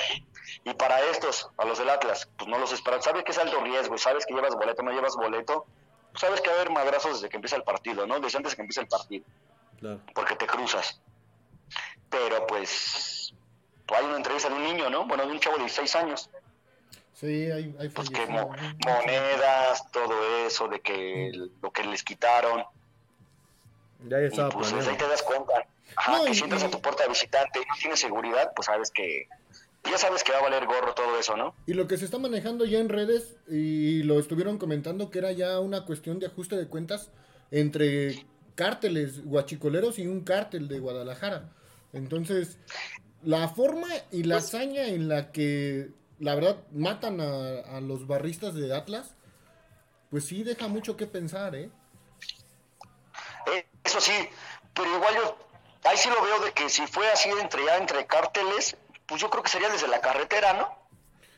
Y 0.63 0.73
para 0.73 0.99
estos, 1.09 1.49
a 1.57 1.65
los 1.65 1.77
del 1.79 1.89
Atlas, 1.89 2.27
pues 2.37 2.49
no 2.49 2.57
los 2.59 2.71
esperan. 2.73 3.01
Sabes 3.01 3.23
que 3.23 3.31
es 3.31 3.37
alto 3.37 3.59
riesgo, 3.61 3.97
sabes 3.97 4.25
que 4.25 4.33
llevas 4.33 4.53
boleto, 4.55 4.83
no 4.83 4.91
llevas 4.91 5.15
boleto. 5.15 5.65
Pues 6.11 6.21
sabes 6.21 6.41
que 6.41 6.49
va 6.49 6.57
a 6.57 6.59
haber 6.59 6.71
madrazos 6.71 7.13
desde 7.15 7.29
que 7.29 7.37
empieza 7.37 7.55
el 7.55 7.63
partido, 7.63 8.05
¿no? 8.05 8.19
Desde 8.19 8.37
antes 8.37 8.51
de 8.51 8.55
que 8.57 8.61
empiece 8.61 8.81
el 8.81 8.87
partido, 8.87 9.25
Claro. 9.79 9.99
porque 10.13 10.35
te 10.35 10.45
cruzas. 10.45 11.01
Pero 12.09 12.45
pues, 12.47 13.33
pues 13.85 13.99
hay 13.99 14.05
una 14.05 14.17
entrevista 14.17 14.49
de 14.49 14.55
un 14.55 14.63
niño, 14.63 14.89
¿no? 14.89 15.05
Bueno, 15.05 15.25
de 15.25 15.31
un 15.31 15.39
chavo 15.39 15.55
de 15.57 15.63
16 15.63 15.95
años. 15.95 16.29
Sí, 17.15 17.49
hay, 17.49 17.73
hay 17.79 17.89
Pues 17.89 18.11
monedas, 18.85 19.89
todo 19.91 20.45
eso, 20.45 20.67
de 20.67 20.81
que 20.81 21.29
el- 21.29 21.51
lo 21.61 21.71
que 21.71 21.83
les 21.85 22.03
quitaron. 22.03 22.63
Ya, 24.07 24.17
ya 24.19 24.23
Y 24.23 24.25
estaba 24.27 24.49
pues 24.49 24.73
desde 24.75 24.91
ahí 24.91 24.97
te 24.97 25.07
das 25.07 25.23
cuenta. 25.23 25.53
Ajá, 25.95 26.17
No, 26.17 26.25
que 26.25 26.31
y- 26.31 26.35
si 26.35 26.43
entras 26.43 26.63
a 26.63 26.69
tu 26.69 26.81
puerta 26.81 27.03
de 27.03 27.09
visitante 27.09 27.59
y 27.59 27.65
no 27.65 27.75
tienes 27.79 27.99
seguridad, 27.99 28.51
pues 28.55 28.65
sabes 28.67 28.91
que. 28.91 29.27
Ya 29.89 29.97
sabes 29.99 30.23
que 30.23 30.31
va 30.31 30.39
a 30.39 30.41
valer 30.41 30.65
gorro 30.65 30.95
todo 30.95 31.17
eso, 31.19 31.37
¿no? 31.37 31.53
Y 31.67 31.73
lo 31.73 31.87
que 31.87 31.97
se 31.97 32.05
está 32.05 32.17
manejando 32.17 32.65
ya 32.65 32.79
en 32.79 32.89
redes, 32.89 33.35
y 33.47 34.01
lo 34.03 34.19
estuvieron 34.19 34.57
comentando, 34.57 35.11
que 35.11 35.19
era 35.19 35.31
ya 35.31 35.59
una 35.59 35.85
cuestión 35.85 36.17
de 36.19 36.25
ajuste 36.25 36.55
de 36.57 36.67
cuentas 36.67 37.11
entre 37.51 38.25
cárteles 38.55 39.23
guachicoleros 39.23 39.99
y 39.99 40.07
un 40.07 40.21
cártel 40.21 40.67
de 40.67 40.79
Guadalajara. 40.79 41.49
Entonces, 41.93 42.57
la 43.23 43.47
forma 43.49 43.87
y 44.11 44.23
la 44.23 44.37
hazaña 44.37 44.87
en 44.87 45.07
la 45.07 45.31
que 45.31 45.89
la 46.19 46.35
verdad, 46.35 46.57
matan 46.71 47.19
a, 47.21 47.77
a 47.77 47.81
los 47.81 48.07
barristas 48.07 48.53
de 48.55 48.75
Atlas, 48.75 49.15
pues 50.09 50.25
sí 50.25 50.43
deja 50.43 50.67
mucho 50.67 50.95
que 50.95 51.07
pensar, 51.07 51.55
¿eh? 51.55 51.69
Eh, 53.47 53.67
Eso 53.83 53.99
sí, 54.01 54.13
pero 54.73 54.93
igual 54.95 55.15
yo 55.15 55.37
ahí 55.83 55.97
sí 55.97 56.09
lo 56.09 56.21
veo 56.21 56.39
de 56.39 56.51
que 56.53 56.69
si 56.69 56.85
fue 56.87 57.09
así 57.11 57.29
entre 57.29 57.65
ya 57.65 57.77
entre 57.77 58.05
cárteles, 58.05 58.77
pues 59.05 59.21
yo 59.21 59.29
creo 59.29 59.43
que 59.43 59.49
sería 59.49 59.69
desde 59.69 59.87
la 59.87 60.01
carretera, 60.01 60.53
¿no? 60.53 60.83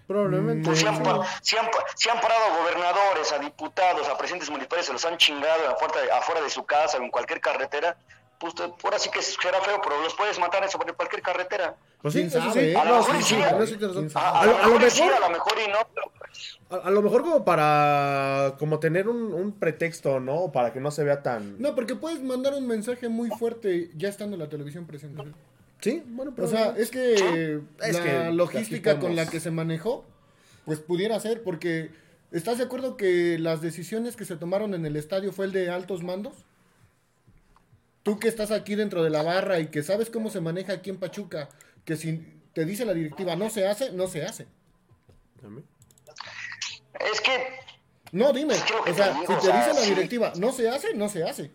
Probablemente. 0.08 0.64
Pues 0.66 0.80
si 0.80 0.88
han, 0.88 0.96
si 1.42 1.58
han 1.58 1.70
pa- 1.70 1.84
si 1.96 2.10
han 2.10 2.22
parado 2.22 2.46
a 2.46 2.58
gobernadores, 2.60 3.32
a 3.34 3.40
diputados, 3.40 4.08
a 4.08 4.18
presidentes 4.18 4.50
municipales, 4.50 4.86
se 4.86 4.94
los 4.94 5.04
han 5.04 5.18
chingado 5.18 5.70
afuera 5.70 6.02
de, 6.02 6.12
afuera 6.12 6.42
de 6.42 6.50
su 6.50 6.66
casa 6.66 6.98
o 6.98 7.02
en 7.02 7.12
cualquier 7.12 7.42
carretera, 7.42 7.98
pues 8.40 8.54
te- 8.56 8.64
ahora 8.64 9.00
sí 9.00 9.10
que 9.10 9.22
será 9.22 9.60
feo, 9.62 9.80
pero 9.84 10.02
los 10.02 10.14
puedes 10.14 10.38
matar 10.40 10.70
sobre 10.70 10.94
cualquier 10.94 11.22
carretera. 11.22 11.76
Pues 12.02 12.14
sí, 12.14 12.20
¿Quién 12.22 12.28
eso 12.30 12.40
sabe, 12.40 12.52
sí. 12.54 12.60
eh? 12.72 12.76
A 12.78 12.86
lo 12.86 12.92
No, 12.92 12.98
mejor 13.00 13.16
sí, 13.16 13.22
sí, 13.24 13.28
sí, 13.30 13.36
¿eh? 13.36 13.44
A, 13.44 14.46
lo- 14.46 14.80
mejor- 14.80 15.14
a 15.14 15.20
lo 15.20 15.30
mejor 15.30 15.54
y 15.66 15.72
no, 15.72 15.78
pero 15.96 16.12
pues, 16.18 16.60
A, 16.70 16.76
a 16.88 16.92
lo 16.92 17.02
mejor 17.02 17.22
como 17.24 17.44
para 17.46 18.56
como 18.60 18.80
tener 18.80 19.08
un, 19.08 19.34
un 19.34 19.52
pretexto, 19.54 20.20
¿no? 20.20 20.52
Para 20.52 20.72
que 20.74 20.80
no 20.80 20.92
se 20.92 21.04
vea 21.04 21.24
tan... 21.24 21.60
No, 21.60 21.74
porque 21.76 21.96
puedes 21.96 22.22
mandar 22.22 22.54
un 22.54 22.68
mensaje 22.68 23.10
muy 23.10 23.30
fuerte 23.30 23.90
ya 23.96 24.10
estando 24.10 24.36
en 24.36 24.42
la 24.42 24.50
televisión 24.50 24.86
presente. 24.86 25.24
Sí, 25.82 26.04
bueno, 26.08 26.34
pero... 26.36 26.48
O 26.48 26.50
sea, 26.52 26.74
es 26.78 26.90
que 26.92 27.62
la 27.80 28.04
que 28.04 28.32
logística 28.34 29.00
con 29.00 29.16
la 29.16 29.28
que 29.28 29.40
se 29.40 29.52
manejó, 29.52 30.06
pues 30.66 30.80
pudiera 30.80 31.20
ser, 31.20 31.44
porque 31.44 31.92
¿estás 32.32 32.58
de 32.60 32.66
acuerdo 32.66 32.98
que 32.98 33.38
las 33.40 33.62
decisiones 33.62 34.16
que 34.16 34.26
se 34.26 34.36
tomaron 34.36 34.74
en 34.74 34.86
el 34.86 34.96
estadio 34.96 35.32
fue 35.32 35.46
el 35.46 35.52
de 35.54 35.70
altos 35.72 36.04
mandos? 36.04 36.34
Tú 38.08 38.18
que 38.20 38.30
estás 38.30 38.52
aquí 38.52 38.76
dentro 38.76 39.04
de 39.04 39.10
la 39.10 39.22
barra 39.22 39.60
y 39.60 39.68
que 39.68 39.84
sabes 39.84 40.10
cómo 40.10 40.30
se 40.30 40.40
maneja 40.40 40.72
aquí 40.72 40.90
en 40.90 40.96
Pachuca, 40.98 41.50
que 41.84 41.98
si 41.98 42.20
te 42.54 42.64
dice 42.64 42.86
la 42.86 42.94
directiva 42.94 43.36
no 43.36 43.50
se 43.50 43.68
hace, 43.68 43.92
no 43.92 44.08
se 44.08 44.24
hace. 44.24 44.48
Es 47.02 47.20
que 47.20 47.60
No, 48.14 48.32
dime, 48.32 48.54
Es 48.54 48.64
que 48.64 48.74
lo 48.76 48.84
que 48.86 48.92
o 48.92 48.96
sea, 48.96 49.10
digo, 49.12 49.26
si 49.28 49.34
o 49.34 49.36
te 49.40 49.46
sea, 49.48 49.58
dice 49.58 49.74
la 49.74 49.86
sí. 49.86 49.90
directiva 49.94 50.32
no 50.38 50.54
se 50.54 50.70
hace, 50.70 50.94
no 50.94 51.10
se 51.10 51.26
hace. 51.26 51.52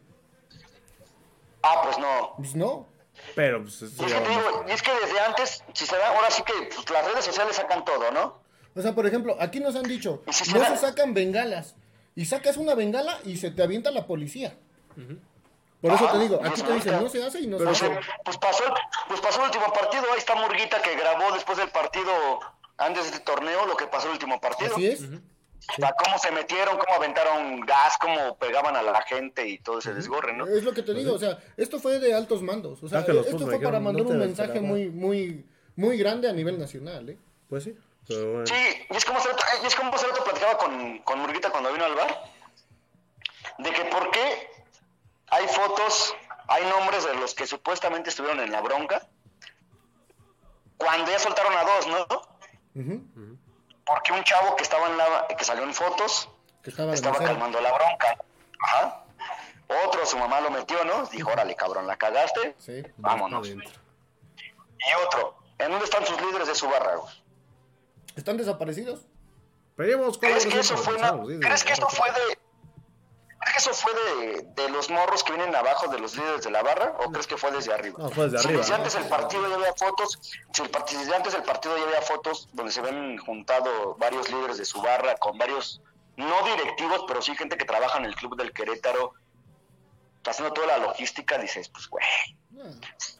ah, 1.62 1.80
pues 1.84 1.96
no. 1.96 2.34
Pues 2.36 2.54
no. 2.54 2.86
Pero, 3.34 3.62
pues... 3.62 3.80
es 3.80 3.92
que 3.94 4.04
digo, 4.04 4.64
y 4.68 4.72
es 4.72 4.82
que 4.82 4.90
desde 5.06 5.20
antes, 5.20 5.64
si 5.72 5.86
se 5.86 5.96
da, 5.96 6.08
ahora 6.08 6.30
sí 6.30 6.42
que 6.42 6.52
pues, 6.74 6.90
las 6.90 7.06
redes 7.06 7.24
sociales 7.24 7.56
sacan 7.56 7.82
todo, 7.82 8.10
¿no? 8.10 8.42
O 8.74 8.82
sea, 8.82 8.94
por 8.94 9.06
ejemplo, 9.06 9.38
aquí 9.40 9.58
nos 9.58 9.74
han 9.74 9.84
dicho, 9.84 10.22
¿Y 10.28 10.32
si 10.34 10.52
no 10.52 10.58
será? 10.62 10.76
se 10.76 10.86
sacan 10.86 11.14
bengalas. 11.14 11.76
Y 12.14 12.26
sacas 12.26 12.58
una 12.58 12.74
bengala 12.74 13.18
y 13.24 13.38
se 13.38 13.50
te 13.50 13.62
avienta 13.62 13.90
la 13.90 14.06
policía. 14.06 14.54
Por 15.82 15.92
eso 15.92 16.06
Ah, 16.08 16.12
te 16.12 16.18
digo, 16.20 16.40
y 16.42 16.46
aquí 16.46 16.62
te 16.62 16.72
dicen, 16.74 16.92
no 17.02 17.08
se 17.08 17.22
hace 17.24 17.40
y 17.40 17.46
no 17.48 17.58
Pero 17.58 17.74
se 17.74 17.86
Pues, 17.88 17.98
hace. 17.98 18.10
eh, 18.10 18.14
pues 18.24 18.38
pasó, 18.38 18.64
el- 18.64 18.72
pues 19.08 19.20
pasó 19.20 19.40
el 19.40 19.46
último 19.46 19.72
partido, 19.72 20.04
ahí 20.12 20.18
está 20.18 20.34
Murguita 20.36 20.80
que 20.80 20.94
grabó 20.94 21.32
después 21.32 21.58
del 21.58 21.68
partido, 21.70 22.12
antes 22.78 23.02
de 23.04 23.10
este 23.10 23.20
torneo, 23.24 23.66
lo 23.66 23.76
que 23.76 23.86
pasó 23.88 24.06
el 24.06 24.12
último 24.14 24.40
partido. 24.40 24.74
Así 24.76 24.86
es. 24.86 25.02
O 25.02 25.74
sea, 25.80 25.92
cómo 25.92 26.18
se 26.18 26.30
metieron, 26.32 26.76
cómo 26.78 26.96
aventaron 26.96 27.60
gas, 27.60 27.96
cómo 28.00 28.36
pegaban 28.36 28.74
a 28.76 28.82
la 28.82 29.02
gente 29.02 29.46
y 29.48 29.58
todo 29.58 29.78
ese 29.80 29.92
desgorre, 29.94 30.32
¿no? 30.32 30.46
Es 30.46 30.62
lo 30.64 30.72
que 30.72 30.82
te 30.82 30.94
digo, 30.94 31.14
o 31.14 31.18
sea, 31.18 31.38
esto 31.56 31.78
fue 31.78 31.98
de 32.00 32.14
altos 32.14 32.42
mandos. 32.42 32.82
O 32.82 32.88
sea, 32.88 32.98
Ah, 32.98 33.00
esto 33.02 33.14
putos 33.24 33.30
fue 33.42 33.46
para 33.46 33.58
dijeron, 33.58 33.82
mandar 33.84 34.02
"No 34.02 34.08
te 34.08 34.14
un 34.14 34.18
mensaje 34.20 34.48
esperaba". 34.50 34.68
muy, 34.68 34.88
muy, 34.88 35.46
muy 35.76 35.96
grande 35.98 36.28
a 36.28 36.32
nivel 36.32 36.58
nacional, 36.58 37.08
¿eh? 37.10 37.18
Pues 37.48 37.64
sí, 37.64 37.76
pero 38.08 38.30
bueno. 38.32 38.46
Sí, 38.46 38.54
y 38.90 38.96
es 38.96 39.04
como 39.04 39.18
hace 39.18 39.28
rato, 39.28 39.44
y 39.62 39.66
es 39.66 39.74
como 39.76 39.94
hace 39.94 40.06
rato 40.06 40.24
platicaba 40.24 40.58
con, 40.58 40.98
con 41.00 41.18
Murguita 41.20 41.50
cuando 41.50 41.72
vino 41.72 41.84
al 41.84 41.94
bar, 41.94 42.22
de 43.58 43.70
que 43.70 43.84
por 43.86 44.10
qué 44.10 44.48
hay 45.32 45.48
fotos, 45.48 46.14
hay 46.46 46.64
nombres 46.66 47.04
de 47.04 47.14
los 47.14 47.34
que 47.34 47.46
supuestamente 47.46 48.10
estuvieron 48.10 48.38
en 48.40 48.52
la 48.52 48.60
bronca, 48.60 49.08
cuando 50.76 51.10
ya 51.10 51.18
soltaron 51.18 51.54
a 51.56 51.64
dos, 51.64 51.86
¿no? 51.86 52.06
Porque 53.86 54.12
un 54.12 54.22
chavo 54.24 54.54
que 54.56 54.62
estaba 54.62 54.88
en 54.88 54.96
la, 54.98 55.26
que 55.36 55.44
salió 55.44 55.64
en 55.64 55.72
fotos, 55.74 56.28
Que 56.62 56.70
estaba 56.70 57.18
calmando 57.18 57.60
la 57.60 57.72
bronca. 57.72 58.18
Ajá. 58.60 59.04
Otro, 59.86 60.04
su 60.04 60.18
mamá 60.18 60.40
lo 60.40 60.50
metió, 60.50 60.84
¿no? 60.84 61.06
Dijo, 61.06 61.30
órale, 61.30 61.54
cabrón, 61.56 61.86
la 61.86 61.96
cagaste, 61.96 62.54
Sí. 62.58 62.82
vámonos. 62.98 63.48
Y 63.48 63.56
otro, 65.06 65.38
¿en 65.58 65.70
dónde 65.70 65.84
están 65.86 66.04
sus 66.06 66.20
líderes 66.20 66.46
de 66.48 66.54
su 66.54 66.68
barra? 66.68 66.96
¿Están 68.16 68.36
desaparecidos? 68.36 69.06
Pedimos 69.76 70.18
¿Crees 70.18 70.44
que 70.46 70.58
eso 70.60 70.76
fue, 70.76 70.94
una- 70.96 71.14
¿crees 71.40 71.64
que 71.64 71.72
eso 71.72 71.88
fue 71.88 72.10
de... 72.12 72.38
¿Crees 73.44 73.64
que 73.64 73.70
eso 73.70 73.74
fue 73.74 73.92
de, 73.94 74.42
de 74.54 74.68
los 74.70 74.88
morros 74.90 75.24
que 75.24 75.32
vienen 75.32 75.54
abajo 75.54 75.88
de 75.88 75.98
los 75.98 76.16
líderes 76.16 76.42
de 76.44 76.50
la 76.50 76.62
barra 76.62 76.94
o 76.98 77.10
crees 77.10 77.26
que 77.26 77.36
fue 77.36 77.50
desde 77.50 77.72
arriba? 77.72 77.96
No, 77.98 78.10
fue 78.10 78.24
desde 78.24 78.38
si 78.38 78.48
arriba, 78.48 78.64
¿no? 78.68 78.74
antes 78.74 78.94
el 78.94 79.08
partido 79.08 79.48
ya 79.48 79.54
había 79.54 79.74
fotos, 79.74 80.18
si 80.52 80.62
el 80.62 80.70
partido, 80.70 81.00
antes 81.14 81.32
del 81.32 81.42
partido 81.42 81.76
ya 81.76 81.84
había 81.84 82.02
fotos 82.02 82.48
donde 82.52 82.72
se 82.72 82.80
ven 82.80 83.18
juntado 83.18 83.94
varios 83.96 84.30
líderes 84.30 84.58
de 84.58 84.64
su 84.64 84.80
barra 84.80 85.16
con 85.16 85.36
varios, 85.38 85.80
no 86.16 86.42
directivos, 86.44 87.04
pero 87.08 87.20
sí 87.20 87.34
gente 87.36 87.56
que 87.56 87.64
trabaja 87.64 87.98
en 87.98 88.04
el 88.04 88.14
club 88.14 88.36
del 88.36 88.52
Querétaro, 88.52 89.14
haciendo 90.24 90.52
toda 90.54 90.66
la 90.68 90.78
logística, 90.78 91.36
dices, 91.38 91.68
pues 91.68 91.88
güey, 91.88 92.04
Ah, 92.60 92.70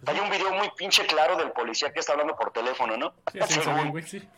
hay 0.07 0.20
un 0.20 0.31
video 0.31 0.53
muy 0.53 0.70
pinche 0.77 1.07
claro 1.07 1.37
del 1.37 1.53
policía 1.53 1.93
que 1.93 2.01
está 2.01 2.12
hablando 2.12 2.37
por 2.37 2.53
teléfono, 2.53 2.97
¿no? 2.97 3.14
Sí, 3.33 3.61
güey, 3.91 4.03
sí. 4.07 4.29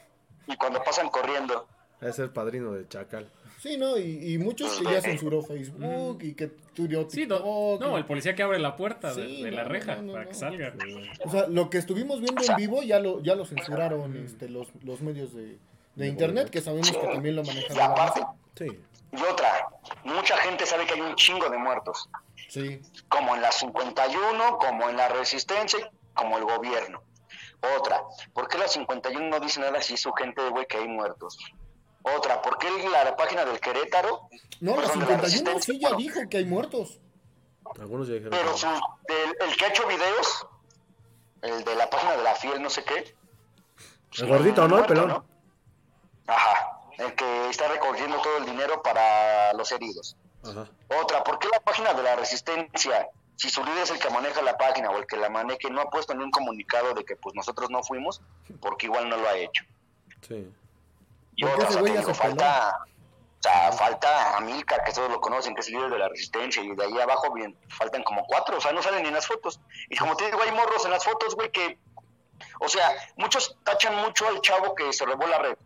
y 0.46 0.56
cuando 0.56 0.82
pasan 0.82 1.08
corriendo. 1.08 1.66
Es 2.00 2.18
el 2.18 2.30
padrino 2.30 2.72
de 2.72 2.88
Chacal. 2.88 3.30
Sí, 3.64 3.78
no, 3.78 3.96
y, 3.96 4.34
y 4.34 4.36
muchos 4.36 4.78
que 4.78 4.84
ya 4.92 5.00
censuró 5.00 5.40
Facebook 5.42 6.18
y 6.22 6.34
que 6.34 6.48
Sí, 6.76 6.86
no, 6.86 7.06
TikTok. 7.06 7.80
no, 7.80 7.92
y- 7.94 7.98
el 7.98 8.04
policía 8.04 8.34
que 8.34 8.42
abre 8.42 8.58
la 8.58 8.76
puerta 8.76 9.14
de, 9.14 9.26
Sí, 9.26 9.42
de 9.42 9.50
no, 9.52 9.56
la 9.56 9.64
reja 9.64 9.94
no, 9.96 10.02
no, 10.02 10.12
para 10.12 10.24
no. 10.24 10.30
que 10.30 10.34
salga. 10.36 10.74
O 11.24 11.30
sea, 11.30 11.46
lo 11.48 11.70
que 11.70 11.78
estuvimos 11.78 12.20
viendo 12.20 12.42
en 12.46 12.56
vivo 12.56 12.82
ya 12.82 12.98
lo, 13.00 13.22
ya 13.22 13.34
lo 13.34 13.46
censuraron 13.46 14.22
este, 14.22 14.50
los, 14.50 14.68
los 14.82 15.00
medios 15.00 15.32
de, 15.34 15.56
de 15.94 16.06
internet, 16.08 16.50
que 16.50 16.60
sabemos 16.60 16.90
que 16.92 17.06
también 17.06 17.36
lo 17.36 17.42
manejan. 17.42 17.74
Y 17.74 17.80
aparte, 17.80 18.20
Sí. 18.54 18.66
y 19.12 19.22
otra, 19.22 19.66
mucha 20.04 20.36
gente 20.38 20.66
sabe 20.66 20.84
que 20.84 20.92
hay 20.92 21.00
un 21.00 21.14
chingo 21.14 21.48
de 21.48 21.56
muertos. 21.56 22.10
Sí. 22.50 22.80
como 23.08 23.34
en 23.34 23.40
la 23.40 23.50
51, 23.50 24.58
como 24.58 24.90
en 24.90 24.96
la 24.98 25.08
Resistencia, 25.08 25.78
y 25.80 26.14
como 26.14 26.36
el 26.36 26.44
gobierno. 26.44 27.02
Otra, 27.80 28.02
¿por 28.34 28.46
qué 28.48 28.58
la 28.58 28.68
51 28.68 29.26
no 29.30 29.40
dice 29.40 29.58
nada 29.60 29.80
si 29.80 29.94
es 29.94 30.00
su 30.00 30.12
gente, 30.12 30.42
güey, 30.50 30.66
que 30.66 30.76
hay 30.76 30.86
muertos? 30.86 31.38
Otra, 32.04 32.42
¿por 32.42 32.58
qué 32.58 32.68
la 32.90 33.16
página 33.16 33.46
del 33.46 33.58
Querétaro? 33.60 34.28
No, 34.60 34.76
la 34.76 34.82
perdón, 34.82 34.98
de 34.98 35.04
51 35.06 35.22
Resistencia, 35.22 35.74
sí 35.74 35.80
ya 35.80 35.88
bueno, 35.88 36.02
dijo 36.02 36.20
que 36.28 36.36
hay 36.36 36.44
muertos. 36.44 37.00
Algunos 37.80 38.08
ya 38.08 38.14
dijeron 38.14 38.38
Pero 38.38 38.56
su, 38.56 38.66
el, 38.66 39.48
el 39.48 39.56
que 39.56 39.64
ha 39.64 39.68
hecho 39.68 39.86
videos, 39.86 40.46
el 41.40 41.64
de 41.64 41.74
la 41.74 41.88
página 41.88 42.16
de 42.16 42.22
la 42.22 42.34
Fiel, 42.34 42.62
no 42.62 42.68
sé 42.68 42.84
qué. 42.84 43.14
El 44.18 44.28
gordito, 44.28 44.68
¿no? 44.68 44.78
El 44.80 44.84
pelón. 44.84 45.24
Ajá, 46.26 46.80
el 46.98 47.14
que 47.14 47.48
está 47.48 47.68
recogiendo 47.68 48.20
todo 48.20 48.36
el 48.36 48.44
dinero 48.44 48.82
para 48.82 49.54
los 49.54 49.72
heridos. 49.72 50.16
Ajá. 50.44 50.68
Otra, 51.00 51.24
¿por 51.24 51.38
qué 51.38 51.48
la 51.50 51.60
página 51.60 51.94
de 51.94 52.02
la 52.02 52.16
Resistencia, 52.16 53.08
si 53.36 53.48
su 53.48 53.64
líder 53.64 53.84
es 53.84 53.90
el 53.90 53.98
que 53.98 54.10
maneja 54.10 54.42
la 54.42 54.58
página 54.58 54.90
o 54.90 54.98
el 54.98 55.06
que 55.06 55.16
la 55.16 55.30
maneje, 55.30 55.70
no 55.70 55.80
ha 55.80 55.88
puesto 55.88 56.14
ni 56.14 56.22
un 56.22 56.30
comunicado 56.30 56.92
de 56.92 57.02
que 57.02 57.16
pues 57.16 57.34
nosotros 57.34 57.70
no 57.70 57.82
fuimos? 57.82 58.20
Porque 58.60 58.86
igual 58.86 59.08
no 59.08 59.16
lo 59.16 59.26
ha 59.26 59.36
hecho. 59.38 59.64
Sí. 60.28 60.52
Y 61.36 61.44
otra, 61.44 61.68
te 61.68 61.82
digo, 61.82 62.14
falta, 62.14 62.78
o 62.84 63.42
sea, 63.42 63.72
falta 63.72 64.36
Amílcar, 64.36 64.84
que 64.84 64.92
todos 64.92 65.10
lo 65.10 65.20
conocen, 65.20 65.54
que 65.54 65.60
es 65.62 65.68
el 65.68 65.74
líder 65.74 65.90
de 65.90 65.98
la 65.98 66.08
Resistencia, 66.08 66.62
y 66.62 66.74
de 66.74 66.84
ahí 66.84 66.98
abajo 67.00 67.32
bien, 67.32 67.56
faltan 67.68 68.02
como 68.04 68.24
cuatro, 68.26 68.56
o 68.58 68.60
sea, 68.60 68.72
no 68.72 68.82
salen 68.82 69.02
ni 69.02 69.08
en 69.08 69.14
las 69.14 69.26
fotos. 69.26 69.60
Y 69.90 69.96
como 69.96 70.16
te 70.16 70.26
digo, 70.26 70.40
hay 70.42 70.52
morros 70.52 70.84
en 70.84 70.90
las 70.92 71.04
fotos, 71.04 71.34
güey, 71.34 71.50
que, 71.50 71.78
o 72.60 72.68
sea, 72.68 72.88
muchos 73.16 73.56
tachan 73.64 73.96
mucho 73.96 74.26
al 74.28 74.40
chavo 74.40 74.74
que 74.74 74.92
se 74.92 75.04
robó 75.04 75.26
la 75.26 75.38
red. 75.38 75.56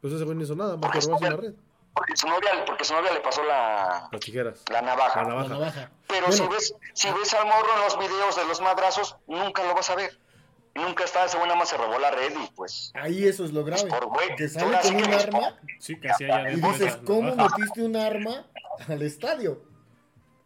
Pues 0.00 0.14
ese 0.14 0.24
güey 0.24 0.36
no 0.36 0.42
hizo 0.44 0.54
nada, 0.56 0.72
más 0.76 0.80
Porque 0.80 0.98
que 0.98 1.02
su, 1.02 1.08
robarse 1.10 1.24
la 1.30 1.36
novia, 1.36 1.50
red. 1.50 1.56
porque, 1.92 2.16
su 2.16 2.26
novia, 2.26 2.64
porque 2.64 2.84
su 2.84 2.94
novia 2.94 3.12
le 3.12 3.20
pasó 3.20 3.42
la, 3.44 4.08
Las 4.10 4.20
tijeras. 4.22 4.62
la 4.70 4.80
navaja. 4.80 5.22
La 5.22 5.28
La 5.28 5.34
navaja. 5.34 5.48
navaja. 5.54 5.90
Pero 6.08 6.26
Bueno, 6.28 6.32
si 6.44 6.48
ves 6.48 6.74
si 6.94 7.10
ves 7.12 7.34
al 7.34 7.46
morro 7.46 7.68
en 7.76 7.80
los 7.82 7.98
videos 7.98 8.36
de 8.36 8.44
los 8.46 8.60
madrazos, 8.62 9.16
nunca 9.26 9.62
lo 9.62 9.74
vas 9.74 9.90
a 9.90 9.96
ver. 9.96 10.18
Nunca 10.74 11.04
ese 11.04 11.36
güey 11.36 11.48
nada 11.48 11.58
más 11.58 11.68
se 11.68 11.76
robó 11.76 11.98
la 11.98 12.10
red 12.10 12.32
y 12.32 12.46
pues... 12.54 12.92
ahí 12.94 13.26
eso 13.26 13.44
es 13.44 13.52
lo 13.52 13.64
grave. 13.64 13.88
por 13.88 14.06
güey, 14.06 14.36
Que 14.36 14.48
sale 14.48 14.78
con 14.82 14.94
un 14.96 15.12
arma 15.12 15.58
Sí, 15.80 15.98
casi 15.98 16.24
allá 16.24 16.50
y 16.52 16.60
dices, 16.60 16.96
¿cómo 17.04 17.34
metiste 17.34 17.82
un 17.82 17.96
arma 17.96 18.46
al 18.88 19.02
estadio? 19.02 19.62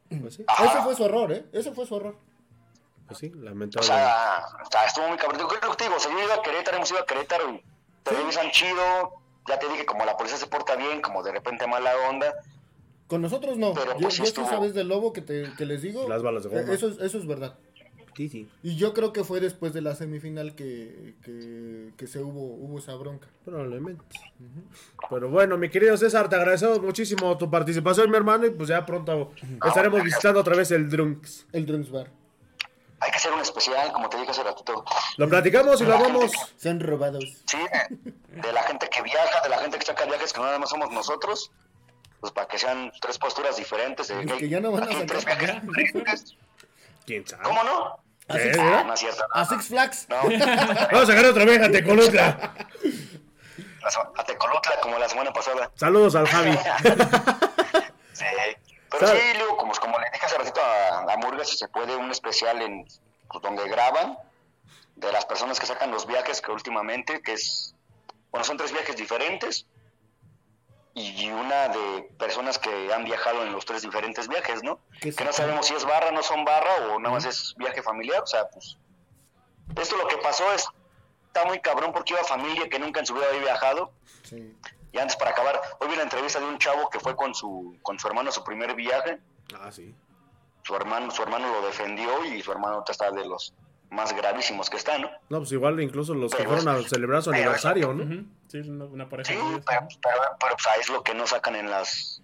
Pues 0.09 0.35
sí. 0.35 0.45
Ese 0.65 0.83
fue 0.83 0.95
su 0.95 1.05
error, 1.05 1.33
¿eh? 1.33 1.45
Ese 1.53 1.73
fue 1.73 1.87
su 1.87 1.97
error. 1.97 2.17
Pues 3.07 3.19
sí, 3.19 3.33
O 3.35 3.39
lamentable. 3.43 3.87
sea, 3.87 4.45
o 4.65 4.71
sea, 4.71 4.87
estuvo 4.87 5.09
muy 5.09 5.17
cabrón. 5.19 5.47
¿Qué 5.49 5.57
es 5.57 5.63
lo 5.63 5.71
que 5.71 5.77
te 5.77 5.85
digo? 5.85 5.97
O 5.97 6.01
sea, 6.01 6.11
yo 6.11 6.19
he 6.19 6.25
ido 6.25 6.33
a 6.33 6.43
Querétaro, 6.43 6.77
hemos 6.77 6.91
ido 6.91 7.01
a 7.01 7.07
Querétaro 7.07 7.51
y 7.51 7.63
te 8.03 8.11
revisan 8.13 8.51
chido. 8.51 9.15
Ya 9.47 9.59
te 9.59 9.69
dije, 9.69 9.85
como 9.85 10.05
la 10.07 10.17
policía 10.17 10.39
se 10.39 10.47
porta 10.47 10.75
bien, 10.77 11.03
como 11.03 11.23
de 11.23 11.33
repente 11.33 11.67
mala 11.67 11.93
onda. 12.09 12.33
Con 13.09 13.21
nosotros 13.21 13.59
no. 13.59 13.75
Pero, 13.75 13.93
yo 13.95 14.01
pues, 14.01 14.17
yo 14.17 14.25
sí 14.25 14.33
sabes 14.33 14.73
del 14.73 14.89
lobo 14.89 15.13
que, 15.13 15.21
te, 15.21 15.53
que 15.59 15.67
les 15.67 15.83
digo. 15.83 16.09
Las 16.09 16.23
balas 16.23 16.45
de 16.45 16.49
goma. 16.49 16.73
Eso 16.73 16.89
es, 16.89 16.99
eso 16.99 17.19
es 17.19 17.27
verdad. 17.27 17.59
Sí, 18.17 18.29
sí. 18.29 18.49
Y 18.63 18.77
yo 18.77 18.95
creo 18.95 19.13
que 19.13 19.25
fue 19.25 19.41
después 19.41 19.73
de 19.73 19.81
la 19.81 19.95
semifinal 19.95 20.55
que, 20.55 21.15
que, 21.25 21.93
que 21.97 22.07
se 22.07 22.21
hubo, 22.21 22.41
hubo 22.41 22.79
esa 22.79 22.95
bronca. 22.95 23.29
Probablemente. 23.45 24.05
Pero 25.11 25.29
bueno, 25.31 25.59
mi 25.59 25.69
querido 25.69 25.97
César, 25.97 26.29
te 26.29 26.37
agradecemos 26.37 26.81
muchísimo 26.81 27.37
tu 27.37 27.51
participación, 27.51 28.11
mi 28.11 28.17
hermano, 28.17 28.47
y 28.47 28.51
pues 28.51 28.69
ya 28.69 28.85
pronto 28.87 29.33
estaremos 29.67 30.03
visitando 30.03 30.41
otra 30.41 30.57
vez 30.57 30.71
el 30.71 30.89
Drunks. 30.89 31.47
El 31.53 31.67
Drums 31.67 31.91
Bar. 31.91 32.11
hay 33.01 33.11
que 33.11 33.17
hacer 33.17 33.33
un 33.33 33.41
especial, 33.41 33.93
como 33.93 34.09
te 34.09 34.17
dije 34.19 34.31
hace 34.31 34.43
ratito. 34.43 34.85
Lo 35.17 35.29
platicamos 35.29 35.81
y 35.81 35.85
lo 35.85 35.99
vamos. 35.99 36.33
Son 36.57 36.81
robados. 36.81 37.25
Sí, 37.47 37.59
de, 38.29 38.53
la 38.53 38.63
gente 38.63 38.89
que 38.89 39.03
viaja, 39.03 39.43
de 39.43 39.49
la 39.49 39.59
gente 39.59 39.79
que 39.79 39.87
saca 39.87 40.05
viajes 40.05 40.33
que 40.33 40.39
no 40.39 40.47
nada 40.47 40.59
más 40.59 40.71
somos 40.71 40.91
nosotros. 40.91 41.51
Pues 42.21 42.33
para 42.33 42.49
que 42.49 42.59
sean 42.59 42.91
tres 43.03 43.19
posturas 43.19 43.57
diferentes. 43.57 44.09
De, 44.09 44.23
Es 44.23 44.33
que 44.33 44.49
ya 44.49 44.61
no 44.61 44.73
van 44.73 44.85
a 44.85 45.05
tres 45.05 45.25
viajes 45.27 45.61
diferentes. 45.67 46.37
¿Quién 47.07 47.27
sabe? 47.27 47.43
¿Cómo 47.45 47.63
no? 47.65 47.99
A 48.29 48.37
¿Eh? 48.39 48.43
Six, 48.53 48.59
Ah, 48.59 48.85
no 48.87 48.95
es 48.95 49.01
cierto. 49.01 49.25
a 49.33 49.45
Six 49.45 49.69
Flags. 49.69 50.07
No, 50.09 50.17
Vamos 50.93 51.03
a 51.03 51.07
sacar 51.07 51.25
otra 51.27 51.45
vez 51.45 51.61
a 51.63 51.71
Tecolutla. 51.71 52.55
a 54.17 54.25
Tecolutla 54.25 54.81
como 54.81 54.99
la 54.99 55.09
semana 55.09 55.33
pasada. 55.33 55.71
Saludos 55.77 56.15
al 56.15 56.27
Javi. 56.29 56.59
Sí. 58.13 58.25
Pero 58.93 59.09
¿Sabe? 59.09 59.21
sí, 59.21 59.39
luego, 59.39 59.57
como, 59.57 59.73
como 59.73 59.99
le 59.99 60.07
dije 60.13 60.25
hace 60.25 60.39
ratito 60.39 60.61
a, 60.63 61.13
a 61.13 61.17
Murga, 61.17 61.45
si 61.45 61.57
se 61.57 61.67
puede, 61.67 61.97
un 61.97 62.13
especial 62.13 62.63
en 62.63 62.85
pues, 63.29 63.43
donde 63.43 63.69
graban 63.69 64.17
de 64.95 65.11
las 65.11 65.27
personas 65.27 65.59
que 65.59 65.67
sacan 65.67 65.91
los 65.91 66.07
viajes 66.07 66.41
que 66.41 66.53
últimamente, 66.53 67.21
que 67.21 67.33
es, 67.33 67.75
bueno, 68.31 68.45
son 68.45 68.57
tres 68.57 68.71
viajes 68.71 68.95
diferentes 68.95 69.67
y 70.95 71.29
una 71.31 71.69
de 71.69 72.03
personas 72.19 72.59
que 72.59 72.93
han 72.93 73.05
viajado 73.05 73.43
en 73.43 73.53
los 73.53 73.65
tres 73.65 73.83
diferentes 73.83 74.29
viajes, 74.29 74.63
¿no? 74.63 74.79
Que 75.01 75.25
no 75.25 75.33
sabemos 75.33 75.67
si 75.67 75.75
es 75.75 75.85
barra, 75.85 76.13
no 76.13 76.23
son 76.23 76.45
barra 76.45 76.71
o 76.89 76.99
nada 77.01 77.15
más 77.15 77.25
es 77.25 77.55
viaje 77.57 77.83
familiar, 77.83 78.23
o 78.23 78.27
sea, 78.27 78.49
pues 78.49 78.77
esto 79.77 79.97
lo 79.97 80.07
que 80.07 80.17
pasó 80.19 80.53
es, 80.53 80.69
está 81.27 81.45
muy 81.47 81.59
cabrón 81.61 81.93
porque 81.93 82.13
iba 82.13 82.23
familia 82.23 82.69
que 82.69 82.79
nunca 82.79 83.01
en 83.01 83.07
su 83.07 83.15
vida 83.15 83.27
había 83.29 83.41
viajado 83.41 83.93
Sí. 84.23 84.57
y 84.93 84.99
antes 84.99 85.17
para 85.17 85.33
acabar, 85.33 85.61
hoy 85.81 85.89
vi 85.89 85.97
la 85.97 86.03
entrevista 86.05 86.39
de 86.39 86.47
un 86.47 86.59
chavo 86.59 86.89
que 86.91 87.01
fue 87.01 87.17
con 87.17 87.35
su 87.35 87.77
con 87.83 87.99
su 87.99 88.07
hermano 88.07 88.29
a 88.31 88.33
su 88.33 88.45
primer 88.45 88.75
viaje. 88.75 89.19
Ah, 89.61 89.71
sí. 89.73 89.95
Su 90.63 90.77
hermano 90.77 91.11
su 91.11 91.23
hermano 91.23 91.51
lo 91.53 91.67
defendió 91.67 92.25
y 92.25 92.41
su 92.41 92.53
hermano 92.53 92.85
está 92.89 93.11
de 93.11 93.25
los 93.27 93.53
más 93.95 94.15
gravísimos 94.15 94.69
que 94.69 94.77
está, 94.77 94.99
¿no? 94.99 95.09
No, 95.29 95.39
pues 95.39 95.53
igual 95.53 95.81
incluso 95.81 96.13
los 96.15 96.35
que 96.35 96.45
fueron 96.45 96.69
a 96.69 96.83
celebrar 96.83 97.23
su 97.23 97.31
aniversario, 97.31 97.93
¿no? 97.95 98.25
Sí, 98.49 98.59
una, 98.59 98.85
una 98.85 99.09
pareja. 99.09 99.33
Sí, 99.33 99.39
pero, 99.67 99.89
pero, 100.03 100.17
pero, 100.41 100.55
pues, 100.57 100.67
ahí 100.67 100.81
es 100.81 100.89
lo 100.91 101.03
que 101.03 101.15
no 101.15 101.27
sacan 101.27 101.57
en 101.57 101.71
las 101.71 102.21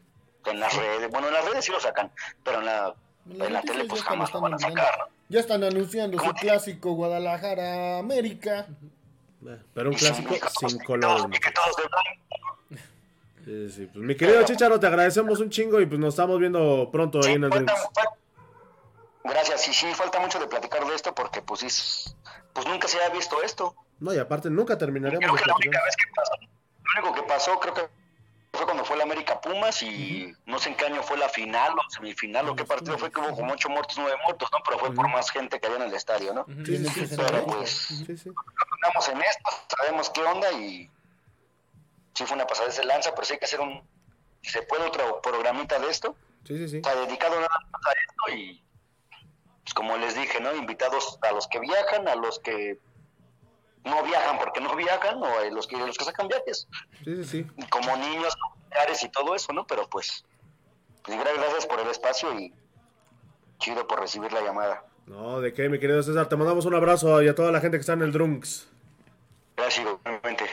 en 0.47 0.59
las 0.61 0.75
redes. 0.77 1.11
Bueno, 1.11 1.29
en 1.29 1.35
las 1.35 1.45
redes 1.45 1.65
sí 1.65 1.73
lo 1.73 1.81
sacan, 1.81 2.11
pero 2.45 2.59
en 2.61 2.67
la, 2.67 2.95
Las 3.27 3.47
en 3.49 3.53
la 3.53 3.61
tele 3.63 3.83
ya 3.83 3.89
pues 3.89 4.01
están- 4.01 4.15
jamás 4.15 4.33
lo 4.33 4.39
están 4.39 4.43
van 4.43 4.53
a 4.53 4.57
anunciando. 4.57 4.83
sacar, 4.83 4.99
¿no? 4.99 5.05
Ya 5.29 5.41
están 5.41 5.65
anunciando 5.65 6.17
su 6.19 6.23
¿Cómo 6.25 6.35
te- 6.35 6.41
clásico 6.41 6.93
Guadalajara 6.93 7.99
América. 7.99 8.67
Eh, 9.47 9.59
Pero 9.75 9.91
un 9.91 9.97
clásico 9.97 10.35
sin 10.59 10.79
blanco. 10.79 11.31
Sí, 13.45 13.71
sí. 13.71 13.87
Pues, 13.93 14.05
mi 14.05 14.15
querido 14.17 14.43
Chicharo, 14.45 14.79
te 14.79 14.87
agradecemos 14.87 15.41
un 15.41 15.49
chingo 15.51 15.81
y 15.81 15.87
pues 15.87 15.99
nos 15.99 16.11
estamos 16.15 16.39
viendo 16.39 16.89
pronto 16.93 17.21
ahí 17.25 17.35
en 17.35 17.45
el 17.45 17.51
Drinks. 17.51 17.73
Gracias, 19.25 19.61
sí, 19.63 19.73
sí, 19.75 19.93
falta 19.95 20.19
mucho 20.19 20.39
de 20.39 20.47
platicar 20.47 20.85
de 20.87 20.95
esto 20.95 21.15
porque 21.15 21.43
pues, 21.43 21.61
sí 21.61 21.67
es- 21.67 22.17
pues 22.53 22.67
nunca 22.67 22.89
se 22.89 22.97
había 22.99 23.11
visto 23.15 23.43
esto. 23.43 23.75
No, 23.99 24.15
y 24.15 24.19
aparte 24.19 24.49
nunca 24.51 24.79
terminaríamos 24.79 25.25
Creo 25.25 25.35
de 25.37 25.43
que 25.43 25.49
la 25.49 25.57
única 25.57 25.85
vez 25.85 25.97
que 25.97 26.13
pasó, 26.15 26.33
lo 26.41 27.01
único 27.03 27.15
que 27.15 27.29
pasó 27.29 27.61
creo 27.61 27.75
que 27.75 27.89
fue 28.53 28.65
cuando 28.65 28.85
fue 28.85 28.97
la 28.97 29.05
América 29.05 29.41
Pumas 29.41 29.83
y 29.83 30.33
no 30.47 30.59
sé 30.59 30.71
en 30.71 30.77
qué 30.77 30.87
año 30.87 31.03
fue 31.03 31.17
la 31.19 31.29
final 31.29 31.73
o 31.79 31.91
semifinal 31.91 32.49
o 32.49 32.57
qué 32.57 32.65
partido 32.65 32.99
fue 32.99 33.13
que 33.13 33.21
hubo 33.21 33.35
como 33.37 33.53
ocho 33.53 33.69
muertos, 33.69 33.97
nueve 33.99 34.17
muertos, 34.25 34.49
¿no? 34.53 34.59
Pero 34.65 34.79
fue 34.79 34.93
por 34.95 35.09
más 35.09 35.31
gente 35.31 35.61
que 35.61 35.67
había 35.67 35.79
en 35.79 35.85
el 35.85 35.95
estadio, 35.95 36.33
¿no? 36.35 36.41
Ujú. 36.43 36.65
Sí, 36.67 36.77
sí, 36.79 36.87
el 36.87 36.87
sí, 36.87 37.01
Pero 37.17 37.29
68. 37.29 37.47
pues 37.59 37.71
Sí, 37.71 38.17
sí. 38.17 38.31
en 39.13 39.21
esto, 39.23 39.51
sabemos 39.77 40.11
qué 40.11 40.23
onda 40.23 40.51
y 40.53 40.91
sí 42.15 42.25
fue 42.27 42.35
una 42.37 42.47
pasada 42.47 42.71
de 42.71 42.85
lanza, 42.85 43.13
pero 43.15 43.25
sí 43.25 43.35
hay 43.35 43.39
que 43.39 43.45
hacer 43.45 43.61
un, 43.61 43.83
si 44.43 44.51
se 44.51 44.63
puede 44.63 44.85
otro 44.85 45.21
programita 45.23 45.79
de 45.79 45.89
esto, 45.91 46.17
Sí, 46.45 46.57
sí, 46.57 46.69
sí. 46.69 46.81
o 46.81 46.85
sea, 46.91 46.95
dedicado 47.07 47.37
nada 47.37 47.49
más 47.71 47.87
a 47.87 47.93
esto 47.93 48.37
y 48.37 48.65
pues 49.65 49.75
como 49.75 49.97
les 49.97 50.15
dije, 50.15 50.41
¿no? 50.41 50.55
Invitados 50.55 51.19
a 51.23 51.33
los 51.33 51.47
que 51.49 51.61
viajan, 51.61 52.09
a 52.09 52.15
los 52.17 52.39
que 52.41 52.79
no 53.85 54.03
viajan 54.03 54.39
porque 54.39 54.61
no 54.61 54.75
viajan 54.77 55.23
o 55.23 55.27
a 55.27 55.45
los 55.51 55.67
que 55.67 55.77
los 55.77 55.97
que 55.97 56.05
sacan 56.05 56.29
viajes, 56.29 56.69
Sí, 57.05 57.17
sí, 57.17 57.25
sí. 57.25 57.47
como 57.71 57.97
niños, 57.97 58.37
y 59.03 59.09
todo 59.09 59.35
eso, 59.35 59.53
¿no? 59.53 59.67
Pero 59.67 59.89
pues, 59.89 60.25
pues 61.03 61.19
gra- 61.19 61.35
gracias 61.37 61.67
por 61.67 61.81
el 61.81 61.89
espacio 61.89 62.39
y 62.39 62.53
chido 63.59 63.87
por 63.87 64.01
recibir 64.01 64.33
la 64.33 64.41
llamada. 64.43 64.85
No, 65.07 65.41
de 65.41 65.53
qué, 65.53 65.69
mi 65.69 65.79
querido 65.79 66.03
César. 66.03 66.29
Te 66.29 66.37
mandamos 66.37 66.67
un 66.67 66.75
abrazo 66.75 67.21
y 67.23 67.29
a 67.29 67.35
toda 67.35 67.51
la 67.53 67.61
gente 67.61 67.77
que 67.77 67.81
está 67.81 67.95
en 67.95 68.03
el 68.03 68.13
Drunks. 68.13 68.69
Gracias, 69.57 69.87
igualmente. 69.87 70.45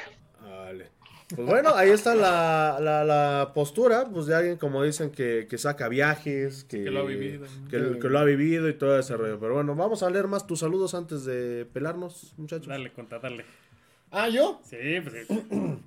Pues 1.35 1.45
bueno, 1.45 1.75
ahí 1.75 1.89
está 1.89 2.15
la, 2.15 2.77
la, 2.79 3.03
la 3.03 3.51
postura, 3.53 4.05
pues 4.09 4.27
de 4.27 4.35
alguien 4.35 4.57
como 4.57 4.81
dicen 4.83 5.11
que, 5.11 5.45
que 5.49 5.57
saca 5.57 5.89
viajes, 5.89 6.63
que, 6.63 6.85
Que 6.85 6.89
lo 6.91 7.01
ha 7.01 7.03
vivido. 7.03 7.45
que, 7.69 7.99
que 7.99 8.07
lo 8.09 8.19
ha 8.19 8.23
vivido 8.23 8.69
y 8.69 8.73
todo 8.73 8.97
ese 8.97 9.17
rollo. 9.17 9.37
Pero 9.39 9.55
bueno, 9.55 9.75
vamos 9.75 10.03
a 10.03 10.09
leer 10.09 10.27
más 10.27 10.47
tus 10.47 10.59
saludos 10.59 10.93
antes 10.93 11.25
de 11.25 11.67
pelarnos, 11.73 12.33
muchachos. 12.37 12.67
Dale, 12.67 12.93
conta, 12.93 13.19
dale. 13.19 13.43
Ah, 14.09 14.29
yo. 14.29 14.61
Sí, 14.63 14.77
pues 15.03 15.27
sí. 15.27 15.43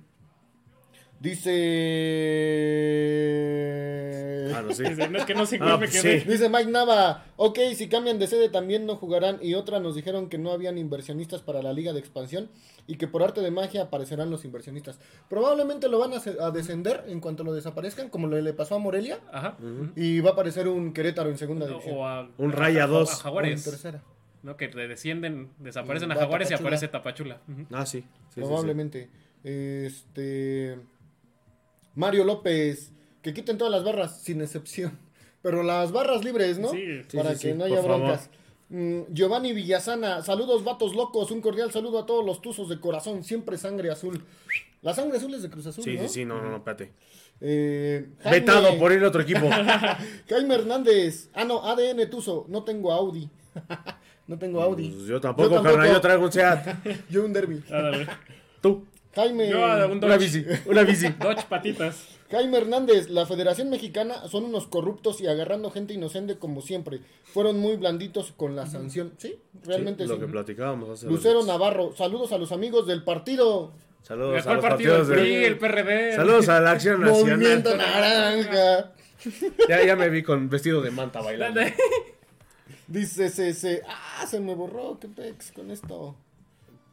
Dice. 3.21 4.51
Ah, 4.55 4.61
no, 4.63 4.73
sí. 4.73 4.83
No 4.83 5.17
es 5.19 5.25
que 5.25 5.33
no 5.35 5.45
sé 5.45 5.57
Ah, 5.61 5.77
me 5.77 5.87
pues 5.87 6.01
quedé. 6.01 6.21
sí. 6.21 6.27
Dice 6.29 6.49
Mike 6.49 6.69
Nava, 6.71 7.25
ok, 7.37 7.59
si 7.75 7.87
cambian 7.87 8.19
de 8.19 8.27
sede 8.27 8.49
también 8.49 8.85
no 8.85 8.95
jugarán 8.95 9.37
y 9.41 9.53
otra 9.53 9.79
nos 9.79 9.95
dijeron 9.95 10.29
que 10.29 10.37
no 10.37 10.51
habían 10.51 10.77
inversionistas 10.77 11.41
para 11.41 11.61
la 11.61 11.73
liga 11.73 11.93
de 11.93 11.99
expansión 11.99 12.49
y 12.87 12.95
que 12.95 13.07
por 13.07 13.23
arte 13.23 13.41
de 13.41 13.51
magia 13.51 13.83
aparecerán 13.83 14.29
los 14.31 14.43
inversionistas. 14.45 14.99
Probablemente 15.29 15.87
lo 15.89 15.99
van 15.99 16.11
a, 16.13 16.21
a 16.45 16.51
descender 16.51 17.03
en 17.07 17.19
cuanto 17.19 17.43
lo 17.43 17.53
desaparezcan, 17.53 18.09
como 18.09 18.27
le, 18.27 18.41
le 18.41 18.53
pasó 18.53 18.75
a 18.75 18.79
Morelia, 18.79 19.19
Ajá. 19.31 19.57
y 19.95 20.19
va 20.21 20.31
a 20.31 20.33
aparecer 20.33 20.67
un 20.67 20.91
Querétaro 20.93 21.29
en 21.29 21.37
segunda 21.37 21.67
división. 21.67 21.95
O 21.97 22.07
a, 22.07 22.27
Un 22.37 22.51
Raya 22.51 22.85
a- 22.85 22.87
dos. 22.87 23.09
A 23.11 23.13
O 23.13 23.17
en 23.17 23.23
Jaguares. 23.23 23.63
tercera. 23.63 24.03
¿no? 24.43 24.57
Que 24.57 24.69
le 24.69 24.87
descienden, 24.87 25.49
desaparecen 25.59 26.11
a 26.11 26.15
Va 26.15 26.21
Jaguares 26.21 26.49
y 26.49 26.55
aparece 26.55 26.87
Tapachula. 26.87 27.39
Ah, 27.71 27.85
sí. 27.85 27.99
sí, 28.01 28.07
sí, 28.07 28.07
sí. 28.35 28.41
Probablemente. 28.41 29.07
Este. 29.43 30.77
Mario 31.95 32.23
López, 32.23 32.91
que 33.21 33.33
quiten 33.33 33.57
todas 33.57 33.71
las 33.71 33.83
barras, 33.83 34.21
sin 34.21 34.41
excepción. 34.41 34.97
Pero 35.41 35.63
las 35.63 35.91
barras 35.91 36.23
libres, 36.23 36.59
¿no? 36.59 36.69
Sí, 36.69 37.01
sí, 37.07 37.17
Para 37.17 37.35
sí, 37.35 37.41
que 37.47 37.51
sí, 37.53 37.57
no 37.57 37.65
haya 37.65 37.81
broncas. 37.81 38.29
Mm, 38.69 39.01
Giovanni 39.11 39.53
Villasana, 39.53 40.21
saludos 40.21 40.63
vatos 40.63 40.95
locos, 40.95 41.29
un 41.31 41.41
cordial 41.41 41.71
saludo 41.71 41.99
a 41.99 42.05
todos 42.05 42.23
los 42.25 42.41
tuzos 42.41 42.69
de 42.69 42.79
corazón, 42.79 43.23
siempre 43.23 43.57
sangre 43.57 43.91
azul. 43.91 44.23
La 44.81 44.93
sangre 44.93 45.17
azul 45.17 45.33
es 45.33 45.41
de 45.43 45.49
Cruz 45.49 45.67
Azul, 45.67 45.83
Sí, 45.83 45.95
¿no? 45.97 46.03
sí, 46.03 46.09
sí, 46.09 46.25
no, 46.25 46.41
no, 46.41 46.49
no, 46.49 46.57
espérate. 46.57 46.91
Eh, 47.41 48.07
Jaime- 48.23 48.39
Vetado 48.39 48.77
por 48.79 48.91
ir 48.91 49.03
a 49.03 49.07
otro 49.09 49.21
equipo. 49.21 49.41
Jaime 50.29 50.55
Hernández, 50.55 51.29
ah 51.33 51.43
no, 51.43 51.63
ADN 51.65 52.09
Tuzo, 52.09 52.45
no 52.47 52.63
tengo 52.63 52.91
Audi. 52.93 53.29
no 54.27 54.37
tengo 54.39 54.61
Audi. 54.61 54.89
Pues 54.89 55.05
yo 55.07 55.19
tampoco, 55.19 55.49
Yo 55.49 55.55
tampoco. 55.55 55.75
carnal, 55.75 55.93
yo 55.95 56.01
traigo 56.01 56.23
un 56.25 56.31
Seat. 56.31 56.65
Yo 57.09 57.25
un 57.25 57.33
derby. 57.33 57.61
Tú, 58.61 58.85
Jaime, 59.15 59.49
Yo 59.49 59.65
a 59.65 59.85
un 59.87 60.03
una 60.03 60.17
bici, 60.17 60.45
una 60.65 60.83
bici. 60.83 61.09
Dodge 61.19 61.45
patitas. 61.49 62.07
Jaime 62.29 62.57
Hernández, 62.59 63.09
la 63.09 63.25
Federación 63.25 63.69
Mexicana 63.69 64.27
son 64.29 64.45
unos 64.45 64.67
corruptos 64.67 65.19
y 65.19 65.27
agarrando 65.27 65.69
gente 65.69 65.93
inocente 65.93 66.37
como 66.37 66.61
siempre. 66.61 67.01
Fueron 67.25 67.59
muy 67.59 67.75
blanditos 67.75 68.31
con 68.31 68.55
la 68.55 68.67
sanción. 68.67 69.13
Sí, 69.17 69.37
realmente 69.65 70.03
Sí, 70.03 70.09
sí. 70.09 70.15
lo 70.15 70.19
que 70.25 70.31
platicábamos 70.31 70.89
hace 70.89 71.07
Lucero. 71.07 71.43
Navarro, 71.43 71.93
saludos 71.93 72.31
a 72.31 72.37
los 72.37 72.53
amigos 72.53 72.87
del 72.87 73.03
partido. 73.03 73.73
Saludos 74.01 74.47
a 74.47 74.53
los 74.53 74.63
partido 74.63 74.95
partidos 74.95 75.07
de... 75.09 75.15
PRI, 75.15 75.35
el 75.43 75.57
PRD. 75.57 76.15
Saludos 76.15 76.47
a 76.47 76.61
la 76.61 76.71
Acción 76.71 77.01
Movimiento 77.03 77.75
Nacional. 77.75 78.47
Naranja. 78.49 78.91
Ya, 79.69 79.85
ya 79.85 79.95
me 79.95 80.09
vi 80.09 80.23
con 80.23 80.49
vestido 80.49 80.81
de 80.81 80.89
manta 80.89 81.21
bailando. 81.21 81.61
Dice 82.87 83.29
CC, 83.29 83.83
ah, 83.87 84.25
se 84.25 84.39
me 84.39 84.55
borró, 84.55 84.97
qué 84.99 85.07
pex 85.07 85.51
con 85.51 85.69
esto. 85.69 86.15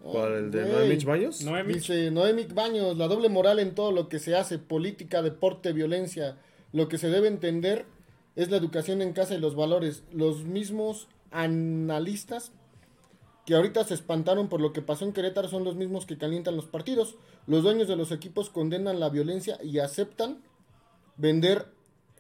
¿Cuál? 0.03 0.35
¿El 0.35 0.51
de 0.51 0.87
Mitch 0.89 1.05
Baños? 1.05 1.43
Noemi. 1.45 1.75
Dice 1.75 2.11
Noemic 2.11 2.55
Baños, 2.55 2.97
la 2.97 3.09
doble 3.09 3.29
moral 3.29 3.59
en 3.59 3.75
todo 3.75 3.93
lo 3.93 4.09
que 4.09 4.19
se 4.19 4.37
hace, 4.37 4.59
política, 4.59 5.23
deporte, 5.23 5.73
violencia. 5.73 6.37
Lo 6.73 6.89
que 6.89 6.99
se 6.99 7.09
debe 7.09 7.29
entender 7.29 7.87
es 8.37 8.51
la 8.51 8.57
educación 8.57 9.03
en 9.03 9.13
casa 9.13 9.35
y 9.35 9.41
los 9.41 9.57
valores. 9.57 10.05
Los 10.13 10.45
mismos 10.45 11.09
analistas 11.31 12.53
que 13.45 13.55
ahorita 13.55 13.83
se 13.85 13.95
espantaron 13.95 14.49
por 14.49 14.61
lo 14.61 14.73
que 14.73 14.83
pasó 14.83 15.05
en 15.05 15.13
Querétaro 15.13 15.49
son 15.49 15.65
los 15.65 15.75
mismos 15.75 16.07
que 16.07 16.19
calientan 16.19 16.55
los 16.55 16.67
partidos. 16.67 17.17
Los 17.47 17.63
dueños 17.63 17.89
de 17.89 17.97
los 17.97 18.13
equipos 18.13 18.51
condenan 18.51 19.01
la 19.01 19.09
violencia 19.09 19.59
y 19.63 19.79
aceptan 19.79 20.43
vender 21.17 21.67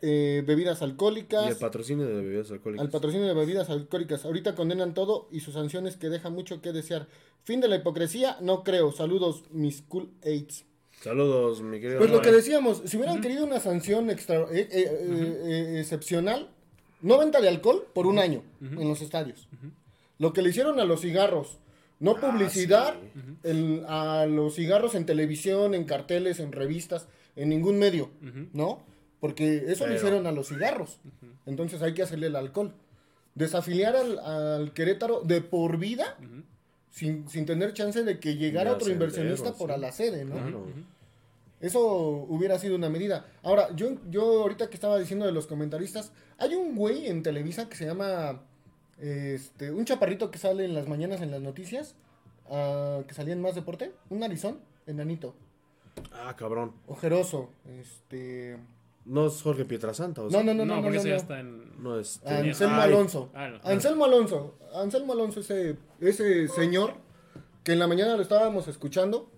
eh, 0.02 0.42
bebidas 0.46 0.82
alcohólicas. 0.82 1.46
Y 1.46 1.48
el 1.50 1.56
patrocinio 1.56 2.06
de 2.06 2.14
bebidas 2.14 2.50
alcohólicas. 2.50 2.84
Al 2.84 2.90
patrocinio 2.90 3.26
de 3.26 3.34
bebidas 3.34 3.70
alcohólicas. 3.70 4.24
Ahorita 4.24 4.54
condenan 4.54 4.94
todo 4.94 5.28
y 5.30 5.40
sus 5.40 5.54
sanciones 5.54 5.96
que 5.96 6.08
deja 6.08 6.30
mucho 6.30 6.60
que 6.60 6.72
desear. 6.72 7.08
Fin 7.44 7.60
de 7.60 7.68
la 7.68 7.76
hipocresía, 7.76 8.36
no 8.40 8.62
creo. 8.64 8.92
Saludos, 8.92 9.44
mis 9.50 9.82
cool 9.82 10.10
aids. 10.24 10.64
Saludos, 11.00 11.62
mi 11.62 11.80
querido. 11.80 11.98
Pues 12.00 12.10
lo 12.10 12.20
que 12.20 12.32
decíamos, 12.32 12.82
si 12.84 12.96
hubieran 12.96 13.20
querido 13.20 13.44
una 13.44 13.60
sanción 13.60 14.10
extra, 14.10 14.40
eh, 14.42 14.46
eh, 14.52 14.68
eh, 14.72 15.42
eh, 15.44 15.80
excepcional, 15.80 16.50
no 17.02 17.18
venta 17.18 17.40
de 17.40 17.48
alcohol 17.48 17.86
por 17.94 18.06
un 18.06 18.18
año 18.18 18.42
en 18.60 18.88
los 18.88 19.00
estadios. 19.00 19.48
Lo 20.18 20.32
que 20.32 20.42
le 20.42 20.50
hicieron 20.50 20.80
a 20.80 20.84
los 20.84 21.00
cigarros, 21.02 21.58
no 22.00 22.16
Ah, 22.16 22.20
publicidad 22.20 22.96
el- 23.44 23.84
a 23.88 24.26
los 24.26 24.54
cigarros 24.56 24.96
en 24.96 25.06
televisión, 25.06 25.74
en 25.74 25.84
carteles, 25.84 26.40
en 26.40 26.50
revistas, 26.50 27.06
en 27.36 27.48
ningún 27.50 27.78
medio, 27.78 28.10
¿no? 28.52 28.82
Porque 29.20 29.64
eso 29.70 29.84
le 29.86 29.94
Pero- 29.94 29.96
hicieron 29.96 30.26
a 30.26 30.32
los 30.32 30.48
cigarros. 30.48 31.00
Entonces 31.46 31.82
hay 31.82 31.94
que 31.94 32.02
hacerle 32.02 32.28
el 32.28 32.36
alcohol. 32.36 32.74
desafiliar 33.34 33.94
al, 33.96 34.18
al 34.18 34.72
Querétaro 34.72 35.20
de 35.22 35.40
por 35.40 35.76
vida 35.78 36.16
sin, 36.90 37.28
sin 37.28 37.46
tener 37.46 37.72
chance 37.72 38.02
de 38.02 38.18
que 38.18 38.36
llegara 38.36 38.72
otro 38.72 38.90
inversionista 38.90 39.52
por 39.54 39.68
sí. 39.70 39.74
a 39.74 39.78
la 39.78 39.92
sede, 39.92 40.24
¿no? 40.24 40.34
Claro. 40.34 40.66
Eso 41.60 41.80
hubiera 42.28 42.58
sido 42.58 42.76
una 42.76 42.88
medida. 42.88 43.26
Ahora, 43.42 43.74
yo, 43.74 43.90
yo 44.10 44.42
ahorita 44.42 44.68
que 44.68 44.74
estaba 44.74 44.98
diciendo 44.98 45.26
de 45.26 45.32
los 45.32 45.46
comentaristas, 45.48 46.12
hay 46.38 46.54
un 46.54 46.76
güey 46.76 47.06
en 47.08 47.22
Televisa 47.24 47.68
que 47.68 47.76
se 47.76 47.84
llama, 47.86 48.42
este, 48.98 49.70
un 49.72 49.84
chaparrito 49.84 50.30
que 50.30 50.38
sale 50.38 50.64
en 50.64 50.74
las 50.74 50.86
mañanas 50.88 51.20
en 51.20 51.30
las 51.32 51.40
noticias, 51.40 51.94
ah, 52.50 53.00
que 53.08 53.14
salía 53.14 53.34
en 53.34 53.42
Más 53.42 53.54
Deporte, 53.56 53.92
un 54.08 54.20
narizón, 54.20 54.58
enanito, 54.86 55.34
Ah, 56.12 56.34
cabrón. 56.36 56.72
ojeroso, 56.86 57.50
este... 57.80 58.56
No 59.08 59.26
es 59.26 59.40
Jorge 59.42 59.64
Pietrasanta, 59.64 60.20
¿o 60.22 60.24
No, 60.30 60.40
sí? 60.40 60.44
no, 60.46 60.52
no, 60.54 60.64
no, 60.66 60.76
no, 60.76 60.82
porque 60.82 60.96
no, 60.96 61.00
ese 61.00 61.08
ya 61.08 61.14
no. 61.16 61.20
está 61.20 61.40
en. 61.40 61.82
No 61.82 61.98
es. 61.98 62.20
Anselmo 62.26 62.76
Ay, 62.76 62.82
Alonso. 62.92 63.30
Ah, 63.34 63.48
no. 63.48 63.60
Anselmo 63.64 64.04
Alonso. 64.04 64.58
Anselmo 64.74 65.12
Alonso, 65.14 65.40
ese, 65.40 65.76
ese 66.00 66.48
señor 66.48 66.94
que 67.64 67.72
en 67.72 67.78
la 67.78 67.86
mañana 67.86 68.16
lo 68.16 68.22
estábamos 68.22 68.68
escuchando 68.68 69.30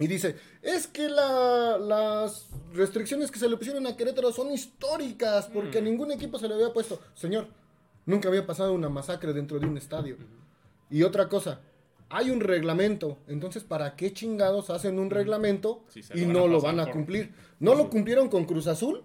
y 0.00 0.08
dice, 0.08 0.34
es 0.62 0.86
que 0.88 1.08
la- 1.08 1.78
las 1.78 2.48
restricciones 2.72 3.30
que 3.30 3.38
se 3.38 3.48
le 3.48 3.56
pusieron 3.56 3.86
a 3.86 3.96
Querétaro 3.96 4.32
son 4.32 4.50
históricas 4.52 5.48
porque 5.52 5.78
a 5.78 5.80
ningún 5.80 6.10
equipo 6.10 6.38
se 6.38 6.48
le 6.48 6.54
había 6.54 6.72
puesto. 6.72 7.00
Señor, 7.14 7.46
nunca 8.06 8.28
había 8.28 8.44
pasado 8.46 8.72
una 8.72 8.88
masacre 8.88 9.32
dentro 9.32 9.58
de 9.60 9.66
un 9.66 9.76
estadio. 9.78 10.16
Y 10.90 11.04
otra 11.04 11.28
cosa, 11.28 11.60
hay 12.10 12.30
un 12.30 12.40
reglamento, 12.40 13.18
entonces 13.28 13.62
¿para 13.64 13.94
qué 13.96 14.12
chingados 14.12 14.70
hacen 14.70 14.98
un 14.98 15.10
reglamento 15.10 15.84
Sí, 15.88 16.02
se 16.02 16.18
y 16.18 16.26
no 16.26 16.46
lo 16.48 16.60
van 16.60 16.80
a 16.80 16.84
por- 16.84 16.92
cumplir? 16.94 17.32
No 17.64 17.74
lo 17.74 17.90
cumplieron 17.90 18.28
con 18.28 18.44
Cruz 18.44 18.66
Azul, 18.66 19.02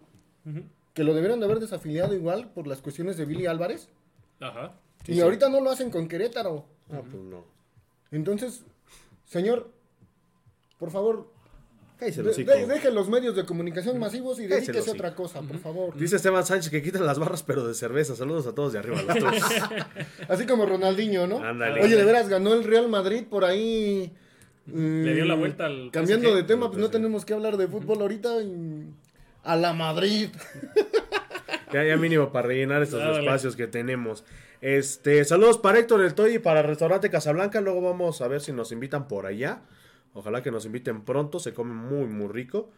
que 0.93 1.03
lo 1.03 1.13
debieron 1.13 1.39
de 1.39 1.45
haber 1.45 1.59
desafiliado 1.59 2.13
igual 2.13 2.51
por 2.53 2.67
las 2.67 2.81
cuestiones 2.81 3.17
de 3.17 3.25
Billy 3.25 3.45
Álvarez. 3.45 3.89
Ajá. 4.39 4.73
Sí, 5.05 5.13
y 5.13 5.15
sí. 5.15 5.21
ahorita 5.21 5.49
no 5.49 5.61
lo 5.61 5.69
hacen 5.71 5.89
con 5.91 6.07
Querétaro. 6.07 6.65
Ah, 6.91 7.01
pues 7.09 7.23
no. 7.23 7.43
Entonces, 8.11 8.63
señor, 9.25 9.69
por 10.77 10.91
favor, 10.91 11.31
de- 11.99 12.65
deje 12.67 12.91
los 12.91 13.09
medios 13.09 13.35
de 13.35 13.45
comunicación 13.45 13.99
masivos 13.99 14.39
y 14.39 14.47
dedíquese 14.47 14.89
a 14.89 14.93
otra 14.93 15.15
cosa, 15.15 15.41
por 15.41 15.57
favor. 15.59 15.95
Dice 15.97 16.15
Esteban 16.15 16.45
Sánchez 16.45 16.71
que 16.71 16.81
quitan 16.81 17.05
las 17.05 17.19
barras, 17.19 17.43
pero 17.43 17.67
de 17.67 17.73
cerveza. 17.73 18.15
Saludos 18.15 18.47
a 18.47 18.55
todos 18.55 18.73
de 18.73 18.79
arriba. 18.79 19.01
Los 19.01 19.19
dos. 19.19 19.43
Así 20.29 20.45
como 20.45 20.65
Ronaldinho, 20.65 21.27
¿no? 21.27 21.39
Ándale. 21.43 21.81
Oye, 21.83 21.95
de 21.95 22.05
veras 22.05 22.29
ganó 22.29 22.53
el 22.53 22.63
Real 22.63 22.87
Madrid 22.89 23.25
por 23.29 23.43
ahí. 23.45 24.13
Le 24.73 25.13
dio 25.13 25.25
la 25.25 25.35
mm, 25.35 25.39
vuelta 25.39 25.65
al 25.65 25.89
Cambiando 25.91 26.29
PSG. 26.29 26.35
de 26.35 26.43
tema, 26.43 26.67
pues 26.67 26.79
no 26.79 26.89
tenemos 26.89 27.25
que 27.25 27.33
hablar 27.33 27.57
de 27.57 27.67
fútbol 27.67 28.01
ahorita. 28.01 28.41
y- 28.41 28.85
A 29.43 29.55
la 29.55 29.73
Madrid. 29.73 30.29
Ya, 31.71 31.83
ya 31.83 31.97
mínimo 31.97 32.31
para 32.31 32.47
rellenar 32.47 32.81
estos 32.81 33.17
espacios 33.19 33.55
que 33.55 33.67
tenemos. 33.67 34.23
Este, 34.59 35.23
saludos 35.23 35.59
para 35.59 35.77
Héctor 35.77 36.01
El 36.01 36.15
Toy 36.15 36.35
y 36.35 36.39
para 36.39 36.63
Restaurante 36.63 37.11
Casablanca. 37.11 37.61
Luego 37.61 37.79
vamos 37.81 38.21
a 38.21 38.27
ver 38.27 38.41
si 38.41 38.51
nos 38.51 38.71
invitan 38.71 39.07
por 39.07 39.27
allá. 39.27 39.61
Ojalá 40.15 40.41
que 40.41 40.49
nos 40.49 40.65
inviten 40.65 41.03
pronto. 41.05 41.39
Se 41.39 41.53
come 41.53 41.75
muy, 41.75 42.07
muy 42.07 42.27
rico. 42.27 42.71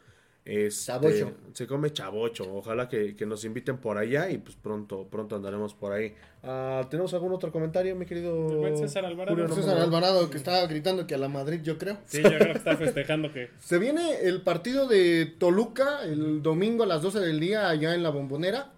Este. 0.44 1.34
Se 1.54 1.68
come 1.68 1.94
chavocho. 1.94 2.52
Ojalá 2.56 2.90
que, 2.90 3.16
que 3.16 3.26
nos 3.28 3.46
inviten 3.46 3.78
por 3.78 3.98
allá 4.00 4.30
y 4.32 4.40
pues 4.40 4.56
pronto, 4.56 5.06
pronto 5.10 5.36
andaremos 5.36 5.76
por 5.76 5.94
ahí. 5.94 6.16
Ah, 6.44 6.88
¿Tenemos 6.90 7.14
algún 7.14 7.32
otro 7.32 7.52
comentario, 7.52 7.96
mi 7.96 8.08
querido 8.08 8.50
El 8.50 8.58
buen 8.58 8.78
César 8.78 9.06
Alvarado. 9.06 9.36
Julio? 9.36 9.48
No 9.48 9.56
me 9.56 9.62
César 9.62 9.78
lo- 9.78 9.84
Alvarado 9.84 10.30
que 10.32 10.38
estaba 10.38 10.66
gritando 10.66 11.06
que 11.06 11.14
a 11.14 11.20
la 11.20 11.28
Madrid, 11.30 11.62
yo 11.62 11.78
creo. 11.78 11.98
Sí, 12.06 12.24
yo 12.24 12.30
creo 12.30 12.54
que 12.54 12.58
está 12.58 12.76
festejando 12.76 13.32
que. 13.32 13.50
Se 13.60 13.78
viene 13.78 14.22
el 14.24 14.42
partido 14.42 14.88
de 14.88 15.28
Toluca 15.38 16.04
el 16.04 16.42
domingo 16.42 16.84
a 16.84 16.88
las 16.88 17.04
12 17.04 17.20
del 17.20 17.40
día 17.40 17.70
allá 17.70 17.94
en 17.94 18.02
la 18.02 18.10
Bombonera. 18.10 18.72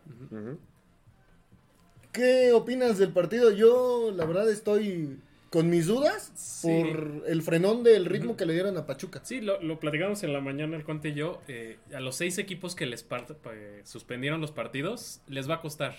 ¿Qué 2.11 2.51
opinas 2.53 2.97
del 2.97 3.11
partido? 3.11 3.51
Yo, 3.51 4.11
la 4.15 4.25
verdad, 4.25 4.49
estoy 4.51 5.17
con 5.53 5.69
mis 5.69 5.85
dudas 5.85 6.31
Sí. 6.33 6.67
por 6.67 7.29
el 7.29 7.43
frenón 7.43 7.83
del 7.83 8.05
ritmo 8.05 8.35
que 8.35 8.47
le 8.47 8.53
dieron 8.53 8.75
a 8.75 8.87
Pachuca. 8.87 9.21
Sí, 9.23 9.39
lo, 9.39 9.61
lo 9.61 9.79
platicamos 9.79 10.23
en 10.23 10.33
la 10.33 10.41
mañana 10.41 10.75
el 10.75 10.83
Conte 10.83 11.09
y 11.09 11.13
yo. 11.13 11.41
eh, 11.47 11.77
a 11.93 11.99
los 11.99 12.15
seis 12.15 12.39
equipos 12.39 12.73
que 12.75 12.87
les 12.87 13.07
part- 13.07 13.35
eh, 13.53 13.81
suspendieron 13.83 14.41
los 14.41 14.51
partidos, 14.51 15.21
les 15.27 15.47
va 15.47 15.55
a 15.55 15.61
costar. 15.61 15.93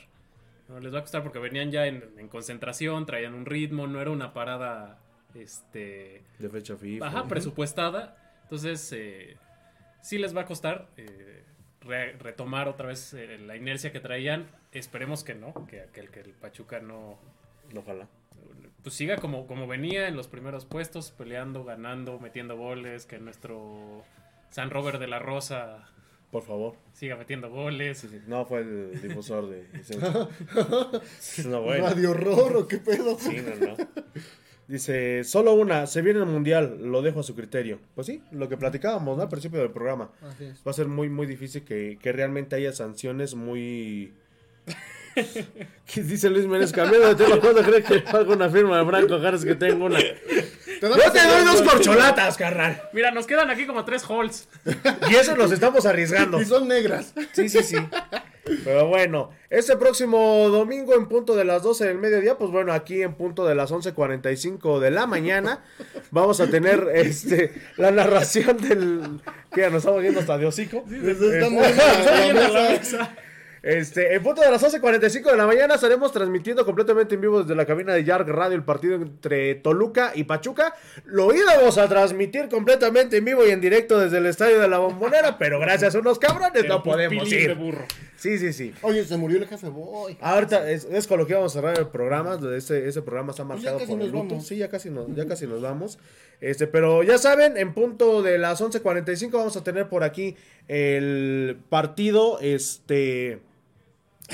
¿no? 0.69 0.81
Les 0.81 0.93
va 0.93 0.99
a 0.99 1.03
costar 1.03 1.23
porque 1.23 1.39
venían 1.39 1.71
ya 1.71 1.87
en, 1.87 2.03
en 2.19 2.27
concentración, 2.27 3.07
traían 3.07 3.33
un 3.33 3.47
ritmo, 3.47 3.87
no 3.87 4.01
era 4.01 4.11
una 4.11 4.33
parada 4.35 4.99
este 5.37 6.25
De 6.41 6.49
fecha 6.49 6.75
FIFA. 6.77 7.07
Ajá, 7.07 7.29
presupuestada. 7.29 8.17
Entonces, 8.43 8.91
eh, 8.93 9.37
sí 10.03 10.19
les 10.19 10.37
va 10.37 10.41
a 10.41 10.47
costar 10.47 10.89
eh, 10.97 11.45
re- 11.81 12.15
retomar 12.15 12.67
otra 12.67 12.89
vez 12.89 13.15
eh, 13.15 13.39
la 13.39 13.57
inercia 13.57 13.93
que 13.93 14.01
traían. 14.01 14.47
Esperemos 14.73 15.23
que 15.23 15.37
no, 15.37 15.55
que, 15.69 15.85
que 15.93 16.01
el, 16.01 16.11
que 16.11 16.21
el 16.23 16.31
Pachuca 16.31 16.81
no 16.81 17.19
Ojalá. 17.77 18.09
Pues 18.85 18.95
siga 18.95 19.17
como, 19.17 19.47
como 19.47 19.67
venía 19.67 20.07
en 20.07 20.17
los 20.17 20.29
primeros 20.29 20.67
puestos, 20.67 21.11
peleando, 21.11 21.65
ganando, 21.65 22.21
metiendo 22.21 22.57
goles, 22.57 23.07
que 23.07 23.19
nuestro 23.19 24.05
San 24.51 24.71
Robert 24.71 25.01
de 25.01 25.09
la 25.09 25.19
Rosa 25.19 25.89
Por 26.31 26.43
favor. 26.43 26.77
siga 26.93 27.17
metiendo 27.17 27.49
goles. 27.51 27.99
Sí, 27.99 28.09
sí. 28.09 28.21
No, 28.27 28.45
fue 28.45 28.61
el 28.61 29.01
difusor 29.01 29.49
de. 29.49 29.67
no, 31.49 31.63
bueno. 31.63 31.89
¿Radio 31.89 32.11
horror 32.11 32.57
o 32.59 32.69
qué 32.69 32.77
pedo? 32.77 33.19
Sí, 33.19 33.39
no, 33.39 33.67
no. 33.67 33.77
Dice, 34.69 35.25
solo 35.25 35.55
una, 35.55 35.87
se 35.87 36.01
viene 36.03 36.21
el 36.21 36.27
mundial, 36.27 36.79
lo 36.81 37.03
dejo 37.03 37.21
a 37.21 37.23
su 37.23 37.35
criterio. 37.35 37.81
Pues 37.95 38.07
sí, 38.07 38.23
lo 38.33 38.49
que 38.49 38.57
platicábamos 38.57 39.17
¿no? 39.17 39.23
al 39.23 39.29
principio 39.29 39.61
del 39.61 39.71
programa. 39.71 40.11
Así 40.23 40.45
es. 40.45 40.63
Va 40.67 40.71
a 40.71 40.75
ser 40.75 40.89
muy, 40.89 41.09
muy 41.09 41.27
difícil 41.27 41.65
que, 41.65 41.99
que 42.01 42.13
realmente 42.13 42.57
haya 42.57 42.73
sanciones 42.73 43.35
muy... 43.35 44.13
¿Qué 45.95 46.03
dice 46.03 46.31
Luis 46.31 46.47
Méndez? 46.47 46.73
Cambiando 46.73 47.15
de 47.15 47.15
tema, 47.15 47.41
¿cuándo 47.41 47.63
crees 47.63 47.85
que 47.85 48.05
hago 48.09 48.33
una 48.33 48.49
firma 48.49 48.79
de 48.79 48.87
Franco 48.87 49.21
Jares 49.21 49.45
que 49.45 49.55
tengo 49.55 49.87
una? 49.87 49.99
Te 49.99 50.17
¡Yo 50.81 51.13
te 51.13 51.27
doy 51.27 51.45
dos 51.45 51.63
corcholatas, 51.63 52.37
carnal! 52.37 52.83
Mira, 52.93 53.11
nos 53.11 53.27
quedan 53.27 53.51
aquí 53.51 53.67
como 53.67 53.85
tres 53.85 54.05
holes. 54.09 54.49
Y 55.11 55.15
eso 55.15 55.37
nos 55.37 55.53
estamos 55.53 55.87
arriesgando. 55.87 56.41
Y 56.41 56.45
son 56.45 56.69
negras. 56.69 57.15
Sí, 57.33 57.49
sí, 57.49 57.63
sí. 57.63 57.77
Pero 58.65 58.89
bueno, 58.89 59.31
este 59.51 59.77
próximo 59.77 60.49
domingo 60.51 60.95
en 60.95 61.07
punto 61.07 61.35
de 61.37 61.45
las 61.45 61.63
12 61.63 61.87
del 61.87 61.99
mediodía, 61.99 62.37
pues 62.37 62.51
bueno, 62.51 62.73
aquí 62.73 63.03
en 63.03 63.15
punto 63.15 63.47
de 63.47 63.55
las 63.55 63.71
11.45 63.71 64.81
de 64.81 64.91
la 64.91 65.07
mañana, 65.07 65.65
vamos 66.11 66.41
a 66.41 66.49
tener 66.49 66.89
este 66.95 67.53
la 67.77 67.91
narración 67.91 68.59
del... 68.59 69.21
que 69.53 69.63
ya 69.63 69.71
nos 69.71 69.79
estamos 69.79 70.03
viendo 70.03 70.21
hasta 70.21 70.37
de 70.37 70.47
hocico. 70.47 70.85
Les 70.89 71.21
están 71.21 71.57
dando 71.57 72.49
la 72.49 72.71
mesa. 72.71 73.17
Este, 73.65 74.15
en 74.15 74.23
punto 74.23 74.43
de 74.43 74.51
las 74.51 74.63
11.45 74.63 75.31
de 75.31 75.37
la 75.39 75.47
mañana 75.47 75.77
estaremos 75.77 76.13
transmitiendo 76.13 76.67
completamente 76.67 77.15
en 77.15 77.23
vivo 77.23 77.41
desde 77.41 77.55
la 77.55 77.65
cabina 77.65 77.95
de 77.95 78.05
Yarg 78.05 78.29
Radio 78.29 78.55
el 78.57 78.63
partido 78.63 78.97
entre 78.97 79.55
Toluca 79.55 80.13
y 80.15 80.25
Pachuca. 80.25 80.75
Lo 81.07 81.35
íbamos 81.35 81.79
a 81.79 81.89
transmitir 81.89 82.51
completamente 82.51 83.17
en 83.17 83.25
vivo 83.25 83.47
y 83.47 83.51
en 83.53 83.63
directo 83.63 83.99
desde 83.99 84.19
el 84.19 84.27
estadio 84.27 84.61
de 84.61 84.69
la 84.69 84.77
Bombonera, 84.81 85.39
pero 85.39 85.59
gracias 85.59 85.95
a 85.95 85.99
unos 86.01 86.19
cabrones 86.19 86.67
no 86.69 86.83
podemos 86.83 87.33
ir. 87.33 87.55
burro. 87.55 87.87
Sí, 88.19 88.37
sí, 88.37 88.53
sí. 88.53 88.75
Oye, 88.83 89.03
se 89.07 89.17
murió 89.17 89.39
el 89.39 89.47
jefe 89.49 89.69
Boy. 89.69 90.19
Ahorita 90.21 90.71
es, 90.71 90.85
es 90.85 91.07
con 91.07 91.19
lo 91.19 91.27
que 91.27 91.33
vamos 91.33 91.53
a 91.57 91.61
cerrar 91.61 91.79
el 91.79 91.89
programa. 91.89 92.39
Ese, 92.55 92.87
ese 92.87 93.01
programa 93.01 93.31
está 93.31 93.45
Pues 93.47 93.63
marcado 93.63 93.87
por 93.87 93.99
el 93.99 94.11
luto. 94.11 94.29
vamos. 94.29 94.47
Sí, 94.47 94.57
ya 94.59 94.69
casi, 94.69 94.91
nos, 94.91 95.07
ya 95.15 95.27
casi 95.27 95.47
nos 95.47 95.63
vamos. 95.63 95.99
Este, 96.43 96.67
pero 96.67 97.03
ya 97.03 97.17
saben, 97.17 97.57
en 97.57 97.73
punto 97.73 98.21
de 98.23 98.37
las 98.37 98.61
11.45 98.61 99.31
vamos 99.33 99.57
a 99.57 99.65
tener 99.65 99.89
por 99.89 100.05
aquí 100.05 100.37
el 100.69 101.57
partido 101.71 102.39
este, 102.41 103.41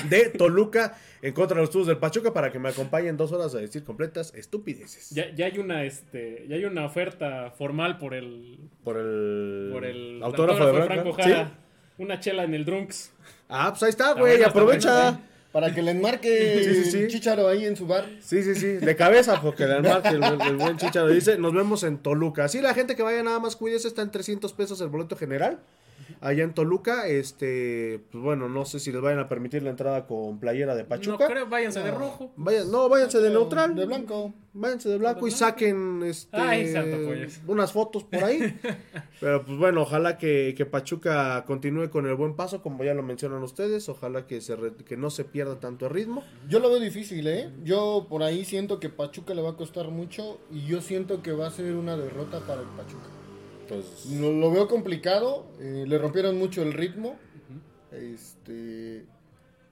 de 0.09 0.29
Toluca 0.29 0.97
en 1.21 1.33
contra 1.33 1.55
de 1.55 1.61
los 1.61 1.69
Tuzos 1.71 1.87
del 1.87 1.97
Pachuca 1.97 2.33
para 2.33 2.51
que 2.51 2.59
me 2.59 2.69
acompañen 2.69 3.17
dos 3.17 3.31
horas 3.31 3.53
a 3.55 3.59
decir 3.59 3.83
completas 3.83 4.33
estupideces. 4.35 5.09
Ya, 5.11 5.33
ya 5.35 5.45
hay 5.45 5.57
una 5.59 5.83
este 5.83 6.45
ya 6.47 6.55
hay 6.55 6.65
una 6.65 6.85
oferta 6.85 7.51
formal 7.57 7.97
por 7.97 8.13
el 8.13 8.57
Por 8.83 8.97
el, 8.97 9.69
por 9.71 9.85
el 9.85 10.21
autógrafo 10.23 10.65
de 10.65 10.83
Franco. 10.83 11.15
¿Sí? 11.15 11.21
Jara. 11.23 11.51
Una 11.97 12.19
chela 12.19 12.43
en 12.43 12.53
el 12.55 12.65
Drunks. 12.65 13.11
Ah, 13.47 13.67
pues 13.71 13.83
ahí 13.83 13.89
está, 13.89 14.13
güey, 14.13 14.41
aprovecha. 14.43 14.91
buena, 15.11 15.21
Para 15.51 15.75
que 15.75 15.81
le 15.83 15.91
enmarque 15.91 16.61
Sí, 16.63 16.83
sí, 16.85 16.91
sí. 16.91 17.07
Chicharo 17.07 17.47
ahí 17.47 17.65
en 17.65 17.75
su 17.75 17.85
bar. 17.85 18.05
Sí, 18.21 18.41
sí, 18.41 18.55
sí, 18.55 18.67
de 18.67 18.95
cabeza, 18.95 19.39
porque 19.41 19.63
el, 19.65 19.83
marque, 19.83 20.07
el, 20.09 20.19
buen- 20.19 20.41
el 20.41 20.55
buen 20.55 20.77
chicharo 20.77 21.09
dice, 21.09 21.37
nos 21.37 21.53
vemos 21.53 21.83
en 21.83 21.97
Toluca. 21.99 22.47
Sí, 22.47 22.61
la 22.61 22.73
gente 22.73 22.95
que 22.95 23.03
vaya 23.03 23.21
nada 23.21 23.39
más, 23.39 23.55
cuídese, 23.55 23.87
está 23.89 24.01
en 24.01 24.09
300 24.09 24.51
pesos 24.53 24.81
el 24.81 24.87
boleto 24.87 25.15
general. 25.15 25.59
Allá 26.19 26.43
en 26.43 26.53
Toluca, 26.53 27.07
este, 27.07 28.03
pues 28.11 28.23
bueno, 28.23 28.49
no 28.49 28.65
sé 28.65 28.79
si 28.79 28.91
les 28.91 29.01
vayan 29.01 29.19
a 29.19 29.29
permitir 29.29 29.63
la 29.63 29.69
entrada 29.69 30.05
con 30.07 30.39
playera 30.39 30.75
de 30.75 30.83
Pachuca. 30.83 31.25
No 31.25 31.31
creo, 31.31 31.47
váyanse 31.47 31.81
de 31.81 31.91
rojo. 31.91 32.31
Vayan, 32.35 32.69
no, 32.71 32.89
váyanse 32.89 33.19
de 33.19 33.29
neutral. 33.29 33.75
De 33.75 33.85
blanco. 33.85 34.33
Váyanse 34.53 34.89
de 34.89 34.97
blanco 34.97 35.27
y 35.27 35.31
saquen 35.31 36.03
este, 36.03 36.35
Ay, 36.35 36.67
santo 36.73 36.97
pollas. 37.05 37.39
unas 37.47 37.71
fotos 37.71 38.03
por 38.03 38.21
ahí. 38.21 38.59
Pero 39.21 39.45
pues 39.45 39.57
bueno, 39.57 39.83
ojalá 39.83 40.17
que, 40.17 40.53
que 40.57 40.65
Pachuca 40.65 41.45
continúe 41.45 41.89
con 41.89 42.05
el 42.05 42.15
buen 42.15 42.35
paso, 42.35 42.61
como 42.61 42.83
ya 42.83 42.93
lo 42.93 43.01
mencionan 43.01 43.41
ustedes. 43.43 43.87
Ojalá 43.87 44.27
que, 44.27 44.41
se 44.41 44.57
re- 44.57 44.73
que 44.75 44.97
no 44.97 45.09
se 45.09 45.23
pierda 45.23 45.59
tanto 45.61 45.85
el 45.85 45.93
ritmo. 45.93 46.23
Yo 46.49 46.59
lo 46.59 46.69
veo 46.69 46.79
difícil, 46.81 47.27
¿eh? 47.27 47.49
Yo 47.63 48.07
por 48.09 48.23
ahí 48.23 48.43
siento 48.43 48.79
que 48.81 48.89
Pachuca 48.89 49.33
le 49.33 49.41
va 49.41 49.51
a 49.51 49.55
costar 49.55 49.87
mucho 49.89 50.39
y 50.51 50.65
yo 50.65 50.81
siento 50.81 51.21
que 51.21 51.31
va 51.31 51.47
a 51.47 51.51
ser 51.51 51.73
una 51.75 51.95
derrota 51.95 52.41
para 52.41 52.61
el 52.61 52.67
Pachuca. 52.67 53.07
Entonces, 53.71 54.11
Lo, 54.19 54.31
lo 54.31 54.51
veo 54.51 54.67
complicado, 54.67 55.47
eh, 55.59 55.85
le 55.87 55.97
rompieron 55.97 56.37
mucho 56.37 56.61
el 56.61 56.73
ritmo. 56.73 57.17
Este 57.91 59.05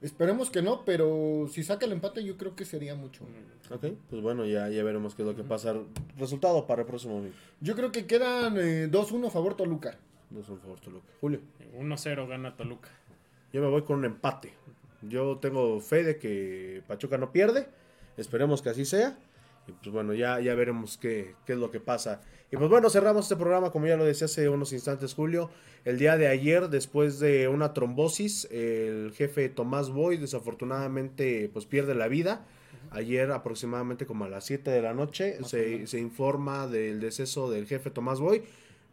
Esperemos 0.00 0.48
que 0.48 0.62
no, 0.62 0.84
pero 0.86 1.46
si 1.52 1.62
saca 1.62 1.84
el 1.84 1.92
empate 1.92 2.24
yo 2.24 2.38
creo 2.38 2.56
que 2.56 2.64
sería 2.64 2.94
mucho. 2.94 3.24
Ok, 3.70 3.86
pues 4.08 4.22
bueno, 4.22 4.46
ya, 4.46 4.68
ya 4.70 4.82
veremos 4.82 5.14
qué 5.14 5.22
es 5.22 5.28
lo 5.28 5.36
que 5.36 5.44
pasa. 5.44 5.74
Resultado 6.16 6.66
para 6.66 6.82
el 6.82 6.86
próximo 6.88 7.16
domingo. 7.16 7.34
Yo 7.60 7.76
creo 7.76 7.92
que 7.92 8.06
quedan 8.06 8.56
eh, 8.56 8.88
2-1 8.90 9.26
a 9.26 9.30
favor 9.30 9.56
Toluca. 9.56 9.98
No 10.30 10.42
son 10.42 10.58
favor, 10.58 10.80
Toluca. 10.80 11.06
Julio. 11.20 11.40
1-0 11.78 12.28
gana 12.28 12.56
Toluca. 12.56 12.88
Yo 13.52 13.60
me 13.60 13.68
voy 13.68 13.82
con 13.82 13.98
un 13.98 14.06
empate. 14.06 14.54
Yo 15.02 15.36
tengo 15.38 15.80
fe 15.80 16.02
de 16.02 16.18
que 16.18 16.82
Pachuca 16.86 17.18
no 17.18 17.30
pierde. 17.30 17.66
Esperemos 18.16 18.62
que 18.62 18.70
así 18.70 18.86
sea. 18.86 19.18
Y 19.66 19.72
pues 19.72 19.92
bueno, 19.92 20.14
ya, 20.14 20.40
ya 20.40 20.54
veremos 20.54 20.98
qué, 20.98 21.34
qué 21.46 21.52
es 21.52 21.58
lo 21.58 21.70
que 21.70 21.80
pasa. 21.80 22.20
Y 22.52 22.56
pues 22.56 22.68
bueno, 22.68 22.90
cerramos 22.90 23.26
este 23.26 23.36
programa, 23.36 23.70
como 23.70 23.86
ya 23.86 23.96
lo 23.96 24.04
decía 24.04 24.24
hace 24.24 24.48
unos 24.48 24.72
instantes, 24.72 25.14
Julio. 25.14 25.50
El 25.84 25.98
día 25.98 26.16
de 26.16 26.26
ayer, 26.26 26.68
después 26.68 27.20
de 27.20 27.48
una 27.48 27.72
trombosis, 27.72 28.46
el 28.50 29.12
jefe 29.14 29.48
Tomás 29.48 29.90
Boy 29.90 30.16
desafortunadamente 30.16 31.48
pues 31.52 31.66
pierde 31.66 31.94
la 31.94 32.08
vida. 32.08 32.44
Ayer 32.90 33.30
aproximadamente 33.30 34.04
como 34.04 34.24
a 34.24 34.28
las 34.28 34.44
7 34.46 34.68
de 34.70 34.82
la 34.82 34.94
noche 34.94 35.38
se, 35.44 35.86
se 35.86 36.00
informa 36.00 36.66
del 36.66 36.98
deceso 37.00 37.50
del 37.50 37.66
jefe 37.66 37.90
Tomás 37.90 38.18
Boy. 38.18 38.42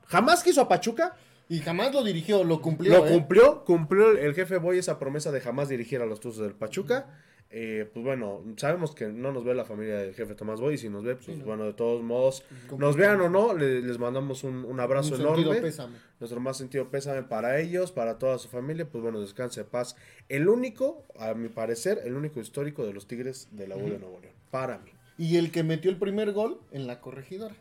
Jamás 0.06 0.44
quiso 0.44 0.62
a 0.62 0.68
Pachuca, 0.68 1.16
Y 1.50 1.60
jamás 1.60 1.94
lo 1.94 2.04
dirigió, 2.04 2.44
lo 2.44 2.62
cumplió. 2.62 3.00
lo 3.00 3.08
¿eh? 3.08 3.12
cumplió, 3.12 3.64
cumplió 3.66 4.12
el, 4.12 4.34
jefe 4.34 4.58
Boy 4.58 4.78
esa 4.78 5.00
promesa 5.00 5.32
de 5.32 5.42
jamás 5.42 5.70
dirigir 5.70 6.02
a 6.02 6.06
los 6.06 6.20
Tuzos 6.20 6.44
del 6.44 6.54
Pachuca. 6.54 7.08
Eh, 7.50 7.90
pues 7.94 8.04
bueno, 8.06 8.44
sabemos 8.58 8.94
que 8.94 9.08
no 9.08 9.32
nos 9.32 9.46
ve 9.46 9.56
la 9.56 9.64
familia 9.64 9.96
del 10.00 10.14
jefe 10.14 10.36
Tomás 10.36 10.60
Boy 10.60 10.74
y 10.74 10.78
si 10.78 10.90
nos 10.90 11.04
ve, 11.06 11.16
pues 11.16 11.42
bueno, 11.46 11.64
de 11.64 11.74
todos 11.74 12.04
modos, 12.04 12.44
nos 12.78 12.98
vean 12.98 13.22
o 13.22 13.30
no, 13.30 13.54
le- 13.54 13.82
les 13.82 13.98
mandamos 14.00 14.44
un, 14.44 14.66
un 14.66 14.80
abrazo 14.82 15.12
Un 15.16 15.22
sentido 15.22 15.42
enorme. 15.52 15.62
pésame. 15.62 15.96
Nuestro 16.20 16.42
más 16.42 16.58
sentido 16.58 16.90
pésame 16.90 17.24
para 17.24 17.60
ellos, 17.62 17.94
para 17.94 18.18
toda 18.18 18.38
su 18.38 18.50
familia, 18.50 18.86
pues 18.90 19.02
bueno, 19.02 19.22
descanse 19.22 19.62
de 19.62 19.66
paz. 19.66 19.96
El 20.28 20.50
único, 20.50 21.06
a 21.18 21.34
mi 21.36 21.48
parecer, 21.48 22.02
el 22.04 22.16
único 22.16 22.42
histórico 22.42 22.86
de 22.86 22.92
los 22.94 23.08
Tigres 23.08 23.48
de 23.52 23.68
la 23.68 23.78
U 23.78 23.80
de 23.90 23.98
Nuevo 23.98 24.20
León. 24.20 24.34
Para 24.52 24.80
mí. 24.80 24.92
Y 25.18 25.38
el 25.38 25.50
que 25.52 25.64
metió 25.64 25.90
el 25.90 25.98
primer 25.98 26.34
gol 26.34 26.60
en 26.72 26.86
la 26.86 27.00
corregidora. 27.00 27.56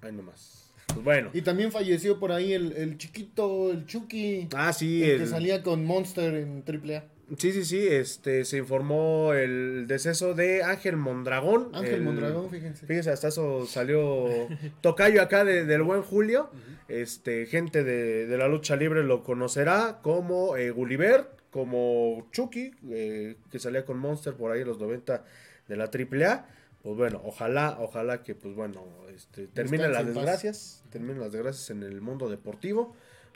Ahí 0.00 0.12
nomás. 0.12 0.70
Pues 0.86 1.04
bueno. 1.04 1.30
Y 1.34 1.42
también 1.42 1.72
falleció 1.72 2.18
por 2.18 2.32
ahí 2.32 2.52
el, 2.54 2.72
el 2.72 2.96
chiquito, 2.98 3.70
el 3.70 3.84
Chucky. 3.86 4.48
Ah, 4.54 4.72
sí, 4.72 5.02
el 5.02 5.16
que 5.18 5.22
el- 5.24 5.28
salía 5.28 5.62
con 5.62 5.84
Monster 5.84 6.34
en 6.36 6.62
AAA. 6.66 7.04
Sí, 7.38 7.52
sí, 7.52 7.64
sí, 7.64 7.86
este, 7.88 8.44
se 8.44 8.58
informó 8.58 9.32
el 9.32 9.86
deceso 9.86 10.34
de 10.34 10.62
Ángel 10.62 10.96
Mondragón. 10.96 11.70
Ángel 11.74 11.94
el- 11.94 12.02
Mondragón, 12.02 12.50
fíjense. 12.50 12.86
Fíjense, 12.86 13.10
hasta 13.10 13.28
eso 13.28 13.66
salió 13.66 14.26
Tocayo 14.80 15.22
acá 15.22 15.44
de- 15.44 15.64
del 15.64 15.82
buen 15.82 16.02
Julio. 16.02 16.50
Este, 16.88 17.46
gente 17.46 17.82
de, 17.84 18.26
de 18.26 18.38
la 18.38 18.48
lucha 18.48 18.76
libre 18.76 19.02
lo 19.04 19.22
conocerá 19.24 20.00
como 20.02 20.56
eh, 20.56 20.70
Gulliver, 20.70 21.28
como 21.50 22.26
Chucky, 22.32 22.72
eh, 22.90 23.36
que 23.50 23.58
salía 23.58 23.84
con 23.84 23.98
Monster 23.98 24.34
por 24.34 24.52
ahí 24.52 24.60
en 24.62 24.68
los 24.68 24.78
90 24.78 25.24
de 25.68 25.76
la 25.76 25.84
AAA. 25.90 26.46
Pues 26.82 26.96
bueno, 26.96 27.22
ojalá, 27.24 27.78
ojalá 27.80 28.22
que, 28.22 28.34
pues 28.34 28.54
bueno, 28.54 28.84
este, 29.14 29.46
terminen 29.46 29.90
las 29.92 30.04
desgracias, 30.04 30.84
terminen 30.90 31.18
las 31.20 31.32
desgracias 31.32 31.70
en 31.70 31.82
el 31.82 32.02
mundo 32.02 32.28
deportivo, 32.28 32.94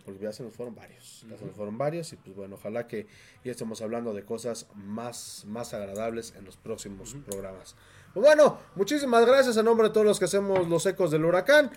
porque 0.08 0.24
ya 0.24 0.32
se 0.32 0.42
nos 0.42 0.54
fueron 0.54 0.74
varios, 0.74 1.26
ya 1.28 1.36
se 1.36 1.44
nos 1.44 1.54
fueron 1.54 1.76
varios, 1.76 2.10
y 2.14 2.16
pues 2.16 2.34
bueno, 2.34 2.54
ojalá 2.54 2.86
que 2.86 3.06
ya 3.44 3.50
estemos 3.50 3.82
hablando 3.82 4.14
de 4.14 4.24
cosas 4.24 4.66
más, 4.74 5.44
más 5.46 5.74
agradables 5.74 6.32
en 6.38 6.46
los 6.46 6.56
próximos 6.56 7.14
programas. 7.26 7.76
Pues 8.14 8.24
bueno, 8.24 8.58
muchísimas 8.74 9.26
gracias 9.26 9.58
a 9.58 9.62
nombre 9.62 9.88
de 9.88 9.92
todos 9.92 10.06
los 10.06 10.18
que 10.18 10.24
hacemos 10.24 10.66
los 10.66 10.86
ecos 10.86 11.10
del 11.10 11.26
huracán. 11.26 11.70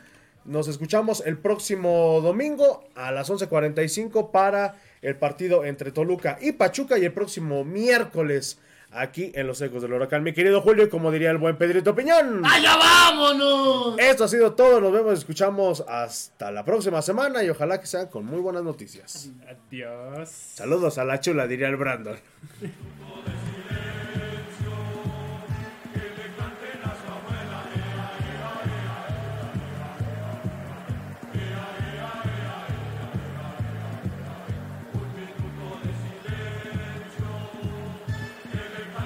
Nos 0.46 0.70
escuchamos 0.70 1.22
el 1.26 1.40
próximo 1.40 2.22
domingo 2.22 2.86
a 2.96 3.12
las 3.12 3.30
11.45 3.30 4.32
para 4.32 4.78
el 5.02 5.18
partido 5.18 5.66
entre 5.66 5.92
Toluca 5.92 6.38
y 6.40 6.54
Pachuca 6.54 6.98
y 6.98 7.04
el 7.04 7.12
próximo 7.12 7.66
miércoles 7.66 8.60
aquí 8.92 9.32
en 9.36 9.48
los 9.48 9.62
ecos 9.62 9.82
del 9.82 9.94
huracán. 9.94 10.24
Mi 10.24 10.34
querido 10.34 10.62
Julio, 10.62 10.86
y 10.86 10.90
como 10.90 11.12
diría 11.12 11.32
el 11.32 11.38
buen 11.38 11.58
Pedrito 11.58 11.96
Piñón. 11.96 12.44
¡Allá 12.46 12.76
vámonos! 12.78 13.96
Esto 14.00 14.26
ha 14.26 14.28
sido 14.28 14.54
todo, 14.54 14.80
nos 14.80 14.92
vemos 14.92 15.14
escuchamos 15.14 15.84
hasta 15.88 16.52
la 16.52 16.64
próxima 16.64 17.02
semana 17.02 17.44
y 17.44 17.50
ojalá 17.50 17.80
que 17.80 17.88
sean 17.88 18.08
con 18.08 18.26
muy 18.26 18.40
buenas 18.40 18.64
noticias. 18.64 19.30
Adiós. 19.48 20.30
Saludos 20.30 20.98
a 20.98 21.06
la 21.06 21.20
chula, 21.20 21.48
diría 21.48 21.68
el 21.68 21.78
Brandon. 21.78 22.18